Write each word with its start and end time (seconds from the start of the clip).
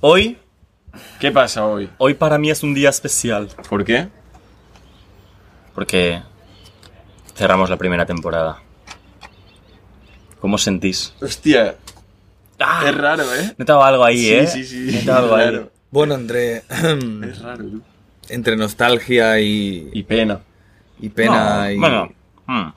Hoy, 0.00 0.38
¿Qué 1.20 1.30
pasa 1.30 1.66
hoy? 1.66 1.88
hoy 1.98 2.14
para 2.14 2.38
mí 2.38 2.50
es 2.50 2.62
un 2.62 2.74
día 2.74 2.88
especial. 2.90 3.48
¿Por 3.68 3.84
qué? 3.84 4.08
Porque 5.74 6.22
cerramos 7.34 7.70
la 7.70 7.76
primera 7.76 8.06
temporada. 8.06 8.60
¿Cómo 10.40 10.54
os 10.56 10.62
sentís? 10.62 11.14
Hostia, 11.20 11.76
¡Ah! 12.58 12.84
es 12.86 12.96
raro, 12.96 13.22
¿eh? 13.34 13.54
Notaba 13.58 13.86
algo 13.88 14.04
ahí, 14.04 14.18
sí, 14.18 14.32
¿eh? 14.34 14.46
sí, 14.46 14.64
sí. 14.64 14.98
Notaba 15.00 15.18
algo 15.20 15.34
ahí. 15.36 15.50
Raro. 15.50 15.72
Bueno, 15.90 16.14
entre, 16.14 16.56
Es 17.28 17.38
raro, 17.42 17.64
tú. 17.64 17.82
entre 18.28 18.56
nostalgia 18.56 19.38
y, 19.40 19.90
Y 19.92 20.02
pena. 20.04 20.40
y 20.98 21.08
pena 21.10 21.64
No, 21.64 21.70
y, 21.70 21.78
Bueno, 21.78 22.12
mm. 22.46 22.68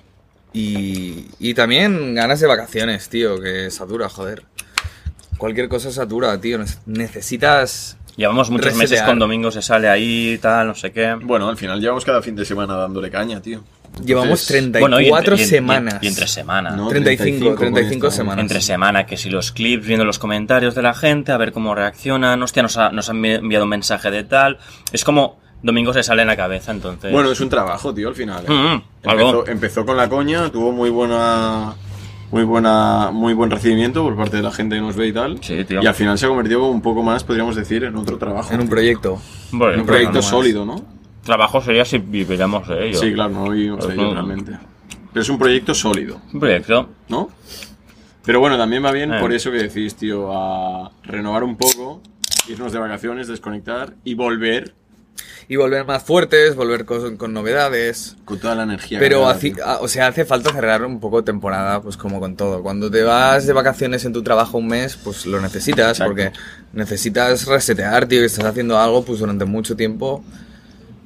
y, 0.53 1.27
y 1.39 1.53
también 1.53 2.15
ganas 2.15 2.39
de 2.41 2.47
vacaciones, 2.47 3.07
tío, 3.09 3.39
que 3.39 3.71
satura, 3.71 4.09
joder. 4.09 4.43
Cualquier 5.43 5.67
cosa 5.67 5.91
satura, 5.91 6.39
tío. 6.39 6.57
Nece- 6.57 6.77
Necesitas... 6.85 7.97
llevamos 8.15 8.49
muchos 8.49 8.75
meses 8.75 9.01
con 9.01 9.19
Domingo 9.19 9.51
se 9.51 9.61
sale 9.61 9.89
ahí, 9.89 10.39
tal, 10.41 10.67
no 10.67 10.73
sé 10.73 10.93
qué. 10.93 11.17
Bueno, 11.21 11.49
al 11.49 11.57
final 11.57 11.81
llevamos 11.81 12.05
cada 12.05 12.21
fin 12.21 12.33
de 12.33 12.45
semana 12.45 12.77
dándole 12.77 13.11
caña, 13.11 13.41
tío. 13.41 13.61
Llevamos 14.05 14.29
Entonces, 14.29 14.47
34 14.47 14.79
Bueno, 14.79 15.01
y 15.01 15.09
entre- 15.09 15.45
semanas. 15.45 15.99
Y, 16.01 16.07
entre 16.07 16.27
semana. 16.29 16.69
No, 16.71 16.87
35, 16.87 17.55
35 17.55 17.99
coño, 17.99 18.11
semanas. 18.11 18.41
Entre 18.41 18.61
semana, 18.61 19.05
que 19.05 19.17
si 19.17 19.29
los 19.29 19.51
clips, 19.51 19.85
viendo 19.85 20.05
los 20.05 20.17
comentarios 20.17 20.75
de 20.75 20.81
la 20.81 20.93
gente, 20.93 21.33
a 21.33 21.37
ver 21.37 21.51
cómo 21.51 21.75
reaccionan. 21.75 22.41
Hostia, 22.41 22.63
nos, 22.63 22.77
ha, 22.77 22.91
nos 22.91 23.09
han 23.09 23.25
enviado 23.25 23.65
un 23.65 23.69
mensaje 23.69 24.11
de 24.11 24.23
tal. 24.23 24.59
Es 24.93 25.03
como 25.03 25.41
Domingo 25.61 25.91
se 25.93 26.03
sale 26.03 26.21
en 26.21 26.29
la 26.29 26.37
cabeza, 26.37 26.71
entonces. 26.71 27.11
Bueno, 27.11 27.29
es 27.33 27.41
un 27.41 27.49
trabajo, 27.49 27.93
tío, 27.93 28.07
al 28.07 28.15
final. 28.15 28.45
¿eh? 28.47 28.49
Mm, 28.49 29.09
mm, 29.09 29.49
empezó 29.49 29.85
con 29.85 29.97
la 29.97 30.07
coña, 30.07 30.49
tuvo 30.49 30.71
muy 30.71 30.89
buena. 30.89 31.75
Muy 32.33 32.45
buena, 32.45 33.11
muy 33.11 33.35
buen 33.35 33.51
recibimiento 33.51 34.03
por 34.03 34.15
parte 34.17 34.37
de 34.37 34.41
la 34.43 34.49
gente 34.51 34.73
que 34.75 34.81
nos 34.81 34.95
ve 34.95 35.05
y 35.07 35.13
tal. 35.13 35.37
Sí, 35.43 35.63
tío. 35.65 35.83
Y 35.83 35.85
al 35.85 35.93
final 35.93 36.17
se 36.17 36.25
ha 36.25 36.29
convertido 36.29 36.65
un 36.65 36.81
poco 36.81 37.03
más, 37.03 37.23
podríamos 37.23 37.55
decir, 37.55 37.83
en 37.83 37.95
otro 37.95 38.17
trabajo. 38.17 38.51
En 38.51 38.59
un 38.59 38.67
proyecto. 38.67 39.21
Bueno, 39.51 39.75
En 39.75 39.79
un 39.81 39.85
proyecto 39.85 40.19
sólido, 40.23 40.65
¿no? 40.65 40.83
Trabajo 41.23 41.61
sería 41.61 41.85
si 41.85 41.99
viviéramos 41.99 42.67
de 42.67 42.89
ello. 42.89 42.97
Sí, 42.99 43.13
claro, 43.13 43.29
no 43.33 43.49
vivimos 43.51 43.87
de 43.87 43.93
ello 43.93 44.05
Ujú. 44.05 44.13
realmente. 44.15 44.57
Pero 45.13 45.21
es 45.21 45.29
un 45.29 45.37
proyecto 45.37 45.75
sólido, 45.75 46.19
Un 46.33 46.39
proyecto. 46.39 46.89
¿no? 47.07 47.29
Pero 48.25 48.39
bueno, 48.39 48.57
también 48.57 48.83
va 48.83 48.91
bien 48.91 49.13
Eh. 49.13 49.19
por 49.19 49.31
eso 49.31 49.51
que 49.51 49.57
decís, 49.59 49.93
tío, 49.93 50.31
a 50.35 50.89
renovar 51.03 51.43
un 51.43 51.55
poco, 51.55 52.01
irnos 52.49 52.71
de 52.73 52.79
vacaciones, 52.79 53.27
desconectar 53.27 53.93
y 54.03 54.15
volver 54.15 54.73
Y 55.49 55.57
volver 55.57 55.85
más 55.85 56.01
fuertes, 56.03 56.55
volver 56.55 56.85
con, 56.85 57.17
con 57.17 57.33
novedades. 57.33 58.15
con 58.25 58.39
toda 58.39 58.55
la 58.55 58.63
energía. 58.63 58.97
Pero, 58.99 59.31
tío. 59.35 59.55
ah, 59.65 59.79
o 59.81 59.87
sea, 59.87 60.07
hace 60.07 60.23
falta 60.25 60.51
cerrar 60.53 60.83
un 60.85 60.99
poco 60.99 61.23
temporada, 61.23 61.81
pues 61.81 61.97
como 61.97 62.19
con 62.19 62.35
todo. 62.37 62.63
Cuando 62.63 62.89
te 62.89 63.03
vas 63.03 63.45
de 63.45 63.53
vacaciones 63.53 64.05
en 64.05 64.13
tu 64.13 64.23
trabajo 64.23 64.57
un 64.57 64.67
mes, 64.67 64.95
pues 64.95 65.25
lo 65.25 65.41
necesitas, 65.41 65.89
Exacto. 65.99 66.05
porque 66.13 66.31
necesitas 66.71 67.45
resetear, 67.45 68.07
tío, 68.07 68.19
que 68.21 68.25
estás 68.25 68.45
haciendo 68.45 68.79
algo 68.79 69.03
pues 69.03 69.19
durante 69.19 69.45
mucho 69.45 69.75
tiempo 69.75 70.23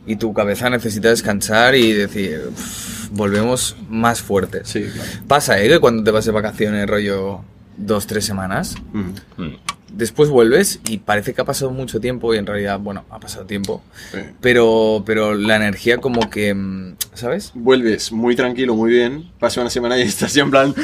y 0.05 0.15
tu 0.15 0.33
cabeza 0.33 0.69
necesita 0.69 1.09
descansar 1.09 1.75
y 1.75 1.91
decir, 1.91 2.41
"Uf, 2.49 3.09
volvemos 3.11 3.75
más 3.89 4.21
fuertes. 4.21 4.69
Sí, 4.69 4.83
claro. 4.83 5.09
Pasa, 5.27 5.59
¿eh? 5.59 5.67
Que 5.67 5.79
cuando 5.79 6.03
te 6.03 6.11
vas 6.11 6.23
de 6.25 6.31
vacaciones, 6.31 6.87
rollo 6.87 7.41
dos, 7.75 8.07
tres 8.07 8.23
semanas, 8.23 8.75
Mm. 8.93 9.09
Mm. 9.43 9.55
Después 9.91 10.29
vuelves 10.29 10.79
y 10.87 10.97
parece 10.99 11.33
que 11.33 11.41
ha 11.41 11.45
pasado 11.45 11.71
mucho 11.71 11.99
tiempo 11.99 12.33
y 12.33 12.37
en 12.37 12.45
realidad, 12.45 12.79
bueno, 12.79 13.05
ha 13.09 13.19
pasado 13.19 13.45
tiempo. 13.45 13.83
Sí. 14.11 14.19
Pero, 14.41 15.03
pero 15.05 15.33
la 15.35 15.55
energía 15.55 15.97
como 15.99 16.29
que, 16.29 16.53
mm, 16.53 16.95
¿sabes? 17.13 17.51
Vuelves 17.55 18.11
muy 18.11 18.35
tranquilo, 18.35 18.75
muy 18.75 18.91
bien, 18.91 19.31
pasa 19.39 19.61
una 19.61 19.69
semana 19.69 19.97
y 19.97 20.01
estás 20.03 20.33
ya 20.33 20.43
en 20.43 20.51
plan... 20.51 20.75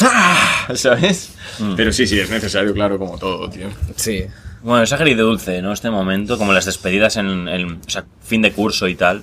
¡Ah! 0.00 0.68
¿Sabes? 0.74 1.34
Mm. 1.58 1.74
Pero 1.76 1.92
sí, 1.92 2.06
sí, 2.06 2.18
es 2.18 2.30
necesario, 2.30 2.72
claro, 2.74 2.98
como 2.98 3.18
todo, 3.18 3.48
tío. 3.50 3.68
Sí. 3.96 4.24
Bueno, 4.62 4.82
es 4.82 4.92
agridulce, 4.92 5.62
¿no? 5.62 5.72
Este 5.72 5.90
momento, 5.90 6.38
como 6.38 6.52
las 6.52 6.64
despedidas 6.64 7.16
en 7.16 7.48
el 7.48 7.66
o 7.86 7.90
sea, 7.90 8.04
fin 8.22 8.42
de 8.42 8.52
curso 8.52 8.88
y 8.88 8.96
tal. 8.96 9.22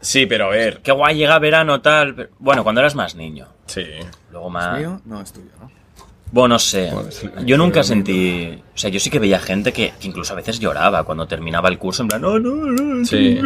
Sí, 0.00 0.26
pero 0.26 0.46
a 0.46 0.50
ver... 0.50 0.80
Qué 0.82 0.92
guay, 0.92 1.16
llega 1.16 1.38
verano, 1.38 1.80
tal. 1.80 2.14
pero- 2.14 2.28
Bueno, 2.38 2.62
cuando 2.64 2.80
eras 2.80 2.94
más 2.94 3.14
niño. 3.14 3.46
Sí. 3.66 3.82
Luego 4.30 4.48
¿Es 4.48 4.52
más. 4.52 4.78
mío? 4.78 5.00
No, 5.04 5.20
es 5.22 5.32
tuyo, 5.32 5.50
¿no? 5.60 5.70
Bueno, 6.36 6.54
no 6.54 6.58
sé. 6.58 6.92
Sí, 7.10 7.28
yo 7.44 7.56
nunca 7.56 7.82
sentí. 7.82 8.62
O 8.74 8.78
sea, 8.78 8.90
yo 8.90 9.00
sí 9.00 9.08
que 9.10 9.18
veía 9.18 9.38
gente 9.40 9.72
que, 9.72 9.92
que 9.98 10.06
incluso 10.06 10.34
a 10.34 10.36
veces 10.36 10.60
lloraba 10.60 11.04
cuando 11.04 11.26
terminaba 11.26 11.68
el 11.70 11.78
curso, 11.78 12.02
en 12.02 12.08
plan, 12.08 12.20
no, 12.20 12.38
no, 12.38 12.54
no. 12.54 13.04
Sí. 13.06 13.40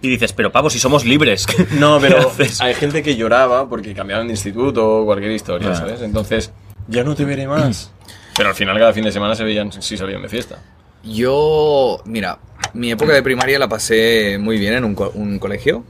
Y 0.00 0.08
dices, 0.08 0.32
pero 0.32 0.52
pavo, 0.52 0.70
si 0.70 0.78
somos 0.78 1.04
libres. 1.04 1.46
No, 1.72 2.00
¿qué 2.00 2.06
pero 2.08 2.28
haces? 2.28 2.60
hay 2.60 2.74
gente 2.74 3.02
que 3.02 3.16
lloraba 3.16 3.68
porque 3.68 3.92
cambiaron 3.94 4.28
de 4.28 4.34
instituto 4.34 4.98
o 5.00 5.04
cualquier 5.04 5.32
historia. 5.32 5.74
¿sabes? 5.74 6.00
Entonces, 6.00 6.52
ya 6.86 7.02
no 7.04 7.14
te 7.14 7.24
veré 7.24 7.46
más. 7.46 7.90
Pero 8.36 8.50
al 8.50 8.54
final 8.54 8.78
cada 8.78 8.92
fin 8.92 9.02
de 9.02 9.10
semana 9.10 9.34
se 9.34 9.42
veían 9.42 9.72
si 9.82 9.96
salían 9.96 10.22
de 10.22 10.28
fiesta. 10.28 10.58
Yo, 11.02 12.00
mira, 12.04 12.38
mi 12.74 12.92
época 12.92 13.12
de 13.12 13.22
primaria 13.22 13.58
la 13.58 13.68
pasé 13.68 14.38
muy 14.38 14.58
bien 14.58 14.74
en 14.74 14.84
un, 14.84 14.94
co- 14.94 15.10
un 15.14 15.40
colegio, 15.40 15.82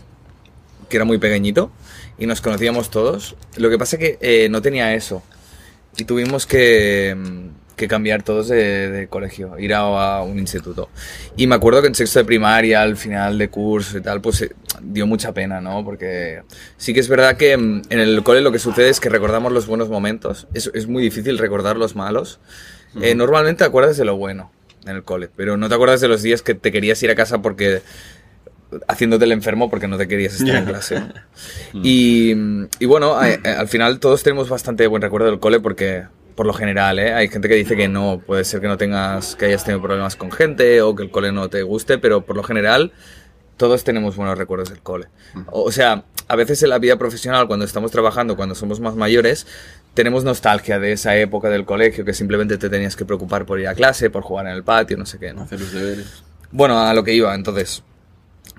que 0.88 0.96
era 0.96 1.04
muy 1.04 1.18
pequeñito, 1.18 1.70
y 2.18 2.24
nos 2.26 2.40
conocíamos 2.40 2.88
todos. 2.88 3.36
Lo 3.56 3.68
que 3.68 3.76
pasa 3.78 3.96
es 3.96 4.00
que 4.00 4.18
eh, 4.44 4.48
no 4.48 4.62
tenía 4.62 4.94
eso. 4.94 5.22
Y 5.98 6.04
tuvimos 6.04 6.46
que, 6.46 7.14
mm, 7.14 7.48
que 7.76 7.88
cambiar 7.88 8.22
todos 8.22 8.48
de, 8.48 8.90
de 8.90 9.08
colegio, 9.08 9.58
ir 9.58 9.74
a, 9.74 10.22
un 10.22 10.38
instituto. 10.38 10.88
Y 11.36 11.46
me 11.46 11.56
acuerdo 11.56 11.82
que 11.82 11.88
en 11.88 11.94
sexto 11.94 12.20
de 12.20 12.24
primaria, 12.24 12.82
al 12.82 12.96
final 12.96 13.36
de 13.36 13.48
curso 13.48 13.98
y 13.98 14.00
tal, 14.00 14.20
pues 14.20 14.42
eh, 14.42 14.52
dio 14.80 15.06
mucha 15.06 15.34
pena, 15.34 15.60
¿no? 15.60 15.84
Porque 15.84 16.42
sí 16.76 16.94
que 16.94 17.00
es 17.00 17.08
verdad 17.08 17.36
que 17.36 17.56
mm, 17.56 17.82
en 17.90 17.98
el 17.98 18.22
cole 18.22 18.40
lo 18.40 18.52
que 18.52 18.58
sucede 18.58 18.90
es 18.90 19.00
que 19.00 19.08
recordamos 19.08 19.52
los 19.52 19.66
buenos 19.66 19.88
momentos. 19.88 20.46
Es, 20.54 20.70
es 20.72 20.86
muy 20.86 21.02
difícil 21.02 21.36
recordar 21.36 21.76
los 21.76 21.96
malos. 21.96 22.40
Eh, 23.02 23.14
normalmente 23.14 23.58
te 23.58 23.64
acuerdas 23.64 23.96
de 23.96 24.04
lo 24.04 24.16
bueno 24.16 24.50
en 24.86 24.96
el 24.96 25.02
cole, 25.02 25.28
pero 25.34 25.56
no 25.56 25.68
te 25.68 25.74
acuerdas 25.74 26.00
de 26.00 26.08
los 26.08 26.22
días 26.22 26.42
que 26.42 26.54
te 26.54 26.72
querías 26.72 27.02
ir 27.02 27.10
a 27.10 27.14
casa 27.14 27.42
porque 27.42 27.82
haciéndote 28.86 29.24
el 29.24 29.32
enfermo 29.32 29.70
porque 29.70 29.88
no 29.88 29.96
te 29.96 30.06
querías 30.08 30.34
estar 30.34 30.56
en 30.56 30.64
clase. 30.66 31.00
¿no? 31.00 31.08
y, 31.82 32.34
y 32.78 32.86
bueno, 32.86 33.14
a- 33.14 33.24
a- 33.26 33.60
al 33.60 33.68
final 33.68 33.98
todos 34.00 34.22
tenemos 34.22 34.48
bastante 34.48 34.86
buen 34.86 35.02
recuerdo 35.02 35.26
del 35.28 35.38
cole 35.40 35.60
porque 35.60 36.04
por 36.34 36.46
lo 36.46 36.52
general, 36.52 36.98
¿eh? 37.00 37.12
hay 37.14 37.28
gente 37.28 37.48
que 37.48 37.54
dice 37.56 37.76
que 37.76 37.88
no, 37.88 38.22
puede 38.24 38.44
ser 38.44 38.60
que 38.60 38.68
no 38.68 38.76
tengas, 38.76 39.34
que 39.34 39.46
hayas 39.46 39.64
tenido 39.64 39.82
problemas 39.82 40.14
con 40.14 40.30
gente 40.30 40.80
o 40.82 40.94
que 40.94 41.02
el 41.02 41.10
cole 41.10 41.32
no 41.32 41.48
te 41.48 41.62
guste, 41.62 41.98
pero 41.98 42.24
por 42.24 42.36
lo 42.36 42.44
general 42.44 42.92
todos 43.56 43.82
tenemos 43.82 44.14
buenos 44.14 44.38
recuerdos 44.38 44.68
del 44.70 44.78
cole. 44.80 45.08
O 45.50 45.62
o 45.64 45.72
sea, 45.72 46.04
a 46.28 46.36
veces 46.36 46.62
en 46.62 46.68
la 46.70 46.78
vida 46.78 46.96
profesional, 46.96 47.48
cuando 47.48 47.64
estamos 47.64 47.90
trabajando, 47.90 48.36
cuando 48.36 48.54
somos 48.54 48.78
más 48.78 48.94
mayores, 48.94 49.48
tenemos 49.94 50.22
nostalgia 50.22 50.78
de 50.78 50.92
esa 50.92 51.16
época 51.16 51.48
del 51.48 51.64
colegio 51.64 52.04
que 52.04 52.12
simplemente 52.14 52.56
te 52.56 52.70
tenías 52.70 52.94
que 52.94 53.04
preocupar 53.04 53.44
por 53.44 53.58
ir 53.58 53.66
a 53.66 53.74
clase, 53.74 54.08
por 54.10 54.22
jugar 54.22 54.46
en 54.46 54.52
el 54.52 54.62
patio, 54.62 54.96
no 54.96 55.06
sé 55.06 55.18
qué, 55.18 55.32
¿no? 55.32 55.42
Hacer 55.42 55.58
los 55.58 55.72
deberes. 55.72 56.22
Bueno, 56.52 56.78
a 56.80 56.94
lo 56.94 57.02
que 57.02 57.14
iba, 57.14 57.34
entonces. 57.34 57.82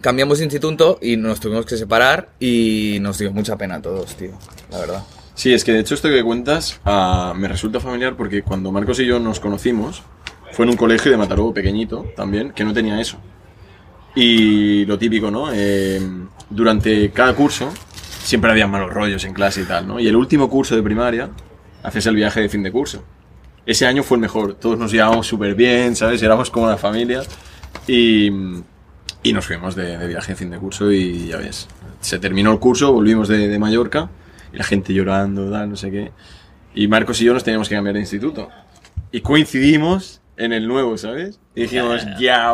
Cambiamos 0.01 0.37
de 0.37 0.45
instituto 0.45 0.97
y 1.01 1.17
nos 1.17 1.39
tuvimos 1.39 1.65
que 1.65 1.75
separar 1.75 2.29
y 2.39 2.99
nos 3.01 3.17
dio 3.17 3.31
mucha 3.33 3.57
pena 3.57 3.75
a 3.75 3.81
todos, 3.81 4.15
tío, 4.15 4.31
la 4.71 4.79
verdad. 4.79 5.03
Sí, 5.35 5.53
es 5.53 5.63
que 5.63 5.71
de 5.73 5.79
hecho 5.79 5.95
esto 5.95 6.09
que 6.09 6.23
cuentas 6.23 6.79
ah, 6.85 7.33
me 7.35 7.47
resulta 7.47 7.79
familiar 7.79 8.15
porque 8.15 8.41
cuando 8.41 8.71
Marcos 8.71 8.99
y 8.99 9.05
yo 9.05 9.19
nos 9.19 9.39
conocimos 9.39 10.03
fue 10.51 10.65
en 10.65 10.71
un 10.71 10.77
colegio 10.77 11.11
de 11.11 11.17
Mataró 11.17 11.53
pequeñito 11.53 12.05
también, 12.15 12.51
que 12.51 12.63
no 12.63 12.73
tenía 12.73 12.99
eso. 12.99 13.17
Y 14.15 14.85
lo 14.85 14.97
típico, 14.97 15.31
¿no? 15.31 15.49
Eh, 15.53 16.01
durante 16.49 17.11
cada 17.11 17.33
curso 17.35 17.69
siempre 18.23 18.51
había 18.51 18.67
malos 18.67 18.93
rollos 18.93 19.23
en 19.25 19.33
clase 19.33 19.61
y 19.61 19.65
tal, 19.65 19.87
¿no? 19.87 19.99
Y 19.99 20.07
el 20.07 20.15
último 20.15 20.49
curso 20.49 20.75
de 20.75 20.83
primaria 20.83 21.29
haces 21.83 22.05
el 22.05 22.15
viaje 22.15 22.41
de 22.41 22.49
fin 22.49 22.63
de 22.63 22.71
curso. 22.71 23.03
Ese 23.65 23.85
año 23.85 24.03
fue 24.03 24.15
el 24.15 24.21
mejor, 24.21 24.55
todos 24.55 24.77
nos 24.77 24.91
llevábamos 24.91 25.27
súper 25.27 25.55
bien, 25.55 25.95
¿sabes? 25.95 26.21
Éramos 26.23 26.49
como 26.49 26.65
una 26.65 26.77
familia 26.77 27.21
y, 27.87 28.31
y 29.23 29.33
nos 29.33 29.45
fuimos 29.45 29.75
de, 29.75 29.97
de 29.97 30.07
viaje 30.07 30.33
de 30.33 30.35
fin 30.37 30.49
de 30.49 30.57
curso 30.57 30.91
y 30.91 31.27
ya 31.27 31.37
ves, 31.37 31.67
se 32.01 32.19
terminó 32.19 32.51
el 32.51 32.59
curso, 32.59 32.91
volvimos 32.93 33.27
de, 33.27 33.47
de 33.47 33.59
Mallorca 33.59 34.09
y 34.53 34.57
la 34.57 34.63
gente 34.63 34.93
llorando, 34.93 35.51
tal, 35.51 35.69
no 35.69 35.75
sé 35.75 35.91
qué. 35.91 36.11
Y 36.75 36.87
Marcos 36.87 37.19
y 37.21 37.25
yo 37.25 37.33
nos 37.33 37.43
teníamos 37.43 37.67
que 37.67 37.75
cambiar 37.75 37.95
de 37.95 38.01
instituto. 38.01 38.49
Y 39.11 39.21
coincidimos 39.21 40.21
en 40.37 40.53
el 40.53 40.67
nuevo, 40.67 40.97
¿sabes? 40.97 41.39
Y 41.55 41.63
dijimos, 41.63 42.01
ya. 42.19 42.53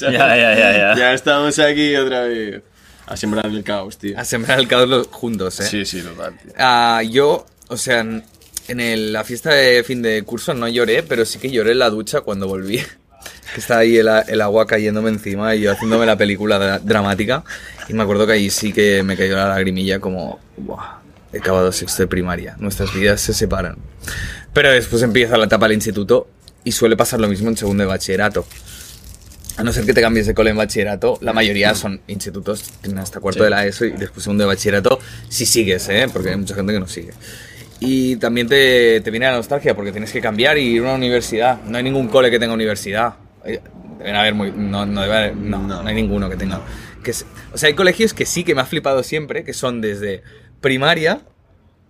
Ya, 0.00 0.10
ya, 0.10 0.94
ya, 0.96 1.12
estamos 1.12 1.58
aquí 1.58 1.94
otra 1.94 2.22
vez. 2.22 2.62
A 3.06 3.16
sembrar 3.16 3.46
el 3.46 3.62
caos, 3.64 3.98
tío. 3.98 4.18
A 4.18 4.24
sembrar 4.24 4.58
el 4.60 4.66
caos 4.68 5.08
juntos, 5.10 5.58
¿eh? 5.60 5.64
Sí, 5.64 5.84
sí, 5.84 6.00
total, 6.02 6.38
tío. 6.38 6.52
Ah, 6.58 7.02
yo, 7.08 7.44
o 7.68 7.76
sea, 7.76 8.00
en, 8.00 8.24
en 8.68 8.80
el- 8.80 9.12
la 9.12 9.24
fiesta 9.24 9.50
de 9.50 9.82
fin 9.84 10.00
de 10.02 10.22
curso 10.22 10.54
no 10.54 10.68
lloré, 10.68 11.02
pero 11.02 11.24
sí 11.24 11.38
que 11.38 11.50
lloré 11.50 11.72
en 11.72 11.80
la 11.80 11.90
ducha 11.90 12.20
cuando 12.22 12.46
volví. 12.48 12.80
Que 13.54 13.60
estaba 13.60 13.80
ahí 13.80 13.96
el, 13.96 14.08
el 14.28 14.40
agua 14.40 14.66
cayéndome 14.66 15.10
encima 15.10 15.54
y 15.54 15.62
yo 15.62 15.72
haciéndome 15.72 16.06
la 16.06 16.16
película 16.16 16.58
dra- 16.58 16.80
dramática. 16.80 17.44
Y 17.88 17.92
me 17.94 18.02
acuerdo 18.02 18.26
que 18.26 18.34
ahí 18.34 18.50
sí 18.50 18.72
que 18.72 19.02
me 19.02 19.16
cayó 19.16 19.36
la 19.36 19.48
lagrimilla 19.48 19.98
como, 20.00 20.38
Buah, 20.56 21.00
he 21.32 21.38
acabado 21.38 21.72
sexto 21.72 22.02
de 22.02 22.06
primaria, 22.06 22.54
nuestras 22.58 22.92
vidas 22.94 23.20
se 23.20 23.34
separan. 23.34 23.76
Pero 24.52 24.70
después 24.70 25.02
empieza 25.02 25.36
la 25.36 25.46
etapa 25.46 25.66
del 25.66 25.74
instituto 25.74 26.28
y 26.64 26.72
suele 26.72 26.96
pasar 26.96 27.20
lo 27.20 27.28
mismo 27.28 27.48
en 27.48 27.56
segundo 27.56 27.82
de 27.82 27.88
bachillerato. 27.88 28.46
A 29.56 29.62
no 29.62 29.72
ser 29.72 29.84
que 29.84 29.92
te 29.92 30.00
cambies 30.00 30.26
de 30.26 30.34
cole 30.34 30.50
en 30.50 30.56
bachillerato, 30.56 31.18
la 31.20 31.32
mayoría 31.32 31.74
son 31.74 32.00
institutos, 32.06 32.62
tienen 32.80 32.98
hasta 33.00 33.20
cuarto 33.20 33.40
Sí. 33.40 33.44
de 33.44 33.50
la 33.50 33.66
ESO 33.66 33.84
y 33.84 33.90
después 33.90 34.22
segundo 34.24 34.44
de 34.44 34.48
bachillerato, 34.48 34.98
si 35.28 35.44
sigues, 35.44 35.88
¿eh? 35.88 36.06
Porque 36.12 36.30
hay 36.30 36.36
mucha 36.36 36.54
gente 36.54 36.72
que 36.72 36.80
no 36.80 36.86
sigue. 36.86 37.12
Y 37.80 38.16
también 38.16 38.46
te, 38.46 39.00
te 39.00 39.10
viene 39.10 39.26
la 39.26 39.32
nostalgia 39.36 39.74
porque 39.74 39.90
tienes 39.90 40.12
que 40.12 40.20
cambiar 40.20 40.58
y 40.58 40.62
ir 40.74 40.80
a 40.80 40.84
una 40.84 40.94
universidad. 40.94 41.60
No 41.62 41.78
hay 41.78 41.82
ningún 41.84 42.08
cole 42.08 42.30
que 42.30 42.38
tenga 42.38 42.52
universidad. 42.54 43.14
Eh, 43.44 43.60
Deben 43.98 44.16
haber 44.16 44.34
muy. 44.34 44.52
No, 44.52 44.84
no, 44.86 45.00
debe 45.02 45.14
haber- 45.16 45.36
no, 45.36 45.58
No. 45.58 45.82
no 45.82 45.88
hay 45.88 45.94
ninguno 45.94 46.28
que 46.30 46.36
tenga. 46.36 46.60
Que 47.02 47.12
o 47.52 47.58
sea, 47.58 47.68
hay 47.68 47.74
colegios 47.74 48.12
que 48.14 48.26
sí 48.26 48.44
que 48.44 48.54
me 48.54 48.60
ha 48.60 48.66
flipado 48.66 49.02
siempre, 49.02 49.44
que 49.44 49.52
son 49.54 49.80
desde 49.80 50.22
primaria, 50.60 51.20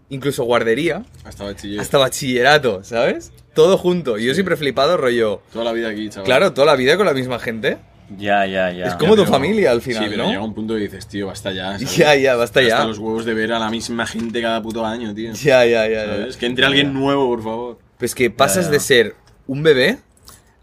incluso 0.08 0.44
guardería, 0.44 1.04
Hasta 1.24 1.44
bachiller. 1.44 1.80
hasta 1.80 1.98
bachillerato, 1.98 2.82
¿sabes? 2.84 3.32
Todo 3.54 3.76
junto. 3.78 4.18
Y 4.18 4.24
yo 4.26 4.34
siempre 4.34 4.54
he 4.54 4.58
flipado, 4.58 4.96
rollo. 4.96 5.42
Toda 5.52 5.64
la 5.64 5.72
vida 5.72 5.88
aquí, 5.88 6.08
chaval. 6.08 6.24
Claro, 6.26 6.52
toda 6.52 6.66
la 6.68 6.76
vida 6.76 6.96
con 6.96 7.06
la 7.06 7.14
misma 7.14 7.38
gente. 7.40 7.78
Ya, 8.18 8.44
ya, 8.46 8.72
ya. 8.72 8.86
Es 8.86 8.94
como 8.94 9.14
tu 9.14 9.22
Pero- 9.22 9.32
familia 9.32 9.70
al 9.70 9.80
final, 9.82 10.04
Sí, 10.04 10.10
pero 10.10 10.24
¿no? 10.24 10.30
llega 10.30 10.42
un 10.42 10.52
punto 10.54 10.74
que 10.74 10.80
dices, 10.80 11.06
tío, 11.06 11.28
basta 11.28 11.52
ya. 11.52 11.72
¿sabes? 11.78 11.96
Ya, 11.96 12.14
ya, 12.16 12.34
basta 12.36 12.60
ya. 12.60 12.74
Hasta 12.76 12.88
los 12.88 12.98
huevos 12.98 13.24
de 13.24 13.34
ver 13.34 13.52
a 13.52 13.58
la 13.58 13.70
misma 13.70 14.06
gente 14.06 14.42
cada 14.42 14.60
puto 14.62 14.84
año, 14.84 15.14
tío. 15.14 15.32
Ya, 15.32 15.64
ya, 15.64 15.86
ya. 15.88 16.06
ya. 16.06 16.16
¿Sabes? 16.16 16.36
Que 16.36 16.46
entre 16.46 16.66
alguien 16.66 16.92
nuevo, 16.92 17.28
por 17.28 17.42
favor. 17.42 17.78
Pues 17.98 18.14
que 18.14 18.30
pasas 18.30 18.66
ya. 18.66 18.72
de 18.72 18.80
ser 18.80 19.14
un 19.46 19.62
bebé 19.62 19.98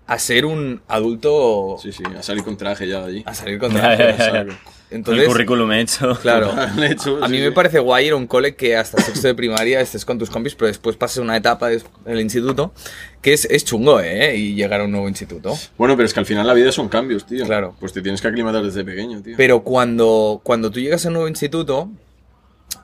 a 0.08 0.20
ser 0.20 0.46
un 0.46 0.82
adulto 0.88 1.78
Sí, 1.82 1.92
sí, 1.92 2.04
a 2.18 2.22
salir 2.24 2.44
con 2.44 2.58
traje 2.58 2.88
ya 2.88 3.02
de 3.02 3.08
allí. 3.08 3.24
a 3.26 3.34
salir 3.34 3.60
con 3.60 3.72
Ya, 3.74 3.96
traje. 3.96 4.48
¿Sabes? 4.88 4.92
el 4.92 4.98
Entonces, 4.98 5.28
currículum 5.28 5.72
hecho. 5.74 6.18
claro. 6.22 6.54
Hecho, 6.84 7.24
A 7.24 7.28
mí 7.28 7.38
sí. 7.38 7.44
me 7.44 7.52
parece 7.52 7.80
guay 7.80 8.08
ir 8.08 8.14
a 8.14 8.16
un 8.16 8.28
cole 8.28 8.56
que 8.56 8.76
hasta 8.78 9.02
sexto 9.04 9.28
de 9.28 9.36
primaria 9.36 9.82
estés 9.82 10.06
con 10.06 10.18
tus 10.18 10.30
compis, 10.30 10.56
pero 10.56 10.68
después 10.68 10.96
pases 10.96 11.18
una 11.18 11.36
etapa 11.38 11.68
des- 11.70 11.86
en 12.06 12.14
el 12.14 12.22
instituto 12.22 12.74
que 13.22 13.34
es, 13.34 13.46
es 13.46 13.66
chungo, 13.66 14.00
¿eh? 14.00 14.36
Y 14.38 14.56
llegar 14.56 14.80
a 14.82 14.86
un 14.86 14.92
nuevo 14.92 15.08
instituto. 15.10 15.54
Bueno, 15.78 15.96
pero 15.98 16.06
es 16.06 16.14
que 16.14 16.20
al 16.22 16.26
final 16.26 16.48
la 16.48 16.54
vida 16.54 16.72
son 16.72 16.88
cambios, 16.88 17.26
tío. 17.26 17.46
Claro. 17.46 17.76
Pues 17.80 17.92
te 17.94 18.02
tienes 18.02 18.22
que 18.22 18.28
aclimatar 18.30 18.64
desde 18.64 18.86
pequeño, 18.86 19.22
tío. 19.22 19.36
Pero 19.36 19.64
cuando, 19.64 20.40
cuando 20.44 20.72
tú 20.72 20.80
llegas 20.80 21.04
a 21.06 21.10
un 21.10 21.16
nuevo 21.16 21.28
instituto, 21.28 21.90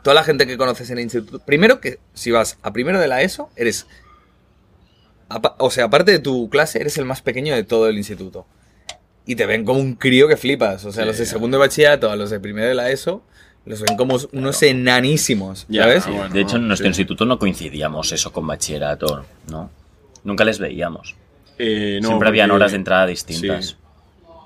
toda 0.03 0.13
la 0.15 0.23
gente 0.23 0.45
que 0.45 0.57
conoces 0.57 0.89
en 0.89 0.97
el 0.97 1.03
instituto, 1.05 1.39
primero 1.39 1.79
que 1.79 1.99
si 2.13 2.31
vas 2.31 2.57
a 2.61 2.73
primero 2.73 2.99
de 2.99 3.07
la 3.07 3.21
ESO, 3.21 3.49
eres, 3.55 3.87
o 5.57 5.71
sea, 5.71 5.85
aparte 5.85 6.11
de 6.11 6.19
tu 6.19 6.49
clase, 6.49 6.79
eres 6.81 6.97
el 6.97 7.05
más 7.05 7.21
pequeño 7.21 7.55
de 7.55 7.63
todo 7.63 7.87
el 7.87 7.97
instituto. 7.97 8.45
Y 9.25 9.35
te 9.35 9.45
ven 9.45 9.63
como 9.63 9.79
un 9.79 9.95
crío 9.95 10.27
que 10.27 10.35
flipas. 10.37 10.83
O 10.85 10.91
sea, 10.91 11.05
los 11.05 11.17
de 11.17 11.25
segundo 11.25 11.57
de 11.57 11.61
bachillerato 11.61 12.09
a 12.11 12.15
los 12.15 12.29
de 12.29 12.39
primero 12.39 12.67
de 12.67 12.75
la 12.75 12.89
ESO, 12.91 13.23
los 13.65 13.81
ven 13.81 13.95
como 13.95 14.17
unos 14.33 14.61
enanísimos, 14.63 15.65
Ya, 15.69 15.83
¿sabes? 15.83 16.03
ah, 16.07 16.11
bueno. 16.11 16.33
de 16.33 16.41
hecho, 16.41 16.57
en 16.57 16.67
nuestro 16.67 16.85
sí. 16.85 16.89
instituto 16.89 17.25
no 17.25 17.39
coincidíamos 17.39 18.11
eso 18.11 18.33
con 18.33 18.45
bachillerato, 18.45 19.25
¿no? 19.49 19.69
Nunca 20.25 20.43
les 20.43 20.59
veíamos. 20.59 21.15
Eh, 21.57 21.99
no, 22.01 22.09
Siempre 22.09 22.27
habían 22.29 22.51
horas 22.51 22.71
de 22.71 22.77
entrada 22.77 23.05
distintas. 23.05 23.65
Sí. 23.65 23.75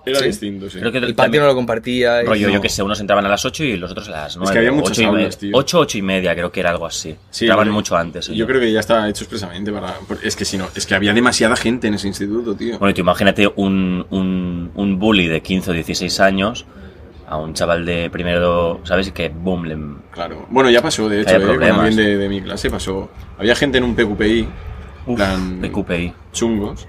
Era 0.09 0.19
Sí. 0.19 0.25
distinto, 0.25 0.69
sí. 0.69 0.79
Creo 0.79 0.91
que 0.91 0.97
El 0.99 1.15
patio 1.15 1.41
no 1.41 1.47
lo 1.47 1.55
compartía. 1.55 2.23
y- 2.23 2.25
rollo, 2.25 2.47
yo 2.49 2.55
no. 2.55 2.61
que 2.61 2.69
sé, 2.69 2.81
unos 2.83 2.99
entraban 2.99 3.25
a 3.25 3.29
las 3.29 3.43
8 3.45 3.63
y 3.63 3.77
los 3.77 3.91
otros 3.91 4.07
a 4.09 4.11
las 4.11 4.37
9. 4.37 4.57
había 4.57 4.71
muchas 4.71 4.97
y 4.99 5.03
aulas, 5.03 5.23
media. 5.23 5.37
tío. 5.39 5.51
8, 5.53 5.79
8 5.79 5.97
y 5.97 6.01
media, 6.01 6.33
creo 6.35 6.51
que 6.51 6.59
era 6.59 6.69
algo 6.69 6.85
así. 6.85 7.15
Sí, 7.29 7.45
Entraban 7.45 7.69
mucho 7.71 7.95
antes. 7.97 8.27
Yo 8.27 8.45
creo 8.47 8.59
que 8.61 8.71
ya 8.71 8.79
está 8.79 9.07
hecho 9.09 9.23
expresamente 9.23 9.71
para... 9.71 9.95
Es 10.23 10.35
que 10.35 10.45
si 10.45 10.57
no, 10.57 10.67
es 10.75 10.85
que 10.85 10.95
había 10.95 11.13
demasiada 11.13 11.55
gente 11.55 11.87
en 11.87 11.95
ese 11.95 12.07
instituto, 12.07 12.55
tío. 12.55 12.79
Bueno, 12.79 12.91
y 12.91 12.93
tú 12.93 13.01
imagínate 13.01 13.51
un, 13.55 14.05
un, 14.09 14.71
un 14.75 14.99
bully 14.99 15.27
de 15.27 15.41
15 15.41 15.71
o 15.71 15.73
16 15.73 16.19
años 16.19 16.65
a 17.29 17.35
un 17.37 17.53
chaval 17.53 17.85
de 17.85 18.09
primero, 18.09 18.79
¿sabes? 18.85 19.07
Y 19.09 19.11
que 19.11 19.27
boom, 19.29 19.65
le... 19.65 19.77
Claro. 20.11 20.45
Bueno, 20.49 20.69
ya 20.69 20.81
pasó, 20.81 21.09
de 21.09 21.21
hecho, 21.21 21.35
eh, 21.35 21.41
con 21.41 21.61
alguien 21.61 21.95
de, 21.97 22.17
de 22.17 22.29
mi 22.29 22.41
clase 22.41 22.69
pasó. 22.69 23.09
Había 23.37 23.53
gente 23.55 23.77
en 23.79 23.83
un 23.83 23.95
PQPI, 23.95 24.47
Uf, 25.07 25.15
plan 25.17 25.59
PQPI. 25.61 26.13
chungos. 26.31 26.87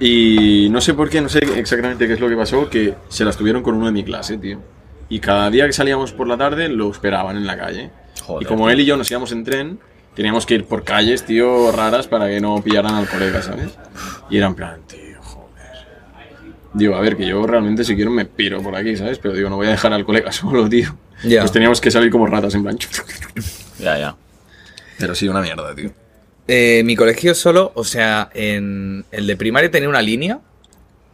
Y 0.00 0.68
no 0.70 0.80
sé 0.80 0.94
por 0.94 1.10
qué, 1.10 1.20
no 1.20 1.28
sé 1.28 1.40
exactamente 1.56 2.06
qué 2.06 2.14
es 2.14 2.20
lo 2.20 2.28
que 2.28 2.36
pasó, 2.36 2.70
que 2.70 2.94
se 3.08 3.24
las 3.24 3.36
tuvieron 3.36 3.62
con 3.62 3.74
uno 3.74 3.86
de 3.86 3.92
mi 3.92 4.02
clase, 4.02 4.38
tío. 4.38 4.58
Y 5.10 5.20
cada 5.20 5.50
día 5.50 5.66
que 5.66 5.74
salíamos 5.74 6.12
por 6.12 6.26
la 6.26 6.38
tarde 6.38 6.68
lo 6.70 6.90
esperaban 6.90 7.36
en 7.36 7.46
la 7.46 7.58
calle. 7.58 7.90
Joder, 8.22 8.42
y 8.42 8.46
como 8.46 8.64
tío. 8.64 8.70
él 8.70 8.80
y 8.80 8.84
yo 8.86 8.96
nos 8.96 9.10
íbamos 9.10 9.30
en 9.32 9.44
tren, 9.44 9.78
teníamos 10.14 10.46
que 10.46 10.54
ir 10.54 10.64
por 10.64 10.84
calles, 10.84 11.24
tío, 11.26 11.70
raras 11.70 12.08
para 12.08 12.28
que 12.28 12.40
no 12.40 12.62
pillaran 12.62 12.94
al 12.94 13.08
colega, 13.08 13.42
¿sabes? 13.42 13.76
Y 14.30 14.38
era 14.38 14.46
en 14.46 14.54
plan, 14.54 14.80
tío, 14.86 15.20
joder. 15.20 15.50
Digo, 16.72 16.94
a 16.94 17.00
ver, 17.00 17.18
que 17.18 17.26
yo 17.26 17.46
realmente 17.46 17.84
si 17.84 17.94
quiero 17.94 18.10
me 18.10 18.24
piro 18.24 18.62
por 18.62 18.74
aquí, 18.76 18.96
¿sabes? 18.96 19.18
Pero 19.18 19.34
digo, 19.34 19.50
no 19.50 19.56
voy 19.56 19.66
a 19.66 19.70
dejar 19.70 19.92
al 19.92 20.06
colega 20.06 20.32
solo, 20.32 20.66
tío. 20.66 20.96
Ya. 21.24 21.40
Pues 21.40 21.52
teníamos 21.52 21.78
que 21.78 21.90
salir 21.90 22.10
como 22.10 22.26
ratas, 22.26 22.54
en 22.54 22.62
plan. 22.62 22.78
Ya, 23.78 23.98
ya. 23.98 24.16
Pero 24.98 25.14
sí, 25.14 25.28
una 25.28 25.42
mierda, 25.42 25.74
tío. 25.74 25.90
Eh, 26.52 26.82
mi 26.84 26.96
colegio 26.96 27.34
solo, 27.34 27.70
o 27.74 27.84
sea, 27.84 28.28
en 28.34 29.04
el 29.12 29.26
de 29.26 29.36
primaria 29.36 29.70
tenía 29.70 29.88
una 29.88 30.02
línea, 30.02 30.40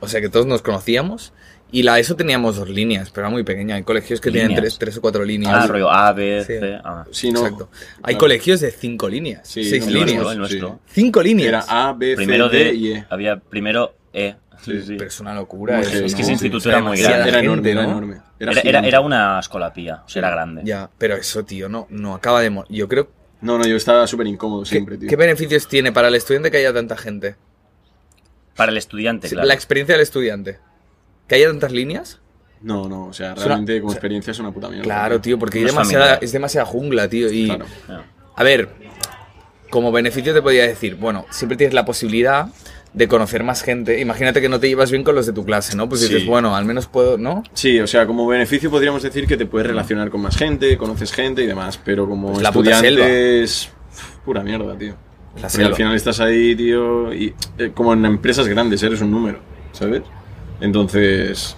o 0.00 0.08
sea 0.08 0.20
que 0.20 0.28
todos 0.30 0.46
nos 0.46 0.62
conocíamos, 0.62 1.32
y 1.70 1.82
la 1.82 1.98
ESO 1.98 2.16
teníamos 2.16 2.56
dos 2.56 2.70
líneas, 2.70 3.10
pero 3.10 3.26
era 3.26 3.30
muy 3.32 3.42
pequeña. 3.42 3.74
Hay 3.74 3.82
colegios 3.82 4.20
que 4.20 4.30
tienen 4.30 4.50
¿Líneas? 4.50 4.62
tres, 4.62 4.78
tres 4.78 4.96
o 4.96 5.00
cuatro 5.02 5.24
líneas. 5.24 5.52
Ah, 5.54 5.66
rollo 5.66 5.90
A, 5.90 6.12
B, 6.12 6.40
Sí. 6.46 6.54
C. 6.58 6.78
ah. 6.82 7.04
Sí, 7.10 7.32
no. 7.32 7.40
Exacto. 7.40 7.68
Hay 7.96 8.14
Claro. 8.14 8.18
colegios 8.18 8.60
de 8.60 8.70
cinco 8.70 9.08
líneas, 9.08 9.46
Sí, 9.46 9.64
seis 9.64 9.82
no, 9.84 9.88
El 9.88 9.94
líneas. 9.94 10.08
nuestro, 10.24 10.30
líneas. 10.32 10.52
el 10.52 10.58
nuestro. 10.60 10.80
Cinco 10.86 11.22
líneas. 11.22 11.48
Era 11.48 11.88
A, 11.88 11.92
B, 11.92 12.10
C, 12.10 12.16
Primero 12.16 12.48
D 12.48 12.58
D 12.64 12.74
y 12.74 12.92
E. 12.92 13.04
Había 13.10 13.36
primero 13.38 13.94
E. 14.14 14.36
Sí, 14.64 14.80
sí. 14.80 14.94
Pero 14.96 15.08
es 15.08 15.20
una 15.20 15.34
locura. 15.34 15.80
Eso, 15.80 15.98
Es 16.04 16.14
que 16.14 16.22
ese 16.22 16.32
instituto 16.32 16.68
era 16.70 16.80
muy 16.80 16.98
grande. 16.98 17.28
Era 17.28 17.40
enorme, 17.40 17.70
era 17.72 17.82
¿no? 17.82 17.90
enorme. 17.90 18.16
Era, 18.38 18.52
Era, 18.62 18.80
era, 18.80 19.00
una 19.00 19.38
escolapía, 19.38 20.02
o 20.06 20.08
sea, 20.08 20.20
era 20.20 20.30
grande. 20.30 20.62
Ya, 20.64 20.88
pero 20.96 21.16
eso, 21.16 21.44
tío, 21.44 21.68
no, 21.68 21.86
no 21.90 22.14
acaba 22.14 22.40
de... 22.40 22.48
mo- 22.50 22.64
Yo 22.70 22.88
creo... 22.88 23.10
No, 23.40 23.58
no, 23.58 23.66
yo 23.66 23.76
estaba 23.76 24.06
súper 24.06 24.26
incómodo 24.26 24.62
¿qué, 24.62 24.68
siempre, 24.70 24.96
tío. 24.98 25.08
qué 25.08 25.16
beneficios 25.16 25.68
tiene 25.68 25.92
para 25.92 26.08
el 26.08 26.14
estudiante 26.14 26.50
que 26.50 26.56
haya 26.58 26.72
tanta 26.72 26.96
gente? 26.96 27.36
Para 28.56 28.72
el 28.72 28.78
estudiante, 28.78 29.28
claro. 29.28 29.46
La 29.46 29.54
experiencia 29.54 29.94
del 29.94 30.02
estudiante. 30.02 30.58
¿Que 31.28 31.34
haya 31.34 31.48
tantas 31.48 31.72
líneas? 31.72 32.20
No, 32.62 32.88
no, 32.88 33.06
o 33.08 33.12
sea, 33.12 33.34
una- 33.34 33.44
realmente 33.44 33.78
como 33.80 33.88
o 33.88 33.92
sea, 33.92 33.98
experiencia 33.98 34.30
es 34.30 34.38
una 34.38 34.52
puta 34.52 34.68
mierda. 34.68 34.84
Claro, 34.84 35.20
tío, 35.20 35.38
porque 35.38 35.60
No 35.60 35.66
es 35.66 35.72
demasiada, 35.72 36.04
familiar. 36.04 36.24
es 36.24 36.32
demasiada 36.32 36.66
jungla, 36.66 37.08
tío. 37.08 37.30
Y, 37.30 37.46
Claro. 37.46 37.66
Ya. 37.88 38.04
a 38.34 38.42
ver, 38.42 38.70
como 39.68 39.92
beneficio 39.92 40.32
te 40.32 40.40
podría 40.40 40.66
decir, 40.66 40.94
bueno, 40.96 41.26
siempre 41.30 41.56
tienes 41.58 41.74
la 41.74 41.84
posibilidad 41.84 42.48
de 42.96 43.06
conocer 43.08 43.44
más 43.44 43.62
gente. 43.62 44.00
Imagínate 44.00 44.40
que 44.40 44.48
no 44.48 44.58
te 44.58 44.69
llevas 44.69 44.90
bien 44.90 45.04
con 45.04 45.14
los 45.14 45.26
de 45.26 45.32
tu 45.34 45.44
clase, 45.44 45.76
¿no? 45.76 45.87
Pues 45.88 46.00
Sí. 46.00 46.08
dices, 46.08 46.26
bueno, 46.26 46.56
al 46.56 46.64
menos 46.64 46.87
puedo, 46.87 47.19
¿no? 47.19 47.44
Sí, 47.52 47.78
o 47.78 47.87
sea, 47.87 48.06
como 48.06 48.26
beneficio 48.26 48.70
podríamos 48.70 49.02
decir 49.02 49.26
que 49.26 49.37
te 49.37 49.44
puedes 49.44 49.69
relacionar 49.69 50.08
con 50.10 50.22
más 50.22 50.34
gente, 50.37 50.76
conoces 50.78 51.12
gente 51.12 51.43
y 51.43 51.46
demás, 51.46 51.78
pero 51.84 52.08
como 52.08 52.32
Es 52.32 52.43
la 52.43 52.50
puta 52.52 52.70
estudiante 52.70 53.43
es 53.43 53.69
pura 54.25 54.43
mierda, 54.43 54.76
tío. 54.78 54.94
La 55.40 55.50
selva. 55.50 55.69
al 55.69 55.75
final 55.75 55.94
estás 55.94 56.19
ahí, 56.20 56.56
tío, 56.56 57.12
y 57.12 57.34
eh, 57.58 57.70
como 57.75 57.93
en 57.93 58.06
empresas 58.06 58.48
grandes 58.48 58.82
eres 58.82 59.02
un 59.02 59.10
número, 59.10 59.40
¿sabes? 59.72 60.00
Entonces, 60.62 61.54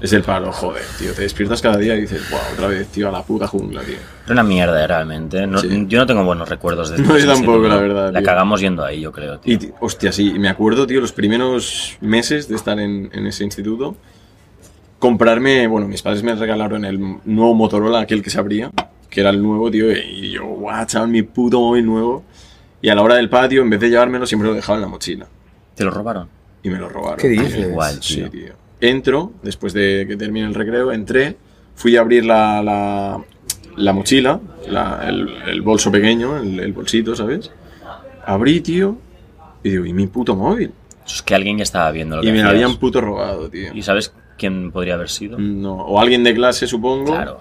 es 0.00 0.12
el 0.12 0.22
palo, 0.22 0.52
joder, 0.52 0.82
tío. 0.98 1.12
Te 1.14 1.22
despiertas 1.22 1.62
cada 1.62 1.76
día 1.78 1.94
y 1.96 2.02
dices, 2.02 2.28
wow, 2.30 2.40
otra 2.52 2.66
vez, 2.68 2.88
tío, 2.88 3.08
a 3.08 3.12
la 3.12 3.22
puta 3.22 3.46
jungla, 3.46 3.80
tío. 3.82 3.96
Era 4.24 4.32
una 4.32 4.42
mierda, 4.42 4.82
eh, 4.82 4.86
realmente. 4.86 5.46
No- 5.46 5.58
Sí. 5.58 5.84
Yo 5.88 5.98
no 5.98 6.06
tengo 6.06 6.24
buenos 6.24 6.48
recuerdos 6.48 6.90
de 6.90 6.98
No, 7.02 7.16
ese 7.16 7.26
yo 7.26 7.32
tampoco, 7.32 7.66
la 7.68 7.76
verdad, 7.76 8.12
La 8.12 8.18
tío. 8.20 8.26
cagamos 8.26 8.60
yendo 8.60 8.84
ahí, 8.84 9.00
yo 9.00 9.12
creo, 9.12 9.38
tío. 9.38 9.54
Y, 9.54 9.56
ti- 9.58 9.70
hostia, 9.80 10.12
sí, 10.12 10.34
me 10.38 10.48
acuerdo, 10.48 10.86
tío, 10.86 11.00
los 11.00 11.12
primeros 11.12 11.96
meses 12.00 12.48
de 12.48 12.56
estar 12.56 12.78
en, 12.80 13.08
en 13.12 13.26
ese 13.26 13.44
instituto, 13.44 13.96
comprarme, 14.98 15.66
bueno, 15.66 15.86
mis 15.88 16.02
padres 16.02 16.22
me 16.22 16.34
regalaron 16.34 16.84
el 16.84 16.98
nuevo 17.24 17.54
Motorola, 17.54 18.00
aquel 18.00 18.22
que 18.22 18.30
se 18.30 18.38
abría, 18.38 18.70
que 19.10 19.20
era 19.20 19.30
el 19.30 19.42
nuevo, 19.42 19.70
tío, 19.70 19.90
y 19.92 20.32
yo, 20.32 20.44
guau, 20.44 20.84
chaval, 20.86 21.08
mi 21.08 21.22
puto 21.22 21.60
móvil 21.60 21.86
nuevo. 21.86 22.24
Y 22.82 22.88
a 22.90 22.94
la 22.94 23.02
hora 23.02 23.14
del 23.14 23.30
patio, 23.30 23.62
en 23.62 23.70
vez 23.70 23.80
de 23.80 23.88
llevármelo, 23.90 24.26
siempre 24.26 24.48
lo 24.48 24.54
dejaba 24.54 24.76
en 24.76 24.82
la 24.82 24.88
mochila. 24.88 25.26
¿Te 25.74 25.84
lo 25.84 25.90
robaron? 25.90 26.28
Y 26.62 26.68
me 26.68 26.78
lo 26.78 26.88
robaron. 26.88 27.18
¿Qué 27.18 27.28
dices? 27.28 27.56
Igual, 27.56 28.02
Sí, 28.02 28.22
tío. 28.30 28.52
Entro, 28.88 29.32
después 29.42 29.72
de 29.72 30.04
que 30.08 30.16
termine 30.16 30.46
el 30.46 30.54
recreo, 30.54 30.92
entré, 30.92 31.36
fui 31.74 31.96
a 31.96 32.00
abrir 32.00 32.24
la, 32.24 32.62
la, 32.62 33.18
la 33.76 33.92
mochila, 33.92 34.40
la- 34.68 35.04
el, 35.08 35.28
el 35.46 35.62
bolso 35.62 35.90
pequeño, 35.90 36.36
el, 36.36 36.60
el 36.60 36.72
bolsito, 36.72 37.14
¿sabes? 37.16 37.50
Abrí, 38.26 38.60
tío, 38.60 38.96
y 39.62 39.70
digo, 39.70 39.86
¿y 39.86 39.92
mi 39.92 40.06
puto 40.06 40.34
móvil? 40.36 40.72
Es 41.06 41.22
que 41.22 41.34
alguien 41.34 41.58
ya 41.58 41.62
estaba 41.62 41.90
viendo 41.90 42.16
lo 42.16 42.22
que 42.22 42.28
Y 42.28 42.32
me 42.32 42.42
lo 42.42 42.48
habían 42.50 42.76
puto 42.76 43.00
robado, 43.00 43.48
tío. 43.50 43.72
¿Y 43.74 43.82
sabes 43.82 44.12
quién 44.38 44.70
podría 44.72 44.94
haber 44.94 45.10
sido? 45.10 45.38
No, 45.38 45.74
o 45.76 46.00
alguien 46.00 46.24
de 46.24 46.34
clase, 46.34 46.66
supongo. 46.66 47.12
Claro. 47.12 47.40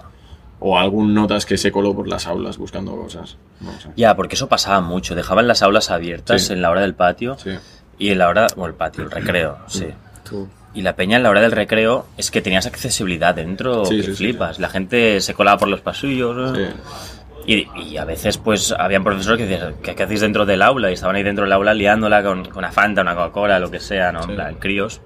O 0.65 0.77
algún 0.77 1.13
notas 1.13 1.45
que 1.45 1.57
se 1.57 1.71
coló 1.73 1.93
por 1.93 2.07
las 2.07 2.25
aulas 2.27 2.57
buscando 2.57 2.95
cosas. 2.95 3.35
No 3.59 3.71
sé. 3.79 3.89
Ya, 3.97 4.15
porque 4.15 4.35
eso 4.35 4.47
pasaba 4.47 4.79
mucho. 4.81 5.13
Dejaban 5.13 5.45
las 5.47 5.61
aulas 5.61 5.89
abiertas 5.91 6.43
Sí. 6.43 6.53
en 6.53 6.61
la 6.61 6.69
hora 6.71 6.81
del 6.81 6.93
patio 6.95 7.37
Sí. 7.37 7.51
y 7.97 8.09
en 8.09 8.17
la 8.19 8.29
hora... 8.29 8.47
O 8.55 8.65
el 8.65 8.73
patio, 8.73 9.03
el 9.03 9.11
recreo, 9.11 9.57
sí. 9.67 9.87
Tú. 10.29 10.47
Y 10.75 10.81
la 10.81 10.95
peña 10.95 11.17
en 11.17 11.23
la 11.23 11.29
hora 11.29 11.41
del 11.41 11.51
recreo 11.51 12.07
es 12.17 12.31
que 12.31 12.41
tenías 12.41 12.65
accesibilidad 12.65 13.35
dentro 13.35 13.85
Sí, 13.85 13.97
que 13.97 14.03
sí, 14.03 14.09
sí, 14.11 14.15
flipas. 14.17 14.59
La 14.59 14.69
gente 14.69 15.21
se 15.21 15.33
colaba 15.35 15.57
por 15.57 15.67
los 15.67 15.81
pasillos. 15.81 16.57
Sí. 16.57 16.65
Y, 17.45 17.67
y 17.91 17.97
a 17.97 18.05
veces, 18.05 18.37
pues, 18.37 18.71
habían 18.77 19.03
profesores 19.03 19.37
que 19.37 19.45
decían, 19.45 19.75
¿qué, 19.83 19.93
qué 19.95 20.03
hacéis 20.03 20.21
dentro 20.21 20.45
del 20.45 20.61
aula? 20.61 20.89
Y 20.89 20.93
estaban 20.93 21.15
ahí 21.15 21.23
dentro 21.23 21.43
del 21.43 21.51
aula 21.53 21.73
liándola 21.73 22.23
con, 22.23 22.45
con 22.45 22.57
una 22.59 22.71
Fanta, 22.71 23.01
una 23.01 23.13
Coca-Cola, 23.15 23.59
lo 23.59 23.69
que 23.69 23.79
sea, 23.79 24.11
¿no? 24.11 24.21
En 24.23 24.29
Sí. 24.29 24.33
plan, 24.35 24.55
críos. 24.55 25.01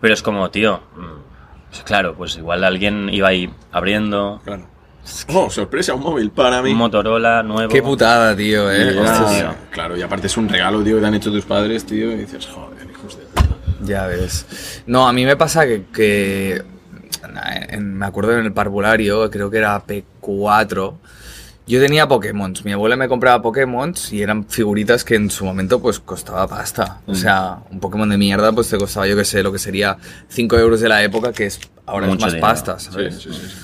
Pero 0.00 0.14
es 0.14 0.22
como, 0.22 0.50
tío, 0.50 0.80
mm, 0.96 1.70
pues 1.70 1.82
claro, 1.84 2.14
pues 2.14 2.36
igual 2.36 2.62
alguien 2.62 3.08
iba 3.10 3.28
ahí 3.28 3.50
abriendo 3.72 4.40
Claro. 4.44 4.66
Oh, 5.34 5.50
sorpresa, 5.50 5.94
un 5.94 6.02
móvil 6.02 6.30
para 6.30 6.62
mí. 6.62 6.70
un 6.72 6.76
Motorola 6.78 7.42
nuevo. 7.42 7.72
Qué 7.72 7.82
putada, 7.82 8.36
tío, 8.36 8.70
Y 8.72 8.76
eh. 8.76 8.98
Hostias. 9.00 9.36
tío. 9.38 9.54
Claro, 9.70 9.96
y 9.96 10.02
aparte 10.02 10.28
es 10.28 10.36
un 10.36 10.48
regalo, 10.48 10.80
tío, 10.84 10.94
que 10.96 11.00
te 11.00 11.06
han 11.08 11.14
hecho 11.14 11.32
tus 11.32 11.44
padres, 11.44 11.84
tío, 11.86 12.12
y 12.12 12.16
dices, 12.18 12.46
joder. 12.46 12.91
Ya 13.84 14.06
ves. 14.06 14.46
No, 14.86 15.06
a 15.08 15.12
mí 15.12 15.24
me 15.24 15.36
pasa 15.36 15.66
que, 15.66 15.84
que- 15.92 16.62
en- 17.70 17.94
me 17.98 18.06
acuerdo 18.06 18.36
en 18.38 18.44
el 18.46 18.52
parvulario, 18.52 19.30
creo 19.30 19.50
que 19.50 19.58
era 19.58 19.82
P4, 19.86 20.94
yo 21.66 21.80
tenía 21.80 22.08
Pokémon. 22.08 22.52
Mi 22.64 22.72
abuela 22.72 22.96
me 22.96 23.08
compraba 23.08 23.40
Pokémon 23.40 23.94
y 24.10 24.20
eran 24.22 24.44
figuritas 24.46 25.04
que 25.04 25.14
en 25.14 25.30
su 25.30 25.44
momento 25.44 25.80
pues 25.80 26.00
costaba 26.00 26.46
pasta. 26.48 27.00
Mm. 27.06 27.10
O 27.10 27.14
sea, 27.14 27.58
un 27.70 27.78
Pokémon 27.80 28.08
de 28.08 28.18
mierda 28.18 28.52
pues 28.52 28.68
te 28.68 28.76
costaba, 28.78 29.06
yo 29.06 29.16
que 29.16 29.24
sé, 29.24 29.42
lo 29.42 29.52
que 29.52 29.58
sería 29.58 29.96
5 30.28 30.58
euros 30.58 30.80
de 30.80 30.88
la 30.88 31.02
época, 31.02 31.32
que 31.32 31.46
es 31.46 31.60
ahora 31.86 32.06
Mucho 32.08 32.18
es 32.18 32.22
más 32.22 32.32
dinero. 32.32 32.46
pasta, 32.48 32.78
¿sabes? 32.78 33.14
sí, 33.16 33.30
sí, 33.32 33.38
sí. 33.38 33.56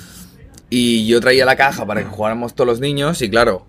Y 0.71 1.07
yo 1.07 1.19
traía 1.19 1.45
la 1.45 1.55
caja 1.55 1.85
para 1.85 2.01
que 2.01 2.07
jugáramos 2.09 2.53
todos 2.53 2.67
los 2.67 2.79
niños 2.79 3.21
y 3.21 3.29
claro, 3.29 3.65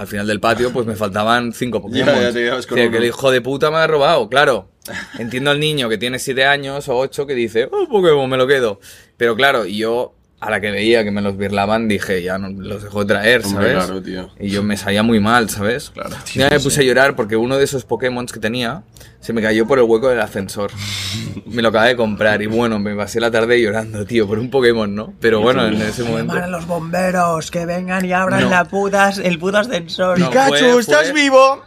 al 0.00 0.06
final 0.06 0.26
del 0.26 0.40
patio 0.40 0.72
pues 0.72 0.86
me 0.86 0.96
faltaban 0.96 1.52
5 1.52 1.82
Pokémon. 1.82 2.06
Ya, 2.08 2.32
te 2.32 2.50
Que- 2.74 2.86
el 2.86 3.04
hijo 3.04 3.30
de 3.30 3.42
puta 3.42 3.70
me 3.70 3.76
ha 3.76 3.86
robado, 3.86 4.30
claro. 4.30 4.70
Entiendo 5.18 5.50
al 5.50 5.60
niño 5.60 5.90
que 5.90 5.98
tiene 5.98 6.18
7 6.18 6.44
años 6.46 6.88
o 6.88 6.96
8 6.96 7.26
que 7.26 7.34
dice, 7.34 7.68
oh, 7.70 7.86
Pokémon, 7.86 8.28
me 8.28 8.38
lo 8.38 8.46
quedo. 8.46 8.80
Pero 9.18 9.36
claro, 9.36 9.66
y 9.66 9.76
yo 9.76 10.14
a 10.40 10.50
la 10.50 10.60
que 10.60 10.70
veía 10.70 11.04
que 11.04 11.10
me 11.10 11.20
los 11.20 11.36
birlaban 11.36 11.86
dije, 11.86 12.22
ya 12.22 12.38
no 12.38 12.48
los 12.48 12.82
dejo 12.82 13.00
de 13.04 13.06
traer, 13.14 13.42
Hombre, 13.44 13.72
¿sabes? 13.72 13.84
claro, 13.84 14.02
tío. 14.02 14.30
Y 14.40 14.48
yo 14.48 14.62
me 14.62 14.76
salía 14.78 15.02
muy 15.02 15.20
mal, 15.20 15.50
¿sabes? 15.50 15.90
Claro, 15.90 16.16
Ya 16.34 16.48
me 16.48 16.58
puse 16.60 16.80
a 16.80 16.84
llorar 16.84 17.14
porque 17.14 17.36
uno 17.36 17.58
de 17.58 17.64
esos 17.64 17.84
Pokémon 17.84 18.24
que 18.26 18.40
tenía 18.40 18.82
se 19.20 19.34
me 19.34 19.42
cayó 19.42 19.66
por 19.66 19.78
el 19.78 19.84
hueco 19.84 20.08
del 20.08 20.18
ascensor. 20.20 20.70
me 21.46 21.60
lo 21.60 21.68
acabé 21.68 21.88
de 21.88 21.96
comprar 21.96 22.40
y 22.40 22.46
bueno, 22.46 22.78
me 22.78 22.94
pasé 22.96 23.20
la 23.20 23.30
tarde 23.30 23.60
llorando, 23.60 24.06
tío, 24.06 24.26
por 24.26 24.38
un 24.38 24.48
Pokémon, 24.48 24.94
¿no? 24.94 25.12
Pero 25.20 25.40
bueno, 25.42 25.66
en 25.66 25.74
ese 25.82 26.04
momento... 26.04 26.32
Llamar 26.32 26.44
a 26.44 26.48
los 26.48 26.66
bomberos, 26.66 27.50
que 27.50 27.66
vengan 27.66 28.02
y 28.06 28.12
abran 28.14 28.40
No. 28.44 28.48
la 28.50 28.64
puta, 28.64 29.10
el 29.22 29.38
puto 29.38 29.58
ascensor. 29.58 30.18
No, 30.18 30.30
Pikachu, 30.30 30.48
fue- 30.56 30.70
fue- 30.72 30.80
¿estás 30.80 31.12
vivo? 31.12 31.62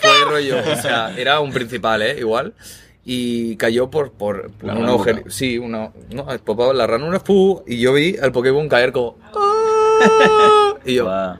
Fue 0.00 0.24
rollo, 0.32 0.56
o 0.58 0.82
sea, 0.82 1.14
era 1.16 1.38
un 1.38 1.52
principal, 1.52 2.02
¿eh? 2.02 2.16
Igual. 2.18 2.54
Y 3.04 3.56
cayó 3.56 3.90
por, 3.90 4.12
por, 4.12 4.50
por 4.52 4.64
La 4.66 4.72
un 4.74 4.80
ranura. 4.80 4.92
agujero. 4.92 5.22
Sí, 5.30 5.58
una, 5.58 5.90
no, 6.10 6.26
popaba 6.44 6.72
la 6.74 6.86
ranura, 6.86 7.18
¡fu! 7.20 7.62
y 7.66 7.78
yo 7.78 7.92
vi 7.94 8.16
al 8.20 8.30
Pokémon 8.32 8.68
caer 8.68 8.92
como... 8.92 9.16
¡ah! 9.34 10.74
Y 10.84 10.94
yo, 10.94 11.04
Guau. 11.04 11.36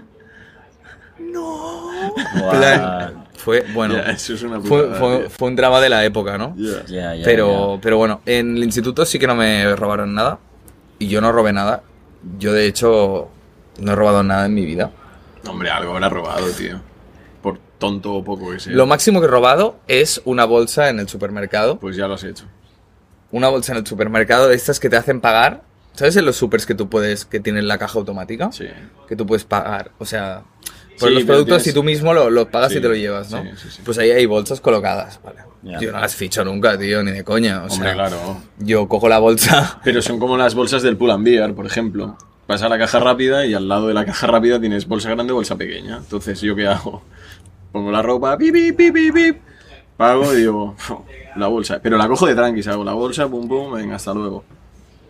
no. 1.19 1.81
Plan, 2.51 3.25
fue, 3.37 3.65
bueno, 3.75 3.95
Ya, 3.95 4.11
eso 4.13 4.35
es 4.35 4.43
una 4.43 4.61
fue, 4.61 5.29
fue, 5.29 5.49
un 5.49 5.57
drama 5.57 5.81
de 5.81 5.89
la 5.89 6.05
época, 6.05 6.37
¿no? 6.39 6.57
Pero, 7.25 7.79
pero 7.81 7.97
bueno, 7.99 8.21
en 8.27 8.57
el 8.57 8.65
instituto 8.65 9.05
sí 9.05 9.19
que 9.19 9.27
no 9.27 9.35
me 9.35 9.75
robaron 9.77 10.15
nada. 10.15 10.39
Y 10.99 11.09
yo 11.09 11.21
no 11.21 11.33
robé 11.33 11.53
nada. 11.53 11.83
Yo, 12.39 12.53
de 12.53 12.67
hecho, 12.67 13.29
no 13.79 13.93
he 13.93 13.95
robado 13.95 14.23
nada 14.23 14.47
en 14.47 14.55
mi 14.55 14.65
vida. 14.67 14.91
Hombre, 15.49 15.71
algo 15.71 15.93
habrá 15.95 16.09
robado, 16.11 16.47
tío. 16.51 16.81
Por 17.43 17.59
tonto 17.79 18.13
o 18.15 18.23
poco 18.25 18.51
que 18.51 18.61
sea. 18.61 18.73
Lo 18.73 18.87
máximo 18.87 19.21
que 19.21 19.27
he 19.27 19.31
robado 19.31 19.79
es 19.89 20.21
una 20.25 20.45
bolsa 20.45 20.89
en 20.91 21.01
el 21.01 21.09
supermercado. 21.09 21.79
Pues 21.79 21.97
ya 21.97 22.07
lo 22.07 22.15
has 22.15 22.25
hecho. 22.25 22.45
Una 23.33 23.49
bolsa 23.49 23.73
en 23.73 23.79
el 23.79 23.87
supermercado 23.87 24.49
de 24.49 24.57
estas 24.57 24.81
que 24.81 24.91
te 24.91 24.97
hacen 24.97 25.21
pagar. 25.21 25.63
¿Sabes 25.95 26.17
en 26.17 26.25
los 26.25 26.37
supers 26.37 26.67
que 26.67 26.75
tú 26.75 26.89
puedes, 26.89 27.25
que 27.25 27.41
tienen 27.41 27.67
la 27.69 27.79
caja 27.79 27.99
automática? 27.99 28.51
Sí. 28.53 28.67
Que 29.09 29.17
tú 29.17 29.27
puedes 29.27 29.45
pagar. 29.45 29.91
O 29.99 30.05
sea, 30.07 30.43
por 30.99 31.09
Sí, 31.09 31.15
los 31.15 31.25
productos 31.25 31.63
tienes- 31.63 31.67
y 31.69 31.73
tú 31.73 31.83
mismo 31.83 32.13
lo, 32.15 32.31
lo 32.31 32.49
pagas 32.51 32.73
Sí, 32.73 32.79
y 32.79 32.81
te 32.81 32.89
lo 32.89 32.95
llevas, 32.95 33.31
¿no? 33.31 33.43
sí, 33.43 33.49
sí, 33.57 33.69
sí. 33.71 33.83
Pues 33.85 33.99
ahí 33.99 34.11
hay 34.11 34.27
bolsas 34.27 34.61
colocadas, 34.61 35.21
¿vale? 35.25 35.39
Ya. 35.63 35.79
Yo 35.81 35.93
no 35.93 36.01
las 36.01 36.15
ficho 36.15 36.45
nunca, 36.45 36.79
tío, 36.79 37.03
ni 37.03 37.11
de 37.11 37.25
coña. 37.25 37.59
O 37.63 37.63
Hombre, 37.73 37.77
sea, 37.89 37.93
claro. 37.95 38.41
yo 38.59 38.89
cojo 38.89 39.09
la 39.09 39.19
bolsa. 39.19 39.81
Pero 39.85 40.01
son 40.03 40.19
como 40.19 40.37
las 40.37 40.55
bolsas 40.55 40.83
del 40.83 40.97
Pull 40.97 41.11
and 41.11 41.25
Bear, 41.25 41.55
por 41.55 41.67
ejemplo. 41.67 42.17
Vas 42.49 42.63
a 42.63 42.69
la 42.69 42.79
caja 42.79 42.99
rápida 42.99 43.47
y 43.47 43.55
al 43.55 43.69
lado 43.69 43.87
de 43.89 43.95
la 43.95 44.05
caja 44.05 44.27
rápida 44.27 44.59
tienes 44.61 44.87
bolsa 44.89 45.11
grande, 45.11 45.33
bolsa 45.33 45.57
pequeña. 45.57 45.99
Entonces, 45.99 46.41
¿yo 46.41 46.57
qué 46.57 46.67
hago? 46.67 47.03
Pongo 47.73 47.91
la 47.91 48.03
ropa, 48.03 48.37
pip, 48.37 48.53
pip, 48.53 48.77
pip, 48.77 49.15
pip, 49.15 49.37
pago 49.97 50.33
y 50.35 50.39
digo, 50.39 50.75
"Fu, 50.77 51.05
la 51.37 51.47
bolsa. 51.47 51.81
Pero 51.83 51.97
la 51.97 52.09
cojo 52.09 52.27
de 52.27 52.35
tranquis, 52.35 52.67
hago 52.69 52.83
la 52.85 52.93
bolsa, 52.95 53.29
pum, 53.29 53.47
pum, 53.49 53.73
venga, 53.75 53.97
hasta 53.97 54.13
luego. 54.15 54.45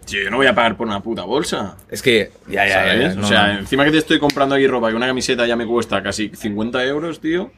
Yo 0.06 0.28
no 0.30 0.38
voy 0.38 0.46
a 0.48 0.54
pagar 0.54 0.76
por 0.76 0.86
una 0.88 1.00
puta 1.00 1.22
bolsa. 1.22 1.76
Es 1.88 2.02
que, 2.02 2.32
ya, 2.48 2.66
ya, 2.66 2.74
¿sabes? 2.74 3.14
ya, 3.14 3.18
o 3.18 3.22
no, 3.22 3.26
sea, 3.28 3.46
no. 3.52 3.58
encima 3.60 3.84
que 3.84 3.92
te 3.92 3.98
estoy 3.98 4.18
comprando 4.18 4.54
aquí 4.56 4.66
ropa, 4.66 4.88
que 4.90 4.96
una 4.96 5.06
camiseta 5.06 5.46
ya 5.46 5.54
me 5.56 5.66
cuesta 5.66 6.02
casi 6.02 6.30
50 6.34 6.84
euros, 6.84 7.20
tío. 7.20 7.50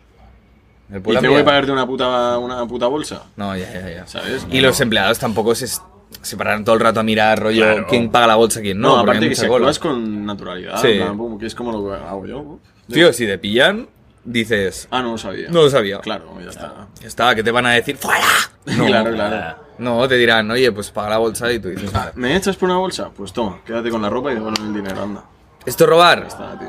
Y 0.94 0.98
Pull&Bear. 0.98 1.22
tengo 1.22 1.36
que 1.36 1.44
pagarte 1.44 1.72
una 1.72 1.86
puta, 1.86 2.36
una 2.38 2.66
puta 2.66 2.86
bolsa. 2.88 3.22
No, 3.36 3.56
ya, 3.56 3.72
ya, 3.72 3.90
ya. 3.90 4.06
¿Sabes? 4.06 4.46
Y 4.50 4.60
los 4.60 4.78
empleados 4.82 5.18
tampoco 5.18 5.54
se, 5.54 5.66
se 5.66 6.36
pararon 6.36 6.64
todo 6.64 6.74
el 6.74 6.82
rato 6.82 7.00
a 7.00 7.02
mirar, 7.02 7.40
rollo, 7.40 7.62
Claro. 7.62 7.86
quién 7.88 8.10
paga 8.10 8.26
la 8.26 8.34
bolsa, 8.34 8.60
quién 8.60 8.78
no. 8.78 8.96
No, 8.96 8.98
aparte 8.98 9.26
que 9.30 9.40
actúas 9.40 9.78
con 9.78 10.26
naturalidad, 10.26 10.76
Sí. 10.82 10.98
plan, 10.98 11.38
que 11.38 11.46
es 11.46 11.54
como 11.54 11.72
lo 11.72 11.88
que 11.88 12.04
hago 12.04 12.26
yo. 12.26 12.58
Tío, 12.92 13.10
si 13.14 13.24
te 13.26 13.38
pillan, 13.38 13.88
dices, 14.24 14.88
Ah, 14.90 15.02
no 15.02 15.12
lo 15.12 15.18
sabía. 15.18 15.48
no 15.50 15.62
lo 15.62 15.70
sabía. 15.70 15.98
Claro, 16.00 16.26
ya 16.42 16.50
está. 16.50 16.86
Ya 17.00 17.08
está, 17.08 17.34
que 17.34 17.42
te 17.42 17.50
van 17.50 17.66
a 17.66 17.70
decir, 17.72 17.96
¡fuera! 17.96 18.26
No, 18.64 18.86
claro, 18.86 19.12
claro. 19.12 19.56
No, 19.78 20.06
te 20.06 20.14
dirán, 20.16 20.48
oye, 20.50 20.70
pues 20.70 20.90
paga 20.92 21.10
la 21.10 21.18
bolsa 21.18 21.50
y 21.52 21.58
tú 21.58 21.68
dices, 21.70 21.90
vale. 21.92 22.12
¿Me 22.14 22.36
echas 22.36 22.54
por 22.56 22.68
una 22.68 22.78
bolsa? 22.78 23.10
Pues 23.16 23.32
toma, 23.32 23.60
quédate 23.66 23.90
con 23.90 24.00
la 24.02 24.08
ropa 24.08 24.30
y 24.30 24.34
devuelve 24.34 24.62
el 24.62 24.72
dinero, 24.72 25.02
anda. 25.02 25.24
¿Esto 25.66 25.84
es 25.84 25.90
robar? 25.90 26.24
Está, 26.28 26.56
tío. 26.58 26.68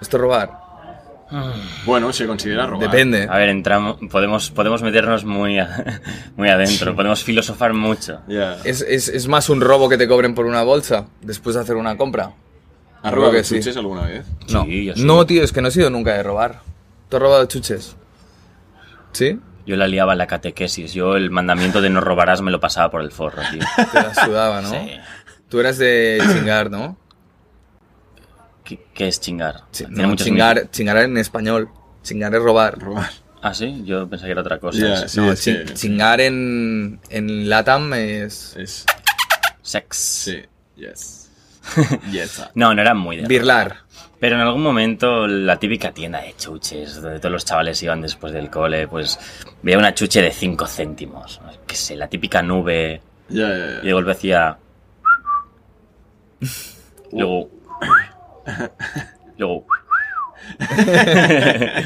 ¿Esto 0.00 0.16
es 0.16 0.20
robar? 0.20 0.50
Bueno, 1.84 2.12
se 2.12 2.26
considera 2.26 2.66
robar. 2.66 2.88
Depende. 2.90 3.28
A 3.30 3.36
ver, 3.36 3.50
entramos, 3.50 3.98
podemos, 4.10 4.50
podemos 4.50 4.82
meternos 4.82 5.24
muy, 5.24 5.58
a- 5.58 6.00
muy 6.36 6.48
adentro, 6.48 6.96
podemos 6.96 7.22
filosofar 7.22 7.74
mucho. 7.74 8.20
Ya. 8.26 8.56
¿Es, 8.64 8.80
es, 8.80 9.08
es 9.08 9.28
más 9.28 9.48
un 9.50 9.60
robo 9.60 9.88
que 9.88 9.98
te 9.98 10.08
cobren 10.08 10.34
por 10.34 10.46
una 10.46 10.62
bolsa 10.62 11.06
después 11.20 11.54
de 11.54 11.60
hacer 11.62 11.76
una 11.76 11.96
compra? 11.96 12.32
¿Has 13.02 13.12
robado 13.12 13.32
que 13.32 13.44
sí. 13.44 13.60
alguna 13.76 14.02
vez? 14.02 14.26
No, 14.50 14.64
Sí, 14.64 14.90
sí. 14.96 15.04
no, 15.04 15.24
tío, 15.26 15.44
es 15.44 15.52
que 15.52 15.60
no 15.62 15.68
he 15.68 15.70
sido 15.70 15.90
nunca 15.90 16.14
de 16.14 16.22
robar. 16.22 16.60
¿Tú 17.08 17.16
has 17.16 17.22
robado 17.22 17.46
chuches? 17.46 17.96
¿Sí? 19.12 19.40
Yo 19.66 19.76
la 19.76 19.86
liaba 19.86 20.12
en 20.12 20.18
la 20.18 20.26
catequesis, 20.26 20.92
yo 20.94 21.16
el 21.16 21.30
mandamiento 21.30 21.80
de 21.80 21.90
no 21.90 22.00
robarás 22.00 22.40
me 22.40 22.50
lo 22.50 22.58
pasaba 22.60 22.90
por 22.90 23.02
el 23.02 23.10
forro, 23.12 23.42
tío. 23.50 23.60
Te 23.92 24.02
la 24.02 24.14
sudaba, 24.14 24.60
¿no? 24.62 24.70
Sí. 24.70 24.92
Tú 25.48 25.60
eras 25.60 25.78
de 25.78 26.22
chingar, 26.32 26.70
¿no? 26.70 26.96
¿Qué, 28.64 28.86
qué 28.94 29.08
es 29.08 29.20
chingar? 29.20 29.62
Chi- 29.72 29.84
Tiene 29.86 30.06
no, 30.06 30.16
chingar, 30.16 30.70
chingar 30.70 30.96
en 30.98 31.16
español. 31.16 31.68
Chingar 32.02 32.34
es 32.34 32.42
robar. 32.42 32.78
Ah, 33.42 33.54
sí, 33.54 33.82
yo 33.84 34.08
pensé 34.08 34.26
que 34.26 34.32
era 34.32 34.40
otra 34.40 34.58
cosa. 34.58 35.04
Es 35.04 35.12
sí, 35.12 35.20
no, 35.20 35.32
es 35.32 35.40
chi- 35.42 35.64
que- 35.64 35.74
chingar 35.74 36.20
en, 36.20 37.00
en 37.10 37.48
Latam 37.48 37.92
es 37.94 38.56
Es. 38.56 38.84
Sex. 39.62 39.96
Sí. 39.96 40.42
Yes. 40.76 41.30
yes. 42.10 42.42
No, 42.54 42.74
no 42.74 42.80
era 42.82 42.94
muy 42.94 43.16
de 43.18 43.26
birlar. 43.26 43.78
Pero 44.20 44.34
en 44.34 44.42
algún 44.42 44.62
momento 44.62 45.26
la 45.28 45.58
típica 45.58 45.92
tienda 45.92 46.20
de 46.20 46.34
chuches, 46.36 47.00
donde 47.00 47.20
todos 47.20 47.32
los 47.32 47.44
chavales 47.44 47.82
iban 47.82 48.00
después 48.00 48.32
del 48.32 48.50
cole, 48.50 48.88
pues 48.88 49.18
veía 49.62 49.78
una 49.78 49.94
chuche 49.94 50.20
de 50.20 50.32
5 50.32 50.66
céntimos. 50.66 51.40
Que 51.66 51.76
sé, 51.76 51.94
la 51.96 52.08
típica 52.08 52.42
nube. 52.42 53.00
Ya, 53.28 53.48
ya, 53.48 53.80
Y 53.82 53.86
de 53.86 53.92
golpe 53.92 54.10
hacía. 54.10 54.58
Luego. 57.12 57.50
Luego. 59.38 59.66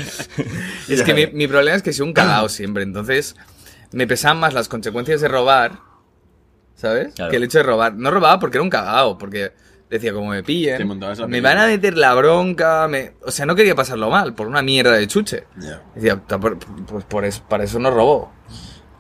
Es 0.89 1.03
que 1.03 1.15
mi, 1.15 1.27
mi 1.29 1.49
problema 1.49 1.77
es 1.77 1.83
que 1.83 1.93
soy 1.93 2.07
un 2.07 2.12
cagao 2.12 2.49
siempre, 2.49 2.83
entonces 2.83 3.35
me 3.93 4.07
pesan 4.07 4.39
más 4.39 4.55
las 4.55 4.69
consecuencias 4.69 5.21
de 5.21 5.29
robar, 5.29 5.79
¿sabes? 6.75 7.15
Claro. 7.15 7.31
Que 7.31 7.37
el 7.37 7.45
hecho 7.45 7.59
de 7.59 7.65
robar. 7.65 7.95
No 7.95 8.11
robaba 8.11 8.39
porque 8.39 8.59
era 8.59 8.62
un 8.62 8.71
cagao, 8.71 9.19
porque 9.19 9.53
decía, 9.93 10.13
como 10.13 10.31
me 10.31 10.43
pillen, 10.43 10.79
me 11.29 11.41
van 11.41 11.59
a 11.59 11.67
meter 11.67 11.97
la 11.97 12.15
bronca, 12.15 12.89
me... 12.89 13.13
o 13.25 13.31
sea, 13.31 13.47
no 13.47 13.55
quería 13.55 13.75
pasarlo 13.75 14.11
mal 14.11 14.35
por 14.35 14.47
una 14.49 14.63
mierda 14.63 14.93
de 14.93 15.07
chuche. 15.07 15.45
Decía, 15.95 16.21
"Ta- 16.27 16.41
por- 16.41 16.59
pues 16.59 17.05
por 17.05 17.25
eso, 17.25 17.43
para 17.49 17.65
eso 17.65 17.79
no 17.79 17.91
robo. 17.91 18.33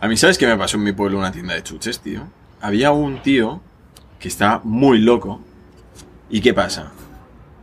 A 0.00 0.08
mí, 0.08 0.16
¿sabes 0.16 0.36
qué 0.38 0.46
me 0.46 0.56
pasó 0.56 0.76
en 0.76 0.84
mi 0.84 0.92
pueblo 0.92 1.18
una 1.18 1.32
tienda 1.32 1.54
de 1.54 1.62
chuches, 1.62 2.00
tío? 2.00 2.22
Había 2.60 2.90
un 2.92 3.22
tío 3.22 3.60
que 4.20 4.28
estaba 4.28 4.60
muy 4.64 4.98
loco. 4.98 5.40
¿Y 6.30 6.40
qué 6.40 6.54
pasa? 6.54 6.92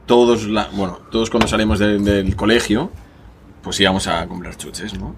Todos, 0.05 0.47
la, 0.47 0.67
bueno, 0.73 0.99
todos 1.11 1.29
cuando 1.29 1.47
salimos 1.47 1.79
de- 1.79 1.99
del 1.99 2.35
colegio, 2.35 2.91
pues 3.61 3.79
íbamos 3.79 4.07
a 4.07 4.25
comprar 4.27 4.55
chuches, 4.57 4.97
¿no? 4.99 5.15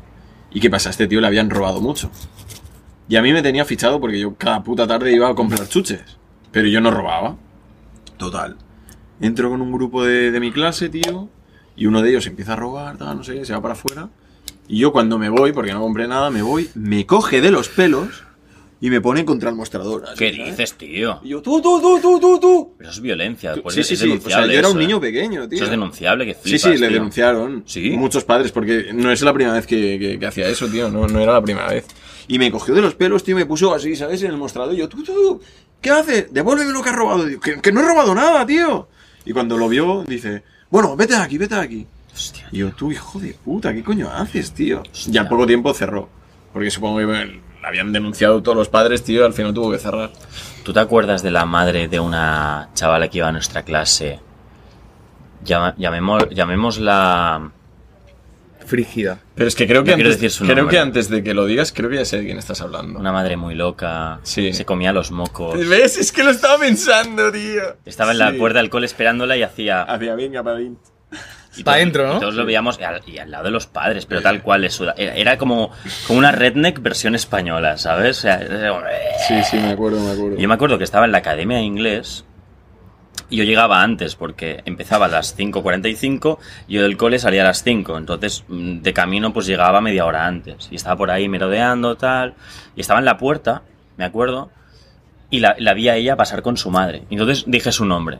¿Y 0.51 0.59
qué 0.59 0.69
pasa? 0.69 0.89
A 0.89 0.91
este 0.91 1.07
tío 1.07 1.21
le 1.21 1.27
habían 1.27 1.49
robado 1.49 1.79
mucho. 1.79 2.11
Y 3.07 3.15
a 3.15 3.21
mí 3.21 3.31
me 3.33 3.41
tenía 3.41 3.63
fichado 3.65 3.99
porque 4.01 4.19
yo 4.19 4.35
cada 4.35 4.63
puta 4.63 4.85
tarde 4.87 5.11
iba 5.13 5.29
a 5.29 5.35
comprar 5.35 5.67
chuches. 5.67 6.17
Pero 6.51 6.67
yo 6.67 6.81
no 6.81 6.91
robaba. 6.91 7.35
Total. 8.21 8.55
Entro 9.19 9.49
con 9.49 9.61
un 9.61 9.71
grupo 9.71 10.03
de, 10.05 10.29
de 10.31 10.39
mi 10.39 10.51
clase, 10.51 10.89
tío. 10.89 11.27
Y 11.75 11.87
uno 11.87 12.01
de 12.03 12.11
ellos 12.11 12.27
empieza 12.27 12.53
a 12.53 12.55
robar, 12.55 12.97
tal, 12.97 13.17
no 13.17 13.23
sé 13.23 13.33
qué, 13.33 13.45
se 13.45 13.53
va 13.53 13.61
para 13.61 13.73
afuera. 13.73 14.09
Y 14.67 14.77
yo 14.77 14.91
cuando 14.91 15.17
me 15.17 15.29
voy, 15.29 15.51
porque 15.53 15.73
no 15.73 15.81
compré 15.81 16.07
nada, 16.07 16.29
me 16.29 16.41
voy, 16.43 16.69
me 16.75 17.05
coge 17.07 17.41
de 17.41 17.49
los 17.49 17.67
pelos 17.69 18.23
y 18.79 18.89
me 18.91 19.01
pone 19.01 19.25
contra 19.25 19.49
el 19.49 19.55
mostrador. 19.55 20.03
así, 20.05 20.17
¿Qué 20.17 20.31
¿sabes? 20.35 20.51
dices, 20.57 20.73
tío? 20.75 21.19
Y 21.23 21.29
yo, 21.29 21.41
tú, 21.41 21.61
tú, 21.61 21.81
tú, 21.81 21.99
tú, 21.99 22.19
tú, 22.19 22.39
tú. 22.39 22.73
Pero 22.77 22.89
eso 22.91 22.99
es 22.99 23.01
violencia. 23.01 23.53
Pues 23.61 23.73
sí, 23.75 23.81
es 23.81 23.87
sí, 23.87 23.95
sí. 23.97 24.19
O 24.23 24.29
sea, 24.29 24.45
yo 24.45 24.51
era 24.53 24.69
un 24.69 24.77
niño 24.77 24.97
¿eh? 24.97 25.01
pequeño, 25.01 25.47
tío. 25.49 25.55
Eso 25.57 25.65
es 25.65 25.71
denunciable, 25.71 26.25
que 26.27 26.33
Sí, 26.35 26.39
flipas, 26.43 26.61
sí, 26.61 26.69
le 26.77 26.87
tío. 26.87 26.89
denunciaron. 26.95 27.63
¿Sí? 27.65 27.89
Muchos 27.91 28.23
padres, 28.23 28.51
porque 28.51 28.91
no 28.93 29.11
es 29.11 29.21
la 29.23 29.33
primera 29.33 29.55
vez 29.55 29.65
que, 29.65 29.97
que- 29.99 30.19
que 30.19 30.25
hacía 30.27 30.47
eso, 30.47 30.67
tío. 30.67 30.89
No, 30.91 31.07
no 31.07 31.19
era 31.19 31.33
la 31.33 31.41
primera 31.41 31.67
vez. 31.69 31.85
Y 32.27 32.37
me 32.37 32.51
cogió 32.51 32.73
de 32.75 32.81
los 32.81 32.93
pelos, 32.95 33.23
tío, 33.23 33.35
me 33.35 33.45
puso 33.45 33.73
así, 33.73 33.95
¿sabes? 33.95 34.21
En 34.23 34.31
el 34.31 34.37
mostrador. 34.37 34.73
Y 34.73 34.77
yo, 34.77 34.87
tú, 34.89 35.03
tú, 35.03 35.13
tú, 35.13 35.41
¿qué 35.81 35.89
haces? 35.89 36.33
Devuélveme 36.33 36.71
lo 36.71 36.81
que 36.81 36.89
has 36.89 36.95
robado. 36.95 37.25
Digo, 37.25 37.41
que, 37.41 37.59
que 37.59 37.71
no 37.71 37.81
he 37.81 37.85
robado 37.85 38.15
nada, 38.15 38.45
tío. 38.45 38.87
Y 39.25 39.33
cuando 39.33 39.57
lo 39.57 39.67
vio, 39.67 40.03
dice, 40.03 40.43
bueno, 40.69 40.95
vete 40.95 41.15
de 41.15 41.21
aquí, 41.21 41.37
vete 41.37 41.55
de 41.55 41.61
aquí. 41.61 41.87
Hostia, 42.13 42.47
Y 42.51 42.59
yo, 42.59 42.71
tú, 42.71 42.91
hijo 42.91 43.19
de 43.19 43.33
puta, 43.33 43.73
¿qué 43.73 43.83
coño 43.83 44.09
haces, 44.09 44.51
tío? 44.51 44.81
Hostia. 44.81 45.13
Y 45.13 45.17
al 45.17 45.27
poco 45.27 45.45
tiempo 45.47 45.73
cerró. 45.73 46.09
Porque 46.53 46.69
supongo 46.69 46.99
que 46.99 47.05
bueno, 47.05 47.41
la 47.61 47.67
habían 47.69 47.93
denunciado 47.93 48.41
todos 48.43 48.57
los 48.57 48.69
padres, 48.69 49.03
tío, 49.03 49.25
al 49.25 49.33
final 49.33 49.53
tuvo 49.53 49.71
que 49.71 49.77
cerrar. 49.77 50.11
¿Tú 50.63 50.73
te 50.73 50.79
acuerdas 50.79 51.23
de 51.23 51.31
la 51.31 51.45
madre 51.45 51.87
de 51.87 51.99
una 51.99 52.69
chavala 52.73 53.07
que 53.07 53.19
iba 53.19 53.27
a 53.27 53.31
nuestra 53.31 53.63
clase 53.63 54.19
llamemos, 55.43 56.29
llamémosla... 56.29 57.51
Frígida. 58.71 59.19
Pero 59.35 59.49
es 59.49 59.55
que 59.55 59.67
creo 59.67 59.83
que, 59.83 59.91
No 59.91 59.97
antes, 59.97 60.13
decir 60.15 60.31
su 60.31 60.45
creo 60.45 60.67
que 60.69 60.79
antes 60.79 61.09
de 61.09 61.21
que 61.23 61.33
lo 61.33 61.45
digas, 61.45 61.73
creo 61.75 61.89
que 61.89 61.97
ya 61.97 62.05
sé 62.05 62.19
de 62.19 62.25
quién 62.25 62.37
estás 62.37 62.61
hablando. 62.61 62.97
Una 62.99 63.11
madre 63.11 63.35
muy 63.35 63.53
loca. 63.53 64.19
Sí. 64.23 64.53
Se 64.53 64.63
comía 64.63 64.93
los 64.93 65.11
mocos. 65.11 65.59
¿Ves? 65.67 65.97
Es 65.97 66.13
que 66.13 66.23
lo 66.23 66.31
estaba 66.31 66.57
pensando, 66.57 67.29
tío. 67.31 67.63
Estaba 67.85 68.13
en 68.13 68.19
la 68.19 68.31
puerta 68.33 68.59
del 68.59 68.69
cole 68.69 68.85
esperándola 68.85 69.35
y 69.35 69.43
hacía... 69.43 69.81
Hacía 69.83 70.15
venga, 70.15 70.41
para 70.41 70.55
adentro. 70.55 70.89
y 71.57 71.63
pa' 71.63 71.71
todos- 71.73 71.79
dentro, 71.79 72.07
¿no? 72.07 72.15
y 72.15 72.19
todos 72.21 72.35
lo 72.35 72.45
veíamos 72.45 72.79
y 72.79 72.83
al, 72.83 73.01
y 73.05 73.17
al 73.17 73.29
lado 73.29 73.43
de 73.43 73.51
los 73.51 73.67
padres, 73.67 74.05
pero 74.05 74.21
tal 74.21 74.41
cual. 74.41 74.69
suda- 74.71 74.95
Era, 74.97 75.15
era 75.15 75.37
como, 75.37 75.71
como 76.07 76.17
una 76.19 76.31
redneck 76.31 76.81
versión 76.81 77.13
española, 77.13 77.77
¿sabes? 77.77 78.19
O 78.19 78.21
sea, 78.21 78.35
era 78.39 78.69
como- 78.69 78.85
Sí, 79.27 79.35
sí, 79.43 79.57
me 79.57 79.71
acuerdo, 79.71 79.99
me 79.99 80.11
acuerdo. 80.11 80.37
Yo 80.37 80.47
me 80.47 80.53
acuerdo 80.53 80.77
que 80.77 80.85
estaba 80.85 81.03
en 81.05 81.11
la 81.11 81.17
academia 81.17 81.57
de 81.57 81.63
inglés 81.63 82.23
y 83.31 83.37
yo 83.37 83.45
llegaba 83.45 83.81
antes 83.81 84.15
porque 84.15 84.61
empezaba 84.65 85.05
a 85.05 85.09
las 85.09 85.37
5.45 85.37 86.37
y 86.67 86.75
yo 86.75 86.83
del 86.83 86.97
cole 86.97 87.17
salía 87.17 87.41
a 87.41 87.45
las 87.45 87.63
5. 87.63 87.97
Entonces, 87.97 88.43
mm, 88.49 88.81
de 88.81 88.93
camino, 88.93 89.31
pues 89.31 89.47
llegaba 89.47 89.79
media 89.79 90.05
hora 90.05 90.27
antes. 90.27 90.67
Y 90.69 90.75
estaba 90.75 90.97
por 90.97 91.09
ahí 91.09 91.29
merodeando, 91.29 91.95
tal. 91.95 92.35
Y 92.75 92.81
estaba 92.81 92.99
en 92.99 93.05
la 93.05 93.17
puerta, 93.17 93.63
me 93.95 94.03
acuerdo, 94.03 94.51
y 95.29 95.39
la, 95.39 95.55
la 95.57 95.73
vi 95.73 95.87
a 95.87 95.95
ella 95.95 96.17
pasar 96.17 96.41
con 96.41 96.57
su 96.57 96.69
madre. 96.71 97.03
Y 97.09 97.13
entonces 97.13 97.45
dije 97.47 97.71
su 97.71 97.85
nombre. 97.85 98.19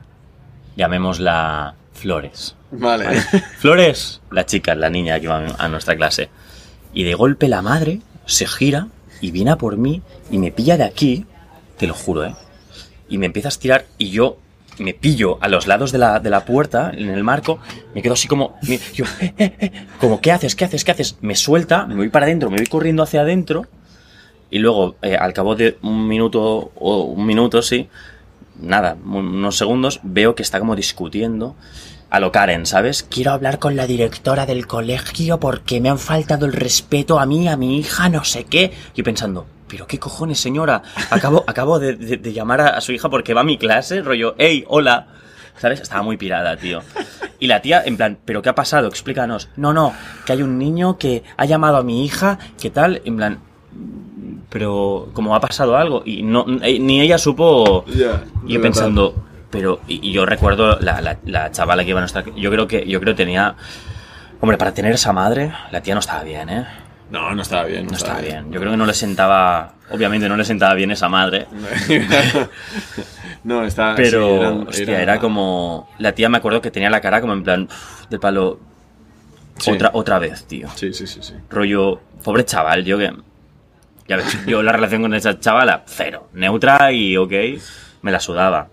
Llamémosla 0.77 1.75
Flores. 1.91 2.55
Vale. 2.71 3.19
Flores, 3.59 4.21
la 4.31 4.45
chica, 4.45 4.73
la 4.75 4.89
niña 4.89 5.19
que 5.19 5.25
iba 5.25 5.45
a 5.57 5.67
nuestra 5.67 5.97
clase. 5.97 6.29
Y 6.93 7.03
de 7.03 7.15
golpe 7.15 7.49
la 7.49 7.61
madre 7.61 7.99
se 8.25 8.47
gira 8.47 8.87
y 9.19 9.31
viene 9.31 9.51
a 9.51 9.57
por 9.57 9.75
mí 9.75 10.01
y 10.31 10.37
me 10.37 10.51
pilla 10.51 10.77
de 10.77 10.85
aquí, 10.85 11.25
te 11.77 11.85
lo 11.85 11.93
juro, 11.93 12.25
¿eh? 12.25 12.35
Y 13.09 13.17
me 13.17 13.25
empieza 13.25 13.49
a 13.49 13.49
estirar 13.49 13.85
y 13.97 14.09
yo 14.09 14.37
me 14.81 14.93
pillo 14.93 15.37
a 15.41 15.47
los 15.47 15.67
lados 15.67 15.91
de 15.91 15.97
la, 15.97 16.19
de 16.19 16.29
la 16.29 16.45
puerta, 16.45 16.91
en 16.93 17.09
el 17.09 17.23
marco, 17.23 17.59
me 17.93 18.01
quedo 18.01 18.13
así 18.13 18.27
como, 18.27 18.57
eh, 18.67 18.79
eh, 18.97 19.33
eh, 19.37 19.71
como, 19.99 20.19
¿qué 20.21 20.31
haces? 20.31 20.55
¿Qué 20.55 20.65
haces? 20.65 20.83
¿Qué 20.83 20.91
haces? 20.91 21.17
Me 21.21 21.35
suelta, 21.35 21.85
me 21.85 21.95
voy 21.95 22.09
para 22.09 22.25
adentro, 22.25 22.49
me 22.49 22.57
voy 22.57 22.67
corriendo 22.67 23.03
hacia 23.03 23.21
adentro 23.21 23.65
y 24.49 24.59
luego, 24.59 24.95
al 25.01 25.33
cabo 25.33 25.55
de 25.55 25.77
un 25.81 26.07
minuto 26.07 26.71
o 26.75 27.03
un 27.03 27.25
minuto, 27.25 27.61
sí, 27.61 27.87
nada, 28.59 28.97
unos 29.05 29.57
segundos, 29.57 30.01
veo 30.03 30.35
que 30.35 30.43
está 30.43 30.59
como 30.59 30.75
discutiendo 30.75 31.55
a 32.09 32.19
lo 32.19 32.33
Karen, 32.33 32.65
¿sabes? 32.65 33.03
Quiero 33.03 33.31
hablar 33.31 33.57
con 33.57 33.77
la 33.77 33.87
directora 33.87 34.45
del 34.45 34.67
colegio 34.67 35.39
porque 35.39 35.79
me 35.79 35.87
han 35.87 35.97
faltado 35.97 36.45
el 36.45 36.51
respeto 36.51 37.19
a 37.19 37.25
mí, 37.25 37.47
a 37.47 37.55
mi 37.55 37.77
hija, 37.77 38.09
no 38.09 38.25
sé 38.25 38.43
qué. 38.43 38.73
Yo 38.93 39.05
pensando, 39.05 39.45
pero 39.71 39.87
qué 39.87 39.97
cojones, 39.97 40.39
señora. 40.39 40.83
Acabo, 41.09 41.43
acabo 41.47 41.79
de, 41.79 41.95
de- 41.95 42.17
de 42.17 42.33
llamar 42.33 42.59
a, 42.61 42.67
a 42.77 42.81
su 42.81 42.91
hija 42.91 43.09
porque 43.09 43.33
va 43.33 43.41
a 43.41 43.45
mi 43.45 43.57
clase, 43.57 44.01
rollo, 44.01 44.35
hey, 44.37 44.65
hola. 44.67 45.07
¿Sabes? 45.57 45.79
Estaba 45.81 46.01
muy 46.01 46.17
pirada, 46.17 46.57
tío. 46.57 46.81
Y 47.39 47.47
la 47.47 47.61
tía, 47.61 47.83
en 47.85 47.95
plan, 47.97 48.17
¿pero 48.25 48.41
qué 48.41 48.49
ha 48.49 48.55
pasado? 48.55 48.87
Explícanos. 48.87 49.49
No, 49.57 49.73
no, 49.73 49.93
que 50.25 50.33
hay 50.33 50.41
un 50.41 50.57
niño 50.57 50.97
que 50.97 51.23
ha 51.37 51.45
llamado 51.45 51.77
a 51.77 51.83
mi 51.83 52.03
hija, 52.05 52.39
¿qué 52.59 52.69
tal? 52.71 53.01
En 53.05 53.17
plan, 53.17 53.39
pero 54.49 55.09
como 55.13 55.35
ha 55.35 55.39
pasado 55.39 55.77
algo 55.77 56.03
y 56.05 56.23
no 56.23 56.45
eh, 56.61 56.79
ni 56.79 56.99
ella 57.01 57.17
supo 57.17 57.85
Ya, 57.87 58.23
y 58.45 58.53
yo 58.53 58.61
pensando 58.61 59.15
pero 59.49 59.79
y, 59.87 60.09
y 60.09 60.11
yo 60.11 60.25
recuerdo 60.25 60.77
la, 60.79 60.99
la, 61.01 61.17
la 61.25 61.51
chavala 61.51 61.83
que 61.83 61.91
iba 61.91 61.99
a 61.99 62.01
nuestra 62.01 62.23
yo 62.35 62.51
creo 62.51 62.67
que 62.67 62.85
yo 62.87 62.99
creo 62.99 63.13
que 63.15 63.23
tenía 63.23 63.55
hombre 64.41 64.57
para 64.57 64.73
tener 64.73 64.91
esa 64.93 65.13
madre 65.13 65.53
la 65.71 65.81
tía 65.81 65.93
no 65.93 65.99
estaba 66.01 66.23
bien 66.23 66.49
eh 66.49 66.65
No, 67.11 67.35
no 67.35 67.41
estaba 67.41 67.65
bien. 67.65 67.85
no 67.87 67.95
estaba 67.97 68.21
bien 68.21 68.51
yo 68.51 68.59
creo 68.59 68.71
que 68.71 68.77
no 68.77 68.85
le 68.85 68.93
sentaba 68.93 69.73
obviamente 69.91 70.27
no 70.29 70.37
le 70.37 70.45
sentaba 70.45 70.73
bien 70.73 70.91
esa 70.91 71.09
madre 71.09 71.45
no, 73.43 73.63
está. 73.63 73.93
pero 73.95 74.27
sí, 74.27 74.35
eran- 74.39 74.67
hostia 74.67 75.01
era 75.01 75.19
como 75.19 75.89
la 75.99 76.13
tía 76.13 76.29
me 76.29 76.37
acuerdo 76.37 76.61
que 76.61 76.71
tenía 76.71 76.89
la 76.89 77.01
cara 77.01 77.21
como 77.21 77.33
en 77.33 77.43
plan 77.43 77.63
"Uf, 77.69 78.07
del 78.09 78.19
palo 78.19 78.59
Sí. 79.57 79.71
otra 79.71 79.91
otra 79.93 80.17
vez 80.19 80.45
tío 80.45 80.67
Sí, 80.75 80.91
sí, 80.93 81.05
sí, 81.05 81.19
sí. 81.21 81.33
rollo, 81.49 81.99
pobre 82.23 82.45
chaval, 82.45 82.83
yo 82.83 82.97
que... 82.97 83.11
Ya 84.07 84.17
ves, 84.17 84.45
yo 84.47 84.63
la 84.63 84.71
relación 84.71 85.03
con 85.03 85.13
esa 85.13 85.39
chavala, 85.39 85.83
cero. 85.85 86.27
Neutra 86.33 86.91
y 86.91 87.15
ok, 87.15 87.31
me 88.01 88.11
la 88.11 88.19
sudaba. 88.19 88.67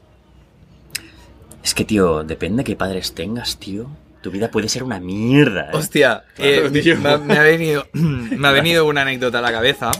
Es 1.62 1.74
que, 1.74 1.84
tío, 1.84 2.24
depende 2.24 2.64
qué 2.64 2.74
padres 2.74 3.14
tengas, 3.14 3.58
tío. 3.58 3.86
Tu 4.20 4.30
vida 4.30 4.50
puede 4.50 4.68
ser 4.68 4.82
una 4.82 4.98
mierda. 5.00 5.66
¿eh? 5.66 5.70
Hostia, 5.72 6.24
Claro, 6.34 6.66
eh, 6.66 6.70
tío. 6.82 6.96
me, 6.98 7.08
ha- 7.10 7.18
me 7.18 7.34
ha 7.38 7.42
venido, 7.42 7.86
me 7.92 8.48
ha 8.48 8.52
venido 8.52 8.86
una 8.86 9.02
anécdota 9.02 9.38
a 9.38 9.42
la 9.42 9.52
cabeza. 9.52 9.90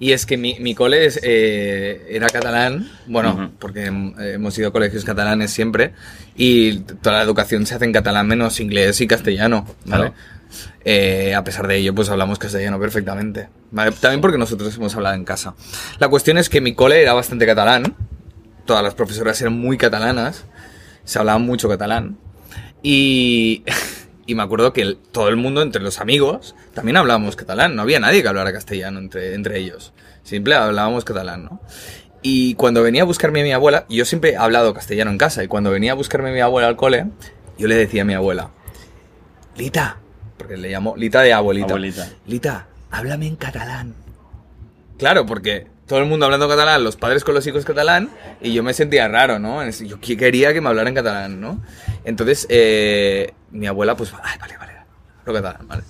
Y 0.00 0.12
es 0.12 0.26
que 0.26 0.36
mi, 0.36 0.56
mi 0.60 0.74
cole 0.76 1.06
es, 1.06 1.18
eh, 1.24 2.06
era 2.10 2.28
catalán, 2.28 2.88
bueno, 3.08 3.34
Ujú. 3.34 3.50
porque 3.58 3.90
hem- 3.90 4.14
hemos 4.34 4.56
ido 4.56 4.68
a 4.68 4.72
colegios 4.72 5.04
catalanes 5.04 5.50
siempre, 5.50 5.92
y 6.36 6.78
toda 7.02 7.16
la 7.16 7.22
educación 7.22 7.66
se 7.66 7.74
hace 7.74 7.84
en 7.84 7.92
catalán 7.92 8.28
menos 8.28 8.60
inglés 8.60 9.00
y 9.00 9.08
castellano, 9.08 9.66
¿vale? 9.86 10.12
Claro. 10.12 10.14
Eh, 10.84 11.34
a 11.34 11.42
pesar 11.42 11.66
de 11.66 11.76
ello, 11.76 11.94
pues 11.94 12.08
hablamos 12.10 12.38
castellano 12.38 12.78
perfectamente. 12.78 13.48
¿vale? 13.72 13.90
También 13.92 14.20
porque 14.20 14.38
nosotros 14.38 14.74
hemos 14.76 14.94
hablado 14.94 15.16
en 15.16 15.24
casa. 15.24 15.54
La 15.98 16.08
cuestión 16.08 16.38
es 16.38 16.48
que 16.48 16.60
mi 16.60 16.74
cole 16.74 17.02
era 17.02 17.12
bastante 17.12 17.44
catalán, 17.44 17.94
todas 18.66 18.84
las 18.84 18.94
profesoras 18.94 19.40
eran 19.40 19.54
muy 19.54 19.76
catalanas, 19.76 20.44
se 21.04 21.18
hablaba 21.18 21.38
mucho 21.40 21.68
catalán, 21.68 22.16
y, 22.82 23.64
y 24.26 24.34
me 24.34 24.42
acuerdo 24.42 24.72
que 24.72 24.82
el- 24.82 24.96
todo 25.12 25.28
el 25.28 25.36
mundo, 25.36 25.62
entre 25.62 25.82
los 25.82 26.00
amigos, 26.00 26.54
también 26.74 26.96
hablábamos 26.96 27.36
catalán. 27.36 27.74
No 27.76 27.82
había 27.82 28.00
nadie 28.00 28.22
que 28.22 28.28
hablara 28.28 28.52
castellano 28.52 28.98
entre, 28.98 29.34
entre 29.34 29.58
ellos. 29.58 29.92
Siempre 30.22 30.54
hablábamos 30.54 31.04
catalán, 31.04 31.44
¿no? 31.44 31.60
Y 32.22 32.54
cuando 32.54 32.82
venía 32.82 33.02
a 33.02 33.04
buscarme 33.04 33.40
a 33.40 33.44
mi 33.44 33.52
abuela, 33.52 33.86
yo 33.88 34.04
siempre 34.04 34.30
he 34.32 34.36
hablado 34.36 34.74
castellano 34.74 35.10
en 35.12 35.18
casa, 35.18 35.44
y 35.44 35.48
cuando 35.48 35.70
venía 35.70 35.92
a 35.92 35.94
buscarme 35.94 36.30
a 36.30 36.32
mi 36.32 36.40
abuela 36.40 36.66
al 36.68 36.76
cole, 36.76 37.06
yo 37.56 37.68
le 37.68 37.76
decía 37.76 38.02
a 38.02 38.04
mi 38.04 38.14
abuela, 38.14 38.50
Lita, 39.56 39.98
porque 40.36 40.56
le 40.56 40.68
llamo 40.70 40.96
Lita 40.96 41.20
de 41.22 41.32
abuelita. 41.32 41.68
Abuelita. 41.68 42.08
Lita, 42.26 42.66
háblame 42.90 43.26
en 43.28 43.36
catalán. 43.36 43.94
Claro, 44.98 45.26
porque 45.26 45.68
todo 45.88 45.98
el 45.98 46.04
mundo 46.04 46.26
hablando 46.26 46.48
catalán, 46.48 46.84
los 46.84 46.96
padres 46.96 47.24
con 47.24 47.34
los 47.34 47.46
hijos 47.46 47.64
catalán, 47.64 48.10
y 48.40 48.52
yo 48.52 48.62
me 48.62 48.74
sentía 48.74 49.08
raro, 49.08 49.38
¿no? 49.38 49.68
Yo 49.70 49.98
que- 50.00 50.16
quería 50.16 50.52
que 50.52 50.60
me 50.60 50.68
hablaran 50.68 50.94
catalán, 50.94 51.40
¿no? 51.40 51.60
Entonces, 52.04 52.46
eh, 52.50 53.32
mi 53.50 53.66
abuela, 53.66 53.96
pues, 53.96 54.12
ay, 54.22 54.38
vale, 54.38 54.56
vale, 54.58 54.72
hablo 55.22 55.32
catalán, 55.34 55.66
vale. 55.66 55.82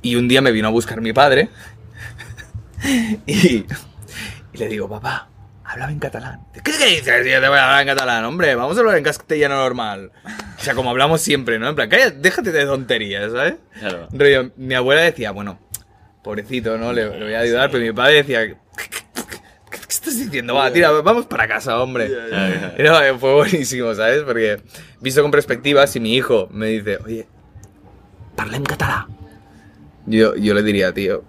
Y 0.00 0.14
un 0.16 0.28
día 0.28 0.40
me 0.40 0.52
vino 0.52 0.68
a 0.68 0.70
buscar 0.70 1.00
mi 1.00 1.12
padre, 1.12 1.48
y, 3.26 3.56
y 3.56 3.66
le 4.58 4.68
digo, 4.68 4.88
papá, 4.88 5.28
háblame 5.64 5.92
en 5.92 5.98
catalán. 5.98 6.40
¿Qué, 6.52 6.60
qué 6.60 6.72
dices? 6.86 7.26
Yo 7.26 7.40
te 7.40 7.48
voy 7.48 7.58
a 7.58 7.64
hablar 7.64 7.80
en 7.82 7.88
catalán, 7.88 8.24
hombre, 8.24 8.54
vamos 8.54 8.76
a 8.76 8.80
hablar 8.80 8.96
en 8.98 9.04
castellano 9.04 9.56
normal. 9.56 10.12
O 10.58 10.62
sea, 10.64 10.74
como 10.74 10.90
hablamos 10.90 11.20
siempre, 11.20 11.58
¿no? 11.58 11.68
En 11.68 11.74
plan, 11.74 11.88
cállate, 11.88 12.16
déjate 12.18 12.52
de 12.52 12.64
tonterías, 12.64 13.32
¿sabes? 13.32 13.54
Claro. 13.78 14.08
Rollo, 14.12 14.50
mi 14.56 14.74
abuela 14.74 15.02
decía, 15.02 15.30
bueno, 15.32 15.58
pobrecito, 16.22 16.78
¿no? 16.78 16.92
Le, 16.92 17.08
le 17.18 17.24
voy 17.24 17.34
a 17.34 17.40
ayudar, 17.40 17.70
pero 17.70 17.84
mi 17.84 17.92
padre 17.92 18.14
decía, 18.16 18.46
¿qué, 18.46 18.56
qué- 18.76 18.88
qué 19.11 19.11
estás 20.02 20.18
diciendo? 20.18 20.54
Va, 20.54 20.72
tira, 20.72 20.90
vamos 20.90 21.26
para 21.26 21.46
casa, 21.48 21.80
hombre. 21.80 22.10
Era- 22.76 23.08
eh, 23.08 23.14
fue 23.18 23.34
buenísimo, 23.34 23.94
¿sabes? 23.94 24.22
Porque 24.22 24.60
visto 25.00 25.22
con 25.22 25.30
perspectiva, 25.30 25.86
si 25.86 26.00
mi 26.00 26.14
hijo 26.16 26.48
me 26.52 26.66
dice, 26.66 26.98
oye, 27.04 27.26
parla 28.36 28.56
en 28.56 28.64
catalán, 28.64 29.06
yo, 30.06 30.34
yo 30.36 30.54
le 30.54 30.62
diría, 30.62 30.92
tío, 30.92 31.24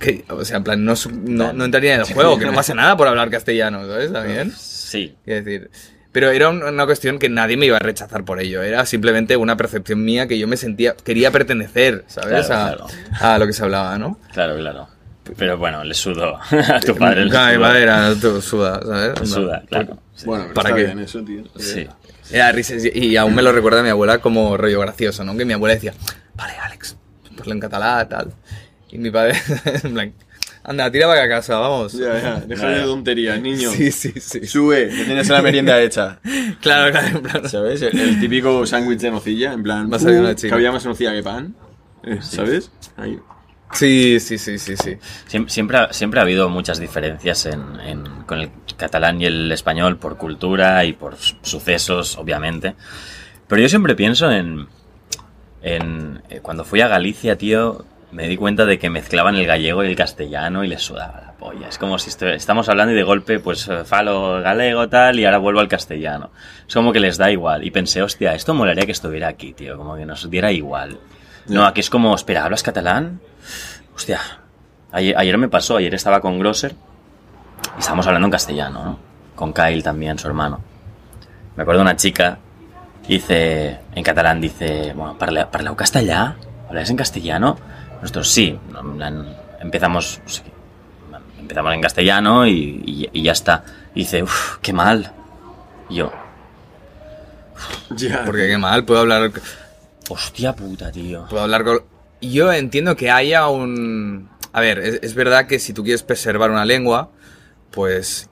que, 0.00 0.24
o 0.28 0.44
sea, 0.44 0.56
en 0.58 0.64
plan, 0.64 0.84
no, 0.84 0.94
no, 1.24 1.52
no 1.52 1.64
entraría 1.64 1.94
en 1.94 2.00
el 2.00 2.06
juego, 2.12 2.38
que 2.38 2.44
no 2.46 2.52
pasa 2.54 2.74
nada 2.74 2.96
por 2.96 3.06
hablar 3.08 3.30
castellano, 3.30 3.86
¿sabes? 3.86 4.12
También. 4.12 4.52
Sí. 4.56 5.14
Quiero 5.24 5.44
decir, 5.44 5.70
pero 6.12 6.30
era 6.30 6.48
un- 6.48 6.62
una 6.62 6.86
cuestión 6.86 7.18
que 7.18 7.28
nadie 7.28 7.56
me 7.56 7.66
iba 7.66 7.76
a 7.76 7.80
rechazar 7.80 8.24
por 8.24 8.40
ello. 8.40 8.62
Era 8.62 8.84
simplemente 8.86 9.36
una 9.36 9.56
percepción 9.56 10.02
mía 10.04 10.26
que 10.26 10.38
yo 10.38 10.48
me 10.48 10.56
sentía, 10.56 10.94
quería 10.96 11.30
pertenecer, 11.30 12.04
¿sabes? 12.08 12.46
Claro, 12.46 12.86
a, 13.20 13.34
a 13.34 13.38
lo 13.38 13.46
que 13.46 13.52
se 13.52 13.62
hablaba, 13.62 13.96
¿no? 13.98 14.18
Claro, 14.32 14.56
claro. 14.56 14.88
Pero 15.36 15.58
bueno, 15.58 15.82
le 15.84 15.94
sudo 15.94 16.36
a 16.50 16.80
tu 16.80 16.94
padre. 16.96 17.24
le 17.24 17.30
Claro, 17.30 17.48
mi 17.48 17.54
sudo. 17.54 17.62
padre 17.62 17.82
era 17.82 18.14
tu- 18.14 18.42
suda, 18.42 18.80
¿sabes? 18.84 19.20
Le 19.20 19.26
suda, 19.26 19.62
claro. 19.68 19.98
Bueno, 20.24 20.44
pero 20.44 20.54
¿Para 20.54 20.68
está 20.70 20.76
qué? 20.78 20.84
bien 20.84 20.98
eso, 21.00 21.22
tío. 21.22 21.42
Sí. 21.58 21.86
Era 22.30 22.52
risas 22.52 22.84
y 22.84 22.88
y 23.06 23.16
aún 23.16 23.34
me 23.34 23.42
lo 23.42 23.52
recuerda 23.52 23.82
mi 23.82 23.88
abuela 23.88 24.18
como 24.18 24.56
rollo 24.56 24.80
gracioso, 24.80 25.24
¿no? 25.24 25.36
Que 25.36 25.44
mi 25.44 25.52
abuela 25.52 25.74
decía, 25.74 25.94
vale, 26.34 26.54
Alex, 26.54 26.96
ponlo 27.36 27.52
en 27.52 27.60
catalán, 27.60 28.08
tal. 28.08 28.32
Y 28.90 28.98
mi 28.98 29.10
padre, 29.10 29.34
en 29.84 29.92
plan, 29.92 30.12
anda, 30.64 30.90
tira 30.90 31.06
para 31.06 31.28
casa, 31.28 31.58
vamos. 31.58 31.92
Ya, 31.92 32.20
ya, 32.20 32.40
deja 32.40 32.68
de 32.68 32.82
tonterías, 32.82 33.40
niño. 33.40 33.70
Sí, 33.70 33.92
sí, 33.92 34.12
sí. 34.18 34.46
Sube, 34.46 34.88
que 34.88 35.04
tienes 35.04 35.28
la 35.28 35.42
merienda 35.42 35.80
hecha. 35.80 36.18
Claro, 36.60 36.90
claro, 36.90 37.18
en 37.18 37.22
plan, 37.22 37.48
¿Sabes? 37.48 37.82
El, 37.82 37.96
el 37.98 38.18
típico 38.18 38.64
sándwich 38.66 39.00
de 39.00 39.10
nocilla, 39.10 39.52
en 39.52 39.62
plan. 39.62 39.92
Va 39.92 39.96
a 39.96 40.00
salir 40.00 40.18
uh, 40.18 40.22
una 40.22 40.34
chica. 40.34 40.48
que 40.48 40.54
había 40.54 40.72
más 40.72 40.84
nocilla 40.84 41.12
que 41.12 41.22
pan. 41.22 41.54
eh, 42.02 42.18
¿Sabes? 42.22 42.70
Ahí. 42.96 43.18
Sí, 43.72 44.20
sí, 44.20 44.38
sí, 44.38 44.58
sí, 44.58 44.76
sí. 44.76 44.96
Siem- 45.28 45.48
Siempre, 45.48 45.76
ha- 45.78 45.92
siempre 45.92 46.20
ha 46.20 46.22
habido 46.22 46.48
muchas 46.48 46.78
diferencias 46.78 47.46
en, 47.46 47.80
en- 47.80 48.22
con 48.24 48.38
el 48.40 48.50
catalán 48.76 49.20
y 49.20 49.26
el 49.26 49.50
español 49.52 49.98
por 49.98 50.16
cultura 50.16 50.84
y 50.84 50.92
por 50.92 51.16
su- 51.16 51.36
sucesos, 51.42 52.16
obviamente. 52.16 52.74
Pero 53.48 53.60
yo 53.62 53.68
siempre 53.68 53.94
pienso 53.94 54.30
en, 54.30 54.68
en 55.62 56.22
eh, 56.30 56.40
cuando 56.42 56.64
fui 56.64 56.80
a 56.80 56.88
Galicia, 56.88 57.36
tío, 57.36 57.84
me 58.12 58.28
di 58.28 58.36
cuenta 58.36 58.64
de 58.66 58.78
que 58.78 58.88
mezclaban 58.88 59.34
el 59.34 59.46
gallego 59.46 59.84
y 59.84 59.88
el 59.88 59.96
castellano 59.96 60.64
y 60.64 60.68
les 60.68 60.82
sudaba 60.82 61.20
la 61.20 61.32
polla. 61.32 61.68
Es 61.68 61.76
como 61.78 61.98
si 61.98 62.10
estu- 62.10 62.32
estamos 62.32 62.68
hablando 62.68 62.92
y 62.92 62.96
de 62.96 63.02
golpe, 63.02 63.40
pues 63.40 63.68
eh, 63.68 63.84
falo 63.84 64.40
galego 64.42 64.88
tal 64.88 65.18
y 65.18 65.24
ahora 65.24 65.38
vuelvo 65.38 65.60
al 65.60 65.68
castellano. 65.68 66.30
Es 66.66 66.74
como 66.74 66.92
que 66.92 67.00
les 67.00 67.18
da 67.18 67.30
igual. 67.30 67.64
Y 67.64 67.70
pensé, 67.72 68.02
hostia, 68.02 68.34
esto 68.34 68.54
molaría 68.54 68.86
que 68.86 68.92
estuviera 68.92 69.28
aquí, 69.28 69.52
tío, 69.52 69.76
como 69.76 69.96
que 69.96 70.06
nos 70.06 70.30
diera 70.30 70.52
igual. 70.52 70.98
No, 71.48 71.64
aquí 71.64 71.80
es 71.80 71.90
como, 71.90 72.14
espera, 72.14 72.44
¿hablas 72.44 72.62
catalán? 72.62 73.20
Hostia, 73.96 74.20
ayer, 74.92 75.16
ayer 75.16 75.38
me 75.38 75.48
pasó, 75.48 75.76
ayer 75.78 75.94
estaba 75.94 76.20
con 76.20 76.38
Grosser 76.38 76.74
y 77.76 77.80
estábamos 77.80 78.06
hablando 78.06 78.26
en 78.26 78.32
castellano, 78.32 78.84
¿no? 78.84 78.98
Con 79.34 79.52
Kyle 79.52 79.82
también, 79.82 80.18
su 80.18 80.28
hermano. 80.28 80.60
Me 81.56 81.62
acuerdo 81.62 81.80
de 81.80 81.82
una 81.88 81.96
chica, 81.96 82.38
dice, 83.08 83.80
en 83.94 84.02
catalán, 84.04 84.40
dice, 84.40 84.92
bueno, 84.94 85.16
parle, 85.18 85.46
parleu 85.46 85.74
castellà? 85.74 86.36
¿Habláis 86.68 86.90
en 86.90 86.96
castellano? 86.96 87.56
Nosotros 88.02 88.28
sí, 88.28 88.58
empezamos, 89.60 90.20
empezamos 91.38 91.72
en 91.74 91.80
castellano 91.80 92.46
y, 92.46 92.82
y- 92.84 93.10
y 93.12 93.22
ya 93.22 93.32
está. 93.32 93.64
Y 93.94 94.00
dice, 94.00 94.22
uff, 94.22 94.58
qué 94.60 94.72
mal. 94.74 95.10
Y 95.88 95.96
yo, 95.96 96.12
Ya. 97.96 98.24
Porque 98.26 98.46
qué 98.48 98.58
mal, 98.58 98.84
puedo 98.84 99.00
hablar, 99.00 99.30
hostia 100.10 100.54
puta, 100.54 100.92
tío. 100.92 101.26
puedo 101.30 101.42
hablar 101.44 101.64
con... 101.64 101.80
Yo 102.20 102.52
entiendo 102.52 102.96
que 102.96 103.10
haya 103.10 103.48
un... 103.48 104.28
A 104.52 104.60
ver, 104.60 104.78
es, 104.78 105.00
es 105.02 105.14
verdad 105.14 105.46
que 105.46 105.58
si 105.58 105.72
tú 105.72 105.82
quieres 105.84 106.02
preservar 106.02 106.50
una 106.50 106.64
lengua, 106.64 107.10
pues... 107.70 108.28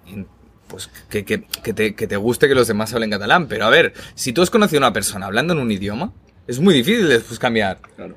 Pues 0.68 0.88
que, 1.08 1.24
que- 1.24 1.44
que 1.62 1.72
te, 1.74 1.94
que 1.94 2.06
te 2.06 2.16
guste 2.16 2.48
que 2.48 2.54
los 2.54 2.66
demás 2.66 2.92
hablen 2.94 3.10
catalán. 3.10 3.46
Pero 3.48 3.66
a 3.66 3.70
ver, 3.70 3.92
si 4.14 4.32
tú 4.32 4.42
has 4.42 4.50
conocido 4.50 4.78
a 4.78 4.88
una 4.88 4.92
persona 4.92 5.26
hablando 5.26 5.52
en 5.52 5.60
un 5.60 5.70
idioma, 5.70 6.12
es 6.46 6.58
muy 6.58 6.74
difícil 6.74 7.08
después 7.08 7.38
cambiar. 7.38 7.78
Claro. 7.96 8.16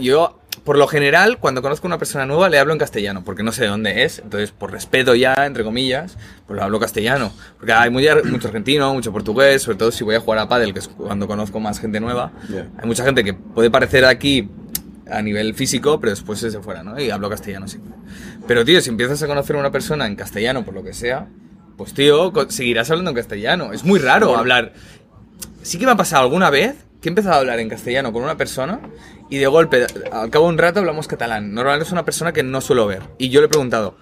Yo, 0.00 0.38
por 0.64 0.76
lo 0.76 0.86
general, 0.86 1.38
cuando 1.38 1.62
conozco 1.62 1.86
a 1.86 1.88
una 1.88 1.98
persona 1.98 2.26
nueva, 2.26 2.48
le 2.48 2.58
hablo 2.58 2.72
en 2.72 2.78
castellano, 2.78 3.22
porque 3.24 3.42
no 3.42 3.52
sé 3.52 3.62
de 3.62 3.68
dónde 3.68 4.04
es. 4.04 4.18
Entonces, 4.18 4.50
por 4.50 4.72
respeto 4.72 5.14
ya, 5.14 5.46
entre 5.46 5.64
comillas, 5.64 6.18
pues 6.46 6.58
le 6.58 6.62
hablo 6.64 6.78
castellano. 6.78 7.32
Porque 7.58 7.72
hay 7.72 7.90
muy 7.90 8.06
mucho 8.24 8.48
argentino, 8.48 8.92
mucho 8.92 9.12
portugués, 9.12 9.62
sobre 9.62 9.78
todo 9.78 9.90
si 9.92 10.04
voy 10.04 10.16
a 10.16 10.20
jugar 10.20 10.40
a 10.40 10.48
pádel, 10.48 10.72
que 10.72 10.80
es 10.80 10.88
cuando 10.88 11.26
conozco 11.26 11.58
más 11.60 11.78
gente 11.80 12.00
nueva. 12.00 12.32
Hay 12.78 12.86
mucha 12.86 13.04
gente 13.04 13.24
que 13.24 13.32
puede 13.34 13.70
parecer 13.70 14.04
aquí 14.04 14.48
a 15.10 15.20
nivel 15.22 15.54
físico, 15.54 16.00
pero 16.00 16.10
después 16.10 16.42
es 16.42 16.52
de 16.52 16.60
fuera, 16.60 16.82
¿no? 16.82 16.98
Y 17.00 17.10
hablo 17.10 17.28
castellano 17.30 17.68
siempre. 17.68 17.92
Pero, 18.46 18.64
tío, 18.64 18.80
si 18.80 18.90
empiezas 18.90 19.22
a 19.22 19.26
conocer 19.26 19.56
a 19.56 19.58
una 19.60 19.70
persona 19.70 20.06
en 20.06 20.16
castellano, 20.16 20.64
por 20.64 20.74
lo 20.74 20.82
que 20.82 20.92
sea, 20.94 21.26
pues, 21.76 21.92
tío, 21.94 22.32
seguirás 22.48 22.90
hablando 22.90 23.10
en 23.10 23.16
castellano. 23.16 23.72
Es 23.72 23.84
muy 23.84 23.98
raro 23.98 24.26
Bueno. 24.28 24.40
hablar... 24.40 24.72
Sí 25.62 25.78
que 25.78 25.86
me 25.86 25.92
ha 25.92 25.96
pasado 25.96 26.22
alguna 26.22 26.50
vez 26.50 26.74
que 27.00 27.08
he 27.08 27.10
empezado 27.10 27.34
a 27.36 27.38
hablar 27.38 27.58
en 27.58 27.68
castellano 27.70 28.12
con 28.12 28.22
una 28.22 28.36
persona 28.36 28.80
y 29.30 29.38
de 29.38 29.46
golpe, 29.46 29.86
al 30.12 30.28
cabo 30.30 30.46
de 30.46 30.52
un 30.52 30.58
rato, 30.58 30.80
hablamos 30.80 31.08
catalán. 31.08 31.54
Normalmente 31.54 31.86
es 31.86 31.92
una 31.92 32.04
persona 32.04 32.32
que 32.32 32.42
no 32.42 32.60
suelo 32.60 32.86
ver. 32.86 33.02
Y 33.18 33.30
yo 33.30 33.40
le 33.40 33.46
he 33.46 33.48
preguntado, 33.48 33.96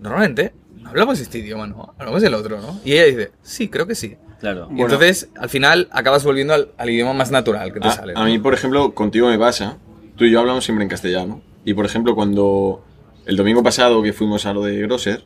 normalmente 0.00 0.54
no 0.80 0.90
hablamos 0.90 1.18
este 1.20 1.38
idioma, 1.38 1.66
¿no? 1.66 1.94
Hablamos 1.98 2.22
el 2.22 2.34
otro, 2.34 2.60
¿no? 2.60 2.80
Y 2.84 2.92
ella 2.92 3.04
dice, 3.04 3.32
sí, 3.42 3.68
creo 3.68 3.86
que 3.86 3.94
sí. 3.94 4.16
Claro. 4.40 4.64
Y 4.70 4.74
Bueno. 4.74 4.84
entonces, 4.94 5.28
al 5.38 5.48
final, 5.48 5.88
acabas 5.90 6.22
volviendo 6.24 6.52
al, 6.54 6.70
al 6.76 6.90
idioma 6.90 7.14
más 7.14 7.30
natural 7.30 7.72
que 7.72 7.80
te 7.80 7.88
A, 7.88 7.92
sale. 7.92 8.12
a 8.14 8.20
¿no? 8.20 8.24
mí, 8.26 8.38
por 8.38 8.54
ejemplo, 8.54 8.94
contigo 8.94 9.28
me 9.28 9.38
pasa. 9.38 9.78
Tú 10.16 10.24
y 10.24 10.30
yo 10.30 10.40
hablamos 10.40 10.64
siempre 10.64 10.82
en 10.84 10.88
castellano. 10.88 11.40
Y, 11.64 11.74
por 11.74 11.86
ejemplo, 11.86 12.14
cuando 12.14 12.82
el 13.26 13.36
domingo 13.36 13.62
pasado 13.62 14.02
que 14.02 14.12
fuimos 14.12 14.46
a 14.46 14.52
lo 14.52 14.62
de 14.62 14.80
Grosser, 14.82 15.24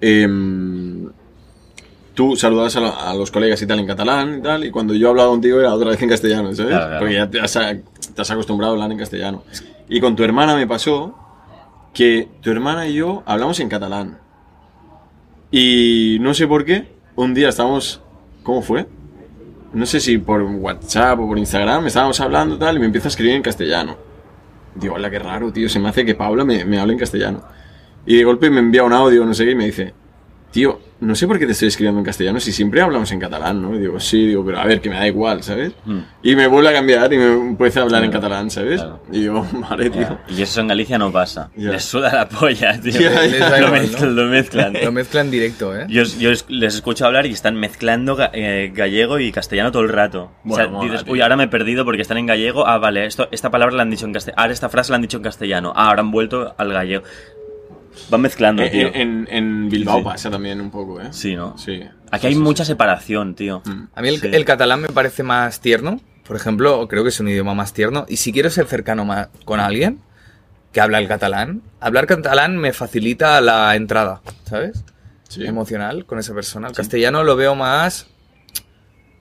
em, 0.00 1.08
tú 2.14 2.36
saludabas 2.36 2.74
a, 2.76 2.80
lo- 2.80 2.98
a 2.98 3.14
los 3.14 3.30
colegas 3.30 3.60
y 3.62 3.66
tal 3.66 3.80
en 3.80 3.86
catalán 3.86 4.38
y 4.38 4.42
tal, 4.42 4.64
y 4.64 4.70
cuando 4.70 4.94
yo 4.94 5.10
hablaba 5.10 5.28
contigo 5.30 5.60
era 5.60 5.74
otra 5.74 5.90
vez 5.90 6.00
en 6.02 6.08
castellano, 6.08 6.54
¿sabes? 6.54 6.70
Claro, 6.70 6.84
claro. 6.86 6.98
Porque 7.00 7.14
ya 7.14 7.30
te 7.30 7.40
has, 7.40 7.56
a- 7.56 7.74
te 7.74 8.22
has 8.22 8.30
acostumbrado 8.30 8.72
a 8.72 8.76
hablar 8.76 8.92
en 8.92 8.98
castellano. 8.98 9.42
Y 9.88 10.00
con 10.00 10.16
tu 10.16 10.24
hermana 10.24 10.54
me 10.56 10.66
pasó 10.66 11.14
que 11.92 12.28
tu 12.40 12.50
hermana 12.50 12.88
y 12.88 12.94
yo 12.94 13.22
hablamos 13.26 13.60
en 13.60 13.68
catalán. 13.68 14.18
Y 15.50 16.18
no 16.20 16.34
sé 16.34 16.46
por 16.48 16.64
qué, 16.64 16.88
un 17.16 17.34
día 17.34 17.48
estábamos... 17.48 18.00
¿Cómo 18.42 18.62
fue? 18.62 18.86
no 19.72 19.86
sé 19.86 19.98
si 19.98 20.18
por 20.18 20.40
WhatsApp 20.42 21.18
o 21.18 21.26
por 21.26 21.36
Instagram, 21.36 21.86
estábamos 21.88 22.20
hablando 22.20 22.56
tal, 22.58 22.76
y 22.76 22.78
me 22.78 22.86
empieza 22.86 23.08
a 23.08 23.10
escribir 23.10 23.34
en 23.34 23.42
castellano. 23.42 23.96
Digo, 24.74 24.94
hola, 24.94 25.10
qué 25.10 25.18
raro, 25.18 25.52
tío, 25.52 25.68
se 25.68 25.78
me 25.78 25.88
hace 25.88 26.04
que 26.04 26.14
Paula 26.14 26.44
me, 26.44 26.64
me 26.64 26.78
hable 26.78 26.94
en 26.94 26.98
castellano. 26.98 27.42
Y 28.06 28.16
de 28.16 28.24
golpe 28.24 28.50
me 28.50 28.60
envía 28.60 28.84
un 28.84 28.92
audio, 28.92 29.24
no 29.24 29.34
sé 29.34 29.44
qué, 29.44 29.52
y 29.52 29.54
me 29.54 29.66
dice, 29.66 29.94
tío, 30.54 30.78
no 31.00 31.16
sé 31.16 31.26
por 31.26 31.38
qué 31.38 31.46
te 31.46 31.52
estoy 31.52 31.66
escribiendo 31.68 31.98
en 31.98 32.04
castellano, 32.06 32.38
si 32.38 32.52
siempre 32.52 32.80
hablamos 32.80 33.10
en 33.10 33.18
catalán, 33.18 33.60
¿no? 33.60 33.74
Y 33.74 33.78
digo, 33.80 33.98
sí, 33.98 34.24
digo, 34.28 34.44
pero 34.46 34.60
a 34.60 34.64
ver, 34.64 34.80
que 34.80 34.88
me 34.88 34.94
da 34.96 35.06
igual, 35.06 35.42
¿sabes? 35.42 35.72
Mm. 35.84 35.98
Y 36.22 36.36
me 36.36 36.46
vuelve 36.46 36.68
a 36.70 36.72
cambiar 36.72 37.12
y 37.12 37.18
me 37.18 37.32
empieza 37.32 37.80
a 37.80 37.82
hablar 37.82 38.04
en 38.04 38.12
catalán, 38.12 38.50
¿sabes? 38.50 38.80
claro. 38.80 39.02
Y 39.12 39.20
digo, 39.22 39.44
vale, 39.68 39.90
tío. 39.90 40.16
Y 40.28 40.40
eso 40.42 40.60
en 40.60 40.68
Galicia 40.68 40.96
no 40.96 41.10
pasa. 41.10 41.50
Ya. 41.56 41.72
Les 41.72 41.84
suda 41.84 42.12
la 42.14 42.28
polla, 42.28 42.80
tío. 42.80 42.92
Lo, 42.94 43.26
igual, 43.26 43.70
mezclan, 43.72 44.14
¿no? 44.14 44.22
lo 44.22 44.28
mezclan. 44.30 44.72
Lo 44.84 44.92
mezclan 44.92 45.30
directo, 45.30 45.76
¿eh? 45.76 45.86
Yo, 45.88 46.04
yo 46.04 46.30
es- 46.30 46.44
les 46.48 46.76
escucho 46.76 47.04
hablar 47.04 47.26
y 47.26 47.32
están 47.32 47.56
mezclando 47.56 48.16
ga- 48.16 48.30
eh, 48.32 48.70
gallego 48.72 49.18
y 49.18 49.32
castellano 49.32 49.72
todo 49.72 49.82
el 49.82 49.88
rato. 49.88 50.30
Bueno, 50.44 50.54
o 50.54 50.56
sea, 50.56 50.72
mola, 50.72 50.84
dices, 50.90 51.04
tío. 51.04 51.12
uy, 51.14 51.20
ahora 51.20 51.36
me 51.36 51.44
he 51.44 51.48
perdido 51.48 51.84
porque 51.84 52.00
están 52.02 52.16
en 52.18 52.26
gallego. 52.26 52.66
Ah, 52.66 52.78
vale, 52.78 53.04
esto, 53.06 53.28
esta 53.32 53.50
palabra 53.50 53.74
la 53.74 53.82
han 53.82 53.90
dicho 53.90 54.06
en 54.06 54.12
castellano. 54.12 54.40
Ahora 54.40 54.52
esta 54.54 54.68
frase 54.68 54.92
la 54.92 54.96
han 54.96 55.02
dicho 55.02 55.16
en 55.16 55.24
castellano. 55.24 55.72
Ah, 55.74 55.88
ahora 55.88 56.00
han 56.00 56.12
vuelto 56.12 56.54
al 56.56 56.72
gallego. 56.72 57.02
Van 58.10 58.20
mezclando, 58.20 58.62
tío. 58.70 58.88
En, 58.88 58.94
en- 58.94 59.28
en 59.30 59.68
Bilbao 59.68 59.98
Sí. 59.98 60.04
pasa 60.04 60.30
también 60.30 60.60
un 60.60 60.70
poco, 60.70 61.00
¿eh? 61.00 61.08
Sí, 61.12 61.34
¿no? 61.36 61.56
Sí. 61.58 61.82
Aquí 62.10 62.22
Sí, 62.22 62.26
hay 62.28 62.34
sí, 62.34 62.40
mucha 62.40 62.64
separación, 62.64 63.34
tío. 63.34 63.62
Mm. 63.64 63.82
A 63.94 64.02
mí 64.02 64.08
el, 64.08 64.20
Sí. 64.20 64.28
el 64.32 64.44
catalán 64.44 64.80
me 64.80 64.88
parece 64.88 65.22
más 65.22 65.60
tierno, 65.60 66.00
por 66.26 66.36
ejemplo, 66.36 66.86
creo 66.88 67.02
que 67.02 67.08
es 67.10 67.20
un 67.20 67.28
idioma 67.28 67.54
más 67.54 67.72
tierno. 67.72 68.04
Y 68.08 68.16
si 68.16 68.32
quiero 68.32 68.50
ser 68.50 68.66
cercano 68.66 69.04
ma- 69.04 69.28
con 69.44 69.60
alguien 69.60 70.00
que 70.72 70.80
habla 70.80 70.98
el 70.98 71.06
catalán, 71.08 71.62
hablar 71.80 72.06
catalán 72.06 72.56
me 72.58 72.72
facilita 72.72 73.40
la 73.40 73.74
entrada, 73.76 74.22
¿sabes? 74.44 74.84
Sí. 75.28 75.44
Emocional 75.46 76.04
con 76.06 76.18
esa 76.18 76.34
persona. 76.34 76.68
El 76.68 76.74
castellano 76.74 77.24
lo 77.24 77.36
veo 77.36 77.54
más 77.54 78.06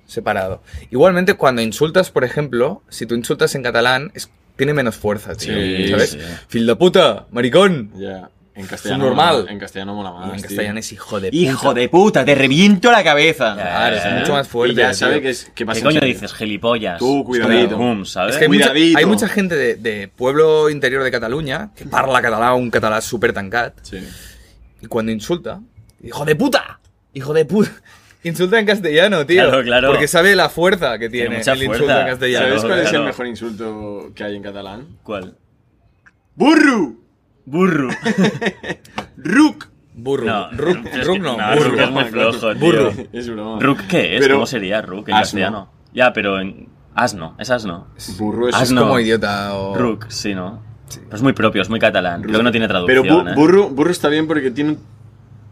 separado.Igualmente, 0.05 1.35
cuando 1.35 1.61
insultas, 1.61 2.11
por 2.11 2.23
ejemplo, 2.23 2.83
si 2.89 3.05
tú 3.05 3.15
insultas 3.15 3.55
en 3.55 3.63
catalán, 3.63 4.11
es- 4.13 4.29
tiene 4.55 4.73
menos 4.73 4.95
fuerza, 4.95 5.35
tío. 5.35 5.53
Sí, 5.55 5.87
¿Sabes? 5.89 6.09
sí. 6.11 6.19
Fil 6.47 6.67
de 6.67 6.75
puta, 6.75 7.25
maricón. 7.31 7.91
Ya. 7.97 8.29
En 8.55 8.67
castellano. 8.67 9.05
normal. 9.05 9.47
En 9.49 9.57
castellano 9.57 9.95
mola 9.95 10.11
más. 10.11 10.27
Y 10.27 10.29
en 10.29 10.35
tío. 10.37 10.43
castellano 10.43 10.79
es 10.79 10.91
hijo 10.91 11.19
de 11.19 11.29
puta. 11.29 11.35
Hijo 11.37 11.73
de 11.73 11.89
puta, 11.89 12.25
te 12.25 12.35
reviento 12.35 12.91
la 12.91 13.03
cabeza. 13.03 13.53
Claro, 13.55 13.95
es 13.95 14.19
mucho 14.19 14.33
más 14.33 14.47
fuerte. 14.47 14.73
Y 14.73 14.77
ya 14.77 14.93
sabe 14.93 15.21
que, 15.21 15.29
es, 15.31 15.51
que 15.55 15.65
pasa 15.65 15.79
¿Qué 15.79 15.85
coño 15.85 15.99
serio. 15.99 16.13
dices? 16.13 16.33
Gilipollas. 16.33 16.99
Tú, 16.99 17.23
cuidadito. 17.23 17.77
Boom, 17.77 18.05
¿sabes? 18.05 18.35
Es 18.35 18.37
que 18.39 18.45
hay 18.45 18.49
mucha, 18.49 18.69
Cuidadito. 18.71 18.99
hay 18.99 19.05
mucha 19.05 19.27
gente 19.27 19.55
de, 19.55 19.75
de 19.75 20.07
pueblo 20.07 20.69
interior 20.69 21.03
de 21.03 21.09
Cataluña 21.11 21.71
que 21.75 21.85
parla 21.85 22.21
catalán, 22.21 22.53
un 22.53 22.69
catalán 22.69 23.01
súper 23.01 23.33
tancat, 23.33 23.73
Sí. 23.81 23.97
y 24.81 24.85
cuando 24.85 25.11
insulta, 25.11 25.59
¡hijo 26.03 26.23
de 26.25 26.35
puta! 26.35 26.79
¡Hijo 27.13 27.33
de 27.33 27.45
puta! 27.45 27.71
Insulta 28.25 28.57
en 28.57 28.65
castellano, 28.65 29.25
tío. 29.25 29.43
Claro, 29.43 29.63
claro. 29.63 29.89
Porque 29.89 30.07
sabe 30.07 30.33
la 30.33 30.47
fuerza 30.47 30.97
que 30.97 31.09
Tiene 31.09 31.41
tiene, 31.41 31.59
el 31.59 31.63
insulto 31.63 31.91
en 31.99 32.07
castellano. 32.07 32.45
¿Sabes 32.47 32.63
cuál 32.63 32.79
es 32.79 32.93
el 32.93 33.03
mejor 33.03 33.27
insulto 33.27 34.11
que 34.15 34.23
hay 34.23 34.35
en 34.37 34.43
catalán? 34.43 34.87
¿Cuál? 35.03 35.35
¡Burru! 36.35 37.02
Burro. 37.45 37.89
¡Ruc! 39.17 39.67
Burro. 39.95 40.25
No, 40.25 40.51
ruc 40.51 40.83
que- 40.89 41.19
no, 41.19 41.37
no, 41.37 41.55
burro. 41.55 41.83
Es 41.83 41.91
muy 41.91 42.03
flojo, 42.05 42.39
tío. 42.55 42.59
Burro. 42.59 42.91
Es 43.11 43.29
broma. 43.29 43.59
¿Rook 43.61 43.79
qué 43.87 44.15
es? 44.15 44.21
Pero- 44.21 44.35
¿Cómo 44.35 44.45
sería 44.47 44.81
Rook 44.81 45.09
en 45.09 45.13
Asno. 45.15 45.21
castellano? 45.21 45.71
Ya, 45.93 46.11
pero 46.13 46.39
en 46.39 46.67
asno, 46.95 47.35
es 47.37 47.49
asno. 47.51 47.87
Burro 48.17 48.49
es... 48.49 48.55
Asno. 48.55 48.81
Es 48.81 48.87
como 48.87 48.99
idiota 48.99 49.53
o... 49.55 49.75
Rook, 49.75 50.05
sí, 50.09 50.33
¿no? 50.33 50.61
Pero 50.95 51.15
es 51.15 51.21
muy 51.21 51.33
propio, 51.33 51.61
es 51.61 51.69
muy 51.69 51.79
catalán. 51.79 52.23
Creo 52.23 52.37
que 52.37 52.43
no 52.43 52.51
tiene 52.51 52.67
Pero 52.67 52.85
traducción. 52.85 53.25
bu- 53.27 53.31
¿eh? 53.31 53.35
burro, 53.35 53.69
burro 53.69 53.91
está 53.91 54.09
bien 54.09 54.25
porque 54.27 54.49
tiene 54.49 54.71
un 54.71 54.79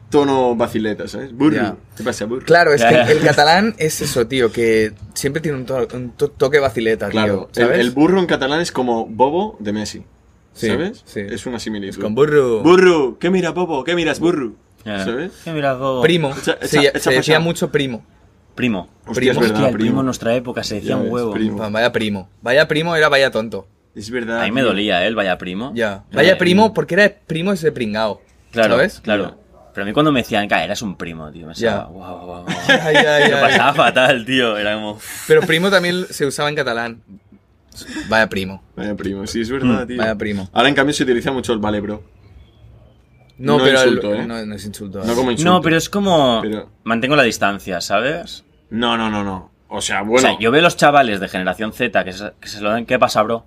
tono 0.10 0.56
vacileta, 0.56 1.08
¿sabes? 1.08 1.32
Burro. 1.34 1.56
Ya. 1.56 1.76
¿Qué 1.96 2.04
pasa, 2.04 2.26
burro? 2.26 2.44
Claro, 2.46 2.74
es 2.74 2.84
que 2.84 2.96
el 3.12 3.22
catalán 3.22 3.76
es 3.78 4.02
eso, 4.02 4.26
tío, 4.28 4.52
que 4.52 4.94
siempre 5.14 5.42
tiene 5.42 5.58
un, 5.60 5.66
to- 5.66 5.88
un 5.94 6.12
to- 6.12 6.30
toque 6.32 6.58
vacileta, 6.60 7.10
Claro. 7.10 7.48
tío. 7.54 7.72
El 7.72 7.92
burro 7.92 8.20
en 8.20 8.26
catalán 8.26 8.60
es 8.62 8.72
como 8.72 9.06
bobo 9.06 9.56
de 9.60 9.72
Messi. 9.72 10.04
Sí, 10.54 10.68
¿Sabes? 10.68 11.02
sí. 11.06 11.22
Es 11.22 11.46
una 11.46 11.60
similitud. 11.60 11.98
Es 11.98 11.98
con 12.04 12.14
burro. 12.14 12.62
Burro, 12.62 13.18
¿qué 13.20 13.30
mira, 13.30 13.52
bobo? 13.52 13.84
¿Qué 13.84 13.96
miras, 13.96 14.20
burro? 14.20 14.54
Ya. 14.86 15.04
¿Sabes? 15.06 15.32
¿Qué 15.44 15.52
mira, 15.52 15.74
bobo? 15.76 16.02
Primo. 16.02 16.32
Echa- 16.32 16.58
se, 16.62 16.80
echa- 16.80 16.90
echa 16.90 17.00
se 17.00 17.12
decía 17.12 17.40
mucho 17.40 17.72
primo. 17.72 18.04
Primo. 18.56 18.90
Hostia, 19.08 19.14
Primo. 19.14 19.32
es 19.32 19.38
verdad, 19.40 19.54
Hostia, 19.56 19.68
el 19.70 19.74
primo 19.74 19.86
primo. 19.90 20.00
en 20.02 20.06
nuestra 20.06 20.36
época 20.36 20.64
se 20.64 20.76
decía 20.76 20.90
Ya 20.90 20.96
un 20.98 21.04
ves, 21.04 21.12
huevo. 21.14 21.32
primo. 21.34 21.72
Vaya 21.72 21.92
primo. 21.92 22.30
Vaya 22.42 22.68
primo 22.68 22.96
era 22.96 23.08
vaya 23.10 23.32
tonto. 23.32 23.68
Es 23.96 24.10
verdad. 24.12 24.42
A 24.42 24.46
mí 24.46 24.52
me 24.52 24.62
dolía, 24.62 25.04
¿eh? 25.04 25.08
El 25.08 25.16
vaya 25.16 25.38
primo. 25.38 25.72
Ya. 25.74 26.04
Vaya 26.12 26.34
Eh, 26.34 26.36
primo 26.36 26.74
porque 26.74 26.96
era 26.96 27.10
primo 27.28 27.54
ese 27.54 27.72
pringao. 27.72 28.22
Claro, 28.52 28.76
¿Sabes? 28.76 29.00
claro. 29.02 29.38
Pero 29.74 29.84
a 29.84 29.88
mí 29.88 29.94
cuando 29.94 30.12
me 30.12 30.20
decían, 30.22 30.50
que 30.50 30.56
eras 30.56 30.82
un 30.82 30.98
primo, 30.98 31.32
tío, 31.32 31.48
me 31.48 31.54
Ya. 31.54 31.70
estaba, 31.70 31.86
guau, 31.86 32.26
guau, 32.26 32.44
guau. 32.44 32.46
Ay, 32.68 32.96
ay, 32.98 33.32
Me 33.32 33.38
pasaba 33.40 33.74
fatal, 33.74 34.26
tío. 34.26 34.58
Era 34.58 34.76
como... 34.76 35.00
Pero 35.28 35.42
primo 35.44 35.70
también 35.70 36.06
se 36.10 36.26
usaba 36.26 36.50
en 36.50 36.56
catalán. 36.56 37.02
Vaya 38.10 38.28
primo. 38.28 38.62
Vaya 38.76 38.96
primo, 38.96 39.26
sí, 39.28 39.42
es 39.42 39.50
verdad, 39.50 39.84
Mm, 39.84 39.88
tío. 39.88 39.98
Vaya 39.98 40.16
primo. 40.16 40.50
Ahora, 40.54 40.70
en 40.70 40.76
cambio, 40.76 40.94
se 40.94 41.04
utiliza 41.04 41.32
mucho 41.32 41.54
el 41.54 41.60
vale, 41.60 41.80
bro. 41.82 42.04
No, 43.38 43.58
No 43.58 43.64
pero 43.64 43.82
el- 43.82 43.88
insulto, 43.88 44.14
¿eh? 44.16 44.26
no, 44.28 44.46
no 44.46 44.56
es 44.56 44.66
insulto. 44.66 45.04
No 45.04 45.16
como 45.16 45.32
insulto. 45.32 45.52
No, 45.52 45.62
pero 45.62 45.78
es 45.78 45.90
como... 45.90 46.42
Pero- 46.42 46.70
Mantengo 46.84 47.16
la 47.16 47.24
distancia, 47.24 47.82
¿sabes? 47.82 48.44
No, 48.70 48.98
no, 48.98 49.10
no, 49.10 49.24
no. 49.24 49.52
O 49.68 49.82
sea, 49.82 50.02
O 50.04 50.06
bueno. 50.06 50.28
sea, 50.28 50.38
yo 50.40 50.52
veo 50.52 50.62
los 50.62 50.76
chavales 50.78 51.20
de 51.20 51.28
generación 51.28 51.74
Z 51.74 52.04
que 52.04 52.14
se, 52.14 52.34
que 52.40 52.48
se 52.48 52.62
lo 52.62 52.70
dan... 52.70 52.86
¿Qué 52.86 53.00
pasa, 53.00 53.24
bro? 53.24 53.46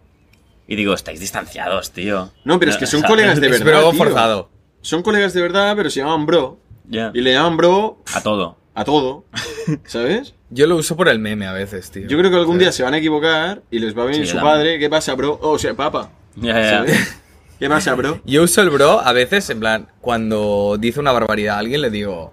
Y 0.67 0.77
digo, 0.77 0.95
estáis 0.95 1.21
distanciados, 1.21 1.93
tío. 1.93 2.31
No, 2.45 2.59
pero 2.59 2.71
es 2.73 2.77
que 2.79 2.87
son 2.87 2.99
O 2.99 3.01
sea, 3.03 3.09
colegas 3.11 3.41
de 3.41 3.49
es 3.51 3.63
verdad. 3.63 3.81
bro 3.83 3.91
tío. 3.91 3.99
forzado. 3.99 4.51
Son 4.81 5.03
colegas 5.03 5.33
de 5.35 5.43
verdad, 5.43 5.75
pero 5.77 5.91
se 5.91 6.01
llaman 6.01 6.27
bro. 6.27 6.59
Ya. 6.89 7.11
Y 7.15 7.21
le 7.21 7.33
llaman 7.35 7.57
bro 7.57 8.03
A 8.15 8.23
todo. 8.23 8.57
A 8.75 8.85
todo. 8.85 9.25
¿Sabes? 9.87 10.35
Yo 10.51 10.67
lo 10.67 10.77
uso 10.77 10.97
por 10.97 11.09
el 11.09 11.19
meme 11.19 11.47
a 11.47 11.53
veces, 11.53 11.91
tío. 11.91 12.07
Yo 12.07 12.19
creo 12.19 12.31
que 12.31 12.37
algún 12.37 12.59
día 12.59 12.71
se 12.73 12.83
van 12.83 12.95
a 12.95 12.99
equivocar 12.99 13.63
y 13.71 13.79
les 13.81 13.97
va 13.97 14.03
a 14.03 14.07
venir 14.07 14.27
Sí, 14.27 14.33
su 14.33 14.41
padre. 14.41 14.79
¿Qué 14.79 14.89
pasa, 14.89 15.15
bro? 15.15 15.39
Oh, 15.43 15.51
o 15.53 15.59
sea, 15.59 15.75
papa. 15.75 16.11
Ya, 16.37 16.53
ya. 16.61 16.71
¿Sabes? 16.71 17.21
¿Qué 17.59 17.69
pasa, 17.69 17.95
bro? 17.95 18.21
Yo 18.27 18.43
uso 18.43 18.61
el 18.63 18.71
bro 18.71 19.01
a 19.01 19.13
veces, 19.13 19.49
en 19.51 19.61
plan, 19.61 19.89
cuando 20.01 20.77
dice 20.79 21.01
una 21.01 21.13
barbaridad 21.13 21.57
a 21.57 21.59
alguien 21.61 21.81
le 21.81 21.91
digo, 21.91 22.33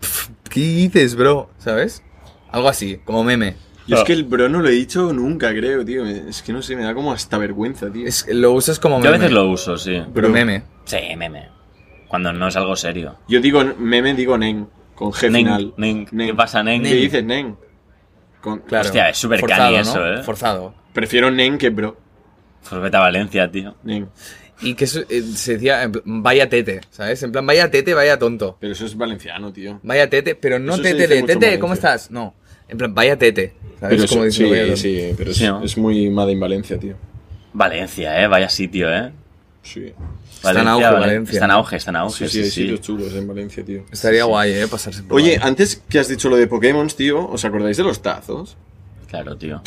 "Pff, 0.00 0.28
¿qué 0.50 0.60
dices, 0.60 1.14
bro? 1.16 1.50
¿Sabes? 1.58 2.02
Algo 2.50 2.68
así, 2.68 3.00
como 3.04 3.22
meme. 3.24 3.56
Yo 3.86 3.96
Ah. 3.96 3.98
es 4.00 4.04
que 4.04 4.12
el 4.14 4.24
bro 4.24 4.48
no 4.48 4.60
lo 4.62 4.68
he 4.68 4.72
dicho 4.72 5.12
nunca, 5.12 5.50
creo, 5.50 5.84
tío. 5.84 6.06
Es 6.06 6.42
que 6.42 6.52
no 6.52 6.62
sé, 6.62 6.74
me 6.76 6.84
da 6.84 6.94
como 6.94 7.12
hasta 7.12 7.36
vergüenza, 7.36 7.90
tío. 7.92 8.06
Es- 8.06 8.26
lo 8.28 8.52
usas 8.52 8.78
como 8.80 8.96
meme. 8.98 9.08
Yo 9.10 9.14
a 9.14 9.18
veces 9.18 9.32
lo 9.32 9.50
uso, 9.50 9.76
sí. 9.76 10.02
Pero 10.14 10.28
meme. 10.30 10.62
Sí, 10.86 10.96
meme. 11.16 11.48
Cuando 12.08 12.32
no 12.32 12.48
es 12.48 12.56
algo 12.56 12.74
serio. 12.76 13.16
Yo 13.28 13.40
digo 13.40 13.62
meme, 13.78 14.14
digo 14.14 14.38
nen, 14.38 14.68
con 14.94 15.12
G 15.12 15.30
Nen, 15.30 15.34
final. 15.44 15.74
nen. 15.76 16.06
¿Qué 16.06 16.34
pasa, 16.34 16.62
nen? 16.62 16.82
¿Qué 16.82 16.94
dices, 16.94 17.24
nen? 17.24 17.56
Con- 18.40 18.60
Claro. 18.60 18.84
Hostia, 18.86 19.08
es 19.08 19.16
súper 19.18 19.40
cani 19.42 19.74
¿no? 19.74 19.80
eso, 19.80 20.06
¿eh? 20.06 20.22
Forzado. 20.22 20.74
Prefiero 20.92 21.30
nen 21.30 21.58
que 21.58 21.70
bro. 21.70 21.96
Pues 22.68 22.80
vete 22.80 22.96
a 22.96 23.00
Valencia, 23.00 23.50
tío. 23.50 23.74
Nen. 23.82 24.08
Y 24.62 24.74
que 24.74 24.84
eso, 24.84 25.00
eh, 25.08 25.22
se 25.34 25.54
decía, 25.54 25.82
en 25.82 25.92
vaya 26.22 26.48
tete, 26.48 26.80
¿sabes? 26.90 27.22
En 27.22 27.32
plan, 27.32 27.44
vaya 27.44 27.70
tete, 27.70 27.92
vaya 27.92 28.18
tonto. 28.18 28.56
Pero 28.60 28.72
eso 28.72 28.86
es 28.86 28.96
valenciano, 28.96 29.52
tío. 29.52 29.80
Vaya 29.82 30.08
tete, 30.08 30.34
pero 30.36 30.58
no 30.58 30.74
Eso 30.74 30.82
tete 30.82 31.08
de 31.08 31.18
en 31.18 31.26
tete, 31.26 31.58
¿cómo 31.58 31.74
estás? 31.74 32.10
No. 32.10 32.34
En 32.68 32.78
plan, 32.78 32.94
vaya 32.94 33.18
tete. 33.18 33.52
¿Sabes? 33.80 33.96
Pero 33.96 34.04
eso- 34.04 34.30
sí, 34.30 34.76
sí, 34.76 35.14
pero 35.18 35.30
es, 35.32 35.36
Sí, 35.36 35.44
¿no? 35.46 35.62
es 35.64 35.76
muy 35.76 36.08
made 36.08 36.32
in 36.32 36.40
Valencia, 36.40 36.78
tío. 36.78 36.94
Valencia, 37.52 38.22
¿eh? 38.22 38.26
Vaya 38.28 38.48
sitio, 38.48 38.92
¿eh? 38.94 39.12
Sí. 39.64 39.92
Está 40.36 40.60
en 40.60 40.68
auge, 40.68 40.84
Vale- 40.84 40.98
Valencia. 41.00 41.32
Está 41.32 41.44
en 41.46 41.50
auge, 41.50 41.76
está 41.76 41.90
en 41.90 41.96
auge, 41.96 42.28
Sí, 42.28 42.28
sí, 42.28 42.30
sí, 42.38 42.38
hay 42.38 42.44
sí. 42.50 42.60
sitios 42.62 42.80
chulos 42.82 43.12
en 43.14 43.26
Valencia, 43.26 43.64
tío. 43.64 43.82
Estaría 43.90 44.24
guay, 44.24 44.52
¿eh? 44.52 44.68
Pasarse 44.68 45.02
por 45.02 45.16
Oye, 45.16 45.30
Valencia. 45.38 45.48
antes 45.48 45.82
que 45.88 45.98
has 45.98 46.08
dicho 46.08 46.28
lo 46.28 46.36
de 46.36 46.46
Pokémon, 46.46 46.86
tío, 46.88 47.26
¿os 47.28 47.44
acordáis 47.44 47.76
de 47.78 47.82
los 47.82 48.00
tazos? 48.02 48.56
Claro, 49.08 49.36
tío. 49.36 49.62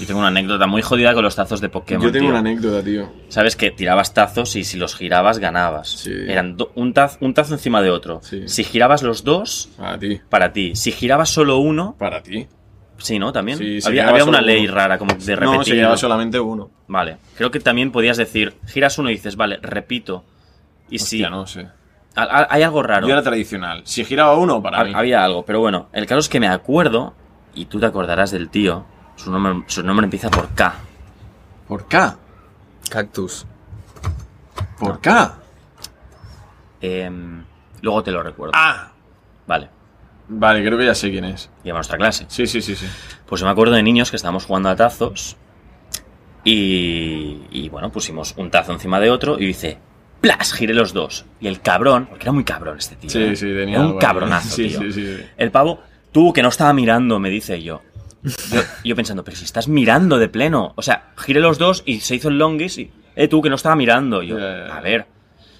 Yo 0.00 0.06
tengo 0.06 0.18
una 0.20 0.28
anécdota 0.28 0.66
muy 0.66 0.82
jodida 0.82 1.14
con 1.14 1.22
los 1.24 1.34
tazos 1.36 1.60
de 1.60 1.68
Pokémon, 1.70 2.02
Yo 2.04 2.12
tengo 2.12 2.24
tío. 2.24 2.30
una 2.30 2.40
anécdota, 2.40 2.82
tío. 2.84 3.10
Sabes 3.28 3.56
que 3.56 3.70
tirabas 3.70 4.12
tazos 4.12 4.54
y 4.56 4.64
si 4.64 4.76
los 4.76 4.94
girabas 4.94 5.38
ganabas. 5.38 5.88
Sí. 5.88 6.12
Eran 6.28 6.56
un, 6.74 6.92
taz- 6.92 7.16
un 7.20 7.32
tazo 7.32 7.54
encima 7.54 7.80
de 7.80 7.90
otro. 7.90 8.20
Sí. 8.22 8.42
Si 8.46 8.62
girabas 8.64 9.02
los 9.02 9.24
dos, 9.24 9.70
Para 9.78 9.98
ti. 9.98 10.20
para 10.28 10.52
ti. 10.52 10.74
Si 10.76 10.92
girabas 10.92 11.30
solo 11.30 11.58
uno, 11.58 11.94
Para 11.98 12.22
ti. 12.22 12.46
Sí, 12.98 13.18
¿no? 13.18 13.32
También. 13.32 13.58
Sí, 13.58 13.78
había 13.84 14.24
una 14.24 14.40
ley 14.40 14.64
uno. 14.66 14.74
rara, 14.74 14.98
como 14.98 15.14
de 15.14 15.36
repetir. 15.36 15.58
No, 15.58 15.64
se 15.64 15.72
quedaba 15.72 15.96
solamente 15.96 16.38
uno. 16.40 16.70
Vale. 16.88 17.18
Creo 17.36 17.50
que 17.50 17.60
también 17.60 17.92
podías 17.92 18.16
decir, 18.16 18.56
giras 18.66 18.98
uno 18.98 19.10
y 19.10 19.14
dices, 19.14 19.36
vale, 19.36 19.58
repito. 19.62 20.24
Y 20.88 20.98
si 20.98 21.16
Hostia, 21.24 21.30
no 21.30 21.46
sé. 21.46 21.68
ha- 22.14 22.22
ha- 22.22 22.46
hay 22.50 22.62
algo 22.62 22.82
raro. 22.82 23.06
Yo 23.06 23.12
era 23.12 23.22
tradicional. 23.22 23.82
Si 23.84 24.04
giraba 24.04 24.36
uno, 24.36 24.62
para 24.62 24.80
Ha- 24.80 24.84
mí. 24.84 24.92
Había 24.94 25.24
algo, 25.24 25.44
pero 25.44 25.60
bueno, 25.60 25.88
el 25.92 26.06
caso 26.06 26.20
es 26.20 26.28
que 26.28 26.38
me 26.40 26.48
acuerdo, 26.48 27.14
y 27.54 27.64
tú 27.66 27.80
te 27.80 27.86
acordarás 27.86 28.30
del 28.30 28.48
tío, 28.50 28.84
su 29.16 29.30
nombre, 29.32 29.64
su 29.66 29.82
nombre 29.82 30.04
empieza 30.04 30.30
por 30.30 30.48
K. 30.54 30.74
¿Por 31.66 31.88
K? 31.88 32.16
Cactus. 32.90 33.46
¿Por 34.78 35.00
K? 35.00 35.38
Em, 36.80 37.44
luego 37.80 38.02
te 38.02 38.12
lo 38.12 38.22
recuerdo. 38.22 38.52
Ah. 38.54 38.90
Vale, 39.46 39.68
Vale, 40.28 40.64
creo 40.64 40.76
que 40.78 40.84
ya 40.86 40.94
sé 40.94 41.10
quién 41.10 41.24
es. 41.24 41.50
lleva 41.62 41.78
nuestra 41.78 41.96
clase. 41.96 42.26
Sí, 42.28 42.46
sí, 42.46 42.60
sí, 42.60 42.74
sí. 42.74 42.86
Pues 43.26 43.40
yo 43.40 43.46
me 43.46 43.52
acuerdo 43.52 43.74
de 43.74 43.82
niños 43.82 44.10
que 44.10 44.16
estábamos 44.16 44.44
jugando 44.44 44.68
a 44.68 44.76
tazos 44.76 45.36
y, 46.44 47.38
y 47.50 47.68
bueno, 47.70 47.90
pusimos 47.90 48.34
un 48.36 48.50
tazo 48.50 48.72
encima 48.72 49.00
de 49.00 49.10
otro 49.10 49.38
y 49.38 49.46
dice, 49.46 49.78
¡plas! 50.20 50.52
Giré 50.52 50.74
los 50.74 50.92
dos. 50.92 51.26
Y 51.40 51.48
el 51.48 51.60
cabrón, 51.60 52.06
porque 52.08 52.24
era 52.24 52.32
muy 52.32 52.44
cabrón 52.44 52.78
este 52.78 52.96
tío. 52.96 53.10
Sí, 53.10 53.22
¿eh? 53.22 53.36
sí, 53.36 53.46
tenía 53.46 53.76
Era 53.78 53.86
un 53.86 53.98
cabronazo, 53.98 54.48
Sí, 54.56 54.68
tío. 54.68 54.80
sí, 54.80 54.92
sí. 54.92 55.16
El 55.36 55.50
pavo, 55.50 55.80
tú 56.12 56.32
que 56.32 56.42
no 56.42 56.48
estaba 56.48 56.72
mirando, 56.72 57.18
me 57.18 57.30
dice 57.30 57.62
yo. 57.62 57.82
Yo, 58.52 58.60
yo 58.84 58.96
pensando, 58.96 59.22
pero 59.22 59.36
si 59.36 59.44
estás 59.44 59.68
mirando 59.68 60.18
de 60.18 60.28
pleno. 60.28 60.72
O 60.76 60.82
sea, 60.82 61.12
giré 61.16 61.40
los 61.40 61.58
dos 61.58 61.82
y 61.86 62.00
se 62.00 62.16
hizo 62.16 62.28
el 62.28 62.38
longis 62.38 62.78
y. 62.78 62.90
Eh, 63.14 63.28
tú 63.28 63.40
que 63.40 63.48
no 63.48 63.54
estaba 63.54 63.76
mirando. 63.76 64.22
Yo, 64.22 64.36
a 64.36 64.80
ver. 64.80 65.06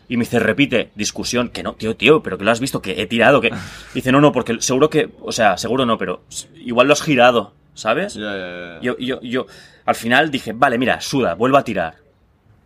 Y 0.08 0.16
me 0.16 0.24
dice, 0.24 0.38
repite, 0.38 0.90
discusión, 0.94 1.48
que 1.48 1.62
no, 1.62 1.74
tío, 1.74 1.96
tío, 1.96 2.22
pero 2.22 2.38
que 2.38 2.44
lo 2.44 2.50
has 2.50 2.60
visto, 2.60 2.80
que 2.80 3.00
he 3.02 3.06
tirado, 3.06 3.40
que. 3.40 3.50
Dice, 3.94 4.12
no, 4.12 4.20
no, 4.20 4.32
porque 4.32 4.56
seguro 4.60 4.88
que. 4.88 5.10
O 5.20 5.32
sea, 5.32 5.58
seguro 5.58 5.84
no, 5.84 5.98
pero 5.98 6.22
igual 6.54 6.86
lo 6.86 6.92
has 6.92 7.02
girado, 7.02 7.54
¿sabes? 7.74 8.14
Ya, 8.14 8.36
ya, 8.36 8.48
ya. 8.74 8.80
Yo, 8.82 8.96
yo, 8.98 9.20
yo, 9.20 9.46
al 9.84 9.94
final 9.94 10.30
dije, 10.30 10.52
vale, 10.52 10.78
mira, 10.78 11.00
suda, 11.00 11.34
vuelvo 11.34 11.56
a 11.56 11.64
tirar. 11.64 11.96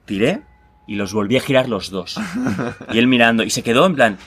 Tiré 0.04 0.42
y 0.86 0.96
los 0.96 1.12
volví 1.12 1.36
a 1.36 1.40
girar 1.40 1.68
los 1.68 1.90
dos. 1.90 2.16
y 2.92 2.98
él 2.98 3.06
mirando, 3.06 3.42
y 3.42 3.50
se 3.50 3.62
quedó 3.62 3.86
en 3.86 3.94
plan, 3.94 4.18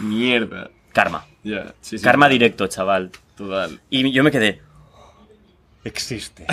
Mierda. 0.00 0.70
karma. 0.92 1.26
Ya, 1.44 1.74
sí, 1.80 1.98
sí. 1.98 2.04
Karma 2.04 2.28
directo, 2.28 2.66
chaval. 2.66 3.10
Total. 3.36 3.80
Y 3.90 4.10
yo 4.12 4.24
me 4.24 4.30
quedé. 4.30 4.62
Existe. 5.84 6.46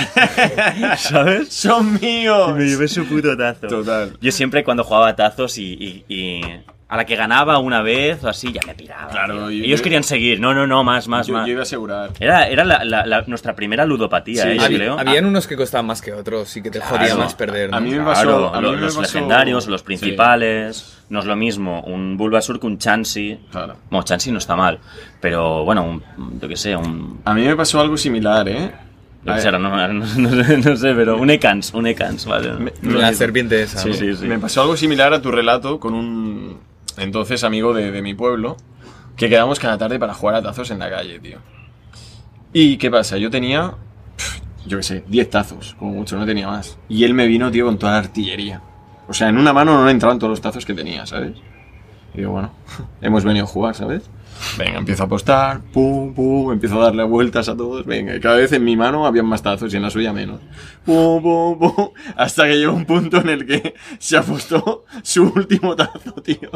¿Sabes? 0.98 1.50
¡Son 1.50 2.00
míos! 2.00 2.50
Y 2.50 2.54
me 2.54 2.66
llevé 2.66 2.88
su 2.88 3.06
puto 3.06 3.38
tazo. 3.38 3.68
Total. 3.68 4.18
Yo 4.22 4.32
siempre 4.32 4.64
cuando 4.64 4.84
jugaba 4.84 5.16
tazos 5.16 5.58
y, 5.58 5.74
y- 5.74 6.06
y 6.14 6.42
a 6.88 6.98
la 6.98 7.06
que 7.06 7.16
ganaba 7.16 7.60
una 7.60 7.84
vez 7.84 8.24
o 8.24 8.30
así, 8.30 8.52
ya 8.52 8.62
me 8.66 8.74
piraba. 8.74 9.10
Claro, 9.12 9.52
yo- 9.52 9.64
Ellos 9.64 9.80
yo- 9.80 9.84
querían 9.84 10.02
seguir. 10.04 10.40
No, 10.40 10.56
no, 10.56 10.66
no, 10.66 10.84
más, 10.84 11.08
más, 11.08 11.28
yo, 11.28 11.34
más. 11.36 11.46
yo 11.46 11.52
iba 11.52 11.60
a 11.60 11.64
asegurar. 11.64 12.10
Era, 12.20 12.48
era 12.48 12.64
la- 12.66 12.84
la- 12.84 13.06
la- 13.06 13.22
nuestra 13.28 13.56
primera 13.56 13.86
ludopatía, 13.86 14.42
Sí, 14.44 14.50
¿eh? 14.50 14.58
Había- 14.60 14.78
creo. 14.80 15.00
habían 15.00 15.26
unos 15.26 15.46
que 15.46 15.56
costaban 15.56 15.86
más 15.86 16.02
que 16.02 16.12
otros 16.14 16.58
y 16.58 16.64
que 16.64 16.72
te 16.72 16.80
jodía 16.82 17.06
Claro. 17.06 17.18
más 17.20 17.36
perder. 17.36 17.70
¿no? 17.70 17.78
A 17.78 17.80
mí 17.80 17.92
me 17.92 17.98
Claro, 17.98 18.10
pasó. 18.12 18.56
a 18.56 18.58
mí 18.62 18.66
lo- 18.66 18.72
me 18.74 18.78
los 18.82 18.96
pasó- 18.96 19.02
legendarios, 19.04 19.68
los 19.68 19.82
Sí, 19.82 19.86
principales. 19.86 20.96
No 21.10 21.20
es 21.20 21.26
lo 21.26 21.36
mismo 21.36 21.82
un 21.82 22.18
Bulbasur 22.18 22.60
que 22.60 22.66
un 22.66 22.80
Chansey. 22.80 23.40
claro. 23.52 23.76
Bueno, 23.92 24.04
Chansey 24.04 24.32
no 24.32 24.40
está 24.40 24.56
mal. 24.56 24.80
Pero 25.22 25.64
bueno, 25.66 25.84
un, 25.84 26.04
yo 26.42 26.48
qué 26.48 26.56
sé, 26.56 26.76
un. 26.76 27.22
A 27.26 27.34
mí 27.36 27.44
me 27.46 27.56
pasó 27.56 27.80
algo 27.80 27.98
similar, 27.98 28.48
¿eh? 28.50 28.72
No, 29.24 29.34
no- 29.94 30.06
no 30.18 30.44
sé, 30.44 30.58
no 30.58 30.76
sé, 30.76 30.94
pero 30.94 31.18
un 31.18 31.30
Ekans, 31.30 31.74
un 31.74 31.88
Ekans, 31.88 32.26
¿vale? 32.26 32.54
Me- 32.54 32.74
La 33.00 33.14
serpiente 33.14 33.62
esa. 33.62 33.80
Sí, 33.80 33.90
¿no? 33.90 33.96
sí, 33.96 34.16
sí. 34.16 34.26
Me 34.26 34.40
pasó 34.40 34.62
algo 34.62 34.78
similar 34.78 35.14
a 35.14 35.22
tu 35.22 35.32
relato 35.32 35.80
con 35.80 35.94
un 35.94 36.58
entonces 36.98 37.44
amigo 37.44 37.74
de, 37.74 37.92
de 37.92 38.02
mi 38.02 38.14
pueblo 38.14 38.58
que 39.16 39.30
quedamos 39.30 39.60
cada 39.60 39.78
tarde 39.78 40.00
para 40.00 40.14
jugar 40.14 40.36
a 40.36 40.42
tazos 40.42 40.72
en 40.72 40.80
la 40.80 40.90
calle, 40.90 41.20
tío. 41.20 41.40
¿Y 42.54 42.78
qué 42.78 42.90
pasa? 42.90 43.18
Yo 43.18 43.30
tenía, 43.30 43.74
yo 44.66 44.78
qué 44.78 44.84
sé, 44.84 45.04
10 45.08 45.30
tazos, 45.30 45.76
como 45.78 45.92
mucho, 45.94 46.18
no 46.18 46.26
tenía 46.26 46.48
más. 46.48 46.78
Y 46.88 47.04
él 47.04 47.14
me 47.14 47.28
vino, 47.28 47.52
tío, 47.52 47.66
con 47.66 47.78
toda 47.78 47.92
la 47.94 48.00
artillería. 48.00 48.62
O 49.08 49.14
sea, 49.14 49.28
en 49.30 49.38
una 49.38 49.54
mano 49.54 49.74
no 49.78 49.86
le 49.86 49.92
entraban 49.92 50.18
todos 50.20 50.32
los 50.32 50.42
tazos 50.42 50.66
que 50.66 50.74
tenía, 50.74 51.06
¿sabes? 51.06 51.34
Y 52.14 52.20
digo, 52.20 52.32
bueno, 52.32 52.52
hemos 53.02 53.24
venido 53.24 53.46
a 53.46 53.48
jugar, 53.48 53.76
¿sabes? 53.76 54.10
Venga, 54.58 54.80
empiezo 54.80 55.04
a 55.04 55.06
apostar, 55.06 55.62
pum, 55.74 56.14
pum, 56.14 56.52
empiezo 56.52 56.80
a 56.82 56.86
darle 56.86 57.04
vueltas 57.04 57.50
a 57.50 57.58
todos, 57.58 57.86
venga, 57.86 58.20
cada 58.20 58.38
vez 58.38 58.52
en 58.54 58.64
mi 58.64 58.76
mano 58.76 59.06
habían 59.06 59.26
más 59.26 59.42
tazos 59.42 59.74
y 59.74 59.78
en 59.78 59.84
la 59.84 59.90
suya 59.90 60.14
menos. 60.14 60.40
Pum, 60.86 61.22
pum, 61.22 61.60
pum, 61.60 61.90
hasta 62.16 62.46
que 62.46 62.58
llegó 62.58 62.74
un 62.74 62.86
punto 62.86 63.18
en 63.18 63.30
el 63.30 63.46
que 63.46 63.74
se 64.00 64.18
apostó 64.18 64.86
su 65.04 65.24
último 65.24 65.76
tazo, 65.76 66.14
tío. 66.24 66.52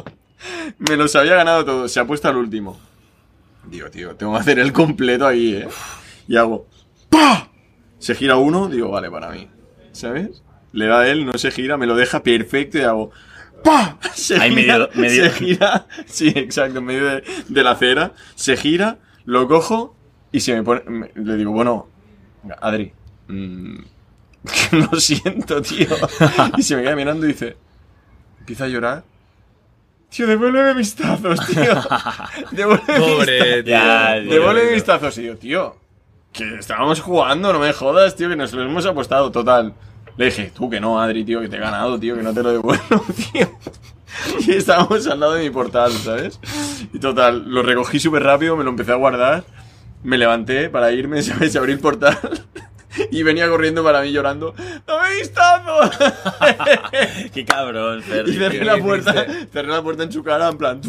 Me 0.77 0.97
los 0.97 1.15
había 1.15 1.35
ganado 1.35 1.65
todos, 1.65 1.91
se 1.91 1.99
ha 1.99 2.05
puesto 2.05 2.27
al 2.27 2.37
último. 2.37 2.77
Digo, 3.69 3.89
tío, 3.89 4.15
tengo 4.15 4.33
que 4.33 4.39
hacer 4.39 4.59
el 4.59 4.73
completo 4.73 5.25
ahí, 5.25 5.55
¿eh? 5.55 5.67
Y 6.27 6.35
hago, 6.37 6.67
¡pa! 7.09 7.49
Se 7.99 8.15
gira 8.15 8.37
uno, 8.37 8.67
digo, 8.67 8.89
vale, 8.89 9.09
para 9.09 9.29
mí. 9.29 9.47
¿Sabes? 9.91 10.43
Le 10.71 10.87
da 10.87 11.01
a 11.01 11.07
él, 11.07 11.25
no 11.25 11.37
se 11.37 11.51
gira, 11.51 11.77
me 11.77 11.85
lo 11.85 11.95
deja 11.95 12.23
perfecto 12.23 12.77
y 12.77 12.81
hago, 12.81 13.11
¡pa! 13.63 13.97
Se 14.13 14.35
Ahí 14.39 14.53
gira, 14.53 14.77
medio- 14.77 14.89
medio- 14.95 15.23
se 15.25 15.31
gira, 15.31 15.87
sí, 16.05 16.31
exacto, 16.35 16.79
en 16.79 16.85
medio 16.85 17.05
de, 17.05 17.23
de 17.47 17.63
la 17.63 17.71
acera, 17.71 18.11
se 18.35 18.57
gira, 18.57 18.97
lo 19.25 19.47
cojo 19.47 19.95
y 20.31 20.39
se 20.41 20.53
me 20.55 20.63
pone, 20.63 20.81
me- 20.87 21.11
le 21.15 21.35
digo, 21.37 21.51
bueno, 21.51 21.87
Adri, 22.61 22.91
mm, 23.27 23.75
lo 24.91 24.99
siento, 24.99 25.61
tío. 25.61 25.87
Y 26.57 26.63
se 26.63 26.75
me 26.75 26.83
queda 26.83 26.95
mirando 26.95 27.25
y 27.25 27.29
dice, 27.29 27.55
empieza 28.39 28.65
a 28.65 28.67
llorar. 28.67 29.03
Tío, 30.09 30.27
devuélveme 30.27 30.75
mis 30.75 30.93
tazos, 30.93 31.39
tío. 31.47 31.63
Devuélveme 32.51 32.99
mis 32.99 33.07
Pobre, 33.09 33.39
tazos. 33.63 33.65
Ya, 33.65 34.13
tío. 34.21 34.31
Devuélveme 34.31 34.71
mis 34.73 34.83
tazos. 34.83 35.17
Y 35.17 35.23
yo, 35.23 35.37
tío, 35.37 35.77
que 36.31 36.55
estábamos 36.55 36.99
jugando, 37.01 37.51
no 37.53 37.59
me 37.59 37.71
jodas, 37.73 38.15
tío, 38.15 38.29
que 38.29 38.35
nos 38.35 38.53
lo 38.53 38.61
hemos 38.63 38.85
apostado, 38.85 39.31
total. 39.31 39.73
Le 40.17 40.25
dije, 40.25 40.51
tú 40.55 40.69
que 40.69 40.79
no, 40.79 41.01
Adri, 41.01 41.23
tío, 41.23 41.41
que 41.41 41.49
te 41.49 41.55
he 41.57 41.59
ganado, 41.59 41.99
tío, 41.99 42.15
que 42.15 42.23
no 42.23 42.33
te 42.33 42.43
lo 42.43 42.51
devuelvo, 42.51 43.05
tío. 43.33 43.49
Y 44.45 44.51
estábamos 44.51 45.07
al 45.07 45.19
lado 45.19 45.33
de 45.33 45.43
mi 45.43 45.49
portal, 45.49 45.91
¿sabes? 45.91 46.39
Y 46.93 46.99
total, 46.99 47.45
lo 47.47 47.63
recogí 47.63 47.99
súper 47.99 48.23
rápido, 48.23 48.55
me 48.55 48.63
lo 48.63 48.69
empecé 48.69 48.91
a 48.91 48.95
guardar, 48.95 49.43
me 50.03 50.17
levanté 50.17 50.69
para 50.69 50.91
irme, 50.91 51.21
¿sabes? 51.23 51.55
Abrí 51.55 51.73
el 51.73 51.79
portal 51.79 52.17
y 53.11 53.23
venía 53.23 53.49
corriendo 53.49 53.83
para 53.83 54.01
mí 54.01 54.11
llorando, 54.11 54.53
¡Dame 54.85 55.15
mis 55.17 55.33
tazos! 55.33 55.97
Qué 57.33 57.43
cabrón, 57.45 58.03
Fer. 58.03 58.27
Y 58.27 58.33
cerré 58.33 58.59
¿qué 58.59 58.65
la 58.65 58.77
puerta, 58.77 59.25
cerré 59.51 59.67
la 59.67 59.81
puerta 59.81 60.03
en 60.03 60.11
su 60.11 60.23
cara, 60.23 60.49
en 60.49 60.57
plan. 60.57 60.81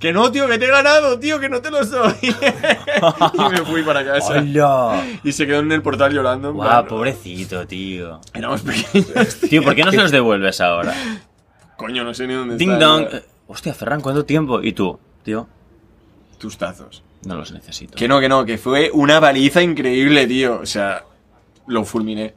Que 0.00 0.12
no, 0.14 0.32
tío, 0.32 0.48
que 0.48 0.58
te 0.58 0.64
he 0.64 0.70
ganado, 0.70 1.18
tío, 1.18 1.38
que 1.38 1.48
no 1.50 1.60
te 1.60 1.70
lo 1.70 1.84
soy. 1.84 2.14
y 2.22 3.50
me 3.50 3.58
fui 3.66 3.82
para 3.82 4.02
casa. 4.04 4.32
¡Hola! 4.38 5.04
Y 5.22 5.30
se 5.32 5.46
quedó 5.46 5.60
en 5.60 5.70
el 5.72 5.82
portal 5.82 6.12
llorando. 6.12 6.54
Guau, 6.54 6.66
plan, 6.68 6.86
pobrecito, 6.86 7.66
tío. 7.66 8.18
Éramos 8.32 8.62
pequeños. 8.62 9.06
tío. 9.40 9.48
Tío, 9.50 9.62
¿por 9.62 9.74
qué 9.74 9.84
no 9.84 9.90
se 9.90 9.98
los 9.98 10.10
devuelves 10.10 10.60
ahora? 10.62 10.94
Coño, 11.76 12.02
no 12.02 12.14
sé 12.14 12.26
ni 12.26 12.32
dónde 12.34 12.56
Ding 12.56 12.72
está. 12.72 12.84
dong. 12.84 13.06
Eh, 13.12 13.22
Hostia, 13.46 13.74
Ferran, 13.74 14.00
¿cuánto 14.00 14.24
tiempo? 14.24 14.62
¿Y 14.62 14.72
tú? 14.72 14.98
Tío, 15.22 15.46
Tus 16.38 16.56
tazos. 16.56 17.02
no 17.26 17.34
los 17.36 17.52
necesito. 17.52 17.94
Que 17.94 18.08
no, 18.08 18.20
que 18.20 18.28
no, 18.30 18.44
que 18.46 18.56
fue 18.56 18.90
una 18.94 19.20
paliza 19.20 19.60
increíble, 19.60 20.26
tío. 20.26 20.60
O 20.62 20.66
sea, 20.66 21.04
lo 21.66 21.84
fulminé. 21.84 22.34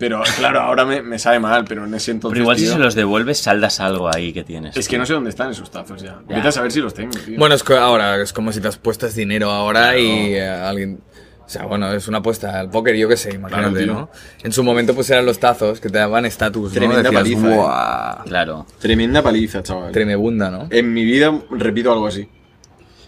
Pero 0.00 0.22
claro, 0.38 0.60
ahora 0.62 0.84
me, 0.86 1.02
me 1.02 1.18
sabe 1.18 1.38
mal, 1.38 1.64
pero 1.68 1.84
en 1.84 1.92
ese 1.94 2.10
entonces. 2.10 2.32
Pero 2.34 2.42
igual 2.44 2.56
si 2.56 2.64
tío, 2.64 2.72
se 2.72 2.78
los 2.78 2.94
devuelves, 2.94 3.38
saldas 3.38 3.78
algo 3.80 4.08
ahí 4.12 4.32
que 4.32 4.42
tienes. 4.42 4.74
Es 4.76 4.88
que 4.88 4.96
no 4.98 5.04
sé 5.04 5.12
dónde 5.12 5.28
están 5.30 5.50
esos 5.50 5.70
tazos 5.70 6.00
ya. 6.02 6.22
Ya. 6.26 6.36
Vete 6.36 6.48
a 6.48 6.52
saber 6.52 6.72
si 6.72 6.80
los 6.80 6.94
tengo, 6.94 7.12
tío. 7.24 7.38
Bueno, 7.38 7.54
es 7.54 7.62
que 7.62 7.74
ahora 7.74 8.20
es 8.20 8.32
como 8.32 8.50
si 8.50 8.60
te 8.62 8.68
has 8.68 8.78
puesto 8.78 9.06
dinero 9.08 9.50
ahora 9.50 9.96
y 9.98 10.34
eh, 10.34 10.48
alguien... 10.48 11.00
O 11.44 11.52
sea, 11.52 11.66
bueno, 11.66 11.92
es 11.92 12.06
una 12.08 12.18
apuesta 12.18 12.60
al 12.60 12.70
póker, 12.70 12.94
yo 12.96 13.08
qué 13.08 13.16
sé, 13.16 13.34
imagínate, 13.34 13.82
Claro. 13.84 13.92
¿no? 13.92 14.10
En 14.42 14.52
su 14.52 14.62
momento 14.64 14.94
pues 14.94 15.10
eran 15.10 15.26
los 15.26 15.38
tazos 15.40 15.80
que 15.80 15.90
te 15.90 15.98
daban 15.98 16.24
estatus, 16.24 16.70
¿no? 16.72 16.78
Tremenda 16.78 17.02
Decías, 17.02 17.22
paliza, 17.22 17.52
eh. 17.52 17.56
"Buah, 17.56 18.22
Claro. 18.24 18.66
Tremenda 18.78 19.20
paliza, 19.20 19.60
chaval. 19.62 19.90
Tremebunda, 19.92 20.48
¿no? 20.50 20.68
En 20.70 20.92
mi 20.94 21.04
vida 21.04 21.30
repito 21.50 21.92
algo 21.92 22.06
así. 22.06 22.28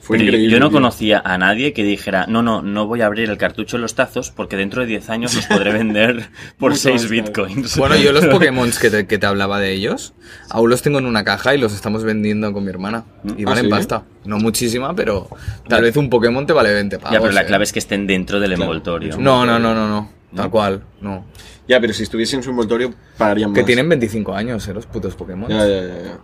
Fue 0.03 0.19
Pero 0.19 0.31
increíble. 0.31 0.53
yo 0.53 0.59
no 0.59 0.73
conocía 0.73 1.23
a 1.25 1.39
nadie 1.39 1.73
que 1.73 1.85
dijera, 1.85 2.27
no, 2.27 2.43
no, 2.43 2.61
no 2.61 2.89
voy 2.89 3.03
a 3.03 3.07
abrir 3.07 3.31
el 3.31 3.39
cartucho 3.39 3.77
en 3.77 3.83
los 3.83 3.95
tazos 3.95 4.33
porque 4.33 4.57
dentro 4.57 4.81
de 4.81 4.89
10 4.89 5.11
años 5.11 5.33
los 5.37 5.47
podré 5.47 5.71
vender 5.73 6.29
por 6.59 6.73
Mucho 6.73 6.83
6 6.83 6.95
más 6.95 7.03
caro. 7.05 7.23
bitcoins. 7.47 7.77
Bueno, 7.79 7.95
yo 7.97 8.11
los 8.11 8.27
Pokémon 8.33 8.69
que 8.81 8.91
te, 8.91 9.07
que 9.07 9.19
te 9.19 9.27
hablaba 9.27 9.61
de 9.61 9.73
ellos, 9.73 10.13
aún 10.51 10.71
los 10.71 10.83
tengo 10.83 10.99
en 10.99 11.07
una 11.07 11.23
caja 11.23 11.55
y 11.55 11.59
los 11.59 11.73
estamos 11.73 12.03
vendiendo 12.03 12.53
con 12.53 12.65
mi 12.65 12.71
hermana. 12.71 13.05
Y 13.39 13.43
¿Ah, 13.45 13.51
valen 13.51 13.67
sí? 13.67 13.71
pasta. 13.71 14.03
No 14.25 14.39
muchísima, 14.39 14.93
pero 14.97 15.29
tal 15.69 15.83
vez 15.83 15.97
un 15.97 16.11
Pokémon 16.11 16.45
te 16.47 16.53
vale 16.53 16.73
20 16.73 16.99
pavos. 16.99 17.13
Ya, 17.13 17.21
pero 17.21 17.33
la 17.33 17.43
eh. 17.43 17.47
clave 17.47 17.63
es 17.63 17.73
que 17.73 17.79
estén 17.79 18.09
dentro 18.09 18.41
del 18.41 18.55
envoltorio. 18.55 19.17
No, 19.19 19.47
no, 19.47 19.61
no, 19.61 19.73
no, 19.73 19.89
no. 19.89 20.11
Tal 20.35 20.47
¿No? 20.47 20.51
cual, 20.51 20.83
no. 21.01 21.27
Ya, 21.69 21.81
pero 21.81 21.93
si 21.93 22.03
estuviese 22.03 22.35
en 22.35 22.43
su 22.43 22.51
envoltorio, 22.51 22.93
pagarían 23.17 23.51
más. 23.51 23.59
Que 23.61 23.65
tienen 23.65 23.89
25 23.89 24.35
años, 24.35 24.67
eh, 24.67 24.75
los 24.75 24.87
putos 24.87 25.15
Pokémon. 25.15 25.49
Ya, 25.49 25.59
ya, 25.59 25.81
ya. 25.81 26.03
ya. 26.03 26.19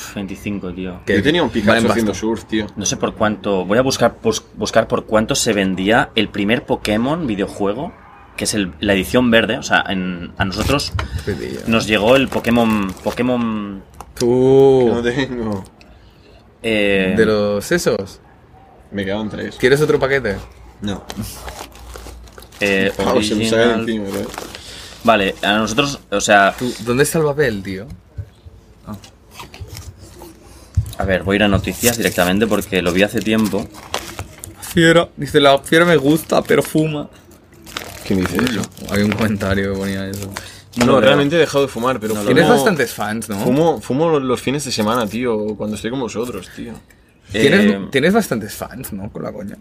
Pf, 0.00 0.14
25, 0.14 0.72
tío. 0.72 1.00
Que 1.04 1.16
Yo 1.16 1.22
tenía 1.22 1.42
un 1.42 1.50
Pikachu 1.50 1.88
haciendo 1.90 2.14
surf, 2.14 2.44
tío. 2.44 2.66
No 2.76 2.86
sé 2.86 2.96
por 2.96 3.14
cuánto. 3.14 3.64
Voy 3.66 3.76
a 3.78 3.82
buscar, 3.82 4.16
bus- 4.22 4.42
buscar 4.54 4.88
por 4.88 5.04
cuánto 5.04 5.34
se 5.34 5.52
vendía 5.52 6.10
el 6.14 6.28
primer 6.30 6.64
Pokémon 6.64 7.26
videojuego, 7.26 7.92
que 8.36 8.44
es 8.44 8.54
el- 8.54 8.72
la 8.80 8.94
edición 8.94 9.30
verde. 9.30 9.58
O 9.58 9.62
sea, 9.62 9.84
en- 9.88 10.32
a 10.38 10.44
nosotros 10.46 10.92
nos 11.66 11.86
llegó 11.86 12.16
el 12.16 12.28
Pokémon. 12.28 12.92
Pokémon. 13.04 13.82
Tú, 14.18 14.84
Que 14.86 14.92
no 14.94 15.02
tengo. 15.02 15.64
eh, 16.62 17.14
de 17.16 17.26
los 17.26 17.70
esos, 17.72 18.20
Me 18.90 19.04
quedaban 19.04 19.28
tres. 19.30 19.56
¿quieres 19.56 19.80
otro 19.82 19.98
paquete? 19.98 20.36
No. 20.82 21.04
eh, 22.60 22.92
original- 23.06 23.80
encima, 23.80 24.08
¿eh? 24.08 24.26
Vale, 25.04 25.34
a 25.42 25.54
nosotros, 25.58 25.98
o 26.10 26.20
sea, 26.20 26.54
Tú, 26.58 26.70
¿Dónde 26.80 27.04
está 27.04 27.18
el 27.18 27.24
papel, 27.24 27.62
tío? 27.62 27.86
A 31.00 31.04
ver, 31.04 31.22
voy 31.22 31.34
a 31.34 31.36
ir 31.36 31.42
a 31.44 31.48
noticias 31.48 31.96
directamente 31.96 32.46
porque 32.46 32.82
lo 32.82 32.92
vi 32.92 33.02
hace 33.02 33.20
tiempo. 33.20 33.66
Fiera, 34.60 35.08
dice 35.16 35.40
la 35.40 35.58
fiera 35.58 35.86
me 35.86 35.96
gusta, 35.96 36.42
pero 36.42 36.62
fuma. 36.62 37.08
¿Quién 38.06 38.20
dice 38.20 38.36
eso? 38.36 38.60
Había 38.90 39.06
un 39.06 39.12
comentario 39.12 39.72
que 39.72 39.78
ponía 39.78 40.06
eso. 40.08 40.30
No 40.76 40.86
No, 40.86 41.00
realmente 41.00 41.36
he 41.36 41.38
dejado 41.38 41.62
de 41.64 41.68
fumar, 41.68 41.98
pero 41.98 42.14
fumo, 42.14 42.26
Tienes 42.26 42.46
bastantes 42.46 42.92
fans, 42.92 43.30
¿no? 43.30 43.38
Fumo, 43.40 43.80
fumo 43.80 44.20
los 44.20 44.40
fines 44.42 44.64
de 44.64 44.72
semana, 44.72 45.06
tío, 45.06 45.56
cuando 45.56 45.76
estoy 45.76 45.90
con 45.90 46.00
vosotros, 46.00 46.50
tío. 46.54 46.74
¿Tienes, 47.32 47.60
Eh, 47.72 47.88
tienes 47.90 48.12
bastantes 48.12 48.54
fans, 48.54 48.92
¿no? 48.92 49.10
Con 49.10 49.22
la 49.22 49.32
coña. 49.32 49.56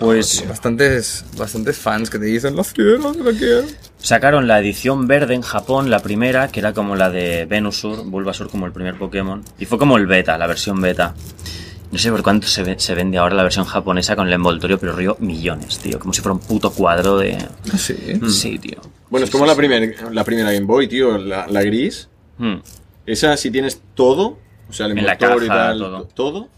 Pues 0.00 0.44
Bastantes, 0.48 1.24
bastantes 1.36 1.76
fans 1.76 2.10
que 2.10 2.18
te 2.18 2.24
dicen, 2.26 2.56
la 2.56 2.64
fiera, 2.64 2.98
la 2.98 3.32
quiero. 3.38 3.64
sacaron 3.98 4.46
la 4.48 4.58
edición 4.60 5.06
verde 5.06 5.34
en 5.34 5.42
Japón, 5.42 5.90
la 5.90 6.00
primera, 6.00 6.48
que 6.48 6.60
era 6.60 6.72
como 6.72 6.96
la 6.96 7.10
de 7.10 7.44
Venusur, 7.46 8.04
Bulbasur 8.04 8.48
como 8.50 8.66
el 8.66 8.72
primer 8.72 8.96
Pokémon. 8.98 9.42
Y 9.58 9.64
fue 9.66 9.78
como 9.78 9.96
el 9.96 10.06
beta, 10.06 10.38
la 10.38 10.46
versión 10.46 10.80
beta. 10.80 11.14
No 11.92 11.98
sé 11.98 12.10
por 12.10 12.22
cuánto 12.22 12.48
se, 12.48 12.62
ve- 12.64 12.78
se 12.78 12.94
vende 12.94 13.16
ahora 13.18 13.34
la 13.36 13.42
versión 13.44 13.64
japonesa 13.64 14.16
con 14.16 14.26
el 14.26 14.32
envoltorio, 14.32 14.78
pero 14.78 14.92
río 14.94 15.16
millones, 15.20 15.78
tío. 15.78 15.98
Como 16.00 16.12
si 16.12 16.20
fuera 16.20 16.34
un 16.34 16.40
puto 16.40 16.72
cuadro 16.72 17.18
de... 17.18 17.38
Sí. 17.78 17.96
Sí, 18.28 18.58
tío. 18.58 18.80
Bueno, 19.08 19.24
es 19.24 19.30
como 19.30 19.46
la, 19.46 19.54
primer, 19.54 19.94
la 20.12 20.24
primera 20.24 20.50
Game 20.52 20.66
Boy, 20.66 20.88
tío, 20.88 21.16
la, 21.16 21.46
la 21.46 21.62
gris. 21.62 22.08
Hmm. 22.38 22.56
Esa, 23.06 23.36
si 23.36 23.52
tienes 23.52 23.80
todo, 23.94 24.36
o 24.68 24.72
sea, 24.72 24.86
el 24.86 24.98
En 24.98 25.06
la 25.06 25.12
envoltorio 25.12 25.44
y 25.44 25.48
tal, 25.48 25.78
todo. 25.78 25.98
to- 26.02 26.08
todo, 26.12 26.48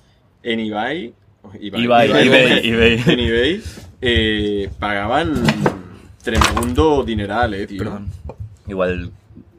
en 0.42 0.60
eBay, 0.60 1.12
Ibai, 1.60 2.10
eBay, 2.10 2.68
eBay. 2.68 3.02
en 3.06 3.20
eBay, 3.20 3.62
eh, 4.00 4.70
pagaban 4.78 5.42
tremendo 6.22 7.02
dineral, 7.04 7.54
eh, 7.54 7.66
tío. 7.66 7.78
Perdón. 7.78 8.08
Igual 8.66 9.10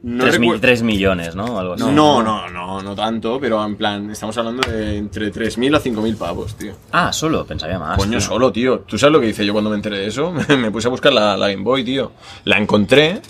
No 0.02 0.24
3, 0.24 0.40
recuer- 0.40 0.82
millones, 0.82 1.34
¿no? 1.34 1.58
Algo 1.58 1.74
así. 1.74 1.82
No, 1.84 2.22
no, 2.22 2.48
no, 2.48 2.80
no 2.80 2.94
tanto, 2.94 3.40
pero 3.40 3.64
en 3.64 3.76
plan, 3.76 4.10
estamos 4.10 4.36
hablando 4.38 4.62
de 4.70 4.98
entre 4.98 5.32
3.000 5.32 5.76
a 5.76 5.80
5.000 5.80 6.16
pavos, 6.16 6.54
tío. 6.56 6.74
Ah, 6.92 7.12
solo, 7.12 7.44
pensaba 7.44 7.78
más. 7.78 7.98
Coño, 7.98 8.12
tío. 8.12 8.20
solo, 8.20 8.52
tío. 8.52 8.78
¿Tú 8.80 8.96
sabes 8.96 9.12
lo 9.12 9.20
que 9.20 9.28
hice 9.30 9.44
yo 9.44 9.52
cuando 9.52 9.70
me 9.70 9.76
enteré 9.76 9.98
de 9.98 10.06
eso? 10.06 10.32
me 10.48 10.70
puse 10.70 10.86
a 10.86 10.90
buscar 10.90 11.12
la, 11.12 11.36
la 11.36 11.48
Game 11.50 11.62
Boy, 11.64 11.82
tío. 11.84 12.12
La 12.44 12.56
encontré. 12.58 13.20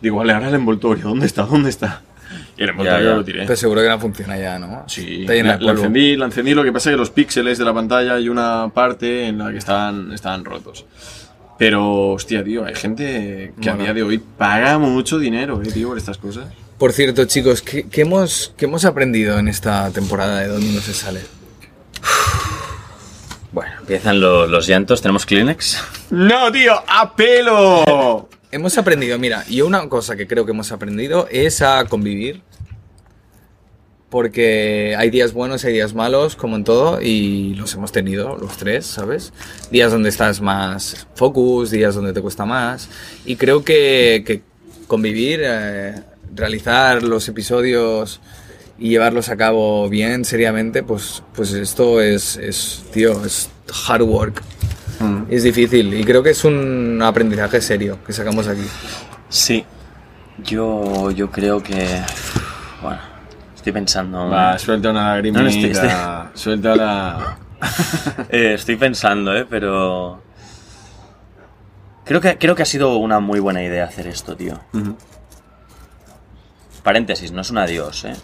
Digo, 0.00 0.18
vale, 0.18 0.32
ahora 0.32 0.48
el 0.48 0.54
envoltorio. 0.54 1.04
¿Dónde 1.08 1.26
está? 1.26 1.42
¿Dónde 1.44 1.70
está? 1.70 2.02
Y 2.58 2.62
el 2.62 2.70
envoltorio 2.70 3.00
Ya, 3.04 3.10
ya. 3.10 3.16
lo 3.16 3.24
tiré. 3.24 3.42
Pero 3.42 3.56
seguro 3.56 3.82
que 3.82 3.88
no 3.88 3.98
funciona 4.00 4.38
ya, 4.38 4.58
¿no? 4.58 4.84
Sí, 4.88 5.20
Está 5.22 5.34
llena 5.34 5.48
la, 5.50 5.56
de 5.58 5.64
la 5.64 5.72
polvo. 5.72 5.80
encendí, 5.84 6.16
la 6.16 6.24
encendí, 6.26 6.54
lo 6.54 6.64
que 6.64 6.72
pasa 6.72 6.90
es 6.90 6.94
que 6.94 6.98
los 6.98 7.10
píxeles 7.10 7.58
de 7.58 7.64
la 7.64 7.74
pantalla 7.74 8.14
hay 8.14 8.28
una 8.28 8.70
parte 8.72 9.26
en 9.26 9.38
la 9.38 9.50
que 9.52 9.58
estaban, 9.58 10.12
estaban 10.12 10.44
rotos. 10.44 10.86
Pero, 11.58 12.10
hostia, 12.12 12.42
tío, 12.44 12.64
hay 12.64 12.74
gente 12.74 13.52
que 13.60 13.70
a 13.70 13.76
día 13.76 13.92
de 13.94 14.02
hoy 14.02 14.18
paga 14.18 14.78
mucho 14.78 15.18
dinero, 15.18 15.60
eh, 15.64 15.70
tío, 15.72 15.88
por 15.88 15.98
estas 15.98 16.18
cosas. 16.18 16.46
Por 16.78 16.92
cierto, 16.92 17.24
chicos, 17.24 17.62
¿qué, 17.62 17.88
qué 17.88 18.02
hemos, 18.02 18.52
qué 18.58 18.66
hemos 18.66 18.84
aprendido 18.84 19.38
en 19.38 19.48
esta 19.48 19.90
temporada 19.90 20.40
de 20.40 20.48
Dónde 20.48 20.70
no 20.72 20.80
se 20.80 20.92
sale? 20.92 21.20
Bueno, 23.52 23.72
empiezan 23.80 24.20
lo- 24.20 24.46
los 24.46 24.66
llantos. 24.66 25.00
¿Tenemos 25.00 25.24
Kleenex? 25.24 25.82
¡No, 26.10 26.52
tío! 26.52 26.74
¡A 26.86 27.14
pelo! 27.16 28.28
Hemos 28.52 28.78
aprendido, 28.78 29.18
mira, 29.18 29.44
y 29.48 29.60
una 29.60 29.88
cosa 29.88 30.16
que 30.16 30.26
creo 30.26 30.44
que 30.44 30.52
hemos 30.52 30.70
aprendido 30.70 31.26
es 31.30 31.62
a 31.62 31.84
convivir. 31.86 32.42
Porque 34.08 34.94
hay 34.96 35.10
días 35.10 35.32
buenos, 35.32 35.64
hay 35.64 35.72
días 35.72 35.92
malos, 35.92 36.36
como 36.36 36.54
en 36.54 36.62
todo, 36.62 37.02
y 37.02 37.54
los 37.54 37.74
hemos 37.74 37.90
tenido 37.90 38.36
los 38.36 38.56
tres, 38.56 38.86
¿sabes? 38.86 39.32
Días 39.72 39.90
donde 39.90 40.10
estás 40.10 40.40
más 40.40 41.08
focus, 41.16 41.72
días 41.72 41.96
donde 41.96 42.12
te 42.12 42.22
cuesta 42.22 42.44
más. 42.44 42.88
Y 43.24 43.34
creo 43.34 43.64
que, 43.64 44.22
que 44.24 44.42
convivir, 44.86 45.40
eh, 45.42 45.94
realizar 46.34 47.02
los 47.02 47.28
episodios 47.28 48.20
y 48.78 48.90
llevarlos 48.90 49.28
a 49.28 49.36
cabo 49.36 49.88
bien, 49.88 50.24
seriamente, 50.24 50.84
pues, 50.84 51.22
pues 51.34 51.52
esto 51.52 52.00
es, 52.00 52.36
es, 52.36 52.84
tío, 52.92 53.24
es 53.24 53.50
hard 53.88 54.02
work. 54.02 54.42
Es 55.28 55.42
difícil 55.42 55.92
y 55.94 56.04
creo 56.04 56.22
que 56.22 56.30
es 56.30 56.44
un 56.44 57.00
aprendizaje 57.02 57.60
serio 57.60 57.98
que 58.06 58.12
sacamos 58.12 58.46
aquí. 58.48 58.66
Sí. 59.28 59.64
Yo, 60.44 61.10
yo 61.10 61.30
creo 61.30 61.62
que... 61.62 62.00
Bueno, 62.82 63.00
estoy 63.54 63.72
pensando... 63.72 64.28
Va, 64.28 64.58
suelta 64.58 64.90
una 64.90 65.10
lagrimita. 65.10 65.40
No, 65.42 65.44
no, 65.44 65.50
estoy- 65.50 65.70
estoy- 65.70 65.90
Suelta 66.34 66.76
la... 66.76 67.38
Eh, 68.28 68.52
estoy 68.54 68.76
pensando, 68.76 69.34
¿eh? 69.34 69.46
Pero... 69.48 70.22
Creo 72.04 72.20
que, 72.20 72.38
creo 72.38 72.54
que 72.54 72.62
ha 72.62 72.66
sido 72.66 72.96
una 72.98 73.18
muy 73.18 73.40
buena 73.40 73.62
idea 73.62 73.84
hacer 73.84 74.06
esto, 74.06 74.36
tío. 74.36 74.60
Paréntesis, 76.82 77.32
no 77.32 77.40
es 77.40 77.50
un 77.50 77.58
adiós, 77.58 78.04
¿eh? 78.04 78.14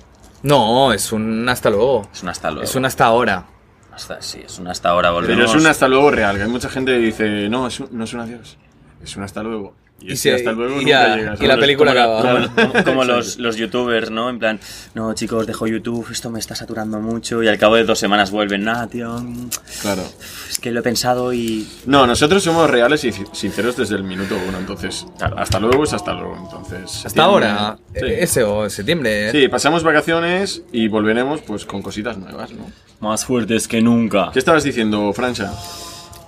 No, 0.43 0.93
es 0.93 1.13
un 1.13 1.49
hasta 1.49 1.71
luego. 1.71 2.09
Es 2.13 2.23
un 2.23 2.29
hasta 2.29 2.51
luego. 2.51 2.65
Es 2.65 2.75
un 2.77 2.85
hasta 2.85 3.05
ahora. 3.07 3.45
Hasta, 3.93 4.21
sí, 4.23 4.41
es 4.45 4.59
un 4.59 4.69
hasta 4.69 4.89
ahora, 4.91 5.11
volvemos. 5.11 5.37
Pero 5.47 5.51
es 5.57 5.63
un 5.63 5.67
hasta 5.69 5.87
luego 5.89 6.11
real, 6.11 6.37
que 6.37 6.43
hay 6.43 6.49
mucha 6.49 6.69
gente 6.71 6.93
que 6.93 6.99
dice, 6.99 7.49
no, 7.49 7.67
es 7.67 7.79
un- 7.81 7.89
no 7.93 8.05
es 8.05 8.13
un 8.15 8.21
adiós, 8.21 8.57
es 9.03 9.17
un 9.17 9.23
hasta 9.23 9.43
luego. 9.43 9.75
Y, 10.05 10.13
Y 10.29 10.31
hasta 10.33 10.53
luego 10.53 10.75
y 10.81 10.85
nunca 10.85 10.89
ya- 11.17 11.37
y 11.41 11.47
la 11.47 11.57
película 11.59 11.93
como 11.95 12.19
acaba. 12.19 12.41
la- 12.41 12.49
Como, 12.73 12.85
como 12.85 13.05
los, 13.05 13.39
los 13.39 13.57
youtubers, 13.57 14.11
¿no? 14.11 14.31
En 14.31 14.39
plan, 14.39 14.61
no, 14.95 15.15
chicos, 15.15 15.47
dejo 15.47 15.67
YouTube, 15.67 16.07
esto 16.11 16.31
me 16.31 16.39
está 16.39 16.55
saturando 16.55 16.99
mucho. 17.01 17.43
Y 17.43 17.49
al 17.49 17.59
cabo 17.59 17.77
de 17.77 17.85
dos 17.85 17.99
semanas 17.99 18.31
vuelven, 18.31 18.65
nada, 18.65 18.87
tío, 18.89 19.13
mm, 19.19 19.49
Claro. 19.83 20.03
es 20.51 20.59
que 20.59 20.71
lo 20.71 20.81
he 20.81 20.83
pensado 20.83 21.33
y. 21.33 21.69
No, 21.87 22.07
nosotros 22.07 22.43
somos 22.43 22.69
reales 22.71 23.05
y 23.05 23.13
sinceros 23.33 23.77
desde 23.77 23.95
el 23.97 24.05
minuto 24.05 24.37
uno, 24.49 24.59
entonces 24.59 25.07
Claro. 25.19 25.39
hasta 25.39 25.59
luego 25.61 25.85
es 25.85 25.93
hasta 25.93 26.13
luego, 26.15 26.37
entonces. 26.37 27.07
Hasta 27.07 27.23
ahora. 27.23 27.77
Sí. 27.95 28.01
eh, 28.05 28.17
Ese 28.23 28.43
o 28.43 28.69
septiembre. 28.69 29.29
¿eh? 29.29 29.33
Sí, 29.33 29.49
pasamos 29.49 29.83
vacaciones 29.83 30.63
y 30.73 30.89
volveremos 30.89 31.41
pues 31.43 31.65
con 31.65 31.83
cositas 31.83 32.17
nuevas, 32.19 32.51
¿no? 32.53 32.67
Más 33.01 33.25
fuertes 33.25 33.67
que 33.69 33.81
nunca. 33.83 34.31
¿Qué 34.33 34.39
estabas 34.39 34.63
diciendo, 34.65 35.13
Francia? 35.13 35.51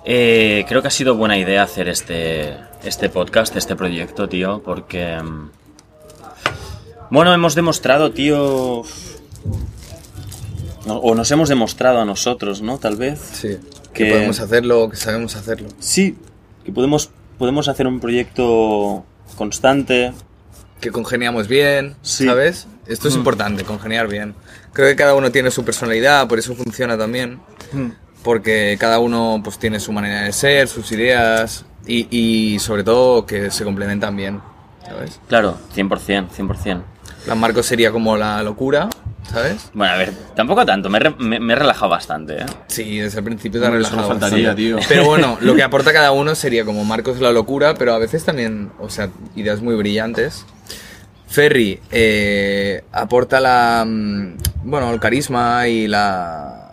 Eh, 0.05 0.65
creo 0.67 0.81
que 0.81 0.87
ha 0.87 0.91
sido 0.91 1.15
buena 1.15 1.37
idea 1.37 1.63
hacer 1.63 1.87
este, 1.89 2.55
este 2.83 3.09
podcast, 3.09 3.55
este 3.55 3.75
proyecto, 3.75 4.29
tío, 4.29 4.61
porque... 4.63 5.17
mm, 5.21 5.49
Bueno, 7.09 7.33
hemos 7.33 7.55
demostrado, 7.55 8.11
tío... 8.11 8.83
no- 10.85 10.97
o 10.97 11.15
nos 11.15 11.31
hemos 11.31 11.49
demostrado 11.49 11.99
a 12.01 12.05
nosotros, 12.05 12.61
¿no? 12.61 12.77
Tal 12.77 12.95
vez. 12.97 13.19
Sí. 13.19 13.57
Que 13.93 14.05
Que- 14.05 14.11
podemos 14.11 14.39
hacerlo, 14.39 14.89
que 14.89 14.97
sabemos 14.97 15.35
hacerlo. 15.35 15.69
Sí, 15.79 16.15
que 16.63 16.71
podemos, 16.71 17.09
podemos 17.39 17.67
hacer 17.67 17.87
un 17.87 17.99
proyecto 17.99 19.03
constante. 19.37 20.13
Que 20.81 20.91
congeniamos 20.91 21.47
bien, 21.47 21.95
Sí. 22.03 22.25
¿sabes? 22.25 22.67
Esto 22.85 23.07
es 23.07 23.15
importante, 23.15 23.63
congeniar 23.63 24.07
bien. 24.07 24.35
Creo 24.73 24.87
que 24.89 24.95
cada 24.95 25.15
uno 25.15 25.31
tiene 25.31 25.49
su 25.49 25.63
personalidad, 25.63 26.27
por 26.27 26.37
eso 26.37 26.53
funciona 26.53 26.95
también. 26.97 27.39
Porque 28.25 28.75
cada 28.79 28.99
uno 28.99 29.39
pues 29.41 29.57
tiene 29.57 29.79
su 29.79 29.93
manera 29.93 30.23
de 30.23 30.33
ser, 30.33 30.67
sus 30.67 30.91
ideas 30.91 31.63
y, 31.87 32.07
y 32.09 32.59
sobre 32.59 32.83
todo 32.83 33.25
que 33.25 33.49
se 33.51 33.63
complementan 33.63 34.17
bien, 34.17 34.41
¿sabes? 34.85 35.21
Claro, 35.29 35.57
100%, 35.73 36.27
100%. 36.35 36.81
La 37.27 37.35
Marco 37.35 37.63
sería 37.63 37.91
como 37.91 38.17
la 38.17 38.43
locura, 38.43 38.89
¿sabes? 39.31 39.69
Bueno, 39.73 39.93
a 39.93 39.97
ver, 39.97 40.11
tampoco 40.35 40.65
tanto, 40.65 40.89
me, 40.89 40.99
re- 40.99 41.15
me- 41.17 41.39
me 41.39 41.53
he 41.53 41.55
relajado 41.55 41.89
bastante, 41.91 42.41
¿eh? 42.41 42.45
Sí, 42.67 42.97
desde 42.99 43.19
el 43.19 43.23
principio 43.25 43.59
te 43.59 43.65
ha 43.65 43.69
Hombre, 43.69 43.83
eso 43.83 43.95
no 43.95 44.01
relajado 44.03 44.19
faltaría, 44.19 44.47
bastante. 44.49 44.61
tío. 44.63 44.79
Pero 44.89 45.05
bueno, 45.05 45.37
lo 45.41 45.55
que 45.55 45.63
aporta 45.63 45.93
cada 45.93 46.11
uno 46.11 46.35
sería 46.35 46.65
como 46.65 46.83
Marcos 46.83 47.19
la 47.19 47.31
locura, 47.31 47.75
pero 47.75 47.93
a 47.93 47.99
veces 47.99 48.25
también, 48.25 48.71
o 48.79 48.89
sea, 48.89 49.09
ideas 49.35 49.61
muy 49.61 49.75
brillantes. 49.75 50.45
Ferry 51.27 51.79
eh, 51.91 52.83
aporta 52.91 53.39
la, 53.39 53.83
mm, 53.87 54.37
bueno, 54.63 54.91
el 54.91 54.99
carisma 54.99 55.67
y 55.67 55.87
la 55.87 56.64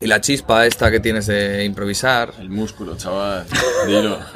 y 0.00 0.06
la 0.06 0.20
chispa 0.20 0.66
esta 0.66 0.90
que 0.90 1.00
tienes 1.00 1.26
de 1.26 1.64
improvisar. 1.64 2.32
El 2.38 2.50
músculo, 2.50 2.96
chaval. 2.96 3.46
Dilo. 3.86 4.18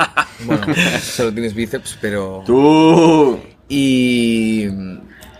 Bueno, 0.44 0.66
solo 1.00 1.32
tienes 1.32 1.54
bíceps, 1.54 1.96
pero 2.00 2.42
¡Tú! 2.44 3.38
y 3.68 4.66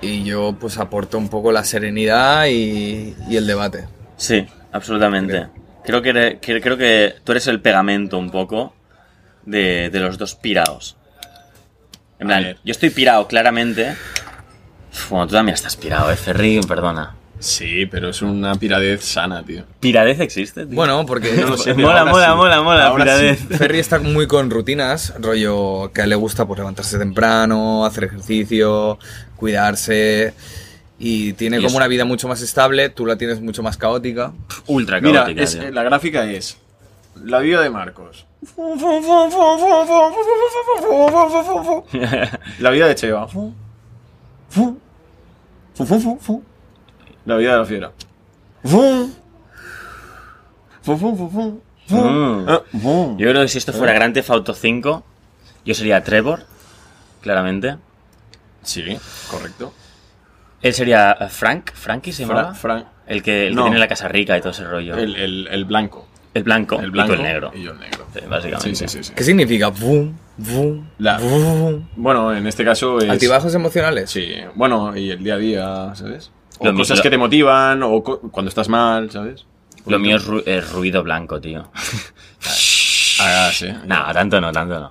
y 0.01 0.25
yo 0.25 0.57
pues 0.61 0.79
aporto 0.79 1.17
un 1.19 1.29
poco 1.29 1.51
la 1.51 1.65
serenidad 1.65 2.47
y, 2.47 3.17
y 3.29 3.37
el 3.37 3.47
debate. 3.47 3.89
Sí, 4.17 4.47
absolutamente. 4.73 5.49
Creo 5.85 6.03
que, 6.03 6.39
creo 6.41 6.77
que 6.77 7.15
tú 7.25 7.33
eres 7.33 7.47
el 7.49 7.61
pegamento 7.61 8.19
un 8.19 8.31
poco 8.31 8.75
de, 9.45 9.91
de 9.91 10.01
los 10.01 10.19
dos 10.19 10.35
pirados. 10.35 10.97
En 12.19 12.27
plan, 12.29 12.57
yo 12.65 12.71
estoy 12.71 12.91
pirado 12.91 13.27
claramente. 13.27 13.97
Uf, 14.93 15.11
Bueno, 15.11 15.27
tú 15.27 15.35
también 15.35 15.55
estás 15.55 15.77
pirado, 15.77 16.13
¿eh? 16.13 16.17
Ferry, 16.17 16.61
perdona. 16.67 17.17
Sí, 17.43 17.87
pero 17.87 18.11
es 18.11 18.23
una 18.23 18.55
piradez 18.55 19.05
sana, 19.05 19.43
tío. 19.43 19.65
¿Piradez 19.81 20.21
existe? 20.21 20.65
tío? 20.65 20.75
Bueno, 20.77 21.05
porque 21.07 21.33
No 21.33 21.49
lo 21.51 21.57
sé, 21.59 21.75
tío, 21.75 21.85
mola, 21.87 22.05
mola, 22.05 22.29
sí. 22.31 22.35
mola, 22.37 22.63
mola, 22.63 22.87
Ahora 22.87 23.05
piradez. 23.05 23.39
sí. 23.41 23.47
Ferry 23.57 23.79
está 23.81 23.99
muy 23.99 24.27
con 24.29 24.49
rutinas, 24.51 25.13
rollo 25.19 25.91
que 25.93 26.03
a 26.03 26.05
él 26.05 26.11
le 26.11 26.17
gusta 26.17 26.47
pues 26.47 26.59
levantarse 26.59 26.99
temprano, 26.99 27.85
hacer 27.85 28.05
ejercicio, 28.05 28.99
cuidarse 29.37 30.35
y 31.01 31.33
tiene 31.33 31.59
Y 31.59 31.65
como 31.65 31.77
una 31.79 31.89
vida 31.89 32.05
mucho 32.05 32.29
más 32.29 32.41
estable, 32.43 32.89
tú 32.91 33.07
la 33.07 33.17
tienes 33.17 33.41
mucho 33.41 33.63
más 33.65 33.77
caótica. 33.77 34.33
Ultra 34.69 35.01
Mira, 35.01 35.25
caótica, 35.25 35.43
es- 35.43 35.59
tío. 35.59 35.71
la 35.73 35.83
gráfica 35.83 36.25
es 36.31 36.59
la 37.25 37.41
vida 37.41 37.61
de 37.61 37.71
Marcos. 37.71 38.25
La 42.61 42.71
vida 42.71 42.87
de 42.87 42.95
Cheva. 42.95 43.27
La 47.25 47.37
vida 47.37 47.53
de 47.53 47.59
la 47.59 47.65
fiera. 47.65 47.93
Mm. 48.65 49.05
Ah, 52.49 52.63
Yo 52.73 53.17
creo 53.17 53.43
que 53.43 53.49
si 53.49 53.59
esto 53.59 53.73
fuera 53.73 53.93
Grand 53.93 54.15
Theft 54.15 54.31
Auto 54.31 54.55
5, 54.55 55.05
yo 55.65 55.75
sería 55.75 56.03
Trevor, 56.03 56.45
claramente. 57.21 57.77
Sí, 58.63 58.97
correcto. 59.31 59.73
Él 60.63 60.73
sería 60.73 61.17
eh, 61.21 61.29
Frank, 61.29 61.73
Frankie 61.75 62.13
se 62.13 62.25
Fra- 62.27 62.35
llamaba. 62.37 62.55
Frank, 62.55 62.87
El 63.07 63.23
que, 63.23 63.45
el 63.49 63.51
que 63.51 63.55
No. 63.57 63.63
tiene 63.65 63.79
la 63.79 63.89
casa 63.89 64.07
rica 64.09 64.37
y 64.37 64.41
todo 64.41 64.51
ese 64.51 64.65
rollo. 64.65 64.97
el, 64.97 65.17
el, 65.17 65.49
el 65.51 65.65
blanco. 65.65 66.07
El 66.35 66.45
blanco, 66.45 66.77
El 66.79 66.85
y 66.85 66.87
tú 66.87 66.93
blanco 66.93 67.13
el 67.15 67.23
negro. 67.23 67.51
Y 67.55 67.63
yo 67.65 67.73
el 67.73 67.79
negro. 67.81 68.07
Sí, 68.15 68.21
básicamente. 68.29 68.75
Sí, 68.77 68.89
sí, 68.89 68.89
sí. 68.99 69.05
sí. 69.05 69.13
¿Qué 69.15 69.25
significa? 69.25 69.69
Vum, 69.69 70.15
vum, 70.39 70.87
La- 70.99 71.19
vum. 71.19 71.87
Bueno, 71.97 72.35
en 72.35 72.47
este 72.47 72.65
caso 72.65 72.99
es. 73.01 73.11
¿Altibajos 73.11 73.55
emocionales? 73.55 74.09
Sí, 74.11 74.35
bueno, 74.55 74.97
y 74.97 75.11
el 75.11 75.23
día 75.23 75.35
a 75.35 75.39
día, 75.39 75.95
¿sabes? 75.95 76.31
O 76.63 76.73
Lo 76.73 76.75
cosas 76.75 77.01
que 77.01 77.11
te 77.11 77.19
motivan, 77.19 77.83
o 77.83 78.03
co- 78.03 78.21
cuando 78.31 78.49
estás 78.49 78.69
mal, 78.69 79.11
¿sabes? 79.11 79.47
Lo 79.87 79.99
mío 79.99 80.17
es, 80.17 80.27
ru- 80.27 80.43
es 80.47 80.71
ruido 80.71 81.03
blanco, 81.03 81.41
tío. 81.41 81.71
Ah, 83.21 83.51
sí. 83.53 83.69
no, 83.87 84.13
tanto 84.13 84.41
no, 84.41 84.51
tanto 84.53 84.81
no. 84.81 84.91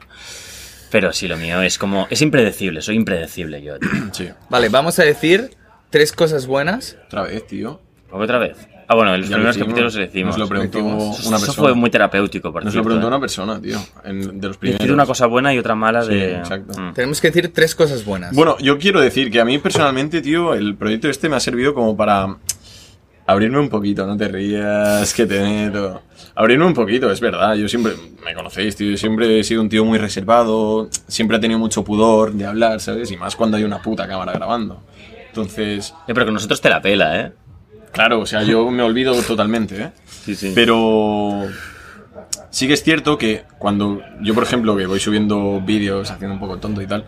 Pero 0.89 1.11
sí, 1.11 1.27
lo 1.27 1.35
mío 1.37 1.61
es 1.61 1.77
como... 1.77 2.07
Es 2.09 2.21
impredecible, 2.21 2.81
soy 2.81 2.95
impredecible 2.95 3.61
yo, 3.61 3.77
tío. 3.79 3.89
Sí. 4.13 4.29
Vale, 4.49 4.69
vamos 4.69 4.99
a 4.99 5.03
decir 5.03 5.57
tres 5.89 6.11
cosas 6.13 6.45
buenas. 6.47 6.97
Otra 7.07 7.23
vez, 7.23 7.45
tío. 7.47 7.81
¿Otra 8.11 8.37
vez? 8.37 8.57
Ah, 8.91 8.95
bueno, 8.95 9.15
en 9.15 9.21
los 9.21 9.29
Ya 9.29 9.37
lo 9.37 9.43
primeros 9.43 9.55
hicimos. 9.55 9.67
capítulos 9.69 9.95
lo 9.95 10.01
decimos. 10.01 10.29
Nos 10.31 10.39
lo 10.39 10.47
preguntó 10.49 10.77
Decimos. 10.79 11.25
una 11.27 11.37
Eso 11.37 11.45
persona. 11.45 11.67
fue 11.67 11.73
muy 11.75 11.89
terapéutico, 11.89 12.51
por 12.51 12.65
Nos 12.65 12.73
lo 12.73 12.81
cierto, 12.81 12.85
preguntó 12.87 13.07
¿eh? 13.07 13.07
una 13.07 13.19
persona, 13.21 13.61
tío. 13.61 13.77
en- 14.03 14.41
de 14.41 14.47
los 14.49 14.57
primeros. 14.57 14.79
Decir 14.79 14.93
una 14.93 15.05
cosa 15.05 15.27
buena 15.27 15.53
y 15.53 15.59
otra 15.59 15.75
mala 15.75 16.01
Sí, 16.03 16.09
de... 16.13 16.35
exacto. 16.35 16.77
Mm. 16.77 16.93
Tenemos 16.93 17.21
que 17.21 17.27
decir 17.31 17.53
tres 17.53 17.73
cosas 17.73 18.03
buenas. 18.03 18.35
Bueno, 18.35 18.57
yo 18.59 18.77
quiero 18.77 18.99
decir 18.99 19.31
que 19.31 19.39
a 19.39 19.45
mí 19.45 19.57
personalmente, 19.59 20.21
tío, 20.21 20.53
el 20.55 20.75
proyecto 20.75 21.07
este 21.09 21.29
me 21.29 21.37
ha 21.37 21.39
servido 21.39 21.73
como 21.73 21.95
para 21.95 22.35
abrirme 23.27 23.59
un 23.59 23.69
poquito, 23.69 24.05
no 24.05 24.17
te 24.17 24.27
rías, 24.27 25.13
que 25.13 25.25
te 25.25 25.39
meto. 25.41 26.01
Abrirme 26.35 26.65
un 26.65 26.73
poquito, 26.73 27.09
es 27.11 27.21
verdad. 27.21 27.55
Yo 27.55 27.69
siempre, 27.69 27.93
me 28.25 28.33
conocéis, 28.33 28.75
tío, 28.75 28.91
yo 28.91 28.97
siempre 28.97 29.39
he 29.39 29.43
sido 29.45 29.61
un 29.61 29.69
tío 29.69 29.85
muy 29.85 29.99
reservado, 29.99 30.89
siempre 31.07 31.37
he 31.37 31.39
tenido 31.39 31.59
mucho 31.59 31.83
pudor 31.85 32.33
de 32.33 32.45
hablar, 32.45 32.81
¿sabes? 32.81 33.09
Y 33.11 33.15
más 33.15 33.37
cuando 33.37 33.55
hay 33.55 33.63
una 33.63 33.81
puta 33.81 34.05
cámara 34.05 34.33
grabando. 34.33 34.81
Entonces, 35.29 35.93
Eh, 36.09 36.13
pero 36.13 36.25
que 36.25 36.31
nosotros 36.33 36.59
te 36.59 36.69
la 36.69 36.81
pela, 36.81 37.21
¿eh? 37.21 37.31
Claro, 37.91 38.19
o 38.19 38.25
sea, 38.25 38.43
yo 38.43 38.69
me 38.71 38.83
olvido 38.83 39.13
totalmente, 39.21 39.81
¿eh? 39.81 39.91
Sí, 40.25 40.35
sí. 40.35 40.51
Pero 40.53 41.47
sí 42.49 42.67
que 42.67 42.73
es 42.73 42.83
cierto 42.83 43.17
que 43.17 43.43
cuando 43.57 44.01
yo, 44.21 44.33
por 44.33 44.43
ejemplo, 44.43 44.75
que 44.75 44.85
voy 44.85 44.99
subiendo 44.99 45.61
vídeos 45.61 46.11
haciendo 46.11 46.33
un 46.35 46.39
poco 46.39 46.57
tonto 46.57 46.81
y 46.81 46.87
tal, 46.87 47.05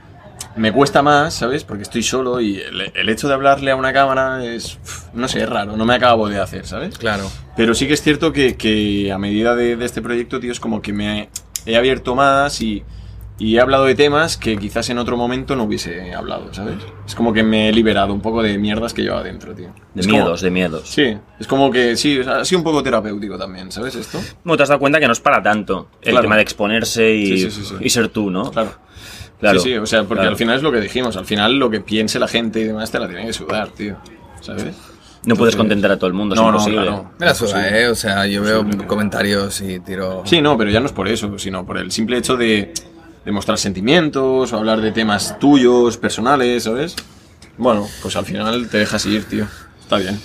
me 0.55 0.71
cuesta 0.71 1.01
más, 1.01 1.33
¿sabes? 1.33 1.63
Porque 1.63 1.83
estoy 1.83 2.03
solo 2.03 2.39
y 2.39 2.57
el, 2.57 2.91
el 2.93 3.09
hecho 3.09 3.27
de 3.27 3.33
hablarle 3.33 3.71
a 3.71 3.75
una 3.75 3.91
cámara 3.93 4.43
es, 4.45 4.77
no 5.13 5.27
sé, 5.27 5.41
es 5.43 5.49
raro, 5.49 5.75
no 5.75 5.85
me 5.85 5.95
acabo 5.95 6.29
de 6.29 6.39
hacer, 6.39 6.65
¿sabes? 6.65 6.97
Claro. 6.97 7.29
Pero 7.55 7.73
sí 7.73 7.87
que 7.87 7.93
es 7.93 8.01
cierto 8.01 8.31
que, 8.31 8.55
que 8.55 9.11
a 9.11 9.17
medida 9.17 9.55
de, 9.55 9.75
de 9.75 9.85
este 9.85 10.01
proyecto, 10.01 10.39
tío, 10.39 10.51
es 10.51 10.59
como 10.59 10.81
que 10.81 10.93
me 10.93 11.29
he 11.65 11.75
abierto 11.75 12.15
más 12.15 12.61
y, 12.61 12.83
y 13.39 13.55
he 13.57 13.59
hablado 13.59 13.85
de 13.85 13.95
temas 13.95 14.37
que 14.37 14.57
quizás 14.57 14.89
en 14.89 14.97
otro 14.99 15.17
momento 15.17 15.55
no 15.55 15.63
hubiese 15.63 16.13
hablado, 16.13 16.53
¿sabes? 16.53 16.75
Es 17.05 17.15
como 17.15 17.33
que 17.33 17.43
me 17.43 17.69
he 17.69 17.73
liberado 17.73 18.13
un 18.13 18.21
poco 18.21 18.41
de 18.43 18.57
mierdas 18.57 18.93
que 18.93 19.01
llevaba 19.01 19.23
dentro, 19.23 19.53
tío. 19.55 19.73
De 19.93 20.01
Es 20.01 20.07
como- 20.07 20.19
miedos, 20.19 20.41
de 20.41 20.51
miedos. 20.51 20.87
Sí, 20.89 21.17
es 21.39 21.47
como 21.47 21.71
que 21.71 21.95
sí, 21.97 22.19
o 22.19 22.23
sea, 22.23 22.37
ha 22.39 22.45
sido 22.45 22.59
un 22.59 22.63
poco 22.63 22.83
terapéutico 22.83 23.37
también, 23.37 23.71
¿sabes 23.71 23.95
esto? 23.95 24.19
Bueno, 24.43 24.57
te 24.57 24.63
has 24.63 24.69
dado 24.69 24.79
cuenta 24.79 24.99
que 24.99 25.07
no 25.07 25.13
es 25.13 25.19
para 25.19 25.41
tanto 25.41 25.89
el 26.01 26.11
Claro. 26.11 26.21
tema 26.25 26.35
de 26.35 26.41
exponerse 26.43 27.13
y, 27.13 27.25
Sí, 27.25 27.49
sí, 27.49 27.51
sí, 27.51 27.65
sí. 27.65 27.75
y 27.81 27.89
ser 27.89 28.09
tú, 28.09 28.29
¿no? 28.29 28.51
Claro. 28.51 28.73
Claro. 29.39 29.59
Sí, 29.59 29.69
sí, 29.71 29.75
o 29.77 29.85
sea, 29.85 30.01
porque 30.03 30.19
Claro. 30.19 30.29
al 30.29 30.37
final 30.37 30.55
es 30.57 30.61
lo 30.63 30.71
que 30.71 30.79
dijimos, 30.79 31.17
al 31.17 31.25
final 31.25 31.57
lo 31.59 31.69
que 31.69 31.81
piense 31.81 32.17
la 32.19 32.27
gente 32.29 32.61
y 32.61 32.63
demás 32.63 32.91
te 32.91 32.99
la 32.99 33.07
tiene 33.07 33.25
que 33.25 33.33
sudar, 33.33 33.69
tío. 33.69 33.97
¿Sabes? 34.39 34.73
No 35.25 35.35
puedes 35.35 35.55
contentar 35.55 35.89
a 35.91 35.95
todo 35.97 36.07
el 36.07 36.13
mundo, 36.13 36.35
es 36.35 36.39
No, 36.41 36.47
no, 36.51 36.57
imposible. 36.57 36.81
claro. 36.81 37.11
Me 37.17 37.25
la 37.25 37.33
suda. 37.33 37.79
¿eh? 37.79 37.87
O 37.87 37.95
sea, 37.95 38.25
yo 38.27 38.41
veo 38.43 38.65
comentarios 38.87 39.59
y 39.61 39.79
tiro... 39.79 40.21
Sí, 40.25 40.41
no, 40.41 40.57
pero 40.57 40.69
ya 40.69 40.79
no 40.81 40.85
es 40.85 40.91
por 40.91 41.07
eso, 41.07 41.37
sino 41.39 41.65
por 41.65 41.77
el 41.77 41.91
simple 41.91 42.17
hecho 42.17 42.35
de, 42.37 42.73
de 43.25 43.31
mostrar 43.31 43.57
sentimientos 43.57 44.51
o 44.53 44.57
hablar 44.57 44.81
de 44.81 44.91
temas 44.91 45.37
tuyos, 45.39 45.97
personales, 45.97 46.63
¿sabes? 46.63 46.95
Bueno, 47.57 47.87
pues 48.01 48.15
al 48.15 48.25
final 48.25 48.67
te 48.69 48.77
dejas 48.79 49.05
ir, 49.05 49.25
tío. 49.25 49.45
Está 49.81 49.97
bien. 49.97 50.19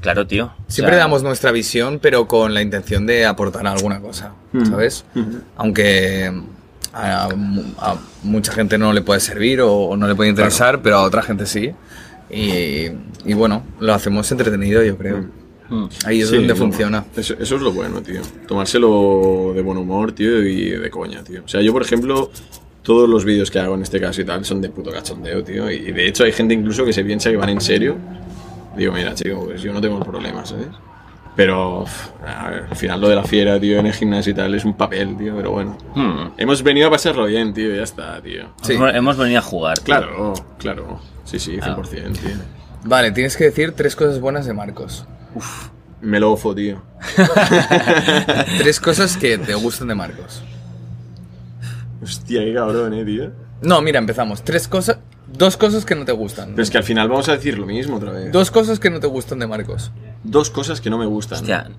Claro, 0.00 0.26
tío. 0.26 0.46
O 0.46 0.70
Siempre 0.70 0.94
sea, 0.96 1.04
damos 1.04 1.22
nuestra 1.22 1.52
visión, 1.52 1.98
pero 2.02 2.26
con 2.26 2.54
la 2.54 2.62
intención 2.62 3.06
de 3.06 3.24
aportar 3.26 3.66
alguna 3.66 4.00
cosa, 4.00 4.32
Mm. 4.52 4.66
¿sabes? 4.66 5.04
Aunque 5.56 6.32
a, 6.92 7.28
a 7.78 7.96
mucha 8.22 8.52
gente 8.52 8.76
no 8.78 8.92
le 8.92 9.02
puede 9.02 9.20
servir 9.20 9.60
o, 9.60 9.72
o 9.72 9.96
no 9.96 10.06
le 10.08 10.14
puede 10.14 10.30
interesar, 10.30 10.82
pero 10.82 10.96
a 10.96 11.02
otra 11.02 11.22
gente 11.22 11.46
sí. 11.46 11.72
Y, 12.30 12.86
y 13.24 13.34
bueno, 13.34 13.62
lo 13.78 13.94
hacemos 13.94 14.30
entretenido, 14.32 14.82
yo 14.82 14.96
creo. 14.98 15.24
Mm. 15.72 15.88
Ahí 16.04 16.20
es 16.20 16.28
Sí, 16.28 16.36
donde 16.36 16.52
no, 16.54 16.56
funciona. 16.56 17.04
Eso, 17.16 17.34
eso 17.38 17.56
es 17.56 17.62
lo 17.62 17.72
bueno, 17.72 18.02
tío. 18.02 18.20
Tomárselo 18.46 19.52
de 19.54 19.62
buen 19.62 19.78
humor, 19.78 20.12
tío, 20.12 20.42
y 20.42 20.70
de 20.70 20.90
coña, 20.90 21.22
tío. 21.24 21.42
O 21.44 21.48
sea, 21.48 21.60
yo, 21.60 21.72
por 21.72 21.82
ejemplo, 21.82 22.30
todos 22.82 23.08
los 23.08 23.24
vídeos 23.24 23.50
que 23.50 23.58
hago 23.58 23.74
en 23.74 23.82
este 23.82 24.00
caso 24.00 24.20
y 24.20 24.24
tal 24.24 24.44
son 24.44 24.60
de 24.60 24.68
puto 24.68 24.90
cachondeo, 24.90 25.42
tío. 25.42 25.70
Y 25.70 25.92
de 25.92 26.06
hecho 26.06 26.24
hay 26.24 26.32
gente 26.32 26.54
incluso 26.54 26.84
que 26.84 26.92
se 26.92 27.04
piensa 27.04 27.30
que 27.30 27.36
van 27.36 27.48
en 27.50 27.60
serio. 27.60 27.96
Digo, 28.76 28.92
mira, 28.92 29.14
chico, 29.14 29.44
pues 29.46 29.62
yo 29.62 29.72
no 29.72 29.80
tengo 29.80 30.00
problema, 30.00 30.44
¿sabes? 30.46 30.68
Pero 31.34 31.86
a 32.26 32.50
ver, 32.50 32.66
al 32.68 32.76
final 32.76 33.00
lo 33.00 33.08
de 33.08 33.16
la 33.16 33.24
fiera, 33.24 33.58
tío, 33.58 33.78
en 33.78 33.86
el 33.86 33.92
gimnasio 33.94 34.32
y 34.32 34.34
tal, 34.34 34.54
es 34.54 34.64
un 34.66 34.74
papel, 34.74 35.16
tío, 35.16 35.34
pero 35.34 35.50
bueno. 35.52 35.78
Mm. 35.94 36.32
Hemos 36.36 36.62
venido 36.62 36.88
a 36.88 36.90
pasarlo 36.90 37.24
bien, 37.24 37.54
tío, 37.54 37.74
ya 37.74 37.84
está, 37.84 38.20
tío. 38.20 38.48
Sí. 38.62 38.74
Hemos, 38.74 39.16
venido 39.16 39.38
a 39.38 39.42
jugar. 39.42 39.78
tío. 39.78 39.84
Claro, 39.96 40.34
claro. 40.58 41.00
Sí, 41.24 41.38
sí, 41.38 41.58
Ah. 41.62 41.74
100%, 41.76 42.12
tío. 42.12 42.30
Vale, 42.84 43.12
tienes 43.12 43.36
que 43.36 43.44
decir 43.44 43.72
tres 43.72 43.96
cosas 43.96 44.20
buenas 44.20 44.44
de 44.44 44.52
Marcos. 44.52 45.06
Melofo, 46.00 46.54
tío. 46.54 46.82
Tres 48.58 48.80
cosas 48.80 49.16
que 49.16 49.38
te 49.38 49.54
gustan 49.54 49.88
de 49.88 49.94
Marcos. 49.94 50.42
Hostia, 52.02 52.40
qué 52.44 52.54
cabrón, 52.54 52.94
eh, 52.94 53.04
tío. 53.04 53.30
No, 53.62 53.80
mira, 53.80 53.98
empezamos. 53.98 54.42
Tres 54.42 54.66
cosas... 54.68 54.98
Dos 55.28 55.56
cosas 55.56 55.84
que 55.86 55.94
no 55.94 56.04
te 56.04 56.12
gustan. 56.12 56.50
Pero 56.50 56.62
es 56.62 56.70
que 56.70 56.76
al 56.78 56.84
final 56.84 57.08
vamos 57.08 57.28
a 57.28 57.32
decir 57.32 57.56
lo 57.58 57.64
mismo 57.64 57.96
otra 57.96 58.10
vez. 58.12 58.32
Dos 58.32 58.50
cosas 58.50 58.78
que 58.80 58.90
no 58.90 59.00
te 59.00 59.06
gustan 59.06 59.38
de 59.38 59.46
Marcos. 59.46 59.90
Dos 60.24 60.50
cosas 60.50 60.80
que 60.80 60.90
no 60.90 60.98
me 60.98 61.06
gustan. 61.06 61.38
Hostia, 61.38 61.70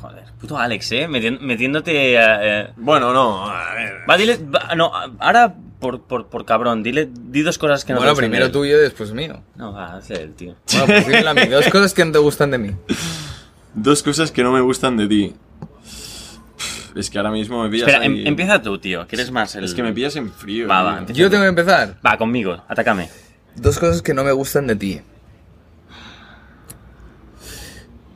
joder, 0.00 0.24
puto 0.40 0.56
Alex, 0.56 0.92
¿eh? 0.92 1.08
Meti- 1.08 1.38
Metiéndote... 1.40 2.16
a- 2.18 2.60
eh, 2.62 2.70
Bueno, 2.76 3.12
no, 3.12 3.46
a 3.50 3.74
ver. 3.74 3.92
Va, 4.08 4.16
dile... 4.16 4.38
va, 4.38 4.74
no, 4.74 4.90
ahora 5.18 5.54
por, 5.84 6.00
por, 6.00 6.28
por 6.28 6.46
cabrón, 6.46 6.82
dile... 6.82 7.10
Di 7.12 7.42
dos 7.42 7.58
cosas 7.58 7.84
que 7.84 7.92
no 7.92 7.98
te 7.98 8.04
bueno, 8.04 8.12
gustan 8.12 8.30
de 8.30 8.36
primero 8.38 8.50
tuyo 8.50 8.78
y 8.78 8.80
después 8.80 9.12
mío. 9.12 9.42
No, 9.54 9.74
va, 9.74 9.96
hace 9.96 10.14
el 10.14 10.32
tío. 10.32 10.54
Bueno, 10.72 10.86
pues 10.86 11.06
dímelo 11.06 11.28
a 11.30 11.34
mí. 11.34 11.46
Dos 11.46 11.68
cosas 11.68 11.92
que 11.92 12.04
no 12.06 12.12
te 12.12 12.18
gustan 12.20 12.50
de 12.52 12.56
mí. 12.58 12.70
Dos 13.74 14.02
cosas 14.02 14.30
que 14.30 14.42
no 14.42 14.50
me 14.52 14.62
gustan 14.62 14.96
de 14.96 15.06
ti. 15.06 15.34
Es 16.96 17.10
que 17.10 17.18
ahora 17.18 17.30
mismo 17.30 17.62
me 17.62 17.68
pillas 17.68 17.88
Espera, 17.88 18.02
ahí- 18.04 18.20
em- 18.22 18.28
empieza 18.28 18.62
tú, 18.62 18.78
tío, 18.78 19.06
que 19.06 19.16
eres 19.16 19.30
más 19.30 19.54
el... 19.56 19.64
Es 19.64 19.74
que 19.74 19.82
me 19.82 19.92
pillas 19.92 20.16
en 20.16 20.32
frío. 20.32 20.66
Va, 20.68 20.82
va. 20.82 21.04
Yo 21.06 21.28
tengo 21.28 21.42
que 21.42 21.48
empezar. 21.50 21.98
Va, 22.06 22.16
conmigo, 22.16 22.62
atácame. 22.66 23.10
Dos 23.56 23.78
cosas 23.78 24.00
que 24.00 24.14
no 24.14 24.24
me 24.24 24.32
gustan 24.32 24.66
de 24.66 24.76
ti. 24.76 25.00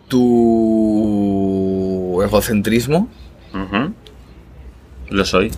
Tu 0.08 2.18
egocentrismo. 2.22 3.10
Lo 5.10 5.24
soy. 5.26 5.50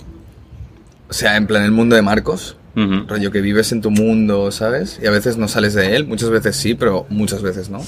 O 1.10 1.12
sea, 1.12 1.36
en 1.36 1.46
plan 1.46 1.62
el 1.64 1.72
mundo 1.72 1.96
de 1.96 2.02
Marcos. 2.02 2.56
Ujú. 2.76 3.04
Rollo 3.08 3.32
que 3.32 3.40
vives 3.40 3.72
en 3.72 3.82
tu 3.82 3.90
mundo, 3.90 4.50
¿sabes? 4.52 5.00
Y 5.02 5.06
a 5.06 5.10
veces 5.10 5.36
no 5.36 5.48
sales 5.48 5.74
de 5.74 5.96
él. 5.96 6.06
Muchas 6.06 6.30
veces 6.30 6.54
sí, 6.56 6.74
pero 6.74 7.04
muchas 7.08 7.42
veces 7.42 7.68
no. 7.68 7.80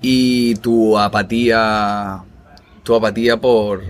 Y 0.00 0.54
tu 0.56 0.98
apatía. 0.98 2.22
Tu 2.82 2.94
apatía 2.94 3.36
por. 3.40 3.82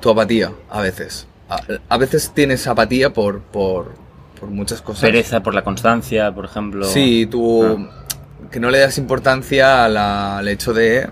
Tu 0.00 0.08
apatía, 0.10 0.52
a 0.70 0.80
veces. 0.80 1.26
A, 1.48 1.60
a 1.88 1.98
veces 1.98 2.30
tienes 2.34 2.66
apatía 2.66 3.12
por, 3.12 3.40
por, 3.42 3.94
por 4.38 4.48
muchas 4.50 4.80
cosas. 4.82 5.02
Pereza 5.02 5.42
por 5.42 5.52
la 5.54 5.62
constancia, 5.62 6.32
por 6.32 6.44
ejemplo. 6.44 6.84
Sí, 6.86 7.26
tú 7.30 7.64
Ah. 7.64 8.04
que 8.50 8.60
no 8.60 8.70
le 8.70 8.78
das 8.78 8.98
importancia 8.98 9.84
a 9.84 9.88
la- 9.88 10.38
al 10.38 10.48
hecho 10.48 10.72
de 10.72 11.10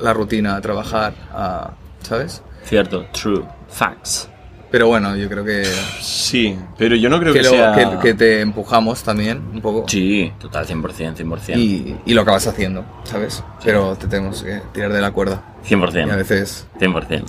la 0.00 0.12
rutina, 0.12 0.56
a 0.56 0.60
trabajar, 0.60 1.12
a- 1.32 1.72
¿sabes? 2.02 2.42
Cierto, 2.64 3.06
true. 3.12 3.44
Facts. 3.68 4.28
Pero 4.74 4.88
bueno, 4.88 5.14
yo 5.14 5.28
creo 5.28 5.44
que, 5.44 5.64
Sí, 6.02 6.58
pero 6.76 6.96
yo 6.96 7.08
no 7.08 7.20
creo 7.20 7.32
que, 7.32 7.38
que, 7.38 7.44
lo- 7.44 7.50
sea... 7.52 7.72
que- 7.74 7.98
que 8.02 8.14
te 8.14 8.40
empujamos 8.40 9.04
también 9.04 9.38
un 9.52 9.60
poco. 9.60 9.88
Sí, 9.88 10.32
total, 10.40 10.66
100%, 10.66 11.14
100%. 11.14 11.56
Y, 11.56 11.96
y 12.04 12.12
lo 12.12 12.22
acabas 12.22 12.44
haciendo, 12.48 12.84
¿sabes? 13.04 13.44
Pero 13.64 13.94
te 13.94 14.08
tenemos 14.08 14.42
que 14.42 14.60
tirar 14.72 14.92
de 14.92 15.00
la 15.00 15.12
cuerda. 15.12 15.44
Y 15.70 15.74
a 15.74 15.76
100%. 15.78 16.16
veces... 16.16 16.66
100%. 16.80 17.22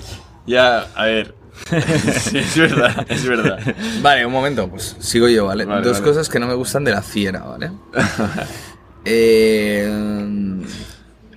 Ya, 0.47 0.87
a 0.95 1.05
ver. 1.05 1.35
sí, 2.17 2.39
es 2.39 2.57
verdad, 2.57 3.05
es 3.09 3.27
verdad. 3.27 3.59
Vale, 4.01 4.25
un 4.25 4.31
momento, 4.33 4.67
pues 4.67 4.95
sigo 4.97 5.27
yo, 5.29 5.45
¿vale? 5.45 5.65
Vale, 5.65 5.85
Dos 5.85 5.99
vale. 6.01 6.11
cosas 6.11 6.27
que 6.29 6.39
no 6.39 6.47
me 6.47 6.55
gustan 6.55 6.83
de 6.83 6.91
la 6.93 7.03
fiera, 7.03 7.41
¿vale? 7.41 7.69
Eh, 9.07 9.87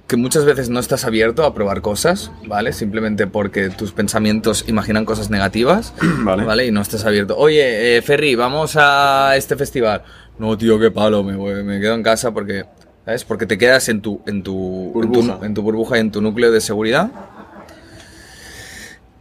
que 0.08 0.16
muchas 0.16 0.44
veces 0.44 0.70
no 0.70 0.80
estás 0.80 1.04
abierto 1.04 1.44
a 1.44 1.54
probar 1.54 1.82
cosas, 1.82 2.32
¿vale? 2.46 2.72
Simplemente 2.72 3.26
porque 3.26 3.68
tus 3.68 3.92
pensamientos 3.92 4.64
imaginan 4.66 5.04
cosas 5.04 5.30
negativas, 5.30 5.92
Vale. 6.24 6.66
Y 6.66 6.70
no 6.72 6.80
estás 6.80 7.04
abierto. 7.04 7.36
Oye, 7.36 7.96
eh, 7.98 8.02
Ferry, 8.02 8.34
vamos 8.34 8.74
a 8.76 9.34
este 9.36 9.54
festival. 9.54 10.02
No, 10.38 10.56
tío, 10.58 10.78
qué 10.80 10.90
palo, 10.90 11.22
me, 11.22 11.36
voy- 11.36 11.62
me 11.62 11.78
quedo 11.78 11.94
en 11.94 12.02
casa 12.02 12.32
porque, 12.32 12.64
¿sabes? 13.04 13.24
Porque 13.24 13.44
te 13.46 13.58
quedas 13.58 13.88
en 13.90 14.00
tu, 14.00 14.22
en 14.26 14.42
tu, 14.42 14.86
en 14.86 14.92
tu, 14.92 14.92
Burbuja. 15.22 15.38
en 15.46 15.54
tu 15.54 15.62
burbuja 15.62 15.96
y 15.98 16.00
en 16.00 16.10
tu 16.10 16.20
núcleo 16.22 16.50
de 16.52 16.60
seguridad. 16.62 17.10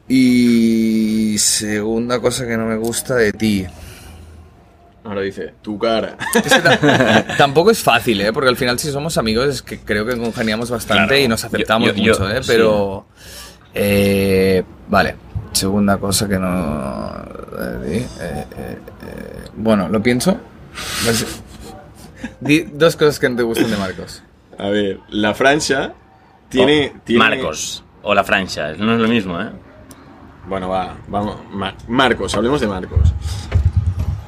Y 0.08 1.36
segunda 1.38 2.20
cosa 2.22 2.48
que 2.48 2.56
no 2.56 2.66
me 2.66 2.78
gusta 2.78 3.16
de 3.16 3.34
ti. 3.34 3.66
Ahora 5.08 5.22
dice, 5.22 5.54
tu 5.62 5.80
cara. 5.80 6.18
Es 6.36 6.54
que 6.54 6.60
ta- 6.60 7.26
tampoco 7.38 7.72
es 7.72 7.82
fácil, 7.82 8.20
¿eh? 8.22 8.34
Porque 8.34 8.50
al 8.50 8.58
final 8.58 8.78
si 8.78 8.92
somos 8.92 9.18
amigos 9.18 9.48
es 9.48 9.62
que 9.62 9.80
creo 9.80 10.06
que 10.06 10.18
congeniamos 10.18 10.70
bastante 10.70 11.08
Claro. 11.08 11.24
y 11.24 11.28
nos 11.30 11.46
aceptamos 11.46 11.88
Yo- 11.90 11.94
yo- 11.96 12.14
mucho, 12.14 12.30
yo- 12.30 12.36
¿eh? 12.36 12.42
Pero... 12.46 13.06
eh, 13.74 14.64
vale, 14.90 15.16
segunda 15.54 15.98
cosa 15.98 16.28
que 16.28 16.38
no... 16.38 17.14
eh, 17.86 18.06
eh, 18.20 18.46
bueno, 19.56 19.88
lo 19.88 20.02
pienso. 20.04 20.38
Pues, 21.04 21.26
di 22.42 22.62
dos 22.74 22.96
cosas 22.96 23.18
que 23.20 23.30
no 23.30 23.36
te 23.38 23.44
gustan 23.44 23.70
de 23.72 23.78
Marcos. 23.78 24.24
A 24.58 24.68
ver, 24.70 25.00
la 25.10 25.34
Francia 25.34 25.94
tiene... 26.50 26.94
O 26.96 27.02
tiene... 27.06 27.20
Marcos. 27.20 27.84
O 28.04 28.14
la 28.14 28.24
Francia. 28.24 28.74
No 28.78 28.94
es 28.96 29.00
lo 29.00 29.08
mismo, 29.08 29.40
¿eh? 29.40 29.50
Bueno, 30.48 30.70
va, 30.70 30.96
vamos. 31.08 31.38
Mar- 31.52 31.76
Marcos, 31.88 32.34
hablemos 32.36 32.60
de 32.62 32.68
Marcos. 32.68 33.14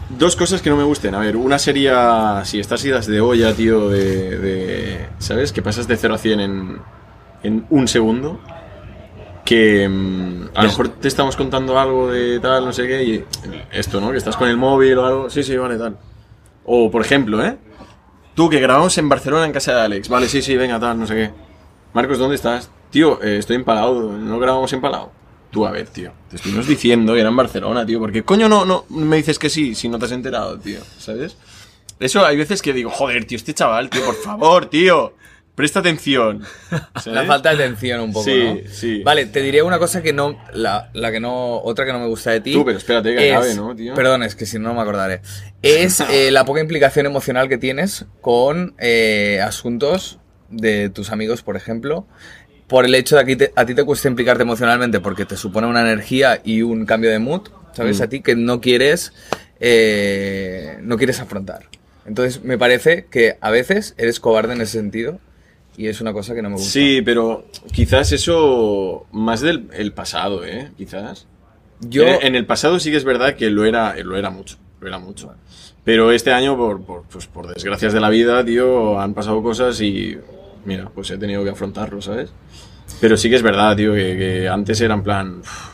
Dos 0.10 0.36
cosas 0.36 0.62
que 0.62 0.70
no 0.72 0.78
me 0.78 0.84
gusten. 0.84 1.14
A 1.14 1.20
ver, 1.20 1.38
una 1.38 1.60
sería 1.60 2.42
si 2.44 2.60
estas 2.60 2.84
idas 2.84 3.06
de 3.06 3.22
olla, 3.22 3.54
tío, 3.54 3.90
de, 3.90 4.38
de- 4.40 5.06
¿Sabes? 5.20 5.52
Que 5.54 5.62
pasas 5.62 5.88
de 5.88 5.98
0 5.98 6.16
a 6.16 6.18
100 6.18 6.40
en, 6.40 6.78
en 7.44 7.66
un 7.70 7.88
segundo. 7.88 8.40
Que 9.46 9.88
mm, 9.88 10.50
a 10.56 10.64
lo 10.64 10.70
mejor 10.70 10.90
te 10.90 11.08
estamos 11.08 11.36
contando 11.36 11.80
algo 11.80 12.10
de 12.12 12.40
tal, 12.40 12.66
no 12.66 12.74
sé 12.74 12.88
qué, 12.88 13.04
y 13.04 13.26
esto, 13.72 14.02
¿no? 14.02 14.12
Que 14.12 14.18
estás 14.18 14.36
con 14.36 14.48
el 14.50 14.58
móvil 14.58 14.98
o 14.98 15.06
algo. 15.06 15.30
Sí, 15.30 15.44
sí, 15.44 15.56
vale, 15.58 15.78
tal. 15.78 15.98
O, 16.66 16.90
por 16.92 17.02
ejemplo, 17.02 17.44
¿eh? 17.44 17.58
Tú, 18.36 18.50
que 18.50 18.60
grabamos 18.60 18.98
en 18.98 19.10
Barcelona 19.10 19.46
en 19.46 19.52
casa 19.52 19.74
de 19.76 19.82
Alex. 19.82 20.10
Vale, 20.10 20.28
sí, 20.28 20.42
sí, 20.42 20.56
venga, 20.58 20.80
tal, 20.80 21.00
no 21.00 21.06
sé 21.08 21.16
qué. 21.16 21.32
Marcos, 21.94 22.18
¿dónde 22.20 22.36
estás? 22.36 22.70
Tío, 22.90 23.22
eh, 23.24 23.38
estoy 23.38 23.56
empalado. 23.58 24.12
¿No 24.14 24.40
grabamos 24.40 24.72
empalado? 24.74 25.12
Tú, 25.52 25.66
a 25.66 25.72
ver, 25.72 25.88
tío. 25.88 26.12
Te 26.30 26.36
estuvimos 26.36 26.68
diciendo 26.68 27.14
que 27.14 27.20
era 27.22 27.30
en 27.30 27.36
Barcelona, 27.36 27.86
tío. 27.86 28.00
¿Por 28.00 28.12
qué 28.12 28.24
coño 28.24 28.48
no, 28.48 28.66
no 28.66 28.86
me 28.90 29.18
dices 29.18 29.40
que 29.40 29.50
sí 29.50 29.74
si 29.76 29.90
no 29.90 29.98
te 29.98 30.06
has 30.06 30.12
enterado, 30.12 30.60
tío? 30.60 30.80
¿Sabes? 31.00 31.36
Eso 32.00 32.26
hay 32.26 32.38
veces 32.38 32.62
que 32.62 32.72
digo, 32.74 32.90
joder, 32.92 33.26
tío, 33.26 33.36
este 33.38 33.54
chaval, 33.54 33.90
tío, 33.90 34.06
por 34.06 34.16
favor, 34.16 34.68
tío. 34.70 35.14
Presta 35.56 35.80
atención. 35.82 36.44
La 36.72 37.02
¿Sabes? 37.02 37.28
falta 37.28 37.50
de 37.54 37.56
atención 37.66 38.00
un 38.00 38.14
poco, 38.14 38.24
Sí, 38.24 38.44
¿no? 38.44 38.58
sí. 38.72 39.04
Vale, 39.04 39.26
te 39.26 39.42
diré 39.42 39.62
una 39.62 39.78
cosa 39.78 40.02
que 40.02 40.14
no... 40.14 40.42
La, 40.54 40.90
la 40.94 41.12
que 41.12 41.20
no... 41.20 41.58
Otra 41.58 41.86
que 41.86 41.92
no 41.92 42.00
me 42.00 42.08
gusta 42.08 42.32
de 42.32 42.40
ti... 42.40 42.54
Tú, 42.54 42.64
pero 42.64 42.78
espérate 42.78 43.14
que 43.14 43.30
es- 43.30 43.36
acabe, 43.36 43.56
¿no, 43.56 43.76
tío? 43.76 43.94
Perdón, 43.94 44.24
es 44.24 44.36
que 44.36 44.46
si 44.46 44.58
no, 44.58 44.70
no 44.70 44.76
me 44.76 44.82
acordaré. 44.82 45.20
Es 45.62 46.00
eh, 46.12 46.32
la 46.32 46.46
poca 46.46 46.62
implicación 46.62 47.08
emocional 47.08 47.50
que 47.50 47.58
tienes 47.58 48.06
con 48.22 48.74
eh, 48.80 49.42
asuntos 49.44 50.20
de 50.50 50.90
tus 50.90 51.12
amigos, 51.12 51.42
por 51.42 51.58
ejemplo. 51.58 52.08
Por 52.70 52.86
el 52.86 52.96
hecho 52.96 53.18
de 53.18 53.26
que 53.26 53.32
a 53.34 53.36
ti 53.38 53.46
te- 53.46 53.54
a 53.56 53.66
ti 53.66 53.76
te 53.76 53.84
cuesta 53.84 54.08
implicarte 54.08 54.44
emocionalmente 54.44 55.02
porque 55.02 55.26
te 55.26 55.36
supone 55.36 55.68
una 55.68 55.82
energía 55.82 56.40
y 56.44 56.62
un 56.62 56.86
cambio 56.86 57.10
de 57.10 57.20
mood, 57.20 57.50
¿sabes? 57.74 58.00
Mm. 58.00 58.04
A 58.04 58.08
ti 58.08 58.22
que 58.22 58.36
no 58.38 58.62
quieres, 58.62 59.12
eh, 59.60 60.78
no 60.82 60.98
quieres 60.98 61.20
afrontar. 61.20 61.66
Entonces, 62.06 62.44
me 62.44 62.58
parece 62.58 63.06
que 63.12 63.38
a 63.42 63.52
veces 63.52 63.94
eres 63.98 64.20
cobarde 64.20 64.54
en 64.54 64.62
ese 64.62 64.74
sentido 64.80 65.20
y 65.78 65.88
es 65.88 66.02
una 66.02 66.12
cosa 66.14 66.34
que 66.34 66.42
no 66.42 66.50
me 66.50 66.56
gusta. 66.56 66.72
Sí, 66.72 67.02
pero 67.04 67.46
quizás 67.72 68.12
eso 68.12 69.06
más 69.12 69.42
del 69.42 69.68
el 69.74 69.92
pasado, 69.94 70.46
¿eh? 70.46 70.72
Quizás. 70.78 71.26
Yo, 71.82 72.04
En, 72.04 72.18
en 72.28 72.36
el 72.36 72.46
pasado 72.46 72.80
sí 72.80 72.92
que 72.92 72.98
es 72.98 73.04
verdad 73.06 73.36
que 73.36 73.50
lo 73.50 73.64
era, 73.66 73.96
lo 74.04 74.18
era 74.18 74.30
mucho, 74.30 74.58
lo 74.82 74.88
era 74.88 75.00
mucho. 75.00 75.34
Pero 75.86 76.12
este 76.12 76.32
año, 76.34 76.58
por, 76.58 76.82
por, 76.84 77.04
pues 77.04 77.28
por 77.28 77.48
desgracias 77.54 77.94
de 77.94 78.00
la 78.02 78.10
vida, 78.10 78.44
tío, 78.44 79.00
han 79.00 79.14
pasado 79.14 79.42
cosas 79.42 79.80
y, 79.82 80.18
mira, 80.70 80.90
pues 80.94 81.10
he 81.12 81.18
tenido 81.18 81.44
que 81.44 81.50
afrontarlo, 81.50 82.02
¿sabes? 82.02 82.32
Pero 83.02 83.18
sí 83.18 83.30
que 83.30 83.36
es 83.36 83.42
verdad, 83.44 83.76
tío, 83.76 83.94
que, 83.94 84.16
que 84.18 84.48
antes 84.48 84.80
era 84.82 84.94
en 84.94 85.04
plan, 85.04 85.40
"Uf, 85.42 85.70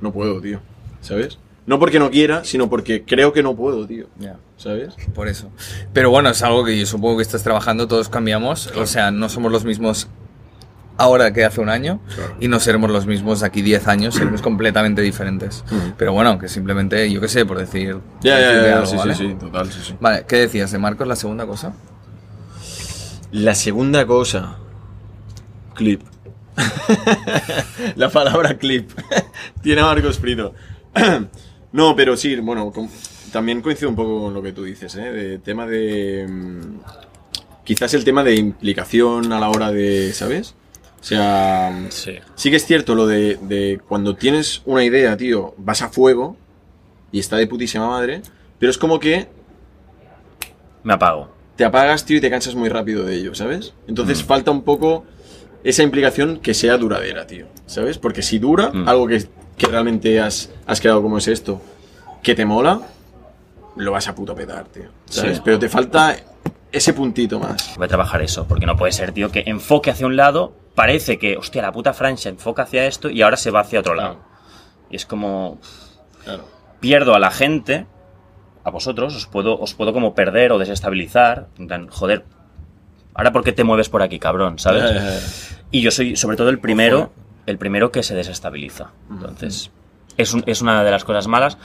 no 0.00 0.12
puedo, 0.12 0.40
tío, 0.40 0.60
¿sabes? 1.00 1.38
No 1.66 1.78
porque 1.78 1.98
no 1.98 2.10
quiera, 2.10 2.44
sino 2.44 2.70
porque 2.70 3.04
creo 3.04 3.32
que 3.34 3.42
no 3.42 3.54
puedo, 3.54 3.86
tío, 3.86 4.06
Ya. 4.18 4.36
¿sabes? 4.56 4.94
Por 5.14 5.28
eso. 5.28 5.50
Pero 5.92 6.08
bueno, 6.10 6.30
es 6.30 6.42
algo 6.42 6.64
que 6.64 6.78
yo 6.78 6.86
supongo 6.86 7.18
que 7.18 7.22
estás 7.22 7.42
trabajando, 7.42 7.86
todos 7.86 8.08
cambiamos. 8.08 8.68
O 8.74 8.86
sea, 8.86 9.10
no 9.10 9.28
somos 9.28 9.52
los 9.52 9.64
mismos 9.66 10.08
ahora 10.96 11.32
que 11.32 11.44
hace 11.44 11.60
un 11.60 11.68
año 11.68 12.00
Claro. 12.14 12.36
y 12.40 12.48
no 12.48 12.58
seremos 12.58 12.90
los 12.90 13.06
mismos 13.06 13.42
aquí 13.42 13.60
10 13.62 13.86
años, 13.86 14.14
seremos 14.14 14.40
completamente 14.42 15.02
diferentes. 15.02 15.62
Ujú. 15.70 15.92
Pero 15.98 16.12
bueno, 16.14 16.38
que 16.38 16.48
simplemente, 16.48 17.10
yo 17.12 17.20
qué 17.20 17.28
sé, 17.28 17.44
por 17.44 17.58
decir. 17.58 17.98
Ya, 18.22 18.40
ya, 18.40 18.66
ya, 18.80 18.86
sí, 18.86 18.96
¿vale? 18.96 19.14
sí, 19.14 19.28
sí, 19.28 19.34
total, 19.38 19.70
sí, 19.70 19.80
sí. 19.84 19.94
Vale, 20.00 20.24
¿qué 20.26 20.36
decías 20.36 20.72
de 20.72 20.78
Marcos, 20.78 21.06
la 21.06 21.16
segunda 21.16 21.46
cosa? 21.46 21.72
La 23.32 23.54
segunda 23.54 24.06
cosa. 24.06 24.56
Clip. 25.74 26.02
la 27.96 28.08
palabra 28.08 28.56
clip. 28.58 28.90
Tiene 29.62 29.82
a 29.82 29.84
Marcos 29.84 30.18
Prito. 30.18 30.54
no, 31.72 31.94
pero 31.94 32.16
sí, 32.16 32.36
bueno, 32.36 32.72
también 33.32 33.60
coincido 33.60 33.90
un 33.90 33.96
poco 33.96 34.20
con 34.22 34.34
lo 34.34 34.42
que 34.42 34.52
tú 34.52 34.64
dices, 34.64 34.94
¿eh? 34.96 35.12
De 35.12 35.38
tema 35.38 35.66
de. 35.66 36.26
mm, 36.28 36.80
Quizás 37.64 37.92
el 37.92 38.02
tema 38.02 38.24
de 38.24 38.34
implicación 38.36 39.32
a 39.32 39.38
la 39.40 39.50
hora 39.50 39.70
de. 39.70 40.12
¿Sabes? 40.12 40.54
O 41.00 41.04
sea. 41.04 41.86
Sí. 41.90 42.18
Sí 42.34 42.50
que 42.50 42.56
es 42.56 42.66
cierto 42.66 42.94
lo 42.94 43.06
de, 43.06 43.36
de 43.42 43.78
cuando 43.86 44.16
tienes 44.16 44.62
una 44.64 44.84
idea, 44.84 45.16
tío, 45.16 45.54
vas 45.58 45.82
a 45.82 45.90
fuego 45.90 46.36
y 47.12 47.18
está 47.20 47.36
de 47.36 47.46
putísima 47.46 47.88
madre, 47.88 48.22
pero 48.58 48.70
es 48.70 48.78
como 48.78 48.98
que 48.98 49.28
Me 50.82 50.94
apago. 50.94 51.37
Te 51.58 51.64
apagas, 51.64 52.04
tío, 52.06 52.16
y 52.16 52.20
te 52.20 52.30
cansas 52.30 52.54
muy 52.54 52.68
rápido 52.68 53.04
de 53.04 53.16
ello, 53.16 53.34
¿sabes? 53.34 53.74
Entonces 53.88 54.22
Mm. 54.22 54.26
falta 54.26 54.50
un 54.52 54.62
poco 54.62 55.04
esa 55.64 55.82
implicación 55.82 56.38
que 56.38 56.54
sea 56.54 56.78
duradera, 56.78 57.26
tío, 57.26 57.46
¿sabes? 57.66 57.98
Porque 57.98 58.22
si 58.22 58.38
dura, 58.38 58.70
Mm. 58.72 58.88
algo 58.88 59.08
que, 59.08 59.24
que 59.56 59.66
realmente 59.66 60.20
has, 60.20 60.50
has 60.66 60.80
creado 60.80 61.02
como 61.02 61.18
es 61.18 61.26
esto, 61.26 61.60
que 62.22 62.34
te 62.36 62.46
mola, 62.46 62.80
lo 63.76 63.90
vas 63.92 64.06
a 64.08 64.14
puto 64.14 64.34
petar, 64.36 64.66
tío. 64.68 64.84
¿Sabes? 65.06 65.38
Sí. 65.38 65.42
Pero 65.44 65.58
te 65.58 65.68
falta 65.68 66.16
ese 66.70 66.92
puntito 66.92 67.40
más. 67.40 67.74
Voy 67.76 67.86
a 67.86 67.88
trabajar 67.88 68.22
eso, 68.22 68.46
porque 68.46 68.64
no 68.64 68.76
puede 68.76 68.92
ser, 68.92 69.10
tío, 69.12 69.30
que 69.32 69.42
enfoque 69.46 69.90
hacia 69.90 70.06
un 70.06 70.14
lado, 70.16 70.52
parece 70.76 71.18
que, 71.18 71.36
hostia, 71.36 71.60
la 71.60 71.72
puta 71.72 71.92
Francia 71.92 72.28
enfoca 72.28 72.62
hacia 72.62 72.86
esto 72.86 73.10
y 73.10 73.22
ahora 73.22 73.36
se 73.36 73.50
va 73.50 73.60
hacia 73.60 73.80
otro 73.80 73.94
lado. 73.96 74.18
Y 74.90 74.96
es 74.96 75.06
como, 75.06 75.58
Claro. 76.22 76.44
pierdo 76.78 77.14
a 77.14 77.18
la 77.18 77.32
gente, 77.32 77.86
a 78.68 78.70
vosotros, 78.70 79.14
os 79.16 79.26
puedo, 79.26 79.58
os 79.60 79.74
puedo 79.74 79.92
como 79.92 80.14
perder 80.14 80.52
o 80.52 80.58
desestabilizar. 80.58 81.48
En 81.58 81.66
plan, 81.66 81.88
joder, 81.88 82.24
ahora 83.14 83.32
por 83.32 83.42
qué 83.44 83.52
te 83.52 83.64
mueves 83.64 83.88
por 83.88 84.02
aquí, 84.02 84.18
cabrón, 84.18 84.58
¿sabes? 84.58 85.56
Y 85.70 85.80
yo 85.82 85.90
soy, 85.90 86.16
sobre 86.16 86.36
todo, 86.36 86.48
el 86.50 86.58
primero, 86.60 87.12
el 87.46 87.58
primero 87.58 87.90
que 87.90 88.02
se 88.02 88.14
desestabiliza. 88.14 88.92
Entonces, 89.10 89.70
es, 90.16 90.32
un- 90.32 90.44
es 90.46 90.62
una 90.62 90.82
de 90.84 90.90
las 90.90 91.04
cosas 91.04 91.26
malas. 91.26 91.58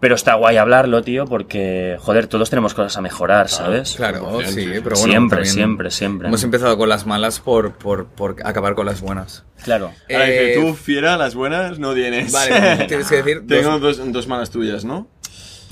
Pero 0.00 0.14
está 0.14 0.32
guay 0.32 0.56
hablarlo, 0.56 1.02
tío, 1.02 1.26
porque, 1.26 1.98
joder, 2.00 2.26
todos 2.26 2.48
tenemos 2.48 2.72
cosas 2.72 2.96
a 2.96 3.02
mejorar, 3.02 3.50
¿sabes? 3.50 3.96
Claro, 3.96 4.40
100%, 4.40 4.46
sí, 4.46 4.64
pero 4.82 4.82
bueno. 4.82 4.96
siempre, 4.96 5.44
siempre, 5.44 5.90
siempre. 5.90 6.28
Hemos 6.28 6.42
empezado 6.42 6.78
con 6.78 6.88
las 6.88 7.04
malas 7.04 7.38
por, 7.38 7.74
por, 7.74 8.06
por 8.06 8.36
acabar 8.42 8.74
con 8.74 8.86
las 8.86 9.02
buenas. 9.02 9.44
Claro. 9.62 9.92
Ahora 10.10 10.24
dice, 10.24 10.54
Eh, 10.54 10.56
tú, 10.58 10.72
fiera, 10.72 11.18
las 11.18 11.34
buenas 11.34 11.78
no 11.78 11.92
tienes. 11.92 12.32
Vale, 12.32 12.86
tienes 12.86 13.08
que 13.10 13.16
decir 13.22 13.42
dos- 13.44 13.58
Tengo 13.58 13.78
dos, 13.78 14.00
dos 14.10 14.26
malas 14.26 14.48
tuyas, 14.48 14.86
¿no? 14.86 15.06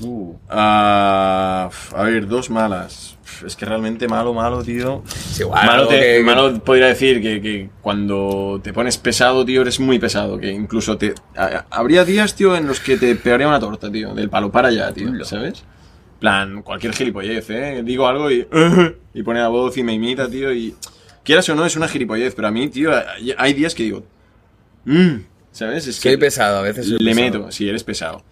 Uh, 0.01 0.33
Ah, 0.49 1.69
a 1.95 2.03
ver, 2.03 2.27
dos 2.27 2.49
malas. 2.49 3.17
Es 3.45 3.55
que 3.55 3.65
realmente 3.65 4.07
malo, 4.07 4.33
malo, 4.33 4.63
tío. 4.63 5.03
Sí, 5.07 5.43
igual, 5.43 5.65
malo, 5.65 5.87
te- 5.87 5.99
que- 5.99 6.23
malo 6.23 6.59
podría 6.63 6.87
decir 6.87 7.21
que, 7.21 7.41
que 7.41 7.69
cuando 7.81 8.59
te 8.63 8.73
pones 8.73 8.97
pesado, 8.97 9.45
tío, 9.45 9.61
eres 9.61 9.79
muy 9.79 9.97
pesado. 9.99 10.37
Que 10.39 10.51
incluso 10.51 10.97
te. 10.97 11.13
a- 11.37 11.65
habría 11.69 12.03
días, 12.05 12.35
tío, 12.35 12.55
en 12.55 12.67
los 12.67 12.79
que 12.79 12.97
te 12.97 13.15
pegaría 13.15 13.47
una 13.47 13.59
torta, 13.59 13.91
tío. 13.91 14.13
Del 14.13 14.29
palo 14.29 14.51
para 14.51 14.69
allá, 14.69 14.91
tío. 14.93 15.09
¿Sabes? 15.25 15.63
plan, 16.19 16.63
cualquier 16.63 16.91
gilipollez, 16.93 17.49
¿eh? 17.49 17.81
Digo 17.85 18.05
algo 18.07 18.29
y. 18.29 18.45
y 19.13 19.23
pone 19.23 19.39
la 19.39 19.47
voz 19.47 19.77
y 19.77 19.83
me 19.83 19.93
imita, 19.93 20.29
tío. 20.29 20.51
Y. 20.53 20.75
Quieras 21.23 21.47
o 21.49 21.55
no, 21.55 21.65
es 21.65 21.75
una 21.77 21.87
gilipollez, 21.87 22.35
pero 22.35 22.47
a 22.49 22.51
mí, 22.51 22.67
tío, 22.69 22.91
hay, 23.37 23.53
días 23.53 23.73
que 23.75 23.83
digo. 23.83 24.03
"Mm", 24.85 25.15
¿Sabes? 25.51 25.87
Es 25.87 25.95
Soy 25.97 26.17
pesado, 26.17 26.57
a 26.59 26.61
veces 26.61 26.87
soy 26.87 26.97
le 26.99 27.11
pesado. 27.15 27.39
meto, 27.39 27.51
sí, 27.51 27.69
eres 27.69 27.83
pesado. 27.83 28.23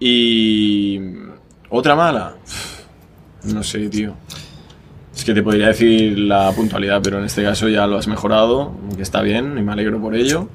Y. 0.00 0.98
Otra 1.68 1.94
mala. 1.94 2.34
No 3.44 3.62
sé, 3.62 3.88
tío. 3.88 4.14
Es 5.14 5.24
que 5.24 5.34
te 5.34 5.42
podría 5.42 5.68
decir 5.68 6.18
la 6.18 6.50
puntualidad, 6.52 7.00
pero 7.02 7.18
en 7.18 7.24
este 7.24 7.42
caso 7.42 7.68
ya 7.68 7.86
lo 7.86 7.98
has 7.98 8.08
mejorado, 8.08 8.72
que 8.96 9.02
está 9.02 9.20
bien, 9.20 9.58
y 9.58 9.62
me 9.62 9.72
alegro 9.72 10.00
por 10.00 10.14
ello. 10.14 10.48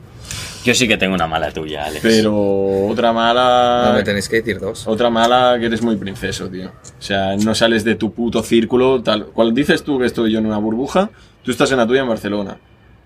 yo 0.63 0.73
sí 0.73 0.87
que 0.87 0.97
tengo 0.97 1.13
una 1.13 1.27
mala 1.27 1.51
tuya, 1.51 1.85
Alex. 1.85 2.01
Pero 2.01 2.87
otra 2.87 3.13
mala. 3.13 3.89
No, 3.89 3.93
me 3.93 4.03
tenéis 4.03 4.27
que 4.27 4.37
decir 4.37 4.59
dos. 4.59 4.87
Otra 4.87 5.11
mala 5.11 5.55
que 5.59 5.67
eres 5.67 5.83
muy 5.83 5.95
princeso, 5.95 6.49
tío. 6.49 6.69
O 6.69 7.01
sea, 7.01 7.35
no 7.37 7.53
sales 7.53 7.83
de 7.83 7.93
tu 7.93 8.11
puto 8.11 8.41
círculo. 8.41 9.03
Tal. 9.03 9.27
Cuando 9.27 9.53
dices 9.53 9.83
tú 9.83 9.99
que 9.99 10.07
estoy 10.07 10.31
yo 10.31 10.39
en 10.39 10.47
una 10.47 10.57
burbuja, 10.57 11.11
tú 11.43 11.51
estás 11.51 11.71
en 11.71 11.77
la 11.77 11.85
tuya 11.85 12.01
en 12.01 12.09
Barcelona. 12.09 12.57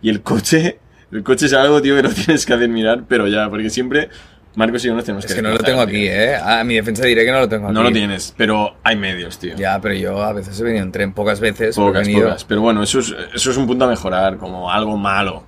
Y 0.01 0.09
el 0.09 0.21
coche, 0.21 0.79
el 1.11 1.23
coche 1.23 1.47
es 1.47 1.53
algo, 1.53 1.81
tío, 1.81 1.97
que 1.97 2.03
lo 2.03 2.09
tienes 2.13 2.45
que 2.45 2.53
hacer 2.53 2.69
mirar, 2.69 3.03
pero 3.07 3.27
ya, 3.27 3.49
porque 3.49 3.69
siempre 3.69 4.09
Marcos 4.55 4.83
y 4.83 4.87
yo 4.87 4.95
nos 4.95 5.05
tenemos 5.05 5.23
Es 5.25 5.31
que 5.31 5.35
que 5.37 5.41
no 5.41 5.51
lo 5.51 5.57
tengo 5.59 5.79
aquí, 5.81 5.91
tío. 5.93 6.11
¿eh? 6.11 6.35
A 6.35 6.63
mi 6.63 6.75
defensa 6.75 7.05
diré 7.05 7.23
que 7.23 7.31
no 7.31 7.39
lo 7.39 7.47
tengo 7.49 7.67
aquí. 7.67 7.73
No 7.75 7.83
lo 7.83 7.91
tienes, 7.91 8.33
pero 8.35 8.75
hay 8.83 8.95
medios, 8.95 9.37
tío. 9.37 9.55
Ya, 9.55 9.79
pero 9.79 9.93
yo 9.95 10.21
a 10.23 10.33
veces 10.33 10.59
he 10.59 10.63
venido 10.63 10.83
en 10.83 10.91
tren, 10.91 11.13
pocas 11.13 11.39
veces. 11.39 11.75
pero 11.75 11.87
he 11.87 11.91
Pocas, 11.91 12.07
venido- 12.07 12.27
pocas. 12.27 12.43
Pero 12.45 12.61
bueno, 12.61 12.83
eso 12.83 12.99
es, 12.99 13.15
eso 13.33 13.51
es 13.51 13.57
un 13.57 13.67
punto 13.67 13.85
a 13.85 13.87
mejorar, 13.87 14.37
como 14.37 14.69
algo 14.71 14.97
malo. 14.97 15.43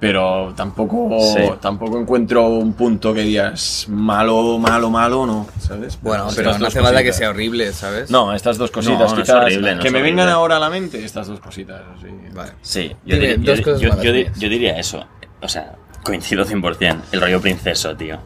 Pero 0.00 0.52
tampoco, 0.56 1.18
Sí. 1.34 1.42
tampoco 1.60 1.98
encuentro 1.98 2.48
un 2.48 2.74
punto 2.74 3.14
que 3.14 3.22
digas 3.22 3.86
malo, 3.88 4.58
malo, 4.58 4.90
malo, 4.90 5.24
no, 5.26 5.46
¿sabes? 5.58 5.98
Bueno, 6.02 6.24
Estas 6.28 6.36
pero 6.36 6.58
no 6.58 6.66
hace 6.66 6.80
falta 6.82 7.02
que 7.02 7.12
sea 7.12 7.30
horrible, 7.30 7.72
¿sabes? 7.72 8.10
No, 8.10 8.34
estas 8.34 8.58
dos 8.58 8.70
cositas, 8.70 9.12
No, 9.12 9.16
quizás. 9.16 9.36
horrible, 9.36 9.76
no 9.76 9.82
que 9.82 9.90
me 9.90 10.00
horrible. 10.00 10.10
vengan 10.22 10.28
ahora 10.34 10.56
a 10.56 10.60
la 10.60 10.68
mente 10.68 11.02
estas 11.02 11.26
dos 11.28 11.40
cositas. 11.40 11.80
sí. 12.02 12.08
Vale. 12.34 12.52
Sí, 12.60 12.88
yo, 13.06 13.16
Dime, 13.16 13.28
diría, 13.36 13.50
dos 13.52 13.58
yo- 13.60 13.64
cosas 13.64 13.80
yo- 13.80 14.02
yo 14.02 14.12
yo 14.36 14.48
diría 14.48 14.78
eso. 14.78 15.06
O 15.40 15.48
sea, 15.48 15.72
coincido 16.04 16.46
100%. 16.46 17.00
El 17.10 17.20
rollo 17.20 17.40
princeso, 17.40 17.96
tío. 17.96 18.20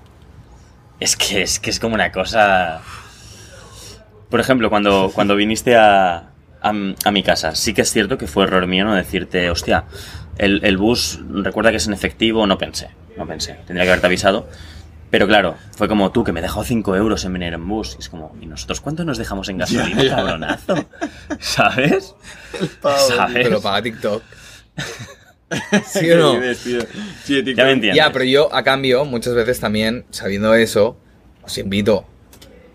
Es 1.01 1.17
que 1.17 1.43
es, 1.43 1.59
que 1.59 1.71
es 1.71 1.81
como 1.81 1.95
una 1.95 2.13
cosa... 2.13 2.83
Por 4.29 4.41
ejemplo, 4.41 4.69
cuando, 4.69 5.11
cuando 5.15 5.37
viniste 5.37 5.77
a, 5.77 6.33
a, 6.61 6.73
a 7.05 7.11
mi 7.11 7.23
casa, 7.23 7.55
sí 7.55 7.73
que 7.73 7.81
es 7.81 7.91
cierto 7.91 8.19
que 8.19 8.27
fue 8.27 8.45
error 8.45 8.67
mío 8.67 8.85
no 8.85 8.95
decirte, 8.95 9.49
hostia, 9.49 9.85
el, 10.37 10.61
el 10.65 10.77
bus, 10.77 11.21
recuerda 11.31 11.71
que 11.71 11.79
es 11.79 11.87
en 11.87 11.95
efectivo, 11.95 12.47
no 12.47 12.59
pensé, 12.59 12.91
no 13.17 13.27
pensé, 13.27 13.55
tendría 13.67 13.85
que 13.85 13.91
haberte 13.91 14.07
avisado. 14.07 14.47
Pero 15.11 15.27
claro, 15.27 15.55
fue 15.75 15.89
como 15.89 16.13
tú 16.13 16.23
que 16.25 16.33
me 16.33 16.43
dejó 16.43 16.63
5 16.63 16.95
euros 16.95 17.25
en 17.25 17.33
venir 17.33 17.55
en 17.55 17.67
bus. 17.67 17.97
Y 17.99 18.03
es 18.03 18.11
como, 18.11 18.37
¿y 18.43 18.47
nosotros 18.47 18.83
cuánto 18.83 19.05
nos 19.07 19.17
dejamos 19.17 19.49
en 19.49 19.57
gasolina, 19.57 20.07
cabronazo? 20.17 20.75
¿Sabes? 21.41 22.15
¿Sabes? 22.83 23.45
Te 23.45 23.51
lo 23.51 23.63
paga 23.63 23.81
TikTok. 23.81 24.23
¿Sí 25.87 26.11
o 26.11 26.17
no? 26.19 26.33
¿Qué 26.41 26.49
dices, 26.49 26.63
tío? 26.65 26.81
Sí, 27.25 27.55
Ya 27.55 27.65
me 27.65 27.73
entiendes. 27.73 27.97
Ya, 27.97 28.13
pero 28.13 28.25
yo, 28.25 28.55
a 28.55 28.63
cambio, 28.63 29.05
muchas 29.05 29.35
veces 29.35 29.61
también, 29.61 30.05
sabiendo 30.11 30.55
eso, 30.55 30.99
os 31.43 31.57
invito 31.59 32.07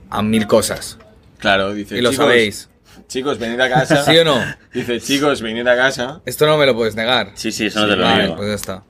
a 0.10 0.22
mil 0.22 0.48
cosas. 0.48 0.98
Claro, 1.40 1.74
dice. 1.74 1.98
Y 1.98 2.02
lo 2.02 2.12
chicos, 2.12 2.26
sabéis. 2.26 2.70
Chicos, 3.08 3.38
venid 3.38 3.60
a 3.60 3.70
casa. 3.70 4.04
¿Sí 4.12 4.18
o 4.18 4.24
no? 4.26 4.40
Dice, 4.74 5.00
chicos, 5.02 5.42
venid 5.42 5.68
a 5.68 5.76
casa. 5.76 6.22
Esto 6.26 6.48
no 6.48 6.58
me 6.58 6.66
lo 6.66 6.76
puedes 6.76 6.96
negar. 6.96 7.32
Sí, 7.36 7.52
sí, 7.52 7.68
eso 7.68 7.82
no 7.82 7.88
te 7.88 7.96
lo 7.96 8.04
Vale, 8.04 8.24
digo. 8.24 8.36
pues 8.38 8.48
ya 8.50 8.56
está. 8.56 8.84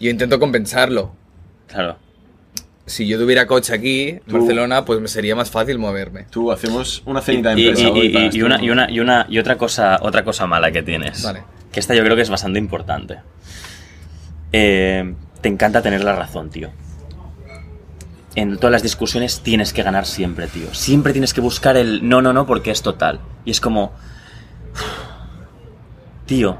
Yo 0.00 0.10
intento 0.10 0.38
compensarlo. 0.38 1.14
Claro. 1.66 1.98
Si 2.86 3.06
yo 3.08 3.18
tuviera 3.18 3.46
coche 3.48 3.74
aquí, 3.74 4.08
en 4.10 4.20
Tú- 4.20 4.38
Barcelona, 4.38 4.84
pues 4.84 5.00
me 5.00 5.08
sería 5.08 5.34
más 5.34 5.50
fácil 5.50 5.78
moverme. 5.78 6.26
Tú, 6.30 6.52
hacemos 6.52 7.02
una 7.04 7.20
Y, 7.20 7.22
cenita 7.24 7.54
de 7.54 7.60
y- 7.60 7.66
empresa 7.68 7.88
y- 7.88 7.90
hoy 7.90 8.06
y- 8.06 8.08
para 8.10 8.24
y 8.24 8.28
esto. 8.28 8.46
una, 8.46 8.62
y, 8.62 8.70
una, 8.70 8.90
y, 8.90 9.00
una, 9.00 9.26
y 9.28 9.38
otra 9.40 9.58
cosa 9.58 9.98
otra 10.00 10.22
cosa 10.24 10.46
mala 10.46 10.70
que 10.70 10.82
tienes. 10.84 11.22
Vale. 11.22 11.42
Que 11.76 11.80
esta 11.80 11.94
yo 11.94 12.02
creo 12.02 12.16
que 12.16 12.22
es 12.22 12.30
bastante 12.30 12.58
importante. 12.58 13.18
Eh, 14.50 15.14
te 15.42 15.48
encanta 15.50 15.82
tener 15.82 16.02
la 16.02 16.16
razón, 16.16 16.48
tío. 16.48 16.70
En 18.34 18.56
todas 18.56 18.72
las 18.72 18.82
discusiones 18.82 19.42
tienes 19.42 19.74
que 19.74 19.82
ganar 19.82 20.06
siempre, 20.06 20.46
tío. 20.46 20.72
Siempre 20.72 21.12
tienes 21.12 21.34
que 21.34 21.42
buscar 21.42 21.76
el 21.76 22.08
no, 22.08 22.22
no, 22.22 22.32
no, 22.32 22.46
porque 22.46 22.70
es 22.70 22.80
total. 22.80 23.20
Y 23.44 23.50
es 23.50 23.60
como. 23.60 23.92
Tío. 26.24 26.56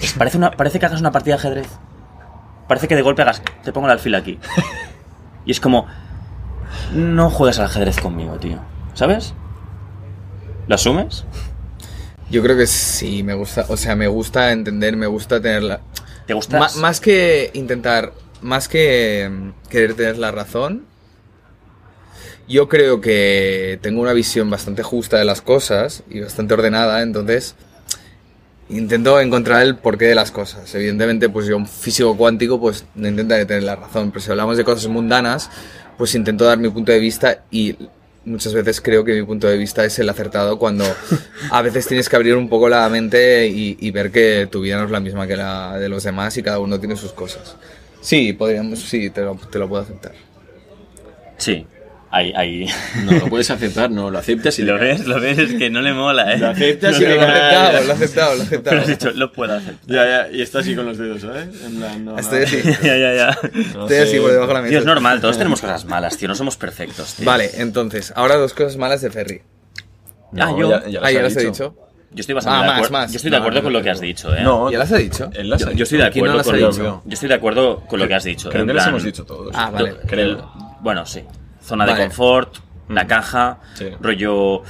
es- 0.00 0.12
Parece, 0.12 0.38
una, 0.38 0.52
parece 0.52 0.78
que 0.78 0.86
hagas 0.86 1.00
una 1.00 1.10
partida 1.10 1.34
de 1.34 1.40
ajedrez. 1.40 1.68
Parece 2.68 2.86
que 2.86 2.94
de 2.94 3.02
golpe 3.02 3.22
hagas. 3.22 3.42
Te 3.64 3.72
pongo 3.72 3.88
el 3.88 3.92
alfil 3.94 4.14
aquí. 4.14 4.38
Y 5.46 5.50
es 5.50 5.58
como. 5.60 5.86
No 6.94 7.28
juegas 7.28 7.58
al 7.58 7.64
ajedrez 7.64 7.98
conmigo, 7.98 8.38
tío. 8.38 8.58
¿Sabes? 8.94 9.34
¿Lo 10.68 10.76
asumes? 10.76 11.24
Yo 12.30 12.42
creo 12.42 12.56
que 12.56 12.66
sí, 12.66 13.22
me 13.22 13.34
gusta, 13.34 13.64
o 13.68 13.76
sea, 13.76 13.96
me 13.96 14.06
gusta 14.06 14.52
entender, 14.52 14.96
me 14.96 15.06
gusta 15.06 15.40
tenerla. 15.40 15.80
¿Te 16.26 16.34
gusta? 16.34 16.58
Más 16.76 17.00
que 17.00 17.50
intentar, 17.54 18.12
más 18.42 18.68
que 18.68 19.28
mm, 19.30 19.68
querer 19.70 19.94
tener 19.94 20.18
la 20.18 20.30
razón, 20.30 20.84
yo 22.48 22.68
creo 22.68 23.00
que 23.00 23.78
tengo 23.82 24.00
una 24.00 24.12
visión 24.12 24.48
bastante 24.50 24.82
justa 24.82 25.18
de 25.18 25.24
las 25.24 25.42
cosas 25.42 26.02
y 26.08 26.20
bastante 26.20 26.54
ordenada, 26.54 27.02
entonces 27.02 27.54
intento 28.70 29.20
encontrar 29.20 29.62
el 29.62 29.76
porqué 29.76 30.06
de 30.06 30.14
las 30.14 30.30
cosas. 30.30 30.74
Evidentemente, 30.74 31.28
pues 31.28 31.46
yo, 31.46 31.56
un 31.56 31.66
físico 31.66 32.16
cuántico, 32.16 32.60
pues 32.60 32.84
no 32.94 33.08
intentaré 33.08 33.46
tener 33.46 33.62
la 33.62 33.76
razón, 33.76 34.10
pero 34.10 34.22
si 34.22 34.30
hablamos 34.30 34.56
de 34.56 34.64
cosas 34.64 34.88
mundanas, 34.88 35.50
pues 35.96 36.14
intento 36.14 36.44
dar 36.44 36.58
mi 36.58 36.68
punto 36.68 36.92
de 36.92 36.98
vista 36.98 37.44
y 37.50 37.76
muchas 38.28 38.54
veces 38.54 38.80
creo 38.80 39.04
que 39.04 39.14
mi 39.14 39.22
punto 39.24 39.48
de 39.48 39.56
vista 39.56 39.84
es 39.84 39.98
el 39.98 40.08
acertado 40.08 40.58
cuando 40.58 40.84
a 41.50 41.62
veces 41.62 41.86
tienes 41.86 42.08
que 42.08 42.16
abrir 42.16 42.36
un 42.36 42.48
poco 42.48 42.68
la 42.68 42.88
mente 42.88 43.48
y, 43.48 43.76
y 43.80 43.90
ver 43.90 44.10
que 44.10 44.48
tu 44.50 44.60
vida 44.60 44.78
no 44.78 44.84
es 44.84 44.90
la 44.90 45.00
misma 45.00 45.26
que 45.26 45.36
la 45.36 45.78
de 45.78 45.88
los 45.88 46.04
demás 46.04 46.36
y 46.36 46.42
cada 46.42 46.58
uno 46.58 46.78
tiene 46.78 46.96
sus 46.96 47.12
cosas. 47.12 47.56
Sí, 48.00 48.32
podríamos, 48.32 48.78
sí, 48.80 49.10
te 49.10 49.22
lo, 49.22 49.34
te 49.36 49.58
lo 49.58 49.68
puedo 49.68 49.82
aceptar. 49.82 50.12
Sí. 51.36 51.66
Ahí, 52.10 52.32
ahí. 52.34 52.66
No, 53.04 53.12
lo 53.12 53.26
puedes 53.26 53.50
aceptar, 53.50 53.90
no, 53.90 54.10
lo 54.10 54.18
aceptas 54.18 54.54
y 54.58 54.62
Si 54.62 54.62
lo 54.62 54.78
ves, 54.78 55.06
lo 55.06 55.20
ves, 55.20 55.36
es 55.38 55.54
que 55.54 55.68
no 55.68 55.82
le 55.82 55.92
mola, 55.92 56.32
¿eh? 56.32 56.38
Lo 56.38 56.48
aceptas 56.48 56.98
y 56.98 57.02
Lo 57.04 57.08
le 57.10 57.20
aceptado, 57.20 57.84
lo 57.84 57.92
aceptado, 57.92 58.34
lo 58.36 58.42
he 58.42 58.46
Pero 58.48 58.56
aceptado. 58.56 58.80
has 58.80 58.86
dicho, 58.86 59.10
lo 59.10 59.32
puedo 59.32 59.54
hacer. 59.54 59.74
Ya, 59.86 60.04
ya, 60.06 60.28
y 60.32 60.40
está 60.40 60.60
así 60.60 60.74
con 60.74 60.86
los 60.86 60.96
dedos, 60.96 61.20
¿sabes? 61.20 61.48
En 61.64 61.76
plan, 61.76 62.04
no, 62.06 62.18
Estoy 62.18 62.38
no. 62.40 62.44
así, 62.46 62.62
ya, 62.82 62.96
ya, 62.96 63.14
ya. 63.14 63.38
No 63.74 63.82
estoy 63.82 63.88
sé. 63.88 64.02
así 64.02 64.18
por 64.20 64.30
debajo 64.32 64.48
de 64.48 64.54
la 64.54 64.60
mesa. 64.62 64.70
Tío, 64.70 64.78
es 64.78 64.84
normal, 64.86 65.20
todos 65.20 65.36
tenemos 65.38 65.60
cosas 65.60 65.84
malas, 65.84 66.16
tío. 66.16 66.28
No 66.28 66.34
somos 66.34 66.56
perfectos, 66.56 67.14
tío. 67.14 67.26
Vale, 67.26 67.50
entonces, 67.56 68.12
ahora 68.16 68.36
dos 68.36 68.54
cosas 68.54 68.78
malas 68.78 69.02
de 69.02 69.10
Ferry. 69.10 69.42
Ah, 70.38 70.52
yo. 70.58 70.70
ya, 70.70 70.88
ya 70.88 71.00
ah, 71.02 71.10
ya 71.10 71.22
las 71.22 71.36
he 71.36 71.40
dicho. 71.40 71.50
dicho. 71.50 71.76
Yo 72.10 72.20
estoy 72.20 72.34
bastante 72.36 72.58
Ah, 72.58 72.62
de 72.62 72.66
más, 72.68 72.76
acuerdo. 72.78 72.92
más. 72.94 73.12
Yo 73.12 73.16
estoy 73.16 73.30
de 73.30 73.36
No, 73.36 73.42
acuerdo 73.42 73.58
no, 73.58 73.64
con 73.64 73.72
no, 73.74 73.78
lo 73.80 73.82
que 73.82 73.88
no. 73.90 73.92
has 73.94 74.00
dicho, 74.00 74.34
¿eh? 74.34 74.40
No, 74.42 74.70
¿Ya 74.72 74.78
las 74.78 74.90
he 74.92 74.96
dicho? 74.98 75.30
Él 75.34 75.50
las 75.50 75.60
Yo, 75.60 75.68
ha 75.68 75.72
yo 75.72 75.82
estoy 75.82 75.98
de 75.98 76.04
no 76.04 76.08
acuerdo 76.08 76.36
las 76.38 76.46
con 76.46 76.58
lo 76.60 76.70
dicho. 76.70 77.02
Yo 77.04 77.12
estoy 77.12 77.28
de 77.28 77.34
acuerdo 77.34 77.80
con 77.86 78.00
lo 78.00 78.08
que 78.08 78.14
has 78.14 78.24
dicho. 78.24 78.48
Creo 78.48 78.64
que 78.64 78.72
las 78.72 78.86
hemos 78.86 79.02
dicho 79.04 79.24
todos. 79.26 79.50
Ah, 79.54 79.68
vale. 79.70 79.94
Creo. 80.06 80.50
Bueno, 80.80 81.04
sí. 81.04 81.22
Zona 81.68 81.84
de 81.84 81.92
confort, 82.06 82.56
la 82.88 83.06
caja, 83.06 83.58
Sí. 83.74 83.90
rollo. 84.00 84.62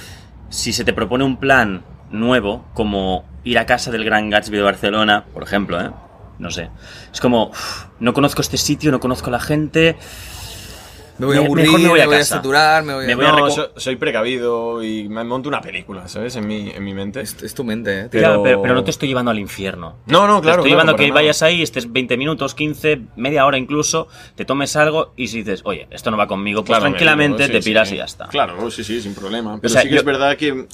Si 0.50 0.72
se 0.72 0.84
te 0.84 0.92
propone 0.92 1.24
un 1.24 1.36
plan 1.38 1.84
nuevo, 2.10 2.64
como 2.74 3.24
ir 3.44 3.58
a 3.58 3.66
casa 3.66 3.90
del 3.90 4.04
Gran 4.04 4.30
Gatsby 4.30 4.56
de 4.56 4.62
Barcelona, 4.62 5.24
por 5.32 5.42
ejemplo, 5.42 5.80
¿eh? 5.80 5.90
No 6.38 6.50
sé. 6.50 6.70
Es 7.12 7.20
como, 7.20 7.48
uf, 7.48 7.86
no 8.00 8.12
conozco 8.14 8.40
este 8.42 8.56
sitio, 8.56 8.90
no 8.90 9.00
conozco 9.00 9.30
la 9.30 9.40
gente. 9.40 9.96
Me 11.18 11.26
voy 11.26 11.36
a 11.36 11.40
Me- 11.40 11.46
aburrir, 11.46 11.66
mejor 11.66 11.80
me 11.80 11.88
voy 11.88 12.00
a 12.00 12.24
saturar, 12.24 12.84
me 12.84 12.94
voy 12.94 13.04
a... 13.04 13.06
Me 13.08 13.14
voy 13.16 13.26
a 13.26 13.32
no, 13.32 13.50
so- 13.50 13.72
soy 13.76 13.96
precavido 13.96 14.82
y 14.84 15.08
me 15.08 15.24
monto 15.24 15.48
una 15.48 15.60
película, 15.60 16.06
¿sabes? 16.08 16.36
En 16.36 16.46
mi, 16.46 16.70
en 16.70 16.84
mi 16.84 16.94
mente. 16.94 17.20
Es, 17.20 17.42
es 17.42 17.54
tu 17.54 17.64
mente, 17.64 18.02
¿eh? 18.02 18.08
pero- 18.10 18.42
pero... 18.42 18.62
pero 18.62 18.74
no 18.74 18.84
te 18.84 18.90
estoy 18.90 19.08
llevando 19.08 19.30
al 19.32 19.38
infierno. 19.38 19.96
No, 20.06 20.26
no, 20.28 20.40
claro. 20.40 20.40
te 20.40 20.48
estoy 20.50 20.52
claro, 20.52 20.64
llevando 20.66 20.96
que 20.96 21.10
vayas 21.12 21.42
ahí, 21.42 21.62
estés 21.62 21.90
20 21.92 22.16
minutos, 22.16 22.54
15, 22.54 23.00
media 23.16 23.44
hora 23.46 23.58
incluso, 23.58 24.06
te 24.36 24.44
tomes 24.44 24.76
algo 24.76 25.12
y 25.16 25.28
si 25.28 25.38
dices, 25.38 25.62
oye, 25.64 25.88
esto 25.90 26.10
no 26.10 26.16
va 26.16 26.26
conmigo, 26.28 26.62
pues 26.62 26.68
Claro, 26.78 26.84
me 26.84 26.90
tranquilamente 26.90 27.48
digo, 27.48 27.58
te 27.58 27.64
piras 27.64 27.88
sí. 27.88 27.94
y 27.94 27.98
ya 27.98 28.04
está. 28.04 28.28
Claro, 28.28 28.70
sí, 28.70 28.84
sí, 28.84 29.00
sin 29.02 29.14
problema. 29.14 29.58
Pero 29.60 29.72
sea, 29.72 29.82
sí 29.82 29.88
que 29.88 29.94
yo- 29.94 30.00
es 30.00 30.04
verdad 30.06 30.36
que 30.36 30.66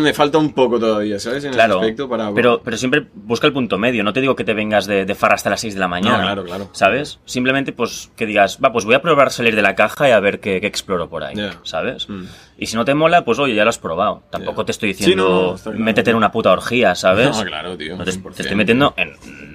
me 0.00 0.12
falta 0.12 0.38
un 0.38 0.52
poco 0.52 0.78
todavía, 0.78 1.18
¿sabes? 1.18 1.44
En 1.44 1.52
Claro, 1.52 1.74
ese 1.76 1.80
aspecto 1.82 2.08
para... 2.08 2.32
pero, 2.32 2.62
pero 2.62 2.76
siempre 2.76 3.06
busca 3.14 3.46
el 3.46 3.52
punto 3.52 3.78
medio. 3.78 4.02
No 4.04 4.12
te 4.12 4.20
digo 4.20 4.36
que 4.36 4.44
te 4.44 4.54
vengas 4.54 4.86
de, 4.86 5.04
de 5.04 5.14
farra 5.14 5.34
hasta 5.34 5.50
las 5.50 5.60
6 5.60 5.74
de 5.74 5.80
la 5.80 5.88
mañana. 5.88 6.16
No, 6.18 6.22
claro, 6.24 6.44
claro. 6.44 6.68
¿Sabes? 6.72 7.18
Simplemente 7.24 7.72
pues 7.72 8.10
que 8.16 8.26
digas, 8.26 8.58
va, 8.62 8.72
pues 8.72 8.84
voy 8.84 8.94
a 8.94 9.02
probar 9.02 9.30
salir 9.30 9.56
de 9.56 9.62
la 9.62 9.74
caja 9.74 10.08
y 10.08 10.12
a 10.12 10.20
ver 10.20 10.40
qué, 10.40 10.60
qué 10.60 10.66
exploro 10.66 11.08
por 11.08 11.24
ahí. 11.24 11.36
¿Sabes? 11.62 12.08
Mm. 12.08 12.24
Y 12.58 12.66
si 12.66 12.76
no 12.76 12.84
te 12.84 12.94
mola, 12.94 13.24
pues 13.24 13.38
oye, 13.38 13.54
ya 13.54 13.64
lo 13.64 13.70
has 13.70 13.78
probado. 13.78 14.22
Tampoco 14.30 14.64
te 14.64 14.72
estoy 14.72 14.94
Sí, 14.94 14.98
diciendo, 15.00 15.28
no, 15.28 15.42
no, 15.48 15.54
está 15.54 15.70
claro. 15.70 15.84
métete 15.84 16.10
en 16.10 16.16
una 16.16 16.30
puta 16.32 16.52
orgía, 16.52 16.94
¿sabes? 16.94 17.36
No, 17.36 17.44
claro, 17.44 17.76
tío. 17.76 17.96
No 17.96 18.04
te, 18.04 18.12
100%. 18.12 18.34
te 18.34 18.42
estoy 18.42 18.56
metiendo 18.56 18.94
en, 18.96 19.14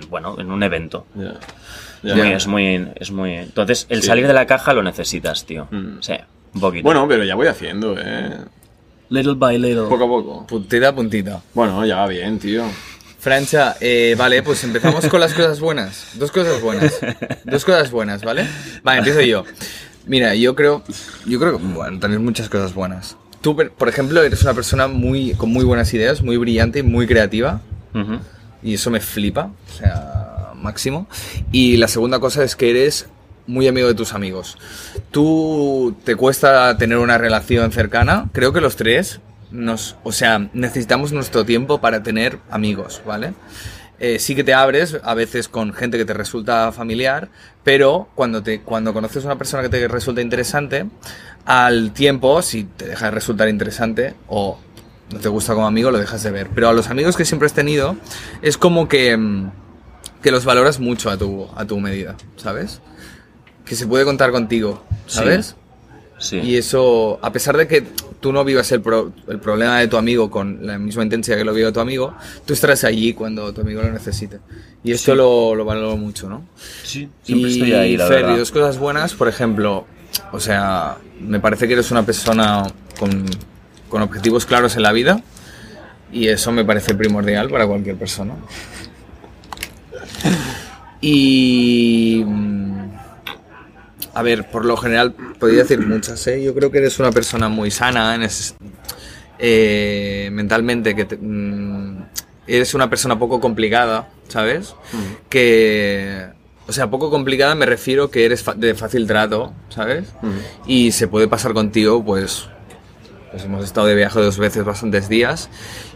bueno, 0.09 0.35
en 0.39 0.51
un 0.51 0.63
evento. 0.63 1.05
Muy, 2.03 2.31
es 2.31 2.47
muy, 2.47 2.87
es 2.95 3.11
muy... 3.11 3.33
Entonces, 3.33 3.85
el 3.89 4.01
Sí. 4.01 4.07
salir 4.07 4.27
de 4.27 4.33
la 4.33 4.45
caja 4.45 4.73
lo 4.73 4.83
necesitas, 4.83 5.45
tío. 5.45 5.67
Mm. 5.71 5.97
Sí, 6.01 6.13
un 6.53 6.61
poquito. 6.61 6.83
Bueno, 6.83 7.07
pero 7.07 7.23
ya 7.23 7.35
voy 7.35 7.47
haciendo, 7.47 7.95
¿eh? 7.97 8.37
Little 9.09 9.35
by 9.35 9.57
little. 9.57 9.87
Poco 9.87 10.03
a 10.03 10.07
poco. 10.07 10.47
Puntita 10.47 10.89
a 10.89 10.95
puntita. 10.95 11.41
Bueno, 11.53 11.85
ya 11.85 11.97
va 11.97 12.07
bien, 12.07 12.39
tío. 12.39 12.63
Francha, 13.19 13.75
eh, 13.81 14.15
vale, 14.17 14.43
pues 14.43 14.63
empezamos 14.63 15.07
con 15.07 15.19
las 15.19 15.33
cosas 15.33 15.59
buenas. 15.59 16.11
Dos 16.13 16.31
cosas 16.31 16.61
buenas. 16.61 16.99
Dos 17.43 17.65
cosas 17.65 17.91
buenas, 17.91 18.23
¿vale? 18.23 18.47
Vale, 18.83 18.99
empiezo 18.99 19.21
yo. 19.21 19.43
Mira, 20.05 20.35
yo 20.35 20.55
creo, 20.55 20.83
yo 21.25 21.39
creo 21.39 21.57
que, 21.57 21.63
bueno, 21.63 21.99
tenéis 21.99 22.21
muchas 22.21 22.47
cosas 22.47 22.73
buenas. 22.73 23.17
Tú, 23.41 23.55
por 23.55 23.89
ejemplo, 23.89 24.23
eres 24.23 24.43
una 24.43 24.53
persona 24.53 24.87
muy, 24.87 25.33
con 25.33 25.49
muy 25.49 25.65
buenas 25.65 25.93
ideas, 25.93 26.21
muy 26.21 26.37
brillante 26.37 26.79
y 26.79 26.83
muy 26.83 27.07
creativa. 27.07 27.61
Y 28.61 28.75
eso 28.75 28.91
me 28.91 28.99
flipa, 28.99 29.51
o 29.73 29.77
sea, 29.77 30.51
máximo. 30.55 31.07
Y 31.51 31.77
la 31.77 31.87
segunda 31.87 32.19
cosa 32.19 32.43
es 32.43 32.55
que 32.55 32.69
eres 32.69 33.07
muy 33.47 33.67
amigo 33.67 33.87
de 33.87 33.95
tus 33.95 34.13
amigos. 34.13 34.57
Tú 35.11 35.95
te 36.03 36.15
cuesta 36.15 36.77
tener 36.77 36.97
una 36.97 37.17
relación 37.17 37.71
cercana, 37.71 38.29
creo 38.33 38.53
que 38.53 38.61
los 38.61 38.75
tres 38.75 39.21
nos, 39.51 39.95
o 40.03 40.11
sea, 40.11 40.49
necesitamos 40.53 41.13
nuestro 41.13 41.45
tiempo 41.45 41.79
para 41.79 42.03
tener 42.03 42.39
amigos, 42.49 43.01
¿vale? 43.05 43.33
Eh, 43.99 44.19
sí 44.19 44.35
que 44.35 44.43
te 44.43 44.53
abres 44.53 44.97
a 45.03 45.15
veces 45.15 45.47
con 45.47 45.73
gente 45.73 45.97
que 45.97 46.05
te 46.05 46.13
resulta 46.13 46.71
familiar, 46.71 47.29
pero 47.63 48.09
cuando, 48.13 48.43
te, 48.43 48.61
cuando 48.61 48.93
conoces 48.93 49.23
a 49.23 49.27
una 49.27 49.37
persona 49.37 49.63
que 49.63 49.69
te 49.69 49.87
resulta 49.87 50.21
interesante, 50.21 50.85
al 51.45 51.93
tiempo, 51.93 52.41
si 52.41 52.65
te 52.65 52.85
deja 52.85 53.05
de 53.05 53.11
resultar 53.11 53.49
interesante 53.49 54.13
o 54.27 54.59
no 55.11 55.19
te 55.19 55.29
gusta 55.29 55.53
como 55.53 55.65
amigo, 55.65 55.89
lo 55.89 55.97
dejas 55.97 56.21
de 56.21 56.31
ver. 56.31 56.49
Pero 56.53 56.69
a 56.69 56.73
los 56.73 56.89
amigos 56.89 57.15
que 57.15 57.25
siempre 57.25 57.45
has 57.47 57.53
tenido, 57.53 57.95
es 58.41 58.57
como 58.57 58.87
que, 58.87 59.15
mm, 59.15 59.51
que 60.21 60.31
los 60.31 60.45
valoras 60.45 60.79
mucho 60.79 61.09
a 61.09 61.17
tu, 61.17 61.47
a 61.55 61.65
tu 61.65 61.79
medida, 61.79 62.15
¿sabes? 62.35 62.81
Que 63.67 63.75
se 63.75 63.85
puede 63.87 64.05
contar 64.05 64.31
contigo, 64.31 64.83
¿sabes? 65.07 65.55
Sí. 66.19 66.37
Y 66.37 66.55
eso, 66.55 67.19
a 67.21 67.31
pesar 67.31 67.57
de 67.57 67.67
que 67.67 67.83
tú 68.19 68.31
no 68.33 68.43
vivas 68.43 68.71
el, 68.71 68.81
pro- 68.81 69.11
el 69.27 69.39
problema 69.39 69.79
de 69.79 69.87
tu 69.87 69.97
amigo 69.97 70.31
con 70.31 70.65
la 70.65 70.79
misma 70.79 71.03
intensidad 71.03 71.37
que 71.37 71.43
lo 71.43 71.53
vive 71.53 71.71
tu 71.71 71.79
amigo, 71.79 72.15
tú 72.45 72.53
estarás 72.53 72.83
allí 72.85 73.13
cuando 73.13 73.53
tu 73.53 73.61
amigo 73.61 73.83
lo 73.83 73.91
necesite. 73.91 74.39
Y 74.83 74.93
esto 74.93 75.11
Sí. 75.11 75.17
lo, 75.17 75.53
lo 75.53 75.63
valoro 75.65 75.95
mucho, 75.97 76.27
¿no? 76.27 76.43
Sí, 76.83 77.07
siempre 77.21 77.49
y 77.51 77.53
estoy 77.53 77.73
ahí, 77.73 77.97
la 77.97 78.07
Fer, 78.07 78.21
verdad. 78.23 78.35
y 78.35 78.39
dos 78.39 78.51
cosas 78.51 78.79
buenas, 78.79 79.13
por 79.13 79.27
ejemplo, 79.27 79.85
o 80.31 80.39
sea, 80.39 80.97
me 81.21 81.39
parece 81.39 81.67
que 81.67 81.73
eres 81.73 81.91
una 81.91 82.03
persona 82.03 82.63
con, 82.97 83.25
con 83.89 84.01
objetivos 84.01 84.45
claros 84.47 84.75
en 84.75 84.81
la 84.83 84.93
vida 84.93 85.21
y 86.11 86.29
eso 86.29 86.51
me 86.51 86.65
parece 86.65 86.95
primordial 86.95 87.49
para 87.49 87.67
cualquier 87.67 87.97
persona. 87.97 88.33
Y... 91.01 92.23
A 94.17 94.23
ver, 94.23 94.49
por 94.49 94.65
lo 94.65 94.75
general, 94.77 95.13
podría 95.39 95.59
decir 95.63 95.79
muchas, 95.85 96.25
¿eh? 96.27 96.41
Yo 96.43 96.53
creo 96.55 96.71
que 96.71 96.79
eres 96.79 96.97
una 96.99 97.11
persona 97.11 97.49
muy 97.49 97.69
sana 97.71 98.15
en 98.15 98.23
ese- 98.23 98.55
eh, 99.39 100.29
mentalmente, 100.31 100.95
que 100.95 101.05
te- 101.05 101.17
mm, 101.17 102.03
eres 102.47 102.73
una 102.73 102.89
persona 102.89 103.19
poco 103.19 103.39
complicada, 103.39 104.09
¿sabes? 104.27 104.73
Que... 105.29 106.25
O 106.69 106.73
sea, 106.73 106.89
poco 106.89 107.09
complicada 107.09 107.55
me 107.55 107.65
refiero 107.65 108.09
que 108.11 108.25
eres 108.25 108.43
de 108.57 108.75
fácil 108.75 109.07
trato, 109.07 109.53
¿sabes? 109.69 110.05
Y 110.65 110.91
se 110.91 111.07
puede 111.07 111.27
pasar 111.29 111.53
contigo, 111.53 112.03
pues, 112.03 112.49
pues 113.31 113.43
hemos 113.45 113.63
estado 113.63 113.87
de 113.87 113.95
viaje 113.95 114.19
dos 114.19 114.37
veces, 114.37 114.65
bastantes 114.65 115.07
días, 115.07 115.49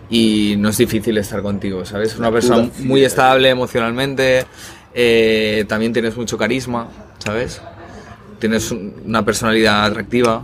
y 0.09 0.55
no 0.59 0.69
es 0.69 0.77
difícil 0.77 1.17
estar 1.17 1.41
contigo, 1.41 1.83
¿sabes? 1.85 2.15
Una 2.17 2.31
persona 2.31 2.69
muy 2.79 3.03
estable 3.03 3.49
emocionalmente, 3.49 4.45
eh, 4.93 5.65
también 5.67 5.91
tienes 5.91 6.15
mucho 6.15 6.37
carisma, 6.37 6.87
¿sabes? 7.19 7.61
Tienes 8.41 8.69
un- 8.71 8.93
una 9.05 9.23
personalidad 9.23 9.85
atractiva 9.85 10.43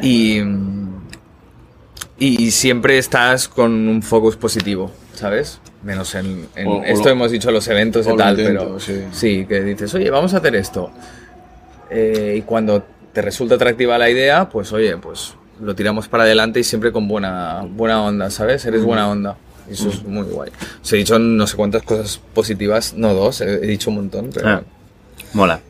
y, 0.00 0.40
y 2.18 2.50
siempre 2.50 2.96
estás 2.98 3.48
con 3.48 3.72
un 3.88 4.02
focus 4.02 4.36
positivo, 4.36 4.90
¿sabes? 5.14 5.60
Menos 5.82 6.14
en, 6.14 6.46
en- 6.56 6.66
O- 6.66 6.76
o 6.78 6.84
esto 6.84 7.04
lo- 7.06 7.10
hemos 7.10 7.30
dicho 7.30 7.50
los 7.50 7.68
eventos 7.68 8.06
o 8.06 8.14
y 8.14 8.16
tal, 8.16 8.38
intento, 8.40 8.78
pero 8.86 9.10
sí. 9.12 9.44
que 9.46 9.62
dices, 9.62 9.92
oye, 9.94 10.08
vamos 10.10 10.32
a 10.34 10.38
hacer 10.38 10.54
esto. 10.56 10.90
Eh, 11.90 12.36
y 12.38 12.42
cuando 12.42 12.82
te 13.12 13.20
resulta 13.20 13.56
atractiva 13.56 13.98
la 13.98 14.08
idea, 14.08 14.48
pues 14.48 14.72
oye, 14.72 14.96
pues 14.96 15.34
lo 15.60 15.74
tiramos 15.74 16.08
para 16.08 16.24
adelante 16.24 16.60
y 16.60 16.64
siempre 16.64 16.90
con 16.92 17.06
buena, 17.06 17.62
buena 17.68 18.02
onda, 18.02 18.30
¿sabes? 18.30 18.64
Eres 18.64 18.82
buena 18.82 19.08
onda. 19.08 19.36
Eso 19.70 19.88
es 19.88 20.02
muy 20.04 20.24
guay. 20.24 20.50
Os 20.82 20.92
he 20.92 20.96
dicho 20.96 21.18
no 21.18 21.46
sé 21.46 21.56
cuántas 21.56 21.82
cosas 21.82 22.20
positivas, 22.34 22.94
no 22.94 23.14
dos, 23.14 23.40
he, 23.40 23.54
he 23.54 23.66
dicho 23.66 23.90
un 23.90 23.96
montón, 23.96 24.30
pero... 24.32 24.48
Ah, 24.48 24.62
mola. 25.32 25.60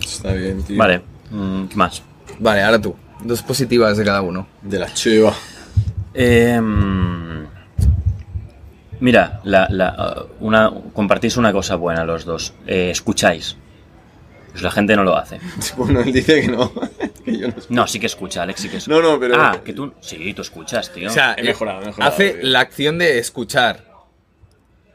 Está 0.00 0.32
bien, 0.32 0.62
tío. 0.62 0.76
Vale, 0.78 1.02
mm, 1.30 1.64
¿qué 1.66 1.76
más? 1.76 2.02
Vale, 2.38 2.62
ahora 2.62 2.80
tú. 2.80 2.94
Dos 3.22 3.42
positivas 3.42 3.96
de 3.96 4.04
cada 4.04 4.22
uno. 4.22 4.46
De 4.62 4.78
la 4.78 4.92
chiva. 4.92 5.34
Em, 6.14 7.46
mira, 9.00 9.40
la, 9.44 9.68
la, 9.70 10.26
uh, 10.40 10.46
una, 10.46 10.72
compartís 10.92 11.36
una 11.36 11.52
cosa 11.52 11.76
buena 11.76 12.04
los 12.04 12.24
dos. 12.24 12.54
Eh, 12.66 12.90
escucháis. 12.90 13.56
Pues 14.50 14.62
la 14.62 14.70
gente 14.70 14.96
no 14.96 15.04
lo 15.04 15.16
hace. 15.16 15.38
Bueno, 15.76 16.00
él 16.00 16.12
dice 16.12 16.40
que 16.42 16.48
no. 16.48 16.72
que 17.24 17.38
yo 17.38 17.48
no 17.68 17.86
sí 17.86 18.00
que 18.00 18.06
escucha, 18.06 18.42
Alex, 18.42 18.60
sí 18.60 18.68
que 18.68 18.78
escucha. 18.78 18.96
No, 18.96 19.02
no, 19.02 19.20
pero- 19.20 19.34
Ah, 19.40 19.60
que 19.64 19.72
tú... 19.72 19.92
Sí, 20.00 20.32
tú 20.34 20.42
escuchas, 20.42 20.92
tío. 20.92 21.08
O 21.08 21.12
sea, 21.12 21.34
he 21.34 21.40
eh, 21.42 21.44
mejorado, 21.44 21.82
he 21.82 21.86
mejorado, 21.86 22.12
hace 22.12 22.30
tío. 22.30 22.48
la 22.48 22.60
acción 22.60 22.98
de 22.98 23.18
escuchar, 23.18 23.84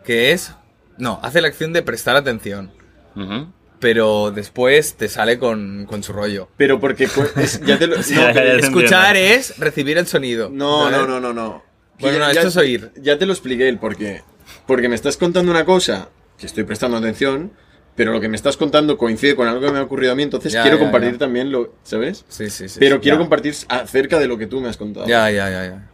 que 0.04 0.32
es... 0.32 0.54
No, 0.98 1.20
hace 1.24 1.42
la 1.42 1.48
acción 1.48 1.74
de 1.74 1.82
prestar 1.82 2.16
atención, 2.16 2.72
Ujú. 3.16 3.48
Pero 3.84 4.32
después 4.32 4.94
te 4.96 5.10
sale 5.10 5.38
con, 5.38 5.86
con 5.86 6.02
su 6.04 6.14
rollo. 6.14 6.48
Pero 6.58 6.80
porque 6.80 7.08
pues, 7.14 7.36
es- 7.38 7.62
ya 7.66 7.78
te 7.78 7.88
lo. 7.88 8.02
Sí, 8.02 8.16
no, 8.16 8.22
ya, 8.22 8.28
ya, 8.28 8.34
pero- 8.34 8.60
ya. 8.60 8.66
Escuchar 8.66 9.16
entiendo. 9.18 9.36
es 9.40 9.58
recibir 9.60 9.98
el 9.98 10.08
sonido. 10.08 10.50
no, 10.50 10.90
no, 10.90 11.06
no, 11.06 11.20
no, 11.20 11.34
no. 11.34 11.64
Bueno, 12.00 12.18
ya- 12.18 12.28
no, 12.28 12.32
ya- 12.34 12.40
esto 12.40 12.48
es 12.48 12.58
oír. 12.58 12.92
Ya 12.96 13.18
te 13.20 13.26
lo 13.26 13.34
expliqué 13.34 13.68
el 13.68 13.78
por 13.78 13.96
qué. 13.98 14.22
Porque 14.66 14.88
me 14.90 14.96
estás 14.96 15.18
contando 15.18 15.52
una 15.52 15.66
cosa 15.66 16.08
que 16.40 16.46
estoy 16.46 16.64
prestando 16.64 16.96
atención, 16.98 17.52
pero 17.96 18.12
lo 18.14 18.22
que 18.22 18.30
me 18.30 18.38
estás 18.38 18.56
contando 18.58 18.98
coincide 18.98 19.36
con 19.36 19.48
algo 19.48 19.60
que 19.62 19.72
me 19.72 19.80
ha 19.80 19.84
ocurrido 19.84 20.14
a 20.14 20.16
mí, 20.16 20.24
entonces 20.24 20.54
Ya, 20.54 20.62
quiero 20.62 20.78
ya, 20.78 20.84
compartir 20.84 21.12
ya. 21.14 21.18
también 21.20 21.52
lo. 21.52 21.74
¿Sabes? 21.84 22.24
Sí, 22.30 22.50
sí, 22.50 22.70
sí. 22.70 22.78
pero 22.80 22.96
sí. 22.96 23.02
quiero 23.02 23.18
Ya. 23.18 23.20
compartir 23.20 23.54
acerca 23.68 24.18
de 24.18 24.28
lo 24.28 24.38
que 24.38 24.48
tú 24.48 24.62
me 24.62 24.70
has 24.70 24.78
contado. 24.78 25.06
Ya, 25.08 25.30
ya, 25.30 25.50
ya, 25.50 25.66
ya. 25.68 25.90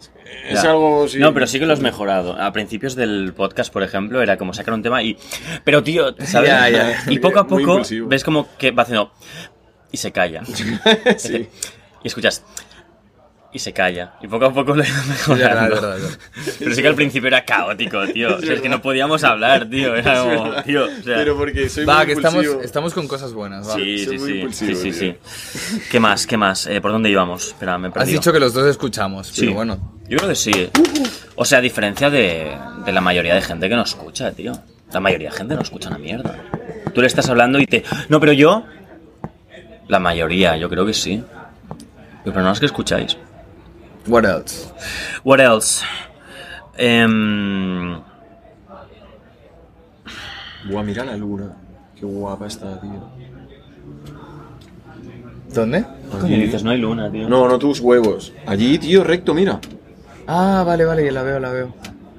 Es 0.48 0.64
Ya. 0.64 0.72
algo. 0.72 1.08
sí. 1.08 1.20
No, 1.20 1.34
pero 1.34 1.48
sí 1.48 1.60
que 1.60 1.66
lo 1.66 1.74
has 1.74 1.80
mejorado. 1.80 2.40
A 2.42 2.52
principios 2.54 2.96
del 2.96 3.34
podcast, 3.34 3.72
por 3.72 3.84
ejemplo, 3.84 4.22
era 4.22 4.38
como 4.38 4.54
sacar 4.54 4.74
un 4.74 4.82
tema 4.82 5.04
y... 5.04 5.18
Pero, 5.64 5.84
tío, 5.84 6.16
¿sabes? 6.26 6.50
Ya, 6.50 6.70
ya. 6.70 7.04
Y 7.08 7.20
poco 7.20 7.40
a 7.40 7.48
poco 7.48 7.82
ves 8.06 8.24
como 8.24 8.48
que 8.58 8.72
va 8.72 8.84
haciendo... 8.84 9.12
Y 9.92 9.98
se 9.98 10.12
calla. 10.12 10.44
sí. 11.18 11.48
Y 12.04 12.08
escuchas... 12.08 12.44
Y 13.52 13.58
se 13.58 13.74
calla. 13.74 14.14
Y 14.22 14.28
poco 14.28 14.46
a 14.46 14.54
poco 14.54 14.76
lo 14.76 14.84
he 14.84 14.88
ido 14.88 15.04
mejorando. 15.08 15.46
Verdad, 15.48 15.70
verdad, 15.70 15.90
verdad. 16.02 16.10
Pero 16.60 16.76
sí 16.76 16.82
que 16.84 16.88
al 16.88 16.94
principio 16.96 17.28
era 17.28 17.44
caótico, 17.46 18.06
tío. 18.08 18.36
O 18.38 18.42
sea, 18.42 18.54
es 18.54 18.62
que 18.62 18.70
no 18.70 18.80
podíamos 18.82 19.24
hablar, 19.24 19.68
tío. 19.68 19.96
Era 19.96 20.22
como, 20.24 20.64
tío, 20.64 20.86
o 20.86 21.04
sea... 21.04 21.16
Pero 21.16 21.36
porque 21.36 21.68
soy 21.68 21.84
Va, 21.86 21.98
muy 21.98 22.06
que 22.06 22.12
estamos, 22.14 22.36
impulsivo. 22.44 22.62
estamos 22.64 22.94
con 22.94 23.08
cosas 23.08 23.34
buenas. 23.34 23.68
va. 23.68 23.74
Sí, 23.74 24.06
soy 24.06 24.20
sí, 24.20 24.34
muy 24.44 24.54
sí, 24.54 24.76
sí, 24.76 24.94
sí, 24.94 24.94
sí. 24.94 25.80
¿Qué 25.90 26.00
más? 26.00 26.28
¿Qué 26.28 26.38
más? 26.38 26.68
Eh, 26.68 26.80
¿Por 26.80 26.92
dónde 26.92 27.10
íbamos? 27.10 27.48
Espera, 27.48 27.78
me 27.80 27.88
he 27.88 27.92
Has 27.96 28.08
dicho 28.08 28.32
que 28.32 28.40
los 28.40 28.54
dos 28.54 28.68
escuchamos, 28.68 29.28
Sí. 29.28 29.42
pero 29.42 29.54
bueno. 29.54 29.94
Yo 30.08 30.18
creo 30.18 30.30
que 30.30 30.36
sí. 30.36 30.70
O 31.36 31.44
sea, 31.46 31.58
a 31.58 31.62
diferencia 31.62 32.10
de, 32.10 32.56
de 32.86 32.92
la 32.92 33.02
mayoría 33.02 33.34
de 33.36 33.42
gente 33.42 33.68
que 33.70 33.76
no 33.76 33.84
escucha, 33.84 34.32
tío. 34.32 34.54
La 34.92 35.00
mayoría 35.00 35.30
de 35.32 35.38
gente 35.38 35.56
no 35.56 35.62
escucha 35.62 35.90
una 35.90 35.98
mierda. 36.00 36.36
Tú 36.94 37.02
le 37.02 37.08
estás 37.08 37.30
hablando 37.30 37.60
y 37.60 37.66
te... 37.66 37.84
No, 38.10 38.20
pero 38.20 38.34
yo... 38.34 38.64
La 39.88 40.00
mayoría, 40.00 40.56
yo 40.58 40.70
creo 40.70 40.86
que 40.86 40.94
sí. 40.94 41.24
Pero 42.24 42.42
no 42.42 42.52
es 42.52 42.60
que 42.60 42.66
escucháis. 42.68 43.18
What 44.10 44.26
else? 44.26 44.74
What 45.24 45.40
else? 45.40 45.84
Em, 46.78 48.02
Buah, 50.68 50.84
mira 50.84 51.06
la 51.06 51.16
luna. 51.16 51.56
Qué 51.96 52.06
guapa 52.06 52.48
está, 52.48 52.80
tío. 52.82 53.10
¿Dónde? 55.54 55.86
Coño, 56.12 56.38
dices, 56.38 56.64
no 56.64 56.72
hay 56.72 56.80
luna, 56.80 57.12
tío. 57.12 57.30
No, 57.30 57.48
no 57.48 57.60
tus 57.60 57.80
huevos. 57.80 58.34
Allí, 58.48 58.78
tío, 58.80 59.04
recto, 59.04 59.34
mira. 59.34 59.60
Ah, 60.28 60.64
vale, 60.66 60.86
vale, 60.86 61.06
ya 61.06 61.12
la 61.12 61.24
veo, 61.24 61.40
la 61.40 61.50
veo. 61.50 61.74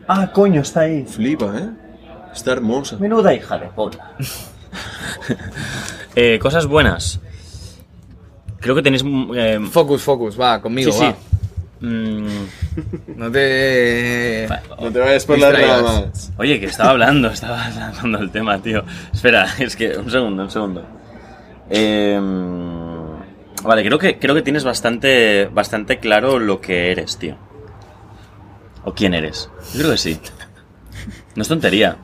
Ah, 0.06 0.30
coño, 0.32 0.62
está 0.62 0.80
ahí. 0.80 1.04
Flipa, 1.04 1.52
¿eh? 1.58 1.70
Está 2.32 2.52
hermosa. 2.52 2.96
Menuda 2.98 3.34
hija 3.34 3.58
de 3.58 3.66
puta. 3.66 4.12
eh, 6.14 6.38
cosas 6.40 6.66
buenas. 6.66 7.20
Creo 8.60 8.74
que 8.74 8.82
tenéis... 8.82 9.02
mm, 9.02 9.30
eh, 9.34 9.60
Focus, 9.70 10.02
focus, 10.02 10.40
va, 10.40 10.60
conmigo, 10.60 10.92
sí, 10.92 10.98
sí. 10.98 11.29
Mm, 11.80 12.26
No 13.16 13.30
te... 13.30 14.46
No 14.80 14.90
te 14.92 14.98
vayas 14.98 15.24
por 15.24 15.38
las 15.38 15.58
ramas. 15.58 16.32
oye, 16.36 16.60
que 16.60 16.66
estaba 16.66 16.90
hablando, 16.90 17.28
estaba 17.32 17.64
hablando 17.64 18.18
el 18.18 18.30
tema, 18.30 18.60
tío. 18.60 18.84
Espera, 19.12 19.46
es 19.58 19.76
que... 19.76 19.96
Un 19.96 20.10
segundo, 20.10 20.42
un 20.42 20.50
segundo. 20.50 20.84
Eh, 21.70 22.20
vale, 23.62 23.84
creo 23.84 23.98
que, 23.98 24.18
creo 24.18 24.34
que 24.34 24.42
tienes 24.42 24.64
bastante, 24.64 25.46
bastante 25.52 25.98
claro 25.98 26.38
lo 26.38 26.60
que 26.60 26.90
eres, 26.90 27.16
tío. 27.18 27.36
O 28.84 28.92
quién 28.94 29.14
eres. 29.14 29.50
Yo 29.72 29.80
creo 29.80 29.90
que 29.92 29.98
sí. 29.98 30.18
No 31.36 31.42
es 31.42 31.48
tontería. 31.48 31.96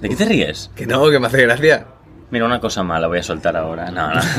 ¿De 0.00 0.08
qué 0.08 0.16
te 0.16 0.24
ríes? 0.24 0.70
Que 0.74 0.86
no, 0.86 1.08
que 1.10 1.18
me 1.18 1.26
hace 1.26 1.42
gracia. 1.42 1.86
Mira, 2.30 2.46
una 2.46 2.60
cosa 2.60 2.82
mala 2.82 3.08
voy 3.08 3.18
a 3.18 3.22
soltar 3.22 3.56
ahora. 3.56 3.90
No, 3.90 4.14
no. 4.14 4.20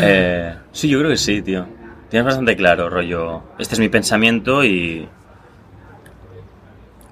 Eh, 0.00 0.54
sí, 0.72 0.88
yo 0.88 0.98
creo 0.98 1.10
que 1.10 1.16
sí, 1.18 1.42
tío. 1.42 1.66
Tienes 2.14 2.26
bastante 2.26 2.54
claro, 2.54 2.88
rollo. 2.88 3.42
Este 3.58 3.74
es 3.74 3.80
mi 3.80 3.88
pensamiento 3.88 4.62
y. 4.64 5.08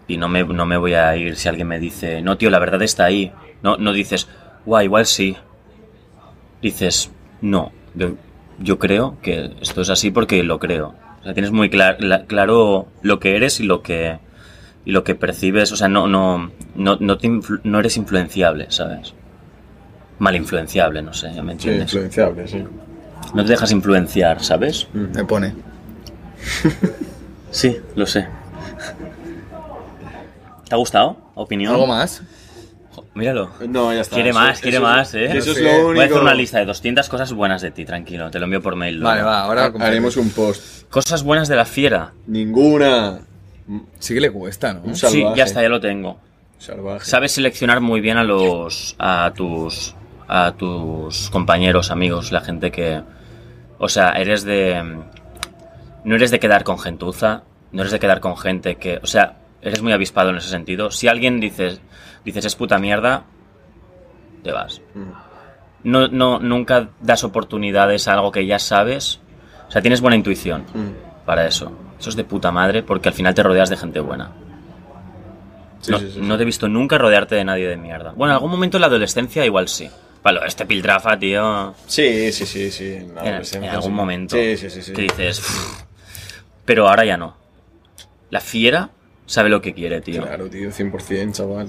Y 0.06 0.16
no 0.16 0.28
me, 0.28 0.44
no 0.44 0.64
me 0.64 0.76
voy 0.76 0.94
a 0.94 1.16
ir 1.16 1.34
si 1.34 1.48
alguien 1.48 1.66
me 1.66 1.80
dice, 1.80 2.22
no, 2.22 2.38
tío, 2.38 2.50
la 2.50 2.60
verdad 2.60 2.80
está 2.82 3.06
ahí. 3.06 3.32
No, 3.64 3.76
no 3.78 3.92
dices, 3.92 4.28
guau, 4.64 4.80
igual 4.84 5.06
sí. 5.06 5.36
Dices, 6.62 7.10
no, 7.40 7.72
yo, 7.96 8.12
yo 8.60 8.78
creo 8.78 9.16
que 9.22 9.50
esto 9.60 9.80
es 9.80 9.90
así 9.90 10.12
porque 10.12 10.44
lo 10.44 10.60
creo. 10.60 10.94
O 11.20 11.24
sea, 11.24 11.34
tienes 11.34 11.50
muy 11.50 11.68
clar- 11.68 11.96
la- 11.98 12.26
claro 12.26 12.86
lo 13.02 13.18
que 13.18 13.34
eres 13.34 13.58
y 13.58 13.64
lo 13.64 13.82
que, 13.82 14.20
y 14.84 14.92
lo 14.92 15.02
que 15.02 15.16
percibes. 15.16 15.72
O 15.72 15.76
sea, 15.76 15.88
no, 15.88 16.06
no, 16.06 16.52
no, 16.76 16.96
no, 17.00 17.18
te 17.18 17.26
influ- 17.26 17.60
no 17.64 17.80
eres 17.80 17.96
influenciable, 17.96 18.66
¿sabes? 18.68 19.14
Mal 20.20 20.36
influenciable, 20.36 21.02
no 21.02 21.12
sé, 21.12 21.32
ya 21.34 21.42
me 21.42 21.54
Sí, 21.54 21.70
entiendes. 21.70 21.92
influenciable, 21.92 22.46
sí. 22.46 22.64
No 23.34 23.44
te 23.44 23.50
dejas 23.52 23.70
influenciar, 23.72 24.42
¿sabes? 24.42 24.88
Me 24.92 25.24
pone. 25.24 25.54
Sí, 27.50 27.76
lo 27.96 28.06
sé. 28.06 28.26
¿Te 30.68 30.74
ha 30.74 30.78
gustado? 30.78 31.16
¿Opinión? 31.34 31.72
¿Algo 31.72 31.86
más? 31.86 32.22
Míralo. 33.14 33.50
No, 33.68 33.92
ya 33.92 34.00
está. 34.00 34.14
Quiere 34.14 34.30
eso- 34.30 34.38
más, 34.38 34.60
quiere 34.60 34.76
eso- 34.78 34.86
más, 34.86 35.14
¿eh? 35.14 35.36
Eso 35.36 35.52
es 35.52 35.60
lo 35.60 35.70
único. 35.70 35.86
Voy 35.94 36.00
a 36.00 36.04
hacer 36.04 36.20
una 36.22 36.34
lista 36.34 36.58
de 36.58 36.64
200 36.66 37.08
cosas 37.08 37.32
buenas 37.32 37.60
de 37.60 37.70
ti, 37.70 37.84
tranquilo. 37.84 38.30
Te 38.30 38.38
lo 38.38 38.44
envío 38.46 38.62
por 38.62 38.74
mail. 38.76 38.96
luego. 38.96 39.08
Vale, 39.10 39.22
va, 39.22 39.40
ahora... 39.42 39.72
Haremos 39.80 40.16
un 40.16 40.30
post. 40.30 40.88
Cosas 40.90 41.22
buenas 41.22 41.48
de 41.48 41.56
la 41.56 41.64
fiera. 41.66 42.12
Ninguna. 42.26 43.20
Sí 43.98 44.14
que 44.14 44.20
le 44.20 44.30
cuesta, 44.30 44.72
¿no? 44.74 44.80
Un 44.82 44.96
Sí, 44.96 45.24
ya 45.36 45.44
está, 45.44 45.62
ya 45.62 45.68
lo 45.68 45.80
tengo. 45.80 46.18
Salvaje. 46.58 47.04
Sabes 47.04 47.32
seleccionar 47.32 47.80
muy 47.80 48.00
bien 48.00 48.16
a 48.18 48.24
los 48.24 48.94
a 48.98 49.32
tus 49.34 49.94
a 50.34 50.52
tus 50.52 51.28
compañeros, 51.28 51.90
amigos, 51.90 52.32
la 52.32 52.40
gente 52.40 52.70
que 52.70 53.02
o 53.78 53.88
sea, 53.88 54.12
eres 54.12 54.44
de 54.44 54.80
no 56.04 56.14
eres 56.14 56.30
de 56.30 56.40
quedar 56.40 56.64
con 56.64 56.78
gentuza, 56.78 57.42
no 57.72 57.82
eres 57.82 57.92
de 57.92 57.98
quedar 58.00 58.20
con 58.20 58.36
gente 58.36 58.76
que, 58.76 58.98
o 59.02 59.06
sea, 59.06 59.36
eres 59.60 59.82
muy 59.82 59.92
avispado 59.92 60.30
en 60.30 60.36
ese 60.36 60.48
sentido. 60.48 60.90
Si 60.90 61.06
alguien 61.08 61.38
dices 61.38 61.80
dices 62.24 62.44
es 62.44 62.56
puta 62.56 62.78
mierda, 62.78 63.24
te 64.42 64.52
vas. 64.52 64.80
Mm. 64.94 65.10
No, 65.84 66.08
no 66.08 66.38
nunca 66.38 66.88
das 67.00 67.24
oportunidades 67.24 68.08
a 68.08 68.14
algo 68.14 68.32
que 68.32 68.46
ya 68.46 68.58
sabes. 68.58 69.20
O 69.68 69.70
sea, 69.70 69.82
tienes 69.82 70.00
buena 70.00 70.16
intuición 70.16 70.62
Mm. 70.72 71.26
para 71.26 71.46
eso. 71.46 71.72
Eso 71.98 72.08
es 72.10 72.16
de 72.16 72.24
puta 72.24 72.50
madre 72.52 72.82
porque 72.82 73.08
al 73.08 73.14
final 73.14 73.34
te 73.34 73.42
rodeas 73.42 73.68
de 73.68 73.76
gente 73.76 74.00
buena. 74.00 74.30
Sí, 75.80 75.90
no, 75.90 75.98
sí, 75.98 76.10
sí, 76.14 76.20
no 76.20 76.36
te 76.36 76.44
he 76.44 76.46
visto 76.46 76.68
nunca 76.68 76.96
rodearte 76.96 77.34
de 77.34 77.44
nadie 77.44 77.66
de 77.68 77.76
mierda. 77.76 78.12
Bueno, 78.12 78.32
en 78.32 78.36
algún 78.36 78.50
momento 78.50 78.76
en 78.76 78.82
la 78.82 78.86
adolescencia 78.86 79.44
igual 79.44 79.66
sí. 79.68 79.90
Palo, 80.22 80.44
este 80.44 80.66
piltrafa, 80.66 81.18
tío. 81.18 81.74
Sí, 81.86 82.30
sí, 82.32 82.46
sí, 82.46 82.70
sí. 82.70 82.92
En, 82.94 83.14
la 83.14 83.38
En, 83.52 83.64
algún 83.64 83.92
momento. 83.94 84.36
Sí, 84.36 84.56
sí, 84.56 84.70
sí. 84.70 84.82
sí. 84.82 84.92
Que 84.92 85.02
dices. 85.02 85.40
"Pff". 85.40 85.82
Pero 86.64 86.88
ahora 86.88 87.04
ya 87.04 87.16
no. 87.16 87.36
La 88.30 88.40
fiera 88.40 88.90
sabe 89.26 89.48
lo 89.48 89.60
que 89.60 89.74
quiere, 89.74 90.00
tío. 90.00 90.22
Claro, 90.22 90.48
tío, 90.48 90.70
100%, 90.70 91.32
chaval. 91.32 91.68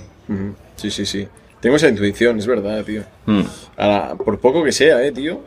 Sí, 0.76 0.92
sí, 0.92 1.06
sí. 1.06 1.28
Tengo 1.60 1.78
esa 1.78 1.88
intuición, 1.88 2.38
es 2.38 2.46
verdad, 2.46 2.84
tío. 2.84 3.04
Mm. 3.26 3.42
Ahora, 3.78 4.16
por 4.16 4.40
poco 4.40 4.64
que 4.64 4.72
sea, 4.72 5.04
eh, 5.04 5.12
tío. 5.12 5.42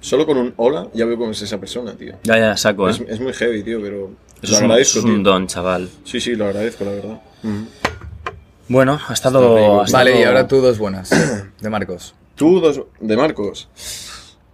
Solo 0.00 0.26
con 0.26 0.36
un 0.38 0.54
hola 0.56 0.86
ya 0.94 1.04
veo 1.04 1.16
cómo 1.18 1.32
es 1.32 1.42
esa 1.42 1.58
persona, 1.58 1.92
tío. 1.96 2.14
Ya, 2.22 2.38
ya, 2.38 2.56
saco, 2.56 2.88
¿eh? 2.88 2.92
Es, 2.92 3.00
es 3.00 3.20
muy 3.20 3.32
heavy, 3.32 3.62
tío, 3.64 3.80
pero 3.82 4.10
Eso 4.42 4.52
lo 4.52 4.56
es 4.56 4.58
un, 4.58 4.64
agradezco, 4.64 4.98
es 5.00 5.04
un 5.04 5.14
tío. 5.22 5.32
don, 5.32 5.46
chaval. 5.48 5.88
Sí, 6.04 6.20
sí, 6.20 6.34
lo 6.36 6.46
agradezco, 6.46 6.84
la 6.84 6.90
verdad. 6.92 7.20
Bueno, 8.68 9.00
ha 9.08 9.12
estado. 9.12 9.80
ha 9.80 9.86
Vale, 9.90 10.10
y 10.10 10.14
estado- 10.14 10.28
ahora 10.28 10.48
tú 10.48 10.60
dos 10.60 10.78
buenas. 10.78 11.10
De 11.60 11.70
Marcos. 11.70 12.14
Tú, 12.38 12.60
dos, 12.60 12.82
de 13.00 13.16
Marcos. 13.16 13.68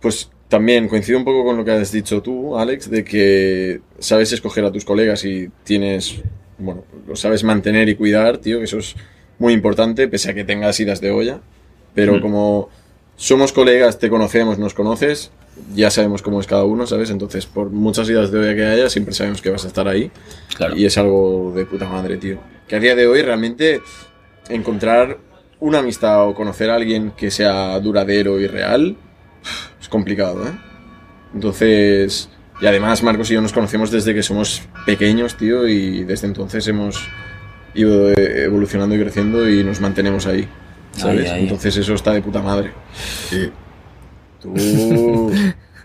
Pues 0.00 0.30
también 0.48 0.88
coincido 0.88 1.18
un 1.18 1.24
poco 1.24 1.44
con 1.44 1.56
lo 1.56 1.64
que 1.64 1.70
has 1.72 1.92
dicho 1.92 2.22
tú, 2.22 2.56
Alex, 2.58 2.90
de 2.90 3.04
que 3.04 3.80
sabes 3.98 4.32
escoger 4.32 4.64
a 4.64 4.72
tus 4.72 4.84
colegas 4.84 5.24
y 5.24 5.50
tienes, 5.64 6.22
bueno, 6.58 6.84
lo 7.06 7.14
sabes 7.14 7.44
mantener 7.44 7.88
y 7.88 7.94
cuidar, 7.94 8.38
tío, 8.38 8.58
que 8.58 8.64
eso 8.64 8.78
es 8.78 8.96
muy 9.38 9.52
importante, 9.52 10.08
pese 10.08 10.30
a 10.30 10.34
que 10.34 10.44
tengas 10.44 10.78
idas 10.80 11.00
de 11.00 11.10
olla. 11.10 11.40
Pero 11.94 12.14
Mm. 12.16 12.20
como 12.20 12.68
somos 13.16 13.52
colegas, 13.52 13.98
te 13.98 14.08
conocemos, 14.10 14.58
nos 14.58 14.74
conoces, 14.74 15.30
ya 15.74 15.90
sabemos 15.90 16.22
cómo 16.22 16.40
es 16.40 16.46
cada 16.46 16.64
uno, 16.64 16.86
¿sabes? 16.86 17.10
Entonces, 17.10 17.46
por 17.46 17.70
muchas 17.70 18.08
idas 18.08 18.32
de 18.32 18.38
olla 18.40 18.54
que 18.54 18.64
haya, 18.64 18.90
siempre 18.90 19.14
sabemos 19.14 19.40
que 19.42 19.50
vas 19.50 19.64
a 19.64 19.68
estar 19.68 19.86
ahí. 19.88 20.10
Claro. 20.56 20.76
Y 20.76 20.84
es 20.86 20.96
algo 20.98 21.52
de 21.54 21.64
puta 21.66 21.88
madre, 21.88 22.16
tío. 22.16 22.38
Que 22.66 22.76
a 22.76 22.80
día 22.80 22.94
de 22.96 23.06
hoy 23.06 23.22
realmente 23.22 23.80
encontrar 24.48 25.18
una 25.64 25.78
amistad 25.78 26.28
o 26.28 26.34
conocer 26.34 26.68
a 26.68 26.74
alguien 26.74 27.12
que 27.16 27.30
sea 27.30 27.80
duradero 27.80 28.38
y 28.38 28.46
real 28.46 28.96
es 29.80 29.88
complicado, 29.88 30.46
¿eh? 30.46 30.52
Entonces, 31.32 32.28
y 32.60 32.66
además 32.66 33.02
Marcos 33.02 33.30
y 33.30 33.34
yo 33.34 33.40
nos 33.40 33.54
conocemos 33.54 33.90
desde 33.90 34.14
que 34.14 34.22
somos 34.22 34.62
pequeños, 34.84 35.36
tío, 35.36 35.66
y 35.66 36.04
desde 36.04 36.26
entonces 36.26 36.68
hemos 36.68 37.08
ido 37.74 38.10
evolucionando 38.10 38.94
y 38.94 39.00
creciendo 39.00 39.48
y 39.48 39.64
nos 39.64 39.80
mantenemos 39.80 40.26
ahí, 40.26 40.46
¿sabes? 40.92 41.30
Ahí, 41.30 41.36
ahí. 41.38 41.42
Entonces 41.44 41.74
eso 41.78 41.94
está 41.94 42.12
de 42.12 42.20
puta 42.20 42.42
madre. 42.42 42.70
Sí. 43.30 43.50
Tú... 44.40 45.32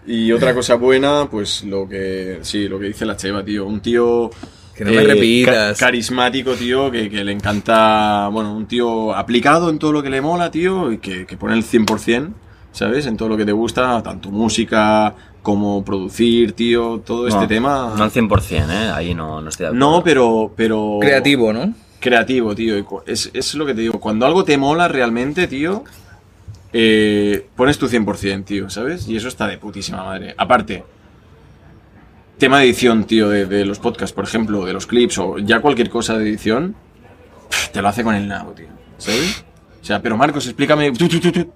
Y 0.05 0.31
otra 0.31 0.53
cosa 0.55 0.75
buena, 0.75 1.29
pues 1.29 1.63
lo 1.63 1.87
que, 1.87 2.39
sí, 2.41 2.67
lo 2.67 2.79
que 2.79 2.87
dice 2.87 3.05
la 3.05 3.15
Cheva, 3.15 3.45
tío. 3.45 3.65
Un 3.65 3.79
tío 3.79 4.31
Que 4.79 4.85
no 4.85 4.91
me 4.91 5.03
repitas. 5.03 5.77
ca- 5.77 5.85
carismático, 5.87 6.53
tío, 6.53 6.89
que, 6.89 7.09
que 7.09 7.23
le 7.23 7.33
encanta. 7.33 8.29
Bueno, 8.31 8.55
un 8.55 8.65
tío 8.65 9.13
aplicado 9.13 9.69
en 9.69 9.77
todo 9.77 9.91
lo 9.91 10.01
que 10.01 10.09
le 10.09 10.21
mola, 10.21 10.49
tío, 10.49 10.91
y 10.91 10.99
que, 10.99 11.25
que 11.25 11.35
pone 11.35 11.53
el 11.53 11.63
100%, 11.65 12.31
¿sabes? 12.71 13.05
En 13.05 13.17
todo 13.17 13.27
lo 13.27 13.35
que 13.35 13.45
te 13.45 13.51
gusta, 13.51 14.01
tanto 14.01 14.31
música 14.31 15.13
como 15.41 15.83
producir, 15.83 16.53
tío, 16.53 17.01
todo 17.05 17.27
este 17.27 17.45
tema. 17.47 17.93
No 17.97 18.03
al 18.03 18.11
100%, 18.11 18.69
¿eh? 18.71 18.91
Ahí 18.95 19.13
no, 19.13 19.41
no 19.41 19.49
estoy 19.49 19.65
de 19.65 19.67
acuerdo. 19.69 19.91
No, 19.97 20.01
pero, 20.03 20.53
pero. 20.55 20.97
Creativo, 21.01 21.51
¿no? 21.51 21.73
Creativo, 21.99 22.55
tío. 22.55 22.75
Es, 23.05 23.29
es 23.33 23.55
lo 23.55 23.65
que 23.65 23.73
te 23.73 23.81
digo. 23.81 23.99
Cuando 23.99 24.25
algo 24.25 24.45
te 24.45 24.57
mola 24.57 24.87
realmente, 24.87 25.47
tío, 25.47 25.83
eh, 26.71 27.47
pones 27.55 27.77
tu 27.77 27.87
100%, 27.89 28.45
tío, 28.45 28.69
¿sabes? 28.69 29.07
Y 29.09 29.17
eso 29.17 29.27
está 29.27 29.47
de 29.47 29.57
putísima 29.57 30.03
madre. 30.03 30.33
Aparte, 30.37 30.83
tema 32.39 32.59
de 32.59 32.65
edición, 32.65 33.03
tío, 33.03 33.29
de, 33.29 33.45
de 33.45 33.65
los 33.65 33.77
podcasts, 33.79 34.13
por 34.13 34.23
ejemplo, 34.23 34.65
de 34.65 34.73
los 34.73 34.87
clips 34.87 35.17
o 35.19 35.37
ya 35.37 35.59
cualquier 35.59 35.89
cosa 35.89 36.17
de 36.17 36.27
edición, 36.27 36.75
te 37.71 37.81
lo 37.81 37.87
hace 37.87 38.03
con 38.03 38.15
el 38.15 38.27
nabo, 38.27 38.51
tío, 38.53 38.67
¿sabes? 38.97 39.45
O 39.81 39.85
sea, 39.85 40.01
pero 40.01 40.17
Marcos, 40.17 40.45
explícame. 40.47 40.91
tu, 40.91 41.07
tu, 41.07 41.19
tu, 41.19 41.31
tu. 41.31 41.53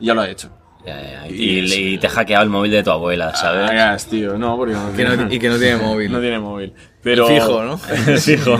Y 0.00 0.06
ya 0.06 0.14
lo 0.14 0.22
ha 0.22 0.28
hecho. 0.28 0.50
Ya, 0.86 0.98
ya, 1.02 1.28
Y 1.28 1.58
Y, 1.60 1.74
y 1.94 1.98
te 1.98 2.06
ha 2.06 2.10
hackeado 2.10 2.42
el 2.42 2.48
móvil 2.50 2.70
de 2.72 2.82
tu 2.82 2.90
abuela, 2.90 3.34
¿sabes? 3.34 3.68
Hagas, 3.70 4.06
tío, 4.06 4.38
no, 4.38 4.56
porque 4.56 4.72
no, 4.72 4.92
Que 4.96 5.04
no- 5.04 5.30
y 5.32 5.38
que 5.38 5.48
no 5.50 5.58
tiene 5.58 5.76
móvil. 5.82 6.10
No 6.10 6.20
tiene 6.20 6.38
móvil. 6.38 6.72
Pero, 7.02 7.26
Fijo, 7.26 7.62
¿no? 7.62 7.78
Fijo. 8.18 8.58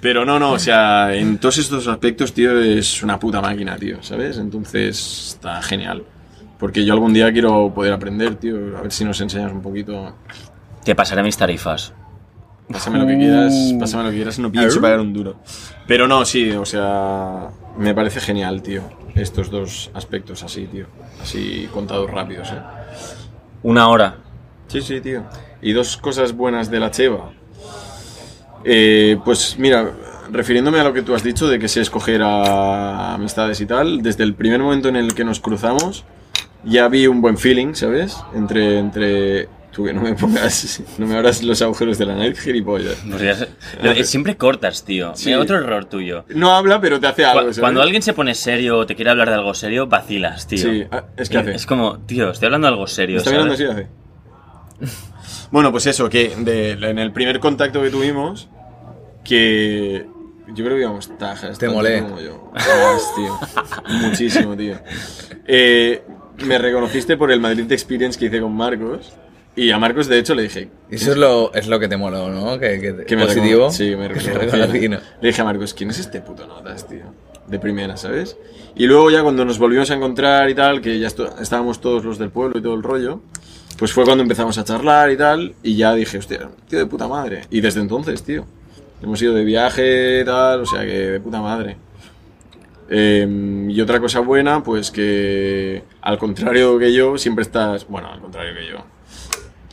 Pero 0.00 0.24
no, 0.24 0.38
no, 0.38 0.52
o 0.52 0.58
sea, 0.58 1.14
en 1.14 1.38
todos 1.38 1.58
estos 1.58 1.86
aspectos, 1.86 2.32
tío, 2.32 2.58
es 2.60 3.02
una 3.02 3.18
puta 3.18 3.40
máquina, 3.40 3.76
tío, 3.76 4.02
¿sabes? 4.02 4.38
Entonces 4.38 5.28
está 5.34 5.62
genial. 5.62 6.02
Porque 6.58 6.84
yo 6.84 6.92
algún 6.92 7.12
día 7.12 7.32
quiero 7.32 7.72
poder 7.72 7.92
aprender, 7.92 8.34
tío, 8.34 8.56
a 8.76 8.82
ver 8.82 8.90
si 8.90 9.04
nos 9.04 9.20
enseñas 9.20 9.52
un 9.52 9.62
poquito. 9.62 10.16
Te 10.88 10.94
pasaré 10.94 11.22
mis 11.22 11.36
tarifas. 11.36 11.92
Pásame 12.72 12.98
lo 12.98 13.06
que 13.06 13.18
quieras, 13.18 13.74
pásame 13.78 14.04
lo 14.04 14.08
que 14.08 14.16
quieras, 14.16 14.38
no 14.38 14.50
pienso 14.50 14.80
pagar 14.80 15.00
un 15.00 15.12
duro. 15.12 15.36
Pero 15.86 16.08
no, 16.08 16.24
sí, 16.24 16.50
o 16.52 16.64
sea, 16.64 17.50
me 17.76 17.94
parece 17.94 18.20
genial, 18.20 18.62
tío, 18.62 18.84
estos 19.14 19.50
dos 19.50 19.90
aspectos 19.92 20.42
así, 20.44 20.64
tío. 20.64 20.86
Así 21.20 21.68
contados 21.74 22.10
rápidos, 22.10 22.48
¿eh? 22.52 22.62
Una 23.64 23.90
hora. 23.90 24.16
Sí, 24.68 24.80
sí, 24.80 25.02
tío. 25.02 25.24
Y 25.60 25.74
dos 25.74 25.98
cosas 25.98 26.32
buenas 26.32 26.70
de 26.70 26.80
la 26.80 26.90
Cheva. 26.90 27.32
Eh, 28.64 29.18
pues 29.26 29.58
mira, 29.58 29.92
refiriéndome 30.32 30.80
a 30.80 30.84
lo 30.84 30.94
que 30.94 31.02
tú 31.02 31.14
has 31.14 31.22
dicho 31.22 31.48
de 31.48 31.58
que 31.58 31.68
sé 31.68 31.82
escoger 31.82 32.22
a 32.22 33.12
amistades 33.12 33.60
y 33.60 33.66
tal, 33.66 34.00
desde 34.00 34.24
el 34.24 34.32
primer 34.32 34.62
momento 34.62 34.88
en 34.88 34.96
el 34.96 35.12
que 35.12 35.24
nos 35.24 35.38
cruzamos, 35.38 36.06
ya 36.64 36.88
vi 36.88 37.06
un 37.08 37.20
buen 37.20 37.36
feeling, 37.36 37.74
¿sabes? 37.74 38.16
Entre, 38.32 38.78
entre, 38.78 39.48
tú 39.78 39.84
que 39.84 39.92
no 39.94 40.00
me 40.02 40.12
pongas, 40.14 40.82
no 40.98 41.06
me 41.06 41.14
abras 41.16 41.40
los 41.44 41.62
agujeros 41.62 41.98
de 41.98 42.06
la 42.06 42.16
nariz, 42.16 42.40
gilipollas. 42.40 42.96
Pues 43.08 43.46
eh, 43.80 44.02
siempre 44.02 44.36
cortas, 44.36 44.84
tío. 44.84 45.12
Sí. 45.14 45.26
Mira, 45.26 45.38
otro 45.38 45.56
error 45.56 45.84
tuyo. 45.84 46.24
No 46.30 46.56
habla, 46.56 46.80
pero 46.80 46.98
te 46.98 47.06
hace 47.06 47.24
algo, 47.24 47.42
¿sabes? 47.42 47.60
Cuando 47.60 47.80
alguien 47.80 48.02
se 48.02 48.12
pone 48.12 48.34
serio 48.34 48.78
o 48.78 48.86
te 48.86 48.96
quiere 48.96 49.12
hablar 49.12 49.28
de 49.28 49.36
algo 49.36 49.54
serio, 49.54 49.86
vacilas, 49.86 50.48
tío. 50.48 50.58
Sí, 50.58 50.84
ah, 50.90 51.04
es 51.16 51.28
que 51.28 51.38
hace. 51.38 51.52
Es 51.54 51.64
como, 51.64 52.00
tío, 52.00 52.30
estoy 52.30 52.46
hablando 52.46 52.66
de 52.66 52.72
algo 52.72 52.88
serio. 52.88 53.18
¿Está 53.18 53.30
mirando 53.30 53.54
así 53.54 53.64
hace? 53.64 53.86
Bueno, 55.50 55.70
pues 55.70 55.86
eso, 55.86 56.10
que 56.10 56.34
de- 56.36 56.72
en 56.72 56.98
el 56.98 57.10
primer 57.12 57.40
contacto 57.40 57.80
que 57.80 57.88
tuvimos, 57.88 58.48
que 59.24 60.06
yo 60.48 60.64
creo 60.64 60.76
que 60.76 60.82
íbamos 60.82 61.16
tajas. 61.18 61.56
Te 61.56 61.68
molé. 61.68 62.02
como 62.02 62.20
yo. 62.20 62.50
Más, 62.52 63.14
tío. 63.14 63.38
Muchísimo, 64.08 64.56
tío. 64.56 64.74
Eh, 65.46 66.02
me 66.44 66.58
reconociste 66.58 67.16
por 67.16 67.32
el 67.32 67.40
Madrid 67.40 67.70
Experience 67.72 68.18
que 68.18 68.26
hice 68.26 68.40
con 68.40 68.54
Marcos. 68.54 69.14
Y 69.56 69.70
a 69.70 69.78
Marcos, 69.78 70.06
de 70.06 70.18
hecho, 70.18 70.34
le 70.34 70.42
dije... 70.42 70.68
Eso 70.88 71.10
es 71.10 71.16
lo, 71.16 71.52
es 71.52 71.66
lo 71.66 71.80
que 71.80 71.88
te 71.88 71.96
moló, 71.96 72.28
¿no? 72.28 72.58
Que, 72.58 72.80
que, 72.80 73.04
que 73.04 73.16
me 73.16 73.26
positivo. 73.26 73.70
Sí, 73.70 73.96
me 73.96 74.08
reconocí, 74.08 74.88
¿no? 74.88 74.98
Le 75.20 75.28
dije 75.28 75.40
a 75.40 75.44
Marcos, 75.44 75.74
¿quién 75.74 75.90
es 75.90 75.98
este 75.98 76.20
puto 76.20 76.46
notas, 76.46 76.86
tío? 76.86 77.04
De 77.48 77.58
primera, 77.58 77.96
¿sabes? 77.96 78.36
Y 78.76 78.86
luego 78.86 79.10
ya 79.10 79.22
cuando 79.22 79.44
nos 79.44 79.58
volvimos 79.58 79.90
a 79.90 79.94
encontrar 79.94 80.48
y 80.50 80.54
tal, 80.54 80.80
que 80.80 80.98
ya 80.98 81.08
estábamos 81.08 81.80
todos 81.80 82.04
los 82.04 82.18
del 82.18 82.30
pueblo 82.30 82.58
y 82.58 82.62
todo 82.62 82.74
el 82.74 82.82
rollo, 82.82 83.20
pues 83.78 83.92
fue 83.92 84.04
cuando 84.04 84.22
empezamos 84.22 84.58
a 84.58 84.64
charlar 84.64 85.10
y 85.10 85.16
tal, 85.16 85.54
y 85.62 85.76
ya 85.76 85.94
dije, 85.94 86.18
hostia, 86.18 86.48
tío 86.68 86.78
de 86.78 86.86
puta 86.86 87.08
madre. 87.08 87.42
Y 87.50 87.60
desde 87.60 87.80
entonces, 87.80 88.22
tío, 88.22 88.44
hemos 89.02 89.20
ido 89.22 89.34
de 89.34 89.44
viaje 89.44 90.20
y 90.20 90.24
tal, 90.24 90.60
o 90.60 90.66
sea 90.66 90.82
que 90.82 91.10
de 91.10 91.20
puta 91.20 91.40
madre. 91.40 91.76
Eh, 92.90 93.66
y 93.68 93.80
otra 93.80 94.00
cosa 94.00 94.20
buena, 94.20 94.62
pues 94.62 94.90
que 94.90 95.82
al 96.00 96.18
contrario 96.18 96.78
que 96.78 96.92
yo, 96.92 97.18
siempre 97.18 97.42
estás, 97.42 97.86
bueno, 97.86 98.12
al 98.12 98.20
contrario 98.20 98.54
que 98.54 98.66
yo, 98.66 98.84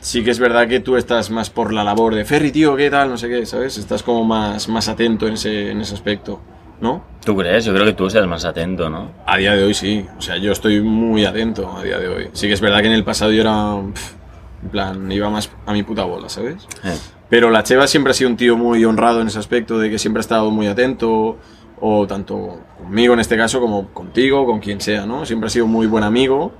sí 0.06 0.22
que 0.22 0.30
es 0.30 0.38
verdad 0.38 0.68
que 0.68 0.78
tú 0.78 0.96
estás 0.96 1.30
más 1.30 1.50
por 1.50 1.72
la 1.72 1.82
labor 1.82 2.14
de 2.14 2.24
Ferry, 2.24 2.52
tío, 2.52 2.76
¿qué 2.76 2.88
tal? 2.90 3.08
No 3.08 3.18
sé 3.18 3.28
qué, 3.28 3.44
¿sabes? 3.44 3.76
Estás 3.76 4.04
como 4.04 4.22
más, 4.22 4.68
más 4.68 4.88
atento 4.88 5.26
en 5.26 5.34
ese, 5.34 5.72
en 5.72 5.80
ese 5.80 5.94
aspecto, 5.94 6.40
¿no? 6.80 7.02
¿Tú 7.24 7.36
crees? 7.36 7.64
Yo 7.64 7.74
creo 7.74 7.84
que 7.84 7.92
tú 7.92 8.08
seas 8.08 8.24
más 8.28 8.44
atento, 8.44 8.88
¿no? 8.88 9.10
A 9.26 9.36
día 9.36 9.56
de 9.56 9.64
hoy 9.64 9.74
sí, 9.74 10.06
o 10.16 10.20
sea, 10.20 10.36
yo 10.36 10.52
estoy 10.52 10.80
muy 10.80 11.24
atento 11.24 11.76
a 11.76 11.82
día 11.82 11.98
de 11.98 12.06
hoy. 12.06 12.28
Sí 12.34 12.46
que 12.46 12.54
es 12.54 12.60
verdad 12.60 12.82
que 12.82 12.86
en 12.86 12.92
el 12.92 13.02
pasado 13.02 13.32
yo 13.32 13.40
era, 13.40 13.82
pf, 13.92 14.14
en 14.62 14.68
plan, 14.68 15.10
iba 15.10 15.28
más 15.28 15.50
a 15.66 15.72
mi 15.72 15.82
puta 15.82 16.04
bola, 16.04 16.28
¿sabes? 16.28 16.68
Eh. 16.84 16.96
Pero 17.28 17.50
la 17.50 17.64
Cheva 17.64 17.88
siempre 17.88 18.12
ha 18.12 18.14
sido 18.14 18.30
un 18.30 18.36
tío 18.36 18.56
muy 18.56 18.84
honrado 18.84 19.20
en 19.22 19.26
ese 19.26 19.40
aspecto 19.40 19.76
de 19.76 19.90
que 19.90 19.98
siempre 19.98 20.20
ha 20.20 20.22
estado 20.22 20.52
muy 20.52 20.68
atento, 20.68 21.36
o 21.80 22.06
tanto 22.06 22.60
conmigo 22.78 23.12
en 23.12 23.18
este 23.18 23.36
caso 23.36 23.58
como 23.58 23.88
contigo, 23.88 24.46
con 24.46 24.60
quien 24.60 24.80
sea, 24.80 25.04
¿no? 25.04 25.26
Siempre 25.26 25.48
ha 25.48 25.50
sido 25.50 25.66
muy 25.66 25.88
buen 25.88 26.04
amigo, 26.04 26.52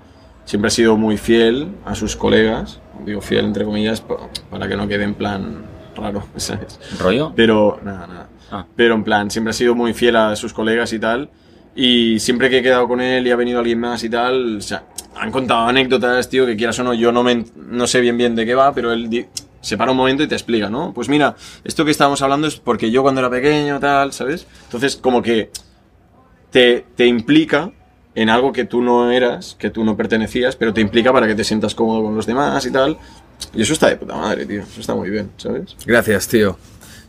siempre 0.46 0.68
ha 0.68 0.70
sido 0.70 0.96
muy 0.96 1.18
fiel 1.18 1.68
a 1.84 1.94
sus 1.94 2.16
colegas, 2.16 2.80
digo 3.04 3.20
fiel 3.20 3.44
entre 3.44 3.64
comillas 3.66 4.00
pa- 4.00 4.16
para 4.50 4.66
que 4.66 4.76
no 4.76 4.88
quede 4.88 5.04
en 5.04 5.14
plan 5.14 5.66
raro, 5.94 6.24
¿sabes? 6.36 6.80
¿Rollo? 6.98 7.32
Pero, 7.36 7.78
nada, 7.84 8.06
nada. 8.06 8.28
Ah. 8.50 8.64
Pero 8.74 8.94
en 8.94 9.04
plan, 9.04 9.30
siempre 9.30 9.50
ha 9.50 9.54
sido 9.54 9.74
muy 9.74 9.92
fiel 9.92 10.16
a 10.16 10.34
sus 10.36 10.54
colegas 10.54 10.92
y 10.94 10.98
tal. 10.98 11.28
Y 11.74 12.18
siempre 12.20 12.48
que 12.48 12.58
he 12.58 12.62
quedado 12.62 12.88
con 12.88 13.02
él 13.02 13.26
y 13.26 13.30
ha 13.30 13.36
venido 13.36 13.58
alguien 13.58 13.78
más 13.80 14.02
y 14.02 14.08
tal, 14.08 14.56
o 14.56 14.60
sea, 14.62 14.84
han 15.14 15.30
contado 15.30 15.66
anécdotas, 15.66 16.28
tío, 16.30 16.46
que 16.46 16.56
quieras 16.56 16.78
o 16.78 16.84
no, 16.84 16.94
yo 16.94 17.12
no, 17.12 17.22
me, 17.22 17.44
no 17.56 17.86
sé 17.86 18.00
bien 18.00 18.16
bien 18.16 18.34
de 18.34 18.46
qué 18.46 18.54
va, 18.54 18.72
pero 18.72 18.92
él 18.94 19.26
se 19.60 19.76
para 19.76 19.90
un 19.90 19.96
momento 19.98 20.22
y 20.22 20.26
te 20.28 20.34
explica, 20.34 20.70
¿no? 20.70 20.92
Pues 20.94 21.08
mira, 21.10 21.34
esto 21.64 21.84
que 21.84 21.90
estábamos 21.90 22.22
hablando 22.22 22.46
es 22.46 22.56
porque 22.56 22.90
yo 22.90 23.02
cuando 23.02 23.20
era 23.20 23.28
pequeño, 23.28 23.78
tal, 23.80 24.12
¿sabes? 24.12 24.46
Entonces, 24.64 24.96
como 24.96 25.20
que 25.22 25.50
te, 26.50 26.84
te 26.94 27.06
implica 27.06 27.72
en 28.16 28.30
algo 28.30 28.52
que 28.52 28.64
tú 28.64 28.80
no 28.82 29.10
eras, 29.10 29.56
que 29.58 29.68
tú 29.70 29.84
no 29.84 29.96
pertenecías, 29.96 30.56
pero 30.56 30.72
te 30.72 30.80
implica 30.80 31.12
para 31.12 31.26
que 31.26 31.34
te 31.34 31.44
sientas 31.44 31.74
cómodo 31.74 32.02
con 32.02 32.16
los 32.16 32.26
demás 32.26 32.64
y 32.64 32.72
tal. 32.72 32.96
Y 33.54 33.62
eso 33.62 33.74
está 33.74 33.88
de 33.88 33.96
puta 33.96 34.16
madre, 34.16 34.46
tío. 34.46 34.62
Eso 34.62 34.80
está 34.80 34.94
muy 34.94 35.10
bien, 35.10 35.30
¿sabes? 35.36 35.76
Gracias, 35.84 36.26
tío. 36.26 36.58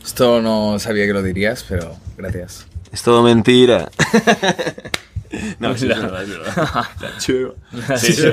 Esto 0.06 0.42
no 0.42 0.78
sabía 0.80 1.06
que 1.06 1.14
lo 1.14 1.24
dirías, 1.24 1.66
pero 1.68 1.96
gracias. 2.18 2.68
Es 2.92 3.02
todo 3.04 3.24
mentira. 3.24 3.90
no, 5.60 5.78
sí, 5.78 5.88
La 5.88 5.96
sí. 5.96 6.02
verdad, 6.02 6.24
es 6.24 6.30
verdad. 6.30 6.86
Chulo. 7.20 7.56
Sí, 7.98 8.14
sí. 8.14 8.28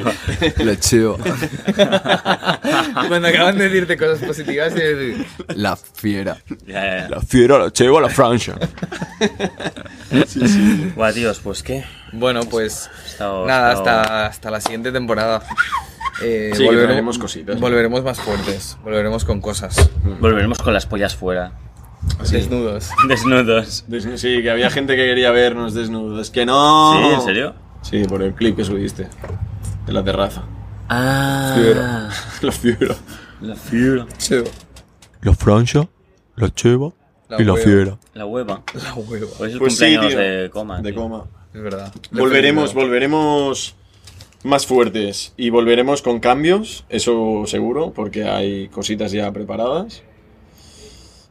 Lo 0.65 0.75
chivo. 0.77 1.19
Cuando 3.09 3.29
acaban 3.29 3.59
de 3.59 3.65
decirte 3.69 3.97
cosas 3.97 4.19
positivas 4.27 4.73
y 4.77 4.81
decir, 4.81 5.27
la 5.57 5.77
fiera. 5.77 6.37
Ya, 6.67 7.09
ya. 7.09 7.21
fiera, 7.21 7.59
la 7.59 7.71
cheva, 7.73 8.01
la 8.01 8.09
Francia. 8.09 8.55
Buah, 10.95 11.13
tíos, 11.13 11.41
pues 11.41 11.63
qué. 11.63 11.85
Bueno, 12.13 12.43
pues 12.45 12.91
Estado- 13.07 13.47
nada, 13.47 13.73
estado- 13.75 14.01
hasta, 14.01 14.27
hasta 14.27 14.51
la 14.51 14.61
siguiente 14.61 14.93
temporada. 14.93 15.43
Eh, 16.23 16.53
Sí, 16.55 16.69
que 16.69 16.77
traeremos 16.77 17.19
cositas. 17.19 17.59
Volveremos 17.59 18.05
más 18.05 18.21
fuertes, 18.21 18.77
volveremos 18.85 19.25
con 19.25 19.41
cosas. 19.41 19.91
Volveremos 20.21 20.59
con 20.59 20.73
las 20.73 20.87
pollas 20.87 21.17
fuera. 21.17 21.53
Desnudos. 22.31 22.91
Desnudos. 23.09 23.85
Desnu- 23.89 24.17
Sí, 24.17 24.43
que 24.43 24.51
había 24.51 24.71
gente 24.71 24.97
que 24.97 25.05
quería 25.05 25.31
vernos 25.31 25.75
desnudos. 25.75 26.31
Que 26.31 26.47
no. 26.47 26.93
¿Sí? 26.99 27.15
¿En 27.15 27.21
serio? 27.23 27.55
Sí, 27.83 28.05
por 28.05 28.23
el 28.23 28.35
clip 28.35 28.57
que 28.57 28.65
subiste. 28.65 29.09
De 29.87 29.93
la 29.93 30.03
terraza. 30.03 30.43
Ah. 30.89 31.55
Fiera. 31.57 32.09
La 32.43 32.53
fiera. 32.77 32.95
La 33.41 33.55
fiera. 33.57 34.07
La 35.23 35.35
Francia, 35.35 35.89
la 36.37 36.53
cheva 36.53 36.93
La 37.29 37.41
y 37.41 37.45
la 37.45 37.53
hueva. 37.55 37.65
fiera. 37.65 37.99
La 38.15 38.27
hueva. 38.27 38.63
La 38.75 38.95
hueva. 38.95 39.27
Hoy 39.39 39.49
es 39.49 39.53
el 39.55 39.59
Pues 39.59 39.77
sí, 39.77 39.85
cumpleaños 39.97 40.09
tío. 40.11 40.19
de 40.19 40.51
coma. 40.51 40.81
De 40.81 40.93
tío. 40.93 41.01
coma. 41.01 41.25
Es 41.53 41.63
verdad. 41.63 41.93
Volveremos, 42.11 42.75
volveremos 42.75 43.75
más 44.43 44.67
fuertes 44.67 45.33
y 45.37 45.51
volveremos 45.51 46.03
con 46.03 46.21
cambios, 46.21 46.85
eso 46.89 47.45
seguro, 47.47 47.93
porque 47.95 48.25
hay 48.25 48.69
cositas 48.69 49.13
ya 49.13 49.31
preparadas. 49.33 50.03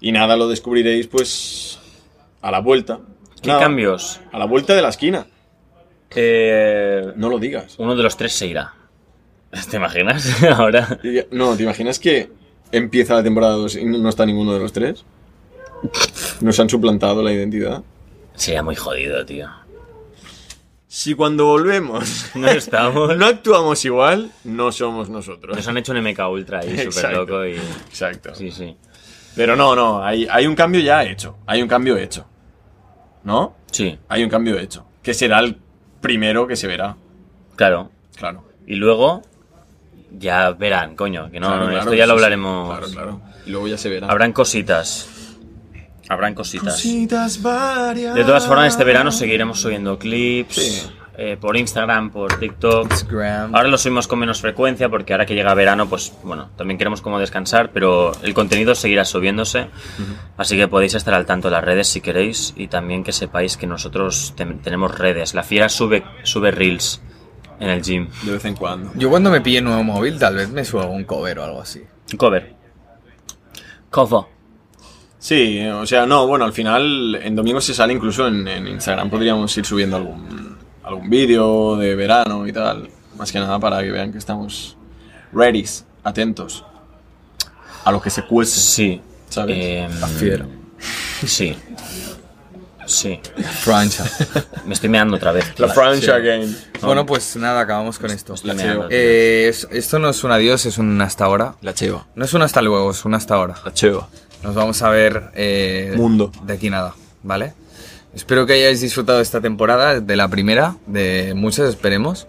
Y 0.03 0.11
nada, 0.11 0.35
lo 0.35 0.47
descubriréis 0.47 1.07
pues 1.07 1.79
a 2.41 2.51
la 2.51 2.59
vuelta. 2.59 2.99
¿Qué 3.41 3.47
Nada, 3.47 3.61
cambios? 3.61 4.19
A 4.31 4.37
la 4.37 4.45
vuelta 4.45 4.75
de 4.75 4.81
la 4.81 4.89
esquina. 4.89 5.25
Eh, 6.15 7.13
No 7.15 7.29
lo 7.29 7.39
digas. 7.39 7.75
uno 7.79 7.95
de 7.95 8.03
los 8.03 8.15
tres 8.17 8.33
se 8.33 8.47
irá. 8.47 8.73
¿Te 9.71 9.77
imaginas? 9.77 10.43
Ahora. 10.57 10.99
No, 11.31 11.55
¿te 11.55 11.63
imaginas 11.63 11.99
que 11.99 12.29
empieza 12.71 13.15
la 13.15 13.23
temporada 13.23 13.53
2 13.53 13.77
y 13.77 13.85
no 13.85 14.09
está 14.09 14.25
ninguno 14.25 14.53
de 14.53 14.59
los 14.59 14.73
tres? 14.73 15.05
Nos 16.41 16.59
han 16.59 16.69
suplantado 16.69 17.23
la 17.23 17.31
identidad. 17.31 17.81
Sería 18.35 18.61
muy 18.61 18.75
jodido, 18.75 19.25
tío. 19.25 19.49
Si 20.87 21.15
cuando 21.15 21.45
volvemos 21.45 22.27
No 22.35 22.47
estamos. 22.49 23.17
no 23.17 23.25
actuamos 23.25 23.83
igual, 23.85 24.31
no 24.43 24.71
somos 24.71 25.09
nosotros. 25.09 25.55
Nos 25.55 25.67
han 25.67 25.77
hecho 25.77 25.91
un 25.93 26.01
MK 26.03 26.19
Ultra 26.29 26.59
ahí, 26.59 26.77
súper 26.91 27.13
loco 27.13 27.45
y. 27.45 27.53
Exacto. 27.53 28.35
Sí, 28.35 28.51
sí. 28.51 28.75
Pero 29.35 29.55
no, 29.55 29.75
no, 29.75 30.03
hay, 30.03 30.27
hay 30.29 30.45
un 30.47 30.55
cambio 30.55 30.81
ya 30.81 31.03
hecho. 31.03 31.37
Hay 31.47 31.61
un 31.61 31.67
cambio 31.67 31.97
hecho. 31.97 32.25
¿No? 33.23 33.55
Sí, 33.71 33.97
Hay 34.09 34.23
un 34.23 34.29
cambio 34.29 34.59
hecho. 34.59 34.85
Que 35.01 35.13
será 35.13 35.39
el 35.39 35.57
primero 36.01 36.45
que 36.47 36.55
se 36.55 36.67
verá. 36.67 36.95
claro. 37.55 37.89
Claro. 38.15 38.43
Y 38.67 38.75
luego. 38.75 39.21
Ya 40.15 40.51
verán, 40.51 40.95
coño, 40.95 41.31
que 41.31 41.39
no, 41.39 41.47
Claro, 41.47 41.63
no, 41.63 41.69
claro, 41.69 41.79
esto 41.79 41.93
ya 41.95 42.05
lo 42.05 42.13
sí. 42.13 42.17
hablaremos. 42.17 42.69
Claro, 42.69 42.93
claro. 42.93 43.21
Y 43.47 43.49
luego 43.49 43.67
ya 43.67 43.77
se 43.79 43.89
verá. 43.89 44.07
Habrán 44.07 44.31
cositas. 44.31 45.09
Habrán 46.07 46.35
cositas. 46.35 46.75
Cositas 46.75 47.41
varias. 47.41 48.13
De 48.13 48.23
todas 48.23 48.45
formas, 48.45 48.67
este 48.67 48.83
verano 48.83 49.11
seguiremos 49.11 49.59
subiendo 49.59 49.97
clips 49.97 50.55
Sí. 50.55 50.91
Eh, 51.15 51.37
por 51.39 51.55
Instagram, 51.55 52.09
por 52.09 52.39
TikTok. 52.39 52.91
Instagram. 52.91 53.55
Ahora 53.55 53.69
lo 53.69 53.77
subimos 53.77 54.07
con 54.07 54.19
menos 54.19 54.41
frecuencia 54.41 54.89
porque 54.89 55.13
ahora 55.13 55.25
que 55.25 55.35
llega 55.35 55.53
verano, 55.53 55.87
pues 55.87 56.13
bueno, 56.23 56.49
también 56.57 56.77
queremos 56.77 57.01
como 57.01 57.19
descansar, 57.19 57.71
pero 57.71 58.11
el 58.23 58.33
contenido 58.33 58.73
seguirá 58.73 59.05
subiéndose. 59.05 59.67
Así 60.37 60.57
que 60.57 60.67
podéis 60.67 60.95
estar 60.95 61.13
al 61.13 61.25
tanto 61.25 61.49
de 61.49 61.53
las 61.53 61.63
redes 61.63 61.87
si 61.87 62.01
queréis 62.01 62.53
y 62.57 62.67
también 62.67 63.03
que 63.03 63.11
sepáis 63.11 63.57
que 63.57 63.67
nosotros 63.67 64.33
tenemos 64.35 64.97
redes. 64.97 65.33
La 65.33 65.43
fiera 65.43 65.69
sube, 65.69 66.03
sube 66.23 66.51
reels 66.51 67.01
en 67.59 67.69
el 67.69 67.81
gym. 67.81 68.09
De 68.23 68.31
vez 68.31 68.45
en 68.45 68.55
cuando. 68.55 68.91
Yo 68.95 69.09
cuando 69.09 69.29
me 69.29 69.41
pille 69.41 69.59
un 69.59 69.65
nuevo 69.65 69.83
móvil, 69.83 70.17
tal 70.17 70.35
vez 70.35 70.49
me 70.49 70.65
suba 70.65 70.83
algún 70.83 71.03
cover 71.03 71.39
o 71.39 71.43
algo 71.43 71.61
así. 71.61 71.83
Cover. 72.17 72.55
Cover. 73.89 74.25
Sí, 75.19 75.65
o 75.67 75.85
sea, 75.85 76.05
no, 76.05 76.27
bueno, 76.27 76.43
al 76.43 76.51
final 76.51 77.15
en 77.21 77.35
domingo 77.35 77.61
se 77.61 77.73
sale 77.73 77.93
incluso 77.93 78.27
en, 78.27 78.45
en 78.47 78.67
Instagram. 78.67 79.09
Podríamos 79.09 79.57
ir 79.57 79.65
subiendo 79.65 79.95
algún, 79.95 80.52
algún 80.83 81.09
vídeo 81.09 81.75
de 81.77 81.95
verano 81.95 82.47
y 82.47 82.53
tal. 82.53 82.89
Más 83.17 83.31
que 83.31 83.39
nada 83.39 83.59
para 83.59 83.81
que 83.81 83.91
vean 83.91 84.11
que 84.11 84.17
estamos 84.17 84.75
ready, 85.31 85.65
atentos 86.03 86.65
a 87.85 87.91
lo 87.91 88.01
que 88.01 88.09
se 88.09 88.25
cuece. 88.25 88.59
Sí. 88.59 89.01
¿Sabes? 89.29 89.57
Em, 89.59 89.99
La 89.99 90.07
fiera. 90.07 90.45
Sí. 91.25 91.55
Sí. 92.85 93.19
Francia. 93.61 94.05
Me 94.65 94.73
estoy 94.73 94.89
meando 94.89 95.15
otra 95.15 95.31
vez. 95.31 95.47
La 95.57 95.67
tío. 95.67 95.75
Francia 95.75 96.17
Game. 96.19 96.53
bueno, 96.81 97.05
pues 97.05 97.35
nada, 97.37 97.61
acabamos 97.61 97.97
con 97.97 98.11
esto. 98.11 98.35
La 98.43 98.55
tío. 98.55 98.87
Eh, 98.89 99.47
es- 99.49 99.67
esto 99.71 99.99
no 99.99 100.09
es 100.09 100.23
un 100.23 100.31
adiós, 100.31 100.65
es 100.65 100.77
un 100.77 100.99
hasta 101.01 101.25
ahora. 101.25 101.55
La 101.61 101.73
cheva. 101.73 102.05
No 102.15 102.25
es 102.25 102.33
un 102.33 102.41
hasta 102.41 102.61
luego, 102.61 102.91
es 102.91 103.05
un 103.05 103.13
hasta 103.15 103.35
ahora. 103.35 103.55
La 103.63 103.73
cheva. 103.73 104.07
Nos 104.43 104.53
vamos 104.53 104.81
a 104.81 104.89
ver 104.89 105.31
eh, 105.35 105.93
Mundo. 105.95 106.31
de 106.43 106.53
aquí 106.53 106.69
nada, 106.69 106.93
¿vale? 107.23 107.53
Espero 108.15 108.45
que 108.45 108.53
hayáis 108.53 108.81
disfrutado 108.81 109.19
esta 109.21 109.41
temporada, 109.41 109.99
de 109.99 110.15
la 110.15 110.27
primera, 110.27 110.75
de 110.85 111.33
muchas 111.35 111.69
esperemos. 111.69 112.27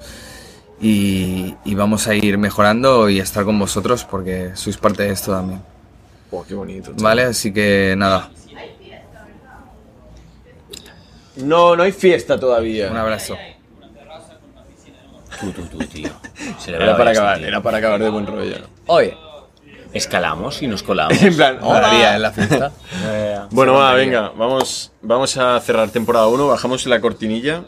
Y, 0.80 1.54
y 1.64 1.74
vamos 1.74 2.08
a 2.08 2.14
ir 2.14 2.36
mejorando 2.36 3.08
y 3.08 3.20
a 3.20 3.22
estar 3.22 3.44
con 3.44 3.58
vosotros 3.58 4.04
porque 4.04 4.50
sois 4.54 4.76
parte 4.76 5.04
de 5.04 5.10
esto 5.12 5.32
también. 5.32 5.62
Oh, 6.30 6.44
qué 6.46 6.54
bonito. 6.54 6.86
chaval. 6.90 7.02
¿Vale? 7.02 7.22
Así 7.24 7.52
que 7.52 7.94
nada, 7.96 8.30
No, 11.36 11.74
no 11.76 11.82
hay 11.82 11.92
fiesta 11.92 12.38
todavía. 12.38 12.90
un 12.90 12.96
abrazo. 12.96 13.36
Tú, 15.40 15.50
tú, 15.50 15.62
tú, 15.66 15.78
tío. 15.78 16.10
Se 16.58 16.70
le 16.70 16.76
Era 16.76 16.96
para 16.96 17.10
acabar, 17.10 17.38
tío. 17.38 17.48
era 17.48 17.60
para 17.60 17.78
acabar 17.78 18.00
de 18.02 18.08
buen 18.08 18.26
rollo. 18.26 18.56
Oye, 18.86 19.16
Escalamos 19.92 20.60
y 20.60 20.66
nos 20.66 20.82
colamos. 20.82 21.16
En 21.22 21.36
plan, 21.36 21.58
molaría 21.60 22.16
en 22.16 22.22
la 22.22 22.32
fiesta. 22.32 22.72
Bueno, 23.50 23.74
va, 23.74 23.94
venga, 23.94 24.30
vamos, 24.36 24.92
vamos 25.02 25.36
a 25.36 25.58
cerrar 25.60 25.90
temporada 25.90 26.26
1, 26.28 26.46
bajamos 26.48 26.86
la 26.86 27.00
cortinilla. 27.00 27.64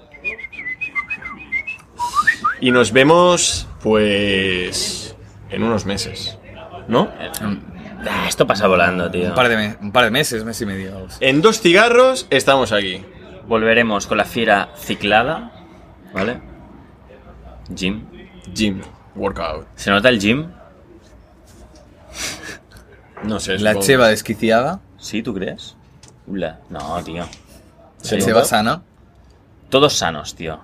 Y 2.61 2.71
nos 2.71 2.93
vemos, 2.93 3.69
pues, 3.83 5.15
en 5.51 5.63
unos 5.63 5.85
meses. 5.87 6.39
¿No? 6.89 7.11
Ah, 8.09 8.27
Esto 8.29 8.47
pasa 8.47 8.67
volando, 8.69 9.11
tío. 9.11 9.29
Un 9.29 9.35
par 9.35 9.49
de, 9.49 9.57
me- 9.57 9.77
un 9.81 9.93
par 9.93 10.05
de 10.05 10.11
meses, 10.11 10.45
mes 10.45 10.61
y 10.61 10.67
medio. 10.67 10.93
vamos. 10.95 11.17
En 11.21 11.43
dos 11.43 11.61
cigarros 11.61 12.27
estamos 12.31 12.73
aquí. 12.73 13.05
Volveremos 13.49 14.07
con 14.07 14.17
la 14.19 14.25
fiera 14.25 14.71
ciclada, 14.77 15.53
¿vale? 16.15 16.41
Gym. 17.75 18.07
Gym, 18.55 18.81
workout. 19.17 19.67
¿Se 19.75 19.91
nota 19.91 20.09
el 20.09 20.21
gym? 20.21 20.47
No 23.25 23.41
sé, 23.41 23.59
La 23.59 23.71
supongo. 23.73 23.87
cheva 23.87 24.09
desquiciada, 24.09 24.81
¿Sí, 24.99 25.23
tú 25.23 25.35
crees? 25.35 25.77
Ula. 26.27 26.61
No, 26.71 27.03
tío. 27.05 27.25
¿Se 28.03 28.17
nota? 28.17 28.27
cheva 28.27 28.45
sana 28.45 28.83
Todos 29.69 29.97
sanos, 29.97 30.35
tío. 30.35 30.59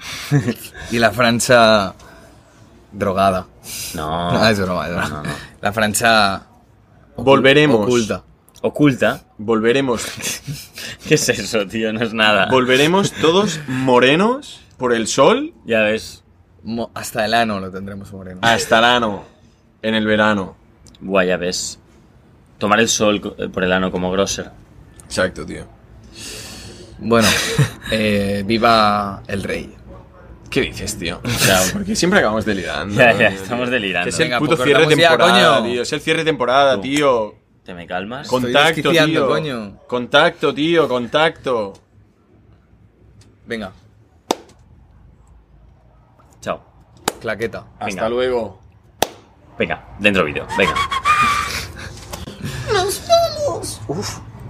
y 0.90 0.98
la 0.98 1.10
francha 1.12 1.94
drogada. 2.92 3.46
No. 3.94 4.30
Ah, 4.42 4.50
es 4.50 4.60
broma, 4.60 4.86
es 4.88 4.92
broma. 4.94 5.08
No, 5.08 5.22
no. 5.22 5.30
La 5.60 5.72
francha 5.72 6.36
ocul- 7.16 7.24
Volveremos. 7.24 7.86
oculta. 7.86 8.22
Oculta. 8.62 9.22
Volveremos, 9.38 10.04
¿Qué 11.08 11.14
es 11.14 11.28
eso, 11.28 11.66
tío? 11.66 11.92
No 11.92 12.00
es 12.04 12.12
nada. 12.14 12.46
volveremos 12.48 13.10
todos 13.12 13.58
morenos 13.66 14.60
por 14.76 14.92
el 14.94 15.08
sol 15.08 15.52
ya 15.64 15.80
ves. 15.80 16.22
Mo- 16.62 16.90
Hasta 16.94 17.24
el 17.24 17.34
ano 17.34 17.58
lo 17.58 17.70
tendremos 17.72 18.12
moreno. 18.12 18.38
hasta 18.42 18.78
el 18.78 18.84
ano, 18.84 19.24
en 19.82 19.94
el 19.96 20.06
verano. 20.06 20.54
Buah, 21.00 21.24
ya 21.24 21.36
ves. 21.36 21.80
Tomar 22.62 22.78
el 22.78 22.88
sol 22.88 23.20
por 23.52 23.64
el 23.64 23.72
ano 23.72 23.90
como 23.90 24.08
grosser. 24.12 24.52
Exacto, 25.04 25.44
tío. 25.44 25.64
Bueno, 27.00 27.26
eh, 27.90 28.44
viva 28.46 29.20
el 29.26 29.42
rey. 29.42 29.74
¿Qué 30.48 30.60
dices, 30.60 30.96
tío? 30.96 31.20
O 31.24 31.28
sea, 31.28 31.58
porque 31.72 31.96
siempre 31.96 32.20
acabamos 32.20 32.44
delirando. 32.44 32.94
Ya, 33.00 33.12
ya, 33.14 33.26
estamos 33.30 33.68
delirando. 33.68 34.08
Es 34.10 34.20
el 34.20 34.26
Venga, 34.26 34.38
puto 34.38 34.54
pues 34.54 34.64
cierre 34.64 34.86
de 34.86 34.94
ya, 34.96 35.08
temporada, 35.08 35.56
coño. 35.58 35.72
tío. 35.72 35.82
Es 35.82 35.92
el 35.92 36.00
cierre 36.02 36.18
de 36.20 36.24
temporada, 36.26 36.80
tío. 36.80 37.34
¿Te 37.64 37.74
me 37.74 37.84
calmas? 37.84 38.28
Con- 38.28 38.42
Contacto, 38.44 38.90
tío. 38.92 39.26
coño. 39.26 39.78
Contacto, 39.88 40.54
tío, 40.54 40.86
contacto. 40.86 41.72
Venga, 43.44 43.72
Chao. 46.40 46.62
claqueta. 47.20 47.64
Hasta 47.80 47.86
Venga. 47.86 48.08
luego. 48.08 48.60
Venga, 49.58 49.96
dentro 49.98 50.24
vídeo. 50.24 50.46
Venga. 50.56 50.74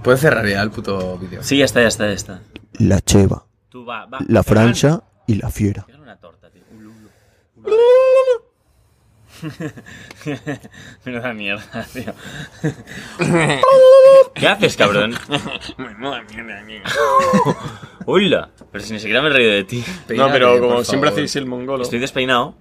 ¿Puedes 0.03 0.19
cerrar 0.21 0.45
ya 0.47 0.61
el 0.61 0.71
puto 0.71 1.17
vídeo? 1.17 1.41
Sí, 1.43 1.57
ya 1.57 1.65
está, 1.65 1.81
ya 1.81 1.87
está, 1.87 2.07
ya 2.07 2.13
está. 2.13 2.41
la 2.79 2.99
cheva, 3.01 3.45
Tú 3.69 3.85
va, 3.85 4.05
va. 4.05 4.19
la 4.27 4.43
francha 4.43 5.01
y 5.27 5.35
la 5.35 5.49
fiera. 5.49 5.83
pégale 5.85 6.03
una 6.03 6.17
torta, 6.17 6.49
tío. 6.49 6.61
Ulu, 6.75 6.89
ulu. 6.89 7.73
Menuda 11.05 11.33
mierda, 11.33 11.85
tío. 11.93 12.13
¿Qué 14.35 14.47
haces, 14.47 14.75
cabrón? 14.77 15.13
Hola. 18.05 18.49
Pero 18.71 18.83
si 18.83 18.93
ni 18.93 18.99
siquiera 18.99 19.21
me 19.21 19.29
he 19.29 19.31
reído 19.33 19.51
de 19.53 19.63
ti. 19.63 19.83
No, 20.15 20.27
pero 20.31 20.59
como 20.59 20.83
siempre 20.83 21.09
favor. 21.09 21.19
hacéis 21.23 21.35
el 21.37 21.45
mongolo. 21.45 21.83
Estoy 21.83 21.99
despeinado. 21.99 22.55